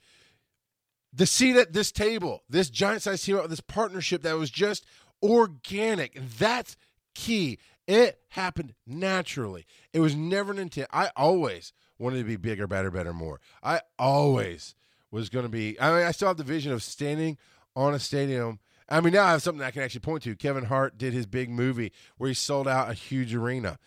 the 1.14 1.26
seat 1.26 1.56
at 1.56 1.74
this 1.74 1.92
table, 1.92 2.44
this 2.50 2.70
giant 2.70 3.02
size 3.02 3.24
team, 3.24 3.40
this 3.48 3.62
partnership 3.62 4.22
that 4.24 4.38
was 4.38 4.50
just 4.50 4.86
organic. 5.22 6.20
That's 6.38 6.76
key. 7.16 7.60
It 7.88 8.20
happened 8.30 8.76
naturally. 8.86 9.66
It 9.94 10.00
was 10.00 10.16
never 10.16 10.52
an 10.52 10.60
intent. 10.60 10.90
I 10.94 11.10
always 11.16 11.74
wanted 11.98 12.20
to 12.20 12.24
be 12.24 12.36
bigger, 12.36 12.68
better, 12.68 12.92
better, 12.92 13.14
more. 13.14 13.40
I 13.64 13.82
always 13.98 14.76
was 15.12 15.30
going 15.30 15.46
to 15.46 15.50
be. 15.50 15.80
I 15.80 15.92
mean, 15.92 16.06
I 16.06 16.12
still 16.12 16.28
have 16.28 16.38
the 16.38 16.44
vision 16.44 16.72
of 16.72 16.84
standing 16.84 17.38
on 17.76 17.94
a 17.94 18.00
stadium. 18.00 18.60
I 18.88 19.02
mean, 19.02 19.14
now 19.14 19.26
I 19.26 19.32
have 19.32 19.42
something 19.42 19.64
I 19.64 19.72
can 19.72 19.82
actually 19.82 20.02
point 20.02 20.24
to. 20.24 20.36
Kevin 20.36 20.66
Hart 20.66 20.98
did 20.98 21.14
his 21.14 21.26
big 21.26 21.50
movie 21.50 21.92
where 22.18 22.28
he 22.28 22.34
sold 22.34 22.68
out 22.68 22.90
a 22.90 22.94
huge 22.94 23.34
arena. 23.34 23.80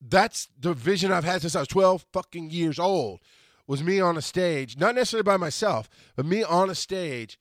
That's 0.00 0.48
the 0.58 0.72
vision 0.72 1.12
I've 1.12 1.24
had 1.24 1.42
since 1.42 1.56
I 1.56 1.60
was 1.60 1.68
12 1.68 2.06
fucking 2.12 2.50
years 2.50 2.78
old 2.78 3.20
was 3.70 3.84
me 3.84 4.00
on 4.00 4.16
a 4.16 4.20
stage, 4.20 4.76
not 4.76 4.96
necessarily 4.96 5.22
by 5.22 5.36
myself, 5.36 5.88
but 6.16 6.26
me 6.26 6.42
on 6.42 6.68
a 6.68 6.74
stage 6.74 7.38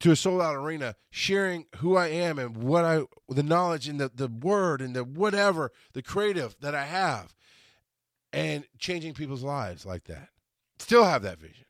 to 0.00 0.10
a 0.10 0.16
sold 0.16 0.42
out 0.42 0.54
arena, 0.54 0.96
sharing 1.08 1.64
who 1.76 1.96
I 1.96 2.08
am 2.08 2.38
and 2.38 2.58
what 2.58 2.84
I, 2.84 3.04
the 3.30 3.42
knowledge 3.42 3.88
and 3.88 3.98
the, 3.98 4.10
the 4.14 4.28
word 4.28 4.82
and 4.82 4.94
the 4.94 5.02
whatever, 5.02 5.72
the 5.94 6.02
creative 6.02 6.54
that 6.60 6.74
I 6.74 6.84
have, 6.84 7.34
and 8.34 8.66
changing 8.78 9.14
people's 9.14 9.42
lives 9.42 9.86
like 9.86 10.04
that. 10.04 10.28
Still 10.78 11.04
have 11.04 11.22
that 11.22 11.38
vision. 11.38 11.64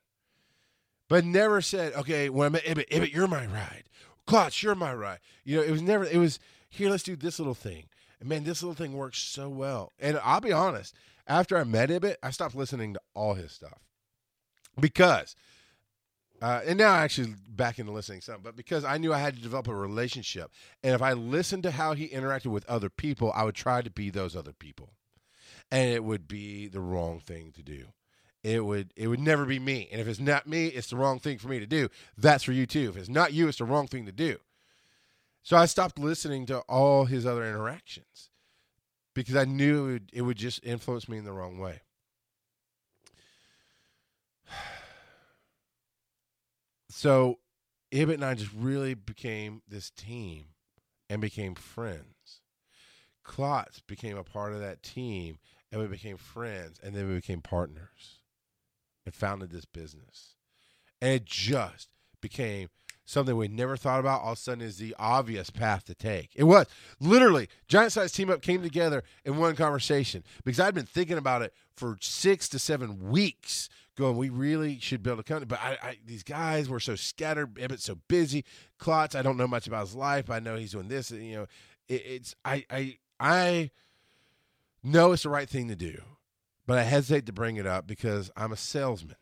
But 1.08 1.24
never 1.24 1.60
said, 1.60 1.92
okay, 1.92 2.28
when 2.28 2.46
I'm 2.48 2.56
at 2.56 3.12
you're 3.12 3.28
my 3.28 3.46
ride. 3.46 3.84
Klotz, 4.26 4.64
you're 4.64 4.74
my 4.74 4.92
ride. 4.92 5.20
You 5.44 5.58
know, 5.58 5.62
it 5.62 5.70
was 5.70 5.80
never, 5.80 6.02
it 6.02 6.18
was, 6.18 6.40
here, 6.68 6.90
let's 6.90 7.04
do 7.04 7.14
this 7.14 7.38
little 7.38 7.54
thing. 7.54 7.84
And 8.18 8.28
man, 8.28 8.42
this 8.42 8.64
little 8.64 8.74
thing 8.74 8.94
works 8.94 9.18
so 9.18 9.48
well. 9.48 9.92
And 10.00 10.18
I'll 10.24 10.40
be 10.40 10.50
honest, 10.50 10.92
after 11.28 11.56
I 11.56 11.62
met 11.62 11.88
Ibbott, 11.88 12.16
I 12.20 12.32
stopped 12.32 12.56
listening 12.56 12.94
to 12.94 13.00
all 13.14 13.34
his 13.34 13.52
stuff 13.52 13.78
because 14.80 15.36
uh, 16.42 16.60
and 16.66 16.76
now 16.76 16.92
actually 16.92 17.34
back 17.48 17.78
into 17.78 17.92
listening 17.92 18.20
some, 18.20 18.40
but 18.42 18.56
because 18.56 18.84
I 18.84 18.98
knew 18.98 19.12
I 19.12 19.18
had 19.18 19.36
to 19.36 19.42
develop 19.42 19.68
a 19.68 19.74
relationship, 19.74 20.50
and 20.82 20.92
if 20.92 21.00
I 21.00 21.12
listened 21.12 21.62
to 21.62 21.70
how 21.70 21.94
he 21.94 22.08
interacted 22.08 22.46
with 22.46 22.68
other 22.68 22.90
people, 22.90 23.30
I 23.32 23.44
would 23.44 23.54
try 23.54 23.80
to 23.80 23.90
be 23.90 24.10
those 24.10 24.34
other 24.34 24.52
people, 24.52 24.90
and 25.70 25.88
it 25.88 26.02
would 26.02 26.26
be 26.26 26.66
the 26.66 26.80
wrong 26.80 27.20
thing 27.20 27.52
to 27.52 27.62
do. 27.62 27.86
It 28.42 28.64
would 28.64 28.92
it 28.96 29.06
would 29.06 29.20
never 29.20 29.44
be 29.44 29.60
me, 29.60 29.88
and 29.92 30.00
if 30.00 30.08
it's 30.08 30.18
not 30.18 30.48
me, 30.48 30.66
it's 30.66 30.90
the 30.90 30.96
wrong 30.96 31.20
thing 31.20 31.38
for 31.38 31.46
me 31.46 31.60
to 31.60 31.66
do. 31.66 31.88
That's 32.18 32.42
for 32.42 32.52
you 32.52 32.66
too. 32.66 32.88
If 32.88 32.96
it's 32.96 33.08
not 33.08 33.32
you, 33.32 33.46
it's 33.46 33.58
the 33.58 33.64
wrong 33.64 33.86
thing 33.86 34.04
to 34.06 34.12
do. 34.12 34.38
So 35.44 35.56
I 35.56 35.66
stopped 35.66 35.96
listening 35.96 36.46
to 36.46 36.58
all 36.68 37.04
his 37.04 37.24
other 37.24 37.44
interactions 37.44 38.30
because 39.14 39.36
I 39.36 39.44
knew 39.44 39.86
it 39.86 39.92
would, 39.92 40.10
it 40.12 40.22
would 40.22 40.36
just 40.38 40.64
influence 40.64 41.08
me 41.08 41.18
in 41.18 41.24
the 41.24 41.32
wrong 41.32 41.58
way. 41.58 41.82
So 46.92 47.38
Ibbott 47.90 48.16
and 48.16 48.24
I 48.24 48.34
just 48.34 48.52
really 48.52 48.94
became 48.94 49.62
this 49.66 49.90
team 49.90 50.46
and 51.08 51.22
became 51.22 51.54
friends. 51.54 52.40
Klotz 53.24 53.80
became 53.80 54.18
a 54.18 54.24
part 54.24 54.52
of 54.52 54.60
that 54.60 54.82
team 54.82 55.38
and 55.70 55.80
we 55.80 55.86
became 55.86 56.18
friends 56.18 56.78
and 56.82 56.94
then 56.94 57.08
we 57.08 57.14
became 57.14 57.40
partners 57.40 58.20
and 59.06 59.14
founded 59.14 59.50
this 59.50 59.64
business. 59.64 60.34
And 61.00 61.12
it 61.12 61.24
just 61.24 61.88
became 62.20 62.68
something 63.04 63.36
we 63.36 63.48
never 63.48 63.76
thought 63.76 64.00
about 64.00 64.20
all 64.20 64.32
of 64.32 64.38
a 64.38 64.40
sudden 64.40 64.62
is 64.62 64.76
the 64.76 64.94
obvious 64.98 65.50
path 65.50 65.84
to 65.86 65.94
take. 65.94 66.30
It 66.34 66.44
was 66.44 66.66
literally 67.00 67.48
giant 67.68 67.92
size 67.92 68.12
team 68.12 68.30
up 68.30 68.42
came 68.42 68.62
together 68.62 69.02
in 69.24 69.38
one 69.38 69.56
conversation 69.56 70.24
because 70.44 70.60
I'd 70.60 70.74
been 70.74 70.86
thinking 70.86 71.18
about 71.18 71.42
it 71.42 71.54
for 71.74 71.96
six 72.00 72.48
to 72.50 72.58
seven 72.58 73.10
weeks 73.10 73.68
going, 73.96 74.16
we 74.16 74.30
really 74.30 74.78
should 74.80 75.02
build 75.02 75.18
a 75.18 75.22
company. 75.22 75.46
But 75.46 75.60
I, 75.62 75.78
I 75.82 75.98
these 76.04 76.22
guys 76.22 76.68
were 76.68 76.80
so 76.80 76.94
scattered. 76.94 77.58
So 77.78 77.98
busy. 78.08 78.44
Klotz, 78.78 79.14
I 79.14 79.22
don't 79.22 79.36
know 79.36 79.46
much 79.46 79.66
about 79.66 79.86
his 79.86 79.94
life. 79.94 80.30
I 80.30 80.38
know 80.38 80.56
he's 80.56 80.72
doing 80.72 80.88
this. 80.88 81.10
You 81.10 81.36
know, 81.36 81.46
it, 81.88 82.02
it's 82.06 82.34
I 82.44 82.64
I 82.70 82.98
I 83.20 83.70
know 84.82 85.12
it's 85.12 85.24
the 85.24 85.28
right 85.28 85.48
thing 85.48 85.68
to 85.68 85.76
do, 85.76 86.00
but 86.66 86.78
I 86.78 86.82
hesitate 86.82 87.26
to 87.26 87.32
bring 87.32 87.56
it 87.56 87.66
up 87.66 87.86
because 87.86 88.30
I'm 88.36 88.52
a 88.52 88.56
salesman. 88.56 89.16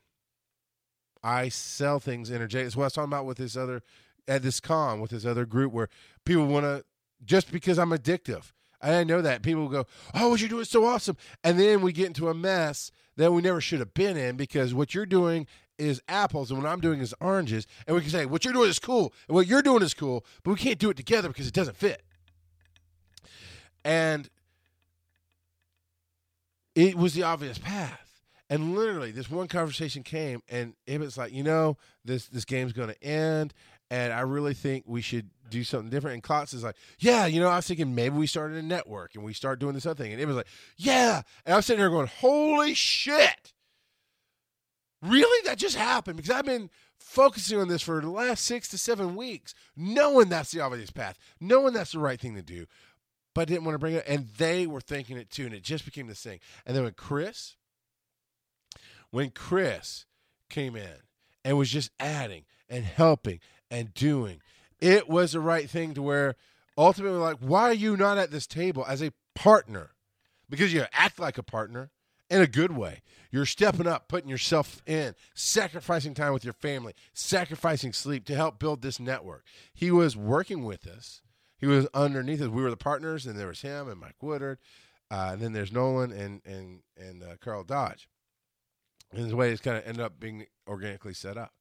I 1.23 1.51
sell 1.51 2.01
things 2.01 2.31
energetic. 2.31 2.66
That's 2.66 2.77
what 2.77 2.85
I 2.85 2.87
was 2.87 2.93
talking 2.95 3.12
about 3.12 3.27
with 3.27 3.39
this 3.39 3.57
other 3.57 3.83
at 4.29 4.43
this 4.43 4.61
con 4.61 5.01
with 5.01 5.11
this 5.11 5.27
other 5.27 5.45
group 5.45 5.73
where 5.73 5.89
people 6.25 6.47
want 6.47 6.64
to 6.64 6.85
just 7.25 7.53
because 7.53 7.79
I'm 7.79 7.91
addictive. 7.91 8.53
I 8.83 9.05
know 9.05 9.21
that 9.21 9.43
people 9.43 9.68
go, 9.68 9.87
"Oh, 10.14 10.31
what 10.31 10.41
you're 10.41 10.49
doing 10.49 10.64
so 10.64 10.87
awesome," 10.87 11.18
and 11.45 11.59
then 11.59 11.83
we 11.83 11.93
get 11.93 12.07
into 12.07 12.29
a 12.29 12.35
mess 12.35 12.91
that 13.21 13.33
we 13.33 13.43
never 13.43 13.61
should 13.61 13.81
have 13.81 13.93
been 13.93 14.16
in 14.16 14.37
because 14.37 14.73
what 14.73 14.95
you're 14.95 15.05
doing 15.05 15.47
is 15.79 16.01
apples 16.09 16.51
and 16.51 16.62
what 16.62 16.66
I'm 16.66 16.81
doing 16.81 17.01
is 17.01 17.14
oranges, 17.21 17.66
and 17.87 17.95
we 17.95 18.01
can 18.01 18.11
say 18.11 18.25
what 18.25 18.47
you're 18.47 18.55
doing 18.55 18.71
is 18.71 18.79
cool 18.79 19.12
and 19.29 19.35
what 19.35 19.47
you're 19.47 19.61
doing 19.61 19.83
is 19.83 19.93
cool, 19.93 20.25
but 20.43 20.53
we 20.53 20.57
can't 20.57 20.79
do 20.79 20.89
it 20.89 20.97
together 20.97 21.29
because 21.29 21.47
it 21.47 21.53
doesn't 21.53 21.77
fit. 21.77 22.03
And 23.85 24.31
it 26.75 26.97
was 26.97 27.12
the 27.12 27.23
obvious 27.23 27.59
path. 27.59 28.23
And 28.49 28.75
literally, 28.75 29.11
this 29.11 29.31
one 29.31 29.49
conversation 29.49 30.03
came, 30.03 30.43
and 30.49 30.73
it 30.87 30.99
was 30.99 31.18
like, 31.18 31.31
you 31.31 31.43
know, 31.43 31.77
this 32.03 32.27
this 32.27 32.47
game's 32.47 32.73
going 32.73 32.89
to 32.89 33.05
end, 33.05 33.53
and 33.91 34.12
I 34.12 34.20
really 34.20 34.55
think 34.55 34.84
we 34.86 35.03
should 35.03 35.30
do 35.51 35.64
something 35.64 35.91
different. 35.91 36.14
And 36.14 36.22
Klotz 36.22 36.55
is 36.55 36.62
like, 36.62 36.76
yeah, 36.99 37.26
you 37.26 37.41
know, 37.41 37.49
I 37.49 37.57
was 37.57 37.66
thinking 37.66 37.95
maybe 37.95 38.16
we 38.16 38.28
started 38.28 38.57
a 38.57 38.62
network 38.62 39.14
and 39.14 39.24
we 39.24 39.34
start 39.34 39.59
doing 39.59 39.74
this 39.74 39.84
other 39.84 40.03
thing. 40.03 40.12
And 40.12 40.20
it 40.20 40.26
was 40.26 40.36
like, 40.36 40.47
yeah. 40.76 41.22
And 41.45 41.55
I 41.55 41.57
was 41.57 41.66
sitting 41.66 41.80
here 41.80 41.91
going, 41.91 42.07
holy 42.07 42.74
shit. 42.74 43.53
Really? 45.03 45.47
That 45.47 45.59
just 45.59 45.76
happened 45.76 46.16
because 46.16 46.30
I've 46.30 46.45
been 46.45 46.70
focusing 46.99 47.59
on 47.59 47.68
this 47.68 47.82
for 47.82 48.01
the 48.01 48.11
last 48.11 48.45
six 48.45 48.68
to 48.68 48.78
seven 48.78 49.16
weeks, 49.16 49.55
knowing 49.76 50.28
that's 50.28 50.53
the 50.53 50.61
obvious 50.61 50.91
path, 50.91 51.18
knowing 51.41 51.72
that's 51.72 51.93
the 51.93 51.99
right 51.99 52.20
thing 52.20 52.36
to 52.36 52.43
do, 52.43 52.66
but 53.34 53.43
I 53.43 53.45
didn't 53.47 53.64
want 53.64 53.74
to 53.74 53.78
bring 53.80 53.95
it. 53.95 54.05
And 54.07 54.28
they 54.38 54.66
were 54.66 54.80
thinking 54.80 55.16
it 55.16 55.30
too, 55.30 55.47
and 55.47 55.55
it 55.55 55.62
just 55.62 55.84
became 55.84 56.07
this 56.07 56.22
thing. 56.22 56.38
And 56.64 56.76
then 56.76 56.84
when 56.84 56.93
Chris, 56.93 57.57
when 59.11 59.30
Chris 59.30 60.05
came 60.49 60.76
in 60.76 60.99
and 61.45 61.59
was 61.59 61.70
just 61.70 61.91
adding 61.99 62.45
and 62.68 62.84
helping 62.84 63.41
and 63.71 63.95
doing, 63.95 64.41
it 64.81 65.09
was 65.09 65.33
the 65.33 65.41
right 65.41 65.68
thing 65.68 65.95
to 65.95 66.03
where 66.03 66.37
ultimately, 66.77 67.18
like, 67.18 67.39
why 67.39 67.62
are 67.62 67.75
you 67.75 67.97
not 67.97 68.18
at 68.18 68.31
this 68.31 68.47
table 68.47 68.85
as 68.89 69.03
a 69.03 69.12
partner? 69.35 69.91
Because 70.49 70.73
you 70.73 70.85
act 70.93 71.18
like 71.18 71.39
a 71.39 71.43
partner 71.43 71.91
in 72.29 72.41
a 72.41 72.47
good 72.47 72.77
way. 72.77 73.03
You're 73.31 73.47
stepping 73.47 73.87
up, 73.87 74.09
putting 74.09 74.31
yourself 74.31 74.83
in, 74.87 75.14
sacrificing 75.35 76.14
time 76.14 76.33
with 76.33 76.45
your 76.45 76.55
family, 76.55 76.95
sacrificing 77.12 77.93
sleep 77.93 78.25
to 78.27 78.35
help 78.35 78.59
build 78.59 78.83
this 78.83 78.99
network. 78.99 79.45
He 79.73 79.91
was 79.91 80.16
working 80.16 80.64
with 80.64 80.87
us. 80.87 81.23
He 81.59 81.66
was 81.66 81.87
underneath 81.93 82.41
us. 82.41 82.49
We 82.49 82.62
were 82.62 82.71
the 82.71 82.77
partners, 82.77 83.27
and 83.27 83.39
there 83.39 83.47
was 83.47 83.61
him 83.61 83.89
and 83.89 84.01
Mike 84.01 84.23
Woodard, 84.23 84.59
uh, 85.11 85.31
and 85.33 85.43
then 85.43 85.53
there's 85.53 85.73
Nolan 85.73 86.11
and 86.11 86.41
and 86.47 86.81
and 86.97 87.23
uh, 87.23 87.37
Carl 87.41 87.64
Dodge. 87.64 88.09
And 89.12 89.29
the 89.29 89.37
way 89.37 89.51
it's 89.51 89.61
kind 89.61 89.77
of 89.77 89.85
ended 89.85 90.03
up 90.03 90.18
being 90.18 90.47
organically 90.66 91.14
set 91.14 91.37
up. 91.37 91.53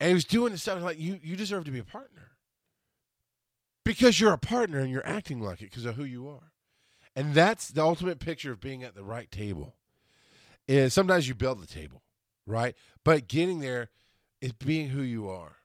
And 0.00 0.08
he 0.08 0.14
was 0.14 0.24
doing 0.24 0.52
this 0.52 0.62
stuff 0.62 0.82
like 0.82 0.98
you 0.98 1.18
you 1.22 1.36
deserve 1.36 1.64
to 1.64 1.70
be 1.70 1.78
a 1.78 1.84
partner. 1.84 2.30
Because 3.84 4.20
you're 4.20 4.32
a 4.32 4.38
partner 4.38 4.80
and 4.80 4.90
you're 4.90 5.06
acting 5.06 5.40
like 5.40 5.62
it 5.62 5.70
because 5.70 5.86
of 5.86 5.96
who 5.96 6.04
you 6.04 6.28
are. 6.28 6.52
And 7.16 7.34
that's 7.34 7.68
the 7.68 7.82
ultimate 7.82 8.20
picture 8.20 8.52
of 8.52 8.60
being 8.60 8.84
at 8.84 8.94
the 8.94 9.02
right 9.02 9.30
table. 9.30 9.74
Is 10.68 10.92
sometimes 10.92 11.26
you 11.26 11.34
build 11.34 11.62
the 11.62 11.66
table, 11.66 12.02
right? 12.46 12.74
But 13.02 13.28
getting 13.28 13.60
there 13.60 13.88
is 14.40 14.52
being 14.52 14.90
who 14.90 15.02
you 15.02 15.28
are. 15.28 15.56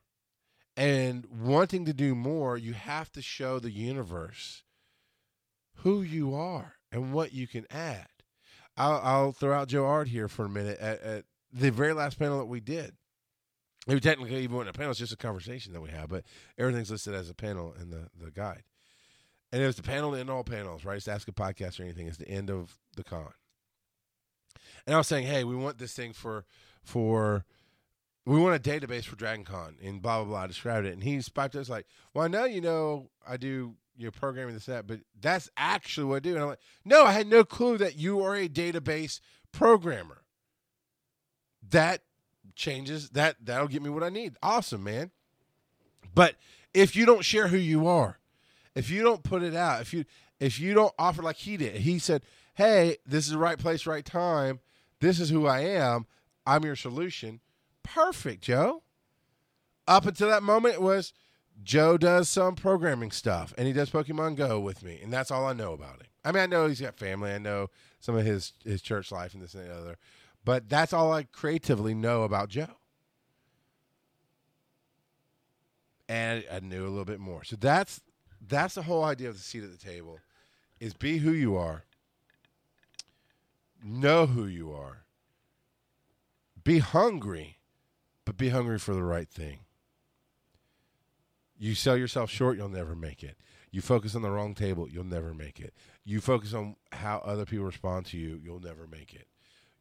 And 0.75 1.27
wanting 1.29 1.85
to 1.85 1.93
do 1.93 2.15
more, 2.15 2.57
you 2.57 2.73
have 2.73 3.11
to 3.11 3.21
show 3.21 3.59
the 3.59 3.69
universe 3.69 4.63
who 5.77 6.01
you 6.01 6.33
are 6.33 6.73
and 6.91 7.13
what 7.13 7.33
you 7.33 7.45
can 7.47 7.67
add. 7.69 8.07
I'll, 8.75 9.01
I'll 9.03 9.31
throw 9.31 9.53
out 9.53 9.67
Joe 9.67 9.85
Art 9.85 10.07
here 10.07 10.27
for 10.27 10.45
a 10.45 10.49
minute 10.49 10.79
at, 10.79 11.01
at 11.01 11.25
the 11.51 11.69
very 11.69 11.93
last 11.93 12.17
panel 12.17 12.39
that 12.39 12.45
we 12.45 12.59
did. 12.59 12.95
We 13.87 13.99
technically 13.99 14.43
even 14.43 14.55
went 14.55 14.69
a 14.69 14.73
panel; 14.73 14.91
it's 14.91 14.99
just 14.99 15.13
a 15.13 15.17
conversation 15.17 15.73
that 15.73 15.81
we 15.81 15.89
have, 15.89 16.09
but 16.09 16.23
everything's 16.57 16.91
listed 16.91 17.13
as 17.13 17.29
a 17.29 17.33
panel 17.33 17.75
in 17.79 17.89
the, 17.89 18.07
the 18.19 18.31
guide. 18.31 18.63
And 19.51 19.61
it 19.61 19.65
was 19.65 19.75
the 19.75 19.83
panel 19.83 20.15
in 20.15 20.29
all 20.29 20.43
panels, 20.43 20.85
right? 20.85 20.97
It's 20.97 21.07
Ask 21.07 21.27
a 21.27 21.31
Podcast 21.31 21.79
or 21.79 21.83
anything. 21.83 22.07
It's 22.07 22.17
the 22.17 22.27
end 22.27 22.49
of 22.49 22.79
the 22.95 23.03
con. 23.03 23.33
And 24.87 24.95
I 24.95 24.97
was 24.97 25.07
saying, 25.07 25.27
hey, 25.27 25.43
we 25.43 25.55
want 25.55 25.77
this 25.77 25.93
thing 25.93 26.13
for 26.13 26.45
for 26.81 27.45
we 28.25 28.39
want 28.39 28.55
a 28.55 28.69
database 28.69 29.03
for 29.03 29.15
Dragon 29.15 29.43
Con 29.43 29.75
and 29.83 30.01
blah 30.01 30.19
blah 30.19 30.29
blah. 30.29 30.43
I 30.43 30.47
described 30.47 30.87
it, 30.87 30.93
and 30.93 31.03
he 31.03 31.21
spiked 31.21 31.55
us 31.55 31.69
like, 31.69 31.85
well, 32.13 32.29
now 32.29 32.45
you 32.45 32.61
know 32.61 33.09
I 33.27 33.37
do 33.37 33.75
you 33.95 34.09
programming 34.11 34.53
this 34.53 34.65
that, 34.65 34.87
but 34.87 35.01
that's 35.19 35.49
actually 35.55 36.05
what 36.05 36.15
I 36.17 36.19
do. 36.19 36.33
And 36.33 36.41
I'm 36.41 36.49
like, 36.49 36.59
no, 36.83 37.03
I 37.03 37.11
had 37.11 37.27
no 37.27 37.43
clue 37.43 37.77
that 37.77 37.97
you 37.97 38.21
are 38.21 38.35
a 38.35 38.47
database 38.47 39.19
programmer. 39.51 40.23
That 41.69 42.01
changes 42.55 43.09
that 43.11 43.37
that'll 43.43 43.67
get 43.67 43.81
me 43.81 43.89
what 43.89 44.03
I 44.03 44.09
need. 44.09 44.35
Awesome, 44.41 44.83
man. 44.83 45.11
But 46.13 46.35
if 46.73 46.95
you 46.95 47.05
don't 47.05 47.25
share 47.25 47.47
who 47.47 47.57
you 47.57 47.87
are, 47.87 48.19
if 48.75 48.89
you 48.89 49.03
don't 49.03 49.23
put 49.23 49.43
it 49.43 49.55
out, 49.55 49.81
if 49.81 49.93
you 49.93 50.05
if 50.39 50.59
you 50.59 50.73
don't 50.73 50.93
offer 50.97 51.21
like 51.21 51.37
he 51.37 51.57
did, 51.57 51.77
he 51.77 51.99
said, 51.99 52.23
"Hey, 52.55 52.97
this 53.05 53.25
is 53.25 53.31
the 53.31 53.37
right 53.37 53.57
place, 53.57 53.85
right 53.85 54.05
time. 54.05 54.59
This 54.99 55.19
is 55.19 55.29
who 55.29 55.47
I 55.47 55.61
am. 55.61 56.05
I'm 56.45 56.63
your 56.63 56.75
solution." 56.75 57.39
Perfect, 57.83 58.43
Joe. 58.43 58.83
Up 59.87 60.05
until 60.05 60.29
that 60.29 60.43
moment, 60.43 60.75
it 60.75 60.81
was 60.81 61.13
Joe 61.61 61.97
does 61.97 62.29
some 62.29 62.55
programming 62.55 63.11
stuff 63.11 63.53
and 63.57 63.67
he 63.67 63.73
does 63.73 63.89
Pokemon 63.89 64.35
Go 64.35 64.59
with 64.59 64.83
me, 64.83 64.99
and 65.03 65.11
that's 65.11 65.31
all 65.31 65.45
I 65.45 65.53
know 65.53 65.73
about 65.73 66.01
him. 66.01 66.07
I 66.25 66.31
mean, 66.31 66.43
I 66.43 66.45
know 66.45 66.67
he's 66.67 66.81
got 66.81 66.97
family. 66.97 67.31
I 67.31 67.37
know 67.37 67.69
some 67.99 68.15
of 68.15 68.25
his 68.25 68.53
his 68.63 68.81
church 68.81 69.11
life 69.11 69.33
and 69.33 69.43
this 69.43 69.53
and 69.53 69.67
the 69.67 69.75
other. 69.75 69.97
But 70.45 70.67
that's 70.69 70.93
all 70.93 71.11
I 71.11 71.23
creatively 71.23 71.93
know 71.93 72.23
about 72.23 72.49
Joe. 72.49 72.67
And 76.09 76.43
I 76.51 76.59
knew 76.59 76.85
a 76.85 76.89
little 76.89 77.05
bit 77.05 77.19
more. 77.19 77.43
So 77.43 77.55
that's 77.55 78.01
that's 78.45 78.75
the 78.75 78.81
whole 78.83 79.03
idea 79.03 79.29
of 79.29 79.35
the 79.35 79.41
seat 79.41 79.63
at 79.63 79.71
the 79.71 79.77
table 79.77 80.19
is 80.79 80.93
be 80.93 81.19
who 81.19 81.31
you 81.31 81.55
are. 81.55 81.85
Know 83.81 84.25
who 84.25 84.45
you 84.45 84.73
are. 84.73 85.03
Be 86.63 86.79
hungry, 86.79 87.59
but 88.25 88.37
be 88.37 88.49
hungry 88.49 88.79
for 88.79 88.93
the 88.93 89.03
right 89.03 89.29
thing. 89.29 89.59
You 91.57 91.75
sell 91.75 91.95
yourself 91.95 92.29
short, 92.29 92.57
you'll 92.57 92.69
never 92.69 92.95
make 92.95 93.23
it. 93.23 93.37
You 93.71 93.81
focus 93.81 94.15
on 94.15 94.21
the 94.21 94.31
wrong 94.31 94.55
table, 94.55 94.89
you'll 94.89 95.03
never 95.05 95.33
make 95.33 95.59
it. 95.59 95.73
You 96.03 96.19
focus 96.19 96.53
on 96.53 96.75
how 96.91 97.19
other 97.19 97.45
people 97.45 97.65
respond 97.65 98.05
to 98.07 98.17
you, 98.17 98.39
you'll 98.43 98.59
never 98.59 98.87
make 98.87 99.13
it 99.13 99.27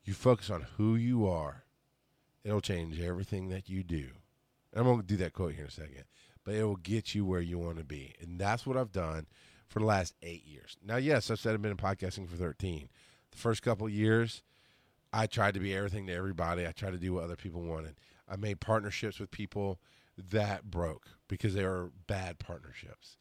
you 0.05 0.15
focus 0.15 0.51
on 0.51 0.67
who 0.77 0.95
you 0.95 1.27
are, 1.27 1.65
it'll 2.45 2.61
change 2.61 3.01
everything 3.01 3.49
that 3.49 3.69
you 3.69 3.83
do. 3.83 4.09
And 4.73 4.81
I'm 4.81 4.85
going 4.85 5.01
to 5.01 5.07
do 5.07 5.17
that 5.19 5.33
quote 5.33 5.53
here 5.53 5.65
in 5.65 5.69
a 5.69 5.71
second, 5.71 6.05
but 6.45 6.55
it 6.55 6.65
will 6.65 6.77
get 6.77 7.15
you 7.15 7.25
where 7.25 7.41
you 7.41 7.59
want 7.59 7.79
to 7.79 7.85
be. 7.85 8.15
And 8.21 8.39
that's 8.39 8.67
what 8.67 8.77
I've 8.77 8.93
done 8.93 9.27
for 9.69 9.79
the 9.79 9.87
last 9.87 10.15
eight 10.23 10.45
years. 10.45 10.77
Now, 10.85 10.97
yes, 10.97 11.31
I've 11.31 11.41
said 11.41 11.55
I've 11.55 11.63
been 11.63 11.71
in 11.71 11.77
podcasting 11.77 12.29
for 12.29 12.37
13. 12.37 12.89
The 13.31 13.39
first 13.39 13.63
couple 13.63 13.89
years, 13.89 14.43
I 15.13 15.27
tried 15.27 15.55
to 15.55 15.61
be 15.61 15.75
everything 15.75 16.07
to 16.07 16.15
everybody. 16.15 16.67
I 16.67 16.73
tried 16.73 16.93
to 16.93 16.99
do 16.99 17.15
what 17.15 17.25
other 17.25 17.37
people 17.37 17.63
wanted. 17.63 17.97
I 18.29 18.37
made 18.37 18.61
partnerships 18.61 19.19
with 19.19 19.31
people 19.31 19.79
that 20.31 20.71
broke 20.71 21.09
because 21.29 21.55
they 21.55 21.65
were 21.65 21.91
bad 22.07 22.39
partnerships. 22.39 23.17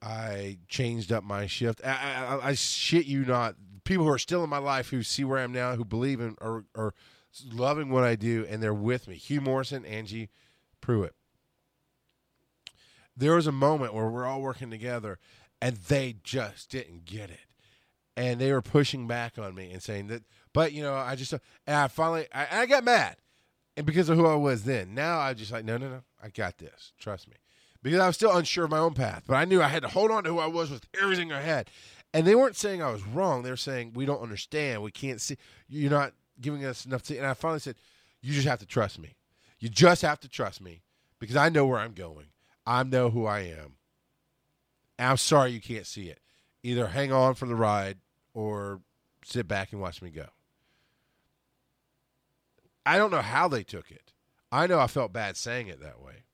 I 0.00 0.58
changed 0.68 1.12
up 1.12 1.24
my 1.24 1.46
shift. 1.46 1.80
I, 1.84 2.38
I, 2.42 2.48
I, 2.48 2.54
shit 2.54 3.06
you 3.06 3.24
not. 3.24 3.56
People 3.84 4.04
who 4.04 4.12
are 4.12 4.18
still 4.18 4.44
in 4.44 4.50
my 4.50 4.58
life 4.58 4.90
who 4.90 5.02
see 5.02 5.24
where 5.24 5.38
I 5.38 5.42
am 5.42 5.52
now, 5.52 5.74
who 5.74 5.84
believe 5.84 6.20
in 6.20 6.36
or 6.40 6.64
are 6.74 6.94
loving 7.52 7.90
what 7.90 8.04
I 8.04 8.14
do, 8.14 8.46
and 8.48 8.62
they're 8.62 8.74
with 8.74 9.08
me. 9.08 9.16
Hugh 9.16 9.40
Morrison, 9.40 9.84
Angie 9.84 10.30
Pruitt. 10.80 11.14
There 13.16 13.34
was 13.34 13.46
a 13.46 13.52
moment 13.52 13.94
where 13.94 14.08
we're 14.08 14.26
all 14.26 14.40
working 14.40 14.70
together, 14.70 15.18
and 15.60 15.76
they 15.76 16.16
just 16.22 16.70
didn't 16.70 17.04
get 17.04 17.30
it, 17.30 17.46
and 18.16 18.40
they 18.40 18.52
were 18.52 18.62
pushing 18.62 19.08
back 19.08 19.38
on 19.38 19.54
me 19.54 19.72
and 19.72 19.82
saying 19.82 20.06
that. 20.08 20.22
But 20.52 20.72
you 20.72 20.82
know, 20.82 20.94
I 20.94 21.16
just 21.16 21.32
and 21.32 21.42
I 21.66 21.88
finally 21.88 22.26
I, 22.32 22.60
I 22.60 22.66
got 22.66 22.84
mad, 22.84 23.16
and 23.76 23.84
because 23.84 24.08
of 24.08 24.16
who 24.16 24.26
I 24.26 24.36
was 24.36 24.62
then. 24.62 24.94
Now 24.94 25.18
I 25.18 25.34
just 25.34 25.50
like 25.50 25.64
no 25.64 25.76
no 25.76 25.88
no, 25.88 26.02
I 26.22 26.28
got 26.28 26.58
this. 26.58 26.92
Trust 26.98 27.28
me 27.28 27.34
because 27.82 28.00
I 28.00 28.06
was 28.06 28.16
still 28.16 28.36
unsure 28.36 28.64
of 28.64 28.70
my 28.70 28.78
own 28.78 28.94
path. 28.94 29.24
But 29.26 29.34
I 29.36 29.44
knew 29.44 29.62
I 29.62 29.68
had 29.68 29.82
to 29.82 29.88
hold 29.88 30.10
on 30.10 30.24
to 30.24 30.30
who 30.30 30.38
I 30.38 30.46
was 30.46 30.70
with 30.70 30.86
everything 31.00 31.32
I 31.32 31.40
had. 31.40 31.70
And 32.12 32.26
they 32.26 32.34
weren't 32.34 32.56
saying 32.56 32.82
I 32.82 32.90
was 32.90 33.06
wrong. 33.06 33.42
They 33.42 33.50
were 33.50 33.56
saying 33.56 33.92
we 33.94 34.06
don't 34.06 34.22
understand. 34.22 34.82
We 34.82 34.90
can't 34.90 35.20
see. 35.20 35.36
You're 35.68 35.90
not 35.90 36.12
giving 36.40 36.64
us 36.64 36.86
enough 36.86 37.02
to. 37.04 37.16
And 37.16 37.26
I 37.26 37.34
finally 37.34 37.60
said, 37.60 37.76
you 38.20 38.34
just 38.34 38.48
have 38.48 38.58
to 38.60 38.66
trust 38.66 38.98
me. 38.98 39.16
You 39.58 39.68
just 39.68 40.02
have 40.02 40.20
to 40.20 40.28
trust 40.28 40.60
me 40.60 40.82
because 41.18 41.36
I 41.36 41.48
know 41.48 41.66
where 41.66 41.78
I'm 41.78 41.92
going. 41.92 42.26
I 42.66 42.82
know 42.82 43.10
who 43.10 43.26
I 43.26 43.40
am. 43.40 43.76
And 44.98 45.10
I'm 45.10 45.16
sorry 45.16 45.52
you 45.52 45.60
can't 45.60 45.86
see 45.86 46.08
it. 46.08 46.20
Either 46.62 46.88
hang 46.88 47.12
on 47.12 47.34
for 47.34 47.46
the 47.46 47.54
ride 47.54 47.98
or 48.34 48.80
sit 49.24 49.46
back 49.46 49.72
and 49.72 49.80
watch 49.80 50.02
me 50.02 50.10
go. 50.10 50.26
I 52.84 52.96
don't 52.96 53.10
know 53.10 53.22
how 53.22 53.48
they 53.48 53.62
took 53.62 53.90
it. 53.90 54.12
I 54.50 54.66
know 54.66 54.78
I 54.78 54.86
felt 54.86 55.12
bad 55.12 55.36
saying 55.36 55.68
it 55.68 55.80
that 55.80 56.00
way. 56.00 56.24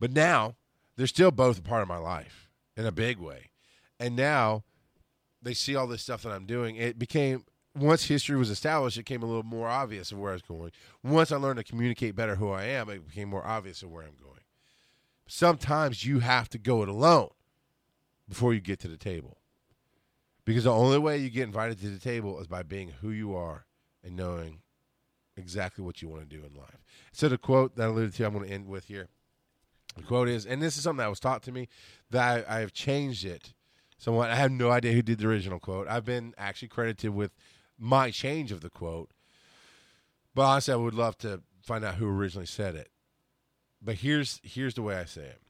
But 0.00 0.12
now 0.12 0.56
they're 0.96 1.06
still 1.06 1.30
both 1.30 1.58
a 1.58 1.62
part 1.62 1.82
of 1.82 1.88
my 1.88 1.98
life 1.98 2.48
in 2.76 2.86
a 2.86 2.92
big 2.92 3.18
way. 3.18 3.50
And 3.98 4.14
now 4.16 4.64
they 5.42 5.54
see 5.54 5.74
all 5.74 5.86
this 5.86 6.02
stuff 6.02 6.22
that 6.22 6.32
I'm 6.32 6.46
doing. 6.46 6.76
It 6.76 6.98
became 6.98 7.44
once 7.74 8.04
history 8.04 8.36
was 8.36 8.50
established, 8.50 8.96
it 8.96 9.00
became 9.00 9.22
a 9.22 9.26
little 9.26 9.42
more 9.42 9.68
obvious 9.68 10.10
of 10.10 10.18
where 10.18 10.30
I 10.30 10.34
was 10.34 10.42
going. 10.42 10.72
Once 11.02 11.30
I 11.30 11.36
learned 11.36 11.58
to 11.58 11.64
communicate 11.64 12.16
better 12.16 12.36
who 12.36 12.50
I 12.50 12.64
am, 12.64 12.88
it 12.88 13.06
became 13.06 13.28
more 13.28 13.46
obvious 13.46 13.82
of 13.82 13.90
where 13.90 14.02
I'm 14.02 14.16
going. 14.20 14.40
Sometimes 15.26 16.04
you 16.04 16.20
have 16.20 16.48
to 16.50 16.58
go 16.58 16.82
it 16.82 16.88
alone 16.88 17.30
before 18.28 18.54
you 18.54 18.60
get 18.60 18.78
to 18.80 18.88
the 18.88 18.96
table. 18.96 19.38
Because 20.44 20.64
the 20.64 20.72
only 20.72 20.98
way 20.98 21.18
you 21.18 21.28
get 21.28 21.44
invited 21.44 21.78
to 21.80 21.90
the 21.90 21.98
table 21.98 22.40
is 22.40 22.46
by 22.46 22.62
being 22.62 22.92
who 23.00 23.10
you 23.10 23.36
are 23.36 23.66
and 24.02 24.16
knowing 24.16 24.60
exactly 25.36 25.84
what 25.84 26.00
you 26.00 26.08
want 26.08 26.28
to 26.28 26.36
do 26.36 26.44
in 26.44 26.54
life. 26.54 26.82
So 27.12 27.28
the 27.28 27.38
quote 27.38 27.76
that 27.76 27.82
I 27.82 27.86
alluded 27.86 28.14
to, 28.14 28.24
I'm 28.24 28.32
going 28.32 28.48
to 28.48 28.52
end 28.52 28.66
with 28.66 28.86
here. 28.86 29.08
The 29.96 30.02
quote 30.02 30.28
is, 30.28 30.46
and 30.46 30.62
this 30.62 30.76
is 30.76 30.84
something 30.84 31.02
that 31.02 31.10
was 31.10 31.20
taught 31.20 31.42
to 31.44 31.52
me 31.52 31.68
that 32.10 32.46
I, 32.48 32.56
I 32.56 32.60
have 32.60 32.72
changed 32.72 33.24
it 33.24 33.52
somewhat. 33.98 34.30
I 34.30 34.36
have 34.36 34.52
no 34.52 34.70
idea 34.70 34.92
who 34.92 35.02
did 35.02 35.18
the 35.18 35.26
original 35.26 35.58
quote. 35.58 35.88
I've 35.88 36.04
been 36.04 36.34
actually 36.38 36.68
credited 36.68 37.14
with 37.14 37.32
my 37.78 38.10
change 38.10 38.52
of 38.52 38.60
the 38.60 38.70
quote, 38.70 39.10
but 40.34 40.42
honestly, 40.42 40.74
I 40.74 40.76
would 40.76 40.94
love 40.94 41.18
to 41.18 41.42
find 41.62 41.84
out 41.84 41.96
who 41.96 42.08
originally 42.08 42.46
said 42.46 42.74
it. 42.74 42.90
But 43.82 43.96
here's 43.96 44.40
here's 44.42 44.74
the 44.74 44.82
way 44.82 44.96
I 44.96 45.04
say 45.04 45.22
it. 45.22 45.42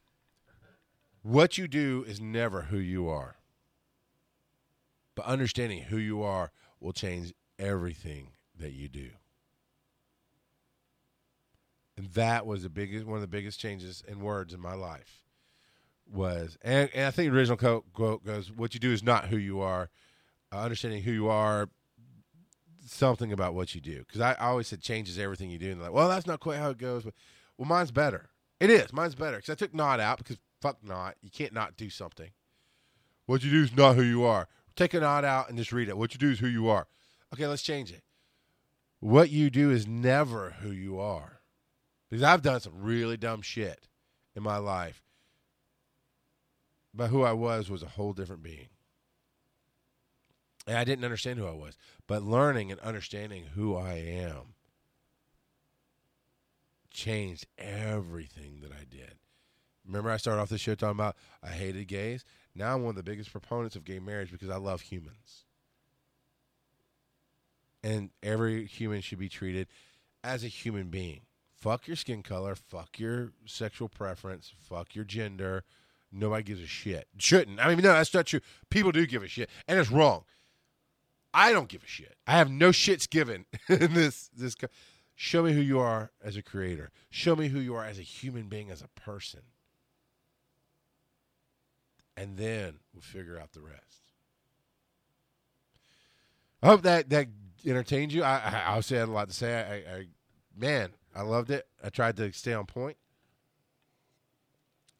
What 1.23 1.59
you 1.59 1.69
do 1.69 2.05
is 2.07 2.21
never 2.21 2.63
who 2.63 2.79
you 2.79 3.09
are. 3.09 3.37
But 5.15 5.27
understanding 5.27 5.83
who 5.83 5.99
you 5.99 6.23
are 6.23 6.53
will 6.81 6.93
change 6.93 7.35
everything 7.59 8.31
that 8.59 8.73
you 8.73 8.89
do. 8.89 9.11
And 11.99 12.07
that 12.13 12.47
was 12.47 12.63
the 12.63 12.69
biggest 12.69 13.05
one 13.05 13.17
of 13.17 13.23
the 13.23 13.27
biggest 13.27 13.59
changes 13.59 14.05
in 14.07 14.21
words 14.21 14.55
in 14.55 14.61
my 14.61 14.75
life. 14.75 15.25
Was 16.11 16.57
and, 16.63 16.89
and 16.95 17.07
I 17.07 17.11
think 17.11 17.31
the 17.31 17.37
original 17.37 17.59
quote, 17.59 17.93
quote 17.93 18.25
goes, 18.25 18.53
"What 18.53 18.73
you 18.73 18.81
do 18.81 18.93
is 18.93 19.03
not 19.03 19.27
who 19.27 19.37
you 19.37 19.61
are. 19.61 19.91
Uh, 20.53 20.61
understanding 20.61 21.03
who 21.03 21.11
you 21.11 21.29
are, 21.29 21.69
something 22.87 23.33
about 23.33 23.53
what 23.53 23.75
you 23.75 23.81
do." 23.81 23.99
Because 23.99 24.21
I, 24.21 24.33
I, 24.35 24.47
always 24.47 24.69
said 24.69 24.81
changes 24.81 25.19
everything 25.19 25.51
you 25.51 25.59
do, 25.59 25.73
and 25.73 25.83
like, 25.83 25.93
well, 25.93 26.09
that's 26.09 26.27
not 26.27 26.39
quite 26.39 26.59
how 26.59 26.71
it 26.71 26.79
goes. 26.79 27.03
But 27.03 27.15
well, 27.59 27.69
mine's 27.69 27.91
better. 27.91 28.31
It 28.61 28.71
is. 28.71 28.93
Mine's 28.93 29.17
better 29.17 29.37
because 29.37 29.51
I 29.51 29.57
took 29.57 29.75
not 29.75 29.99
out 29.99 30.19
because 30.19 30.39
fuck 30.63 30.79
not. 30.83 31.17
You 31.21 31.31
can't 31.31 31.53
not 31.53 31.77
do 31.77 31.91
something. 31.91 32.31
What 33.27 33.43
you 33.43 33.51
do 33.51 33.65
is 33.65 33.77
not 33.77 33.97
who 33.97 34.03
you 34.03 34.25
are. 34.25 34.47
Take 34.77 34.95
a 34.95 35.01
not 35.01 35.25
out 35.25 35.49
and 35.49 35.59
just 35.59 35.73
read 35.73 35.89
it. 35.89 35.99
What 35.99 36.15
you 36.15 36.19
do 36.19 36.31
is 36.31 36.39
who 36.39 36.47
you 36.47 36.69
are. 36.69 36.87
Okay, 37.35 37.49
let's 37.49 37.63
change 37.63 37.91
it. 37.91 38.05
What 39.01 39.31
you 39.31 39.51
do 39.51 39.73
is 39.73 39.87
never 39.87 40.55
who 40.61 40.71
you 40.71 41.01
are. 41.01 41.38
Because 42.09 42.23
I've 42.23 42.43
done 42.43 42.61
some 42.61 42.83
really 42.83 43.17
dumb 43.17 43.43
shit 43.43 43.87
in 44.35 44.43
my 44.43 44.57
life. 44.57 45.03
But 46.95 47.09
who 47.09 47.23
I 47.23 47.33
was 47.33 47.71
was 47.71 47.83
a 47.83 47.89
whole 47.89 48.13
different 48.13 48.43
being. 48.43 48.69
And 50.67 50.77
I 50.77 50.85
didn't 50.85 51.05
understand 51.05 51.39
who 51.39 51.47
I 51.47 51.53
was. 51.53 51.77
But 52.07 52.23
learning 52.23 52.71
and 52.71 52.81
understanding 52.81 53.45
who 53.55 53.77
I 53.77 53.95
am 53.95 54.55
changed 56.91 57.47
everything 57.59 58.61
that 58.63 58.73
I 58.73 58.85
did. 58.89 59.15
Remember, 59.87 60.11
I 60.11 60.17
started 60.17 60.43
off 60.43 60.49
the 60.49 60.59
show 60.59 60.75
talking 60.75 60.99
about 60.99 61.17
I 61.43 61.49
hated 61.49 61.87
gays. 61.89 62.25
Now 62.55 62.75
I'm 62.75 62.83
one 62.83 62.91
of 62.91 62.97
the 62.97 63.03
biggest 63.03 63.31
proponents 63.31 63.77
of 63.77 63.85
gay 63.85 63.99
marriage 63.99 64.31
because 64.31 64.51
I 64.51 64.57
love 64.57 64.83
humans. 64.83 65.45
And 67.83 68.11
every 68.23 68.67
human 68.67 69.01
should 69.01 69.19
be 69.19 69.29
treated 69.29 69.69
as 70.25 70.45
a 70.45 70.49
human 70.49 70.89
being. 70.89 71.21
Fuck 71.61 71.89
your 71.89 71.97
skin 71.97 72.23
color, 72.23 72.55
fuck 72.55 72.99
your 72.99 73.33
sexual 73.45 73.89
preference, 73.89 74.53
fuck 74.61 74.95
your 74.95 75.05
gender. 75.05 75.65
Nobody 76.11 76.43
gives 76.43 76.63
a 76.63 76.67
shit. 76.67 77.09
Shouldn't. 77.19 77.61
I 77.61 77.69
mean, 77.69 77.79
no, 77.79 77.93
that's 77.93 78.15
not 78.15 78.27
true. 78.27 78.41
People 78.71 78.93
do 78.93 79.07
give 79.07 79.23
a 79.23 79.29
shit, 79.29 79.51
and 79.67 79.79
it's 79.79 79.91
wrong. 79.91 80.25
I 81.35 81.53
don't 81.53 81.69
give 81.69 81.83
a 81.83 81.87
shit. 81.87 82.17
I 82.27 82.33
have 82.33 82.51
no 82.51 82.71
shits 82.71 83.09
given 83.09 83.45
in 83.69 83.93
this 83.93 84.31
this. 84.35 84.57
Show 85.15 85.43
me 85.43 85.53
who 85.53 85.61
you 85.61 85.81
are 85.81 86.13
as 86.23 86.37
a 86.37 86.43
creator. 86.43 86.91
Show 87.11 87.35
me 87.35 87.49
who 87.49 87.59
you 87.59 87.75
are 87.75 87.85
as 87.85 87.99
a 87.99 88.03
human 88.03 88.49
being, 88.49 88.71
as 88.71 88.83
a 88.83 89.01
person. 89.01 89.41
And 92.17 92.37
then 92.37 92.79
we'll 92.95 93.03
figure 93.03 93.39
out 93.39 93.53
the 93.53 93.61
rest. 93.61 94.13
I 96.63 96.69
hope 96.69 96.83
that 96.83 97.11
that 97.11 97.27
entertained 97.67 98.13
you. 98.13 98.23
I, 98.23 98.37
I 98.37 98.75
had 98.77 98.93
a 98.93 99.07
lot 99.07 99.29
to 99.29 99.35
say. 99.35 99.85
I, 99.87 99.97
I, 99.97 100.07
man, 100.57 100.91
I 101.15 101.23
loved 101.23 101.51
it. 101.51 101.67
I 101.83 101.89
tried 101.89 102.17
to 102.17 102.33
stay 102.33 102.53
on 102.53 102.67
point. 102.67 102.97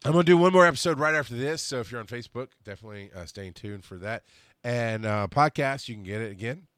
I'm 0.05 0.13
gonna 0.13 0.25
do 0.25 0.37
one 0.37 0.53
more 0.53 0.67
episode 0.67 0.99
right 0.99 1.15
after 1.15 1.35
this. 1.35 1.61
So 1.63 1.81
if 1.81 1.91
you're 1.91 2.01
on 2.01 2.07
Facebook, 2.07 2.49
definitely 2.65 3.11
uh, 3.15 3.25
stay 3.27 3.51
tuned 3.51 3.85
for 3.85 3.97
that. 3.99 4.25
And 4.63 5.05
uh, 5.05 5.29
podcast, 5.31 5.89
you 5.89 5.95
can 5.95 6.05
get 6.05 6.21
it 6.21 6.31
again 6.31 6.69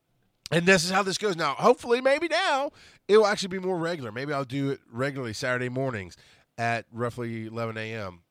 and 0.51 0.66
this 0.66 0.85
is 0.85 0.90
how 0.90 1.02
this 1.02 1.19
goes 1.19 1.36
now. 1.36 1.55
Hopefully, 1.55 2.01
maybe 2.01 2.28
now 2.28 2.70
it 3.09 3.16
will 3.16 3.27
actually 3.27 3.48
be 3.48 3.59
more 3.59 3.78
regular. 3.78 4.11
Maybe 4.11 4.32
I'll 4.32 4.44
do 4.44 4.70
it 4.70 4.81
regularly 4.90 5.32
Saturday 5.32 5.69
mornings 5.69 6.16
at 6.59 6.86
roughly 6.93 7.47
11 7.47 7.77
a.m. 7.77 8.23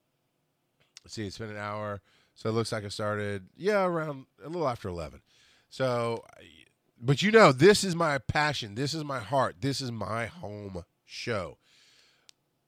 Let's 1.03 1.13
see, 1.13 1.25
it's 1.25 1.37
been 1.37 1.49
an 1.49 1.57
hour, 1.57 2.01
so 2.35 2.49
it 2.49 2.53
looks 2.53 2.71
like 2.71 2.83
I 2.83 2.89
started 2.89 3.47
yeah 3.55 3.83
around 3.85 4.25
a 4.43 4.49
little 4.49 4.67
after 4.67 4.89
11. 4.89 5.21
So, 5.69 6.25
but 7.01 7.21
you 7.21 7.31
know, 7.31 7.51
this 7.51 7.83
is 7.83 7.95
my 7.95 8.17
passion. 8.17 8.75
This 8.75 8.93
is 8.93 9.03
my 9.03 9.19
heart. 9.19 9.57
This 9.61 9.81
is 9.81 9.91
my 9.91 10.25
home 10.25 10.83
show. 11.05 11.57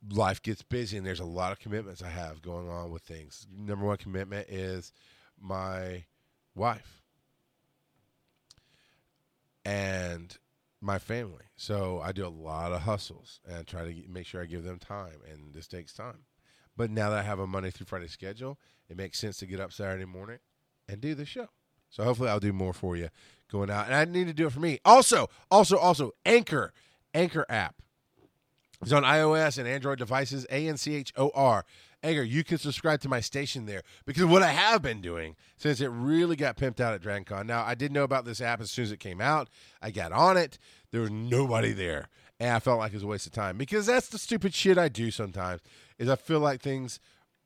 Life 0.09 0.41
gets 0.41 0.63
busy, 0.63 0.97
and 0.97 1.05
there's 1.05 1.19
a 1.19 1.25
lot 1.25 1.51
of 1.51 1.59
commitments 1.59 2.01
I 2.01 2.09
have 2.09 2.41
going 2.41 2.69
on 2.69 2.89
with 2.91 3.03
things. 3.03 3.45
Number 3.55 3.85
one 3.85 3.97
commitment 3.97 4.49
is 4.49 4.91
my 5.39 6.05
wife 6.55 7.03
and 9.63 10.35
my 10.79 10.97
family. 10.97 11.45
So 11.55 12.01
I 12.03 12.11
do 12.11 12.25
a 12.25 12.29
lot 12.29 12.71
of 12.71 12.81
hustles 12.81 13.39
and 13.47 13.67
try 13.67 13.85
to 13.85 14.09
make 14.09 14.25
sure 14.25 14.41
I 14.41 14.45
give 14.45 14.63
them 14.63 14.79
time, 14.79 15.19
and 15.31 15.53
this 15.53 15.67
takes 15.67 15.93
time. 15.93 16.25
But 16.75 16.89
now 16.89 17.09
that 17.11 17.19
I 17.19 17.23
have 17.23 17.39
a 17.39 17.45
Monday 17.45 17.69
through 17.69 17.85
Friday 17.85 18.07
schedule, 18.07 18.57
it 18.89 18.97
makes 18.97 19.19
sense 19.19 19.37
to 19.37 19.45
get 19.45 19.59
up 19.59 19.71
Saturday 19.71 20.05
morning 20.05 20.39
and 20.87 20.99
do 20.99 21.13
the 21.13 21.25
show. 21.25 21.49
So 21.89 22.03
hopefully 22.03 22.29
I'll 22.29 22.39
do 22.39 22.53
more 22.53 22.73
for 22.73 22.95
you 22.95 23.09
going 23.52 23.69
out. 23.69 23.86
And 23.86 23.95
I 23.95 24.06
need 24.06 24.28
to 24.28 24.34
do 24.34 24.48
it 24.48 24.53
for 24.53 24.60
me. 24.60 24.80
Also, 24.86 25.30
also, 25.49 25.78
also, 25.78 26.11
Anchor, 26.26 26.73
Anchor 27.14 27.45
app. 27.49 27.76
It's 28.82 28.91
on 28.91 29.03
iOS 29.03 29.57
and 29.60 29.68
Android 29.68 29.99
devices, 29.99 30.48
A 30.49 30.68
N 30.68 30.78
C 30.78 30.95
H 30.95 31.14
O 31.15 31.32
R. 31.36 31.65
Anchor, 32.03 32.23
you 32.23 32.44
can 32.44 32.57
subscribe 32.57 32.99
to 33.02 33.10
my 33.10 33.19
station 33.19 33.68
there 33.68 33.84
because 34.06 34.26
what 34.26 34.41
I 34.41 34.52
have 34.52 34.82
been 34.82 35.02
doing 35.02 35.36
since 35.56 35.82
it 35.82 35.90
really 35.90 36.36
got 36.36 36.57
pimped 36.57 36.80
out 36.80 36.95
at 36.95 37.02
DragonCon. 37.02 37.45
Now, 37.45 37.64
I 37.64 37.76
did 37.76 37.91
know 37.91 38.03
about 38.03 38.26
this 38.26 38.41
app 38.41 38.60
as 38.60 38.72
soon 38.72 38.84
as 38.84 38.91
it 38.91 38.99
came 38.99 39.22
out. 39.22 39.49
I 39.84 39.91
got 39.91 40.11
on 40.11 40.36
it. 40.36 40.57
There 40.91 41.02
was 41.02 41.11
nobody 41.11 41.73
there. 41.73 42.10
And 42.40 42.56
I 42.56 42.60
felt 42.60 42.80
like 42.80 42.91
it 42.91 42.95
was 42.95 43.03
a 43.03 43.07
waste 43.07 43.28
of 43.28 43.34
time 43.34 43.56
because 43.56 43.86
that's 43.86 44.07
the 44.07 44.18
stupid 44.18 44.56
shit 44.56 44.80
I 44.80 44.90
do 44.90 45.11
sometimes 45.11 45.61
is 45.99 46.10
I 46.10 46.15
feel 46.15 46.40
like 46.40 46.60
things, 46.60 46.99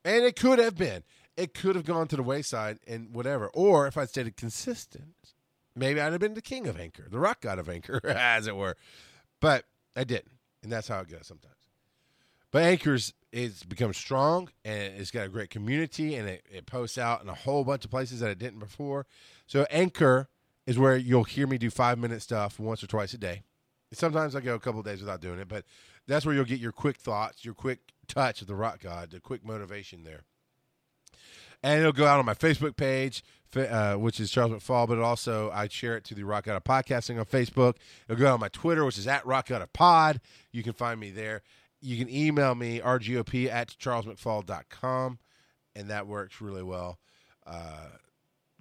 and 0.05 0.23
it 0.23 0.37
could 0.37 0.57
have 0.59 0.77
been, 0.77 1.03
it 1.35 1.53
could 1.53 1.75
have 1.75 1.83
gone 1.83 2.07
to 2.07 2.15
the 2.15 2.23
wayside 2.23 2.79
and 2.87 3.13
whatever. 3.13 3.47
Or 3.47 3.87
if 3.87 3.97
I'd 3.97 4.07
stayed 4.07 4.37
consistent, 4.37 5.34
maybe 5.75 5.99
I'd 5.99 6.11
have 6.11 6.21
been 6.21 6.33
the 6.33 6.41
king 6.41 6.67
of 6.67 6.79
Anchor, 6.79 7.07
the 7.09 7.19
rock 7.19 7.41
god 7.41 7.59
of 7.59 7.69
Anchor, 7.69 8.01
as 8.07 8.47
it 8.47 8.55
were. 8.55 8.77
But 9.39 9.65
I 9.95 10.03
didn't. 10.03 10.31
And 10.63 10.71
that's 10.71 10.87
how 10.87 10.99
it 10.99 11.09
goes 11.09 11.27
sometimes. 11.27 11.53
But 12.51 12.63
Anchor's 12.63 13.13
it's 13.31 13.63
become 13.63 13.93
strong 13.93 14.49
and 14.63 14.93
it's 14.95 15.11
got 15.11 15.25
a 15.25 15.29
great 15.29 15.49
community 15.49 16.15
and 16.15 16.29
it, 16.29 16.45
it 16.49 16.65
posts 16.65 16.97
out 16.97 17.21
in 17.21 17.27
a 17.27 17.33
whole 17.33 17.65
bunch 17.65 17.83
of 17.83 17.91
places 17.91 18.21
that 18.21 18.29
it 18.29 18.39
didn't 18.39 18.59
before. 18.59 19.05
So 19.45 19.65
Anchor 19.69 20.29
is 20.65 20.79
where 20.79 20.95
you'll 20.95 21.25
hear 21.25 21.45
me 21.45 21.57
do 21.57 21.69
five 21.69 21.99
minute 21.99 22.21
stuff 22.21 22.59
once 22.59 22.81
or 22.81 22.87
twice 22.87 23.13
a 23.13 23.17
day. 23.17 23.43
Sometimes 23.91 24.35
I 24.35 24.39
go 24.39 24.55
a 24.55 24.59
couple 24.59 24.81
days 24.83 25.01
without 25.01 25.19
doing 25.19 25.39
it, 25.39 25.49
but 25.49 25.65
that's 26.07 26.25
where 26.25 26.33
you'll 26.33 26.45
get 26.45 26.61
your 26.61 26.71
quick 26.71 26.95
thoughts, 26.95 27.43
your 27.43 27.53
quick 27.53 27.79
touch 28.07 28.41
of 28.41 28.47
the 28.47 28.55
rock 28.55 28.79
god, 28.79 29.11
the 29.11 29.19
quick 29.19 29.45
motivation 29.45 30.03
there. 30.03 30.23
And 31.65 31.79
it'll 31.79 31.93
go 31.93 32.05
out 32.05 32.19
on 32.19 32.25
my 32.27 32.35
Facebook 32.35 32.77
page, 32.77 33.23
uh, 33.55 33.95
which 33.95 34.19
is 34.19 34.29
Charles 34.29 34.51
McFall, 34.51 34.87
but 34.87 34.99
also 34.99 35.49
I 35.49 35.67
share 35.67 35.97
it 35.97 36.03
to 36.03 36.13
the 36.13 36.21
Rock 36.21 36.43
God 36.43 36.57
of 36.57 36.63
Podcasting 36.63 37.17
on 37.17 37.25
Facebook. 37.25 37.77
It'll 38.07 38.19
go 38.19 38.27
out 38.27 38.35
on 38.35 38.39
my 38.39 38.49
Twitter, 38.49 38.85
which 38.85 38.99
is 38.99 39.07
at 39.07 39.25
Rock 39.25 39.47
God 39.47 39.63
of 39.63 39.73
Pod. 39.73 40.21
You 40.51 40.61
can 40.61 40.73
find 40.73 40.99
me 40.99 41.09
there. 41.09 41.41
You 41.81 41.97
can 41.97 42.07
email 42.07 42.53
me 42.53 42.81
rgop 42.81 43.51
at 43.51 43.69
charlesmcfall.com 43.69 45.17
and 45.75 45.89
that 45.89 46.05
works 46.05 46.39
really 46.39 46.61
well. 46.61 46.99
Uh, 47.47 47.87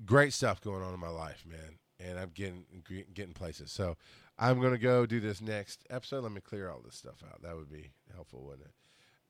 great 0.06 0.32
stuff 0.32 0.62
going 0.62 0.82
on 0.82 0.94
in 0.94 0.98
my 0.98 1.08
life 1.08 1.44
man 1.46 1.78
and 2.00 2.18
i'm 2.18 2.30
getting 2.34 2.64
getting 3.12 3.34
places. 3.34 3.70
So 3.70 3.98
i'm 4.38 4.60
going 4.60 4.72
to 4.72 4.78
go 4.78 5.04
do 5.04 5.20
this 5.20 5.42
next 5.42 5.84
episode. 5.90 6.22
Let 6.22 6.32
me 6.32 6.40
clear 6.40 6.70
all 6.70 6.80
this 6.82 6.96
stuff 6.96 7.22
out. 7.30 7.42
That 7.42 7.54
would 7.54 7.70
be 7.70 7.92
helpful 8.14 8.44
wouldn't 8.44 8.66
it? 8.66 8.72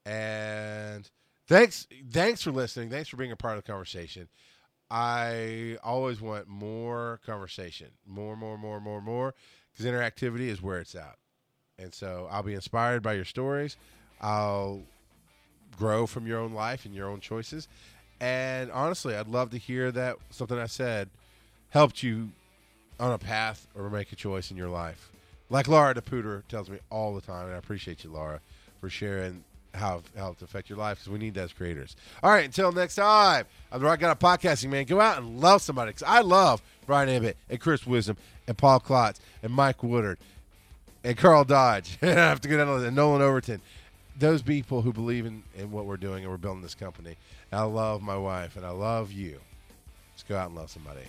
And 0.08 1.10
thanks 1.46 1.86
thanks 2.10 2.42
for 2.42 2.50
listening 2.52 2.90
thanks 2.90 3.08
for 3.08 3.16
being 3.16 3.32
a 3.32 3.36
part 3.36 3.56
of 3.56 3.64
the 3.64 3.70
conversation 3.70 4.28
i 4.90 5.76
always 5.82 6.20
want 6.20 6.46
more 6.46 7.20
conversation 7.24 7.88
more 8.06 8.36
more 8.36 8.58
more 8.58 8.80
more 8.80 9.00
more 9.00 9.34
because 9.72 9.86
interactivity 9.86 10.48
is 10.48 10.62
where 10.62 10.78
it's 10.78 10.94
at 10.94 11.16
and 11.78 11.92
so 11.94 12.28
I'll 12.30 12.42
be 12.42 12.54
inspired 12.54 13.02
by 13.02 13.14
your 13.14 13.24
stories. 13.24 13.76
I'll 14.20 14.82
grow 15.76 16.06
from 16.06 16.26
your 16.26 16.38
own 16.38 16.52
life 16.52 16.84
and 16.84 16.94
your 16.94 17.08
own 17.08 17.20
choices. 17.20 17.68
And 18.20 18.70
honestly, 18.70 19.16
I'd 19.16 19.28
love 19.28 19.50
to 19.50 19.58
hear 19.58 19.90
that 19.92 20.16
something 20.30 20.58
I 20.58 20.66
said 20.66 21.10
helped 21.70 22.02
you 22.02 22.30
on 23.00 23.12
a 23.12 23.18
path 23.18 23.66
or 23.74 23.90
make 23.90 24.12
a 24.12 24.16
choice 24.16 24.50
in 24.50 24.56
your 24.56 24.68
life. 24.68 25.10
Like 25.50 25.68
Laura 25.68 25.94
DePuter 25.94 26.46
tells 26.48 26.70
me 26.70 26.78
all 26.90 27.14
the 27.14 27.20
time, 27.20 27.46
and 27.46 27.54
I 27.54 27.58
appreciate 27.58 28.04
you, 28.04 28.10
Laura, 28.10 28.40
for 28.80 28.88
sharing 28.88 29.44
how 29.74 30.02
how 30.16 30.30
it's 30.30 30.42
affect 30.42 30.68
your 30.68 30.78
life 30.78 30.98
because 30.98 31.12
we 31.12 31.18
need 31.18 31.34
those 31.34 31.52
creators. 31.52 31.96
All 32.22 32.30
right, 32.30 32.44
until 32.44 32.72
next 32.72 32.94
time, 32.94 33.46
I'm 33.72 33.80
the 33.80 33.86
Right 33.86 33.98
Guy 33.98 34.14
Podcasting 34.14 34.70
Man. 34.70 34.84
Go 34.84 35.00
out 35.00 35.18
and 35.18 35.40
love 35.40 35.62
somebody 35.62 35.90
because 35.90 36.04
I 36.04 36.20
love 36.20 36.62
Brian 36.86 37.08
Ibbott 37.08 37.36
and 37.48 37.60
Chris 37.60 37.86
Wisdom 37.86 38.16
and 38.46 38.56
Paul 38.56 38.80
Klotz 38.80 39.20
and 39.42 39.52
Mike 39.52 39.82
Woodard 39.82 40.18
and 41.02 41.16
Carl 41.16 41.44
Dodge. 41.44 41.98
I 42.02 42.06
have 42.06 42.40
to 42.42 42.48
go 42.48 42.56
down 42.56 42.80
to 42.80 42.90
Nolan 42.90 43.22
Overton. 43.22 43.60
Those 44.16 44.42
people 44.42 44.82
who 44.82 44.92
believe 44.92 45.26
in, 45.26 45.42
in 45.56 45.72
what 45.72 45.86
we're 45.86 45.96
doing 45.96 46.22
and 46.22 46.30
we're 46.30 46.38
building 46.38 46.62
this 46.62 46.76
company. 46.76 47.16
And 47.50 47.60
I 47.60 47.64
love 47.64 48.00
my 48.00 48.16
wife 48.16 48.56
and 48.56 48.64
I 48.64 48.70
love 48.70 49.10
you. 49.10 49.40
Let's 50.12 50.22
go 50.22 50.36
out 50.36 50.46
and 50.46 50.56
love 50.56 50.70
somebody. 50.70 51.02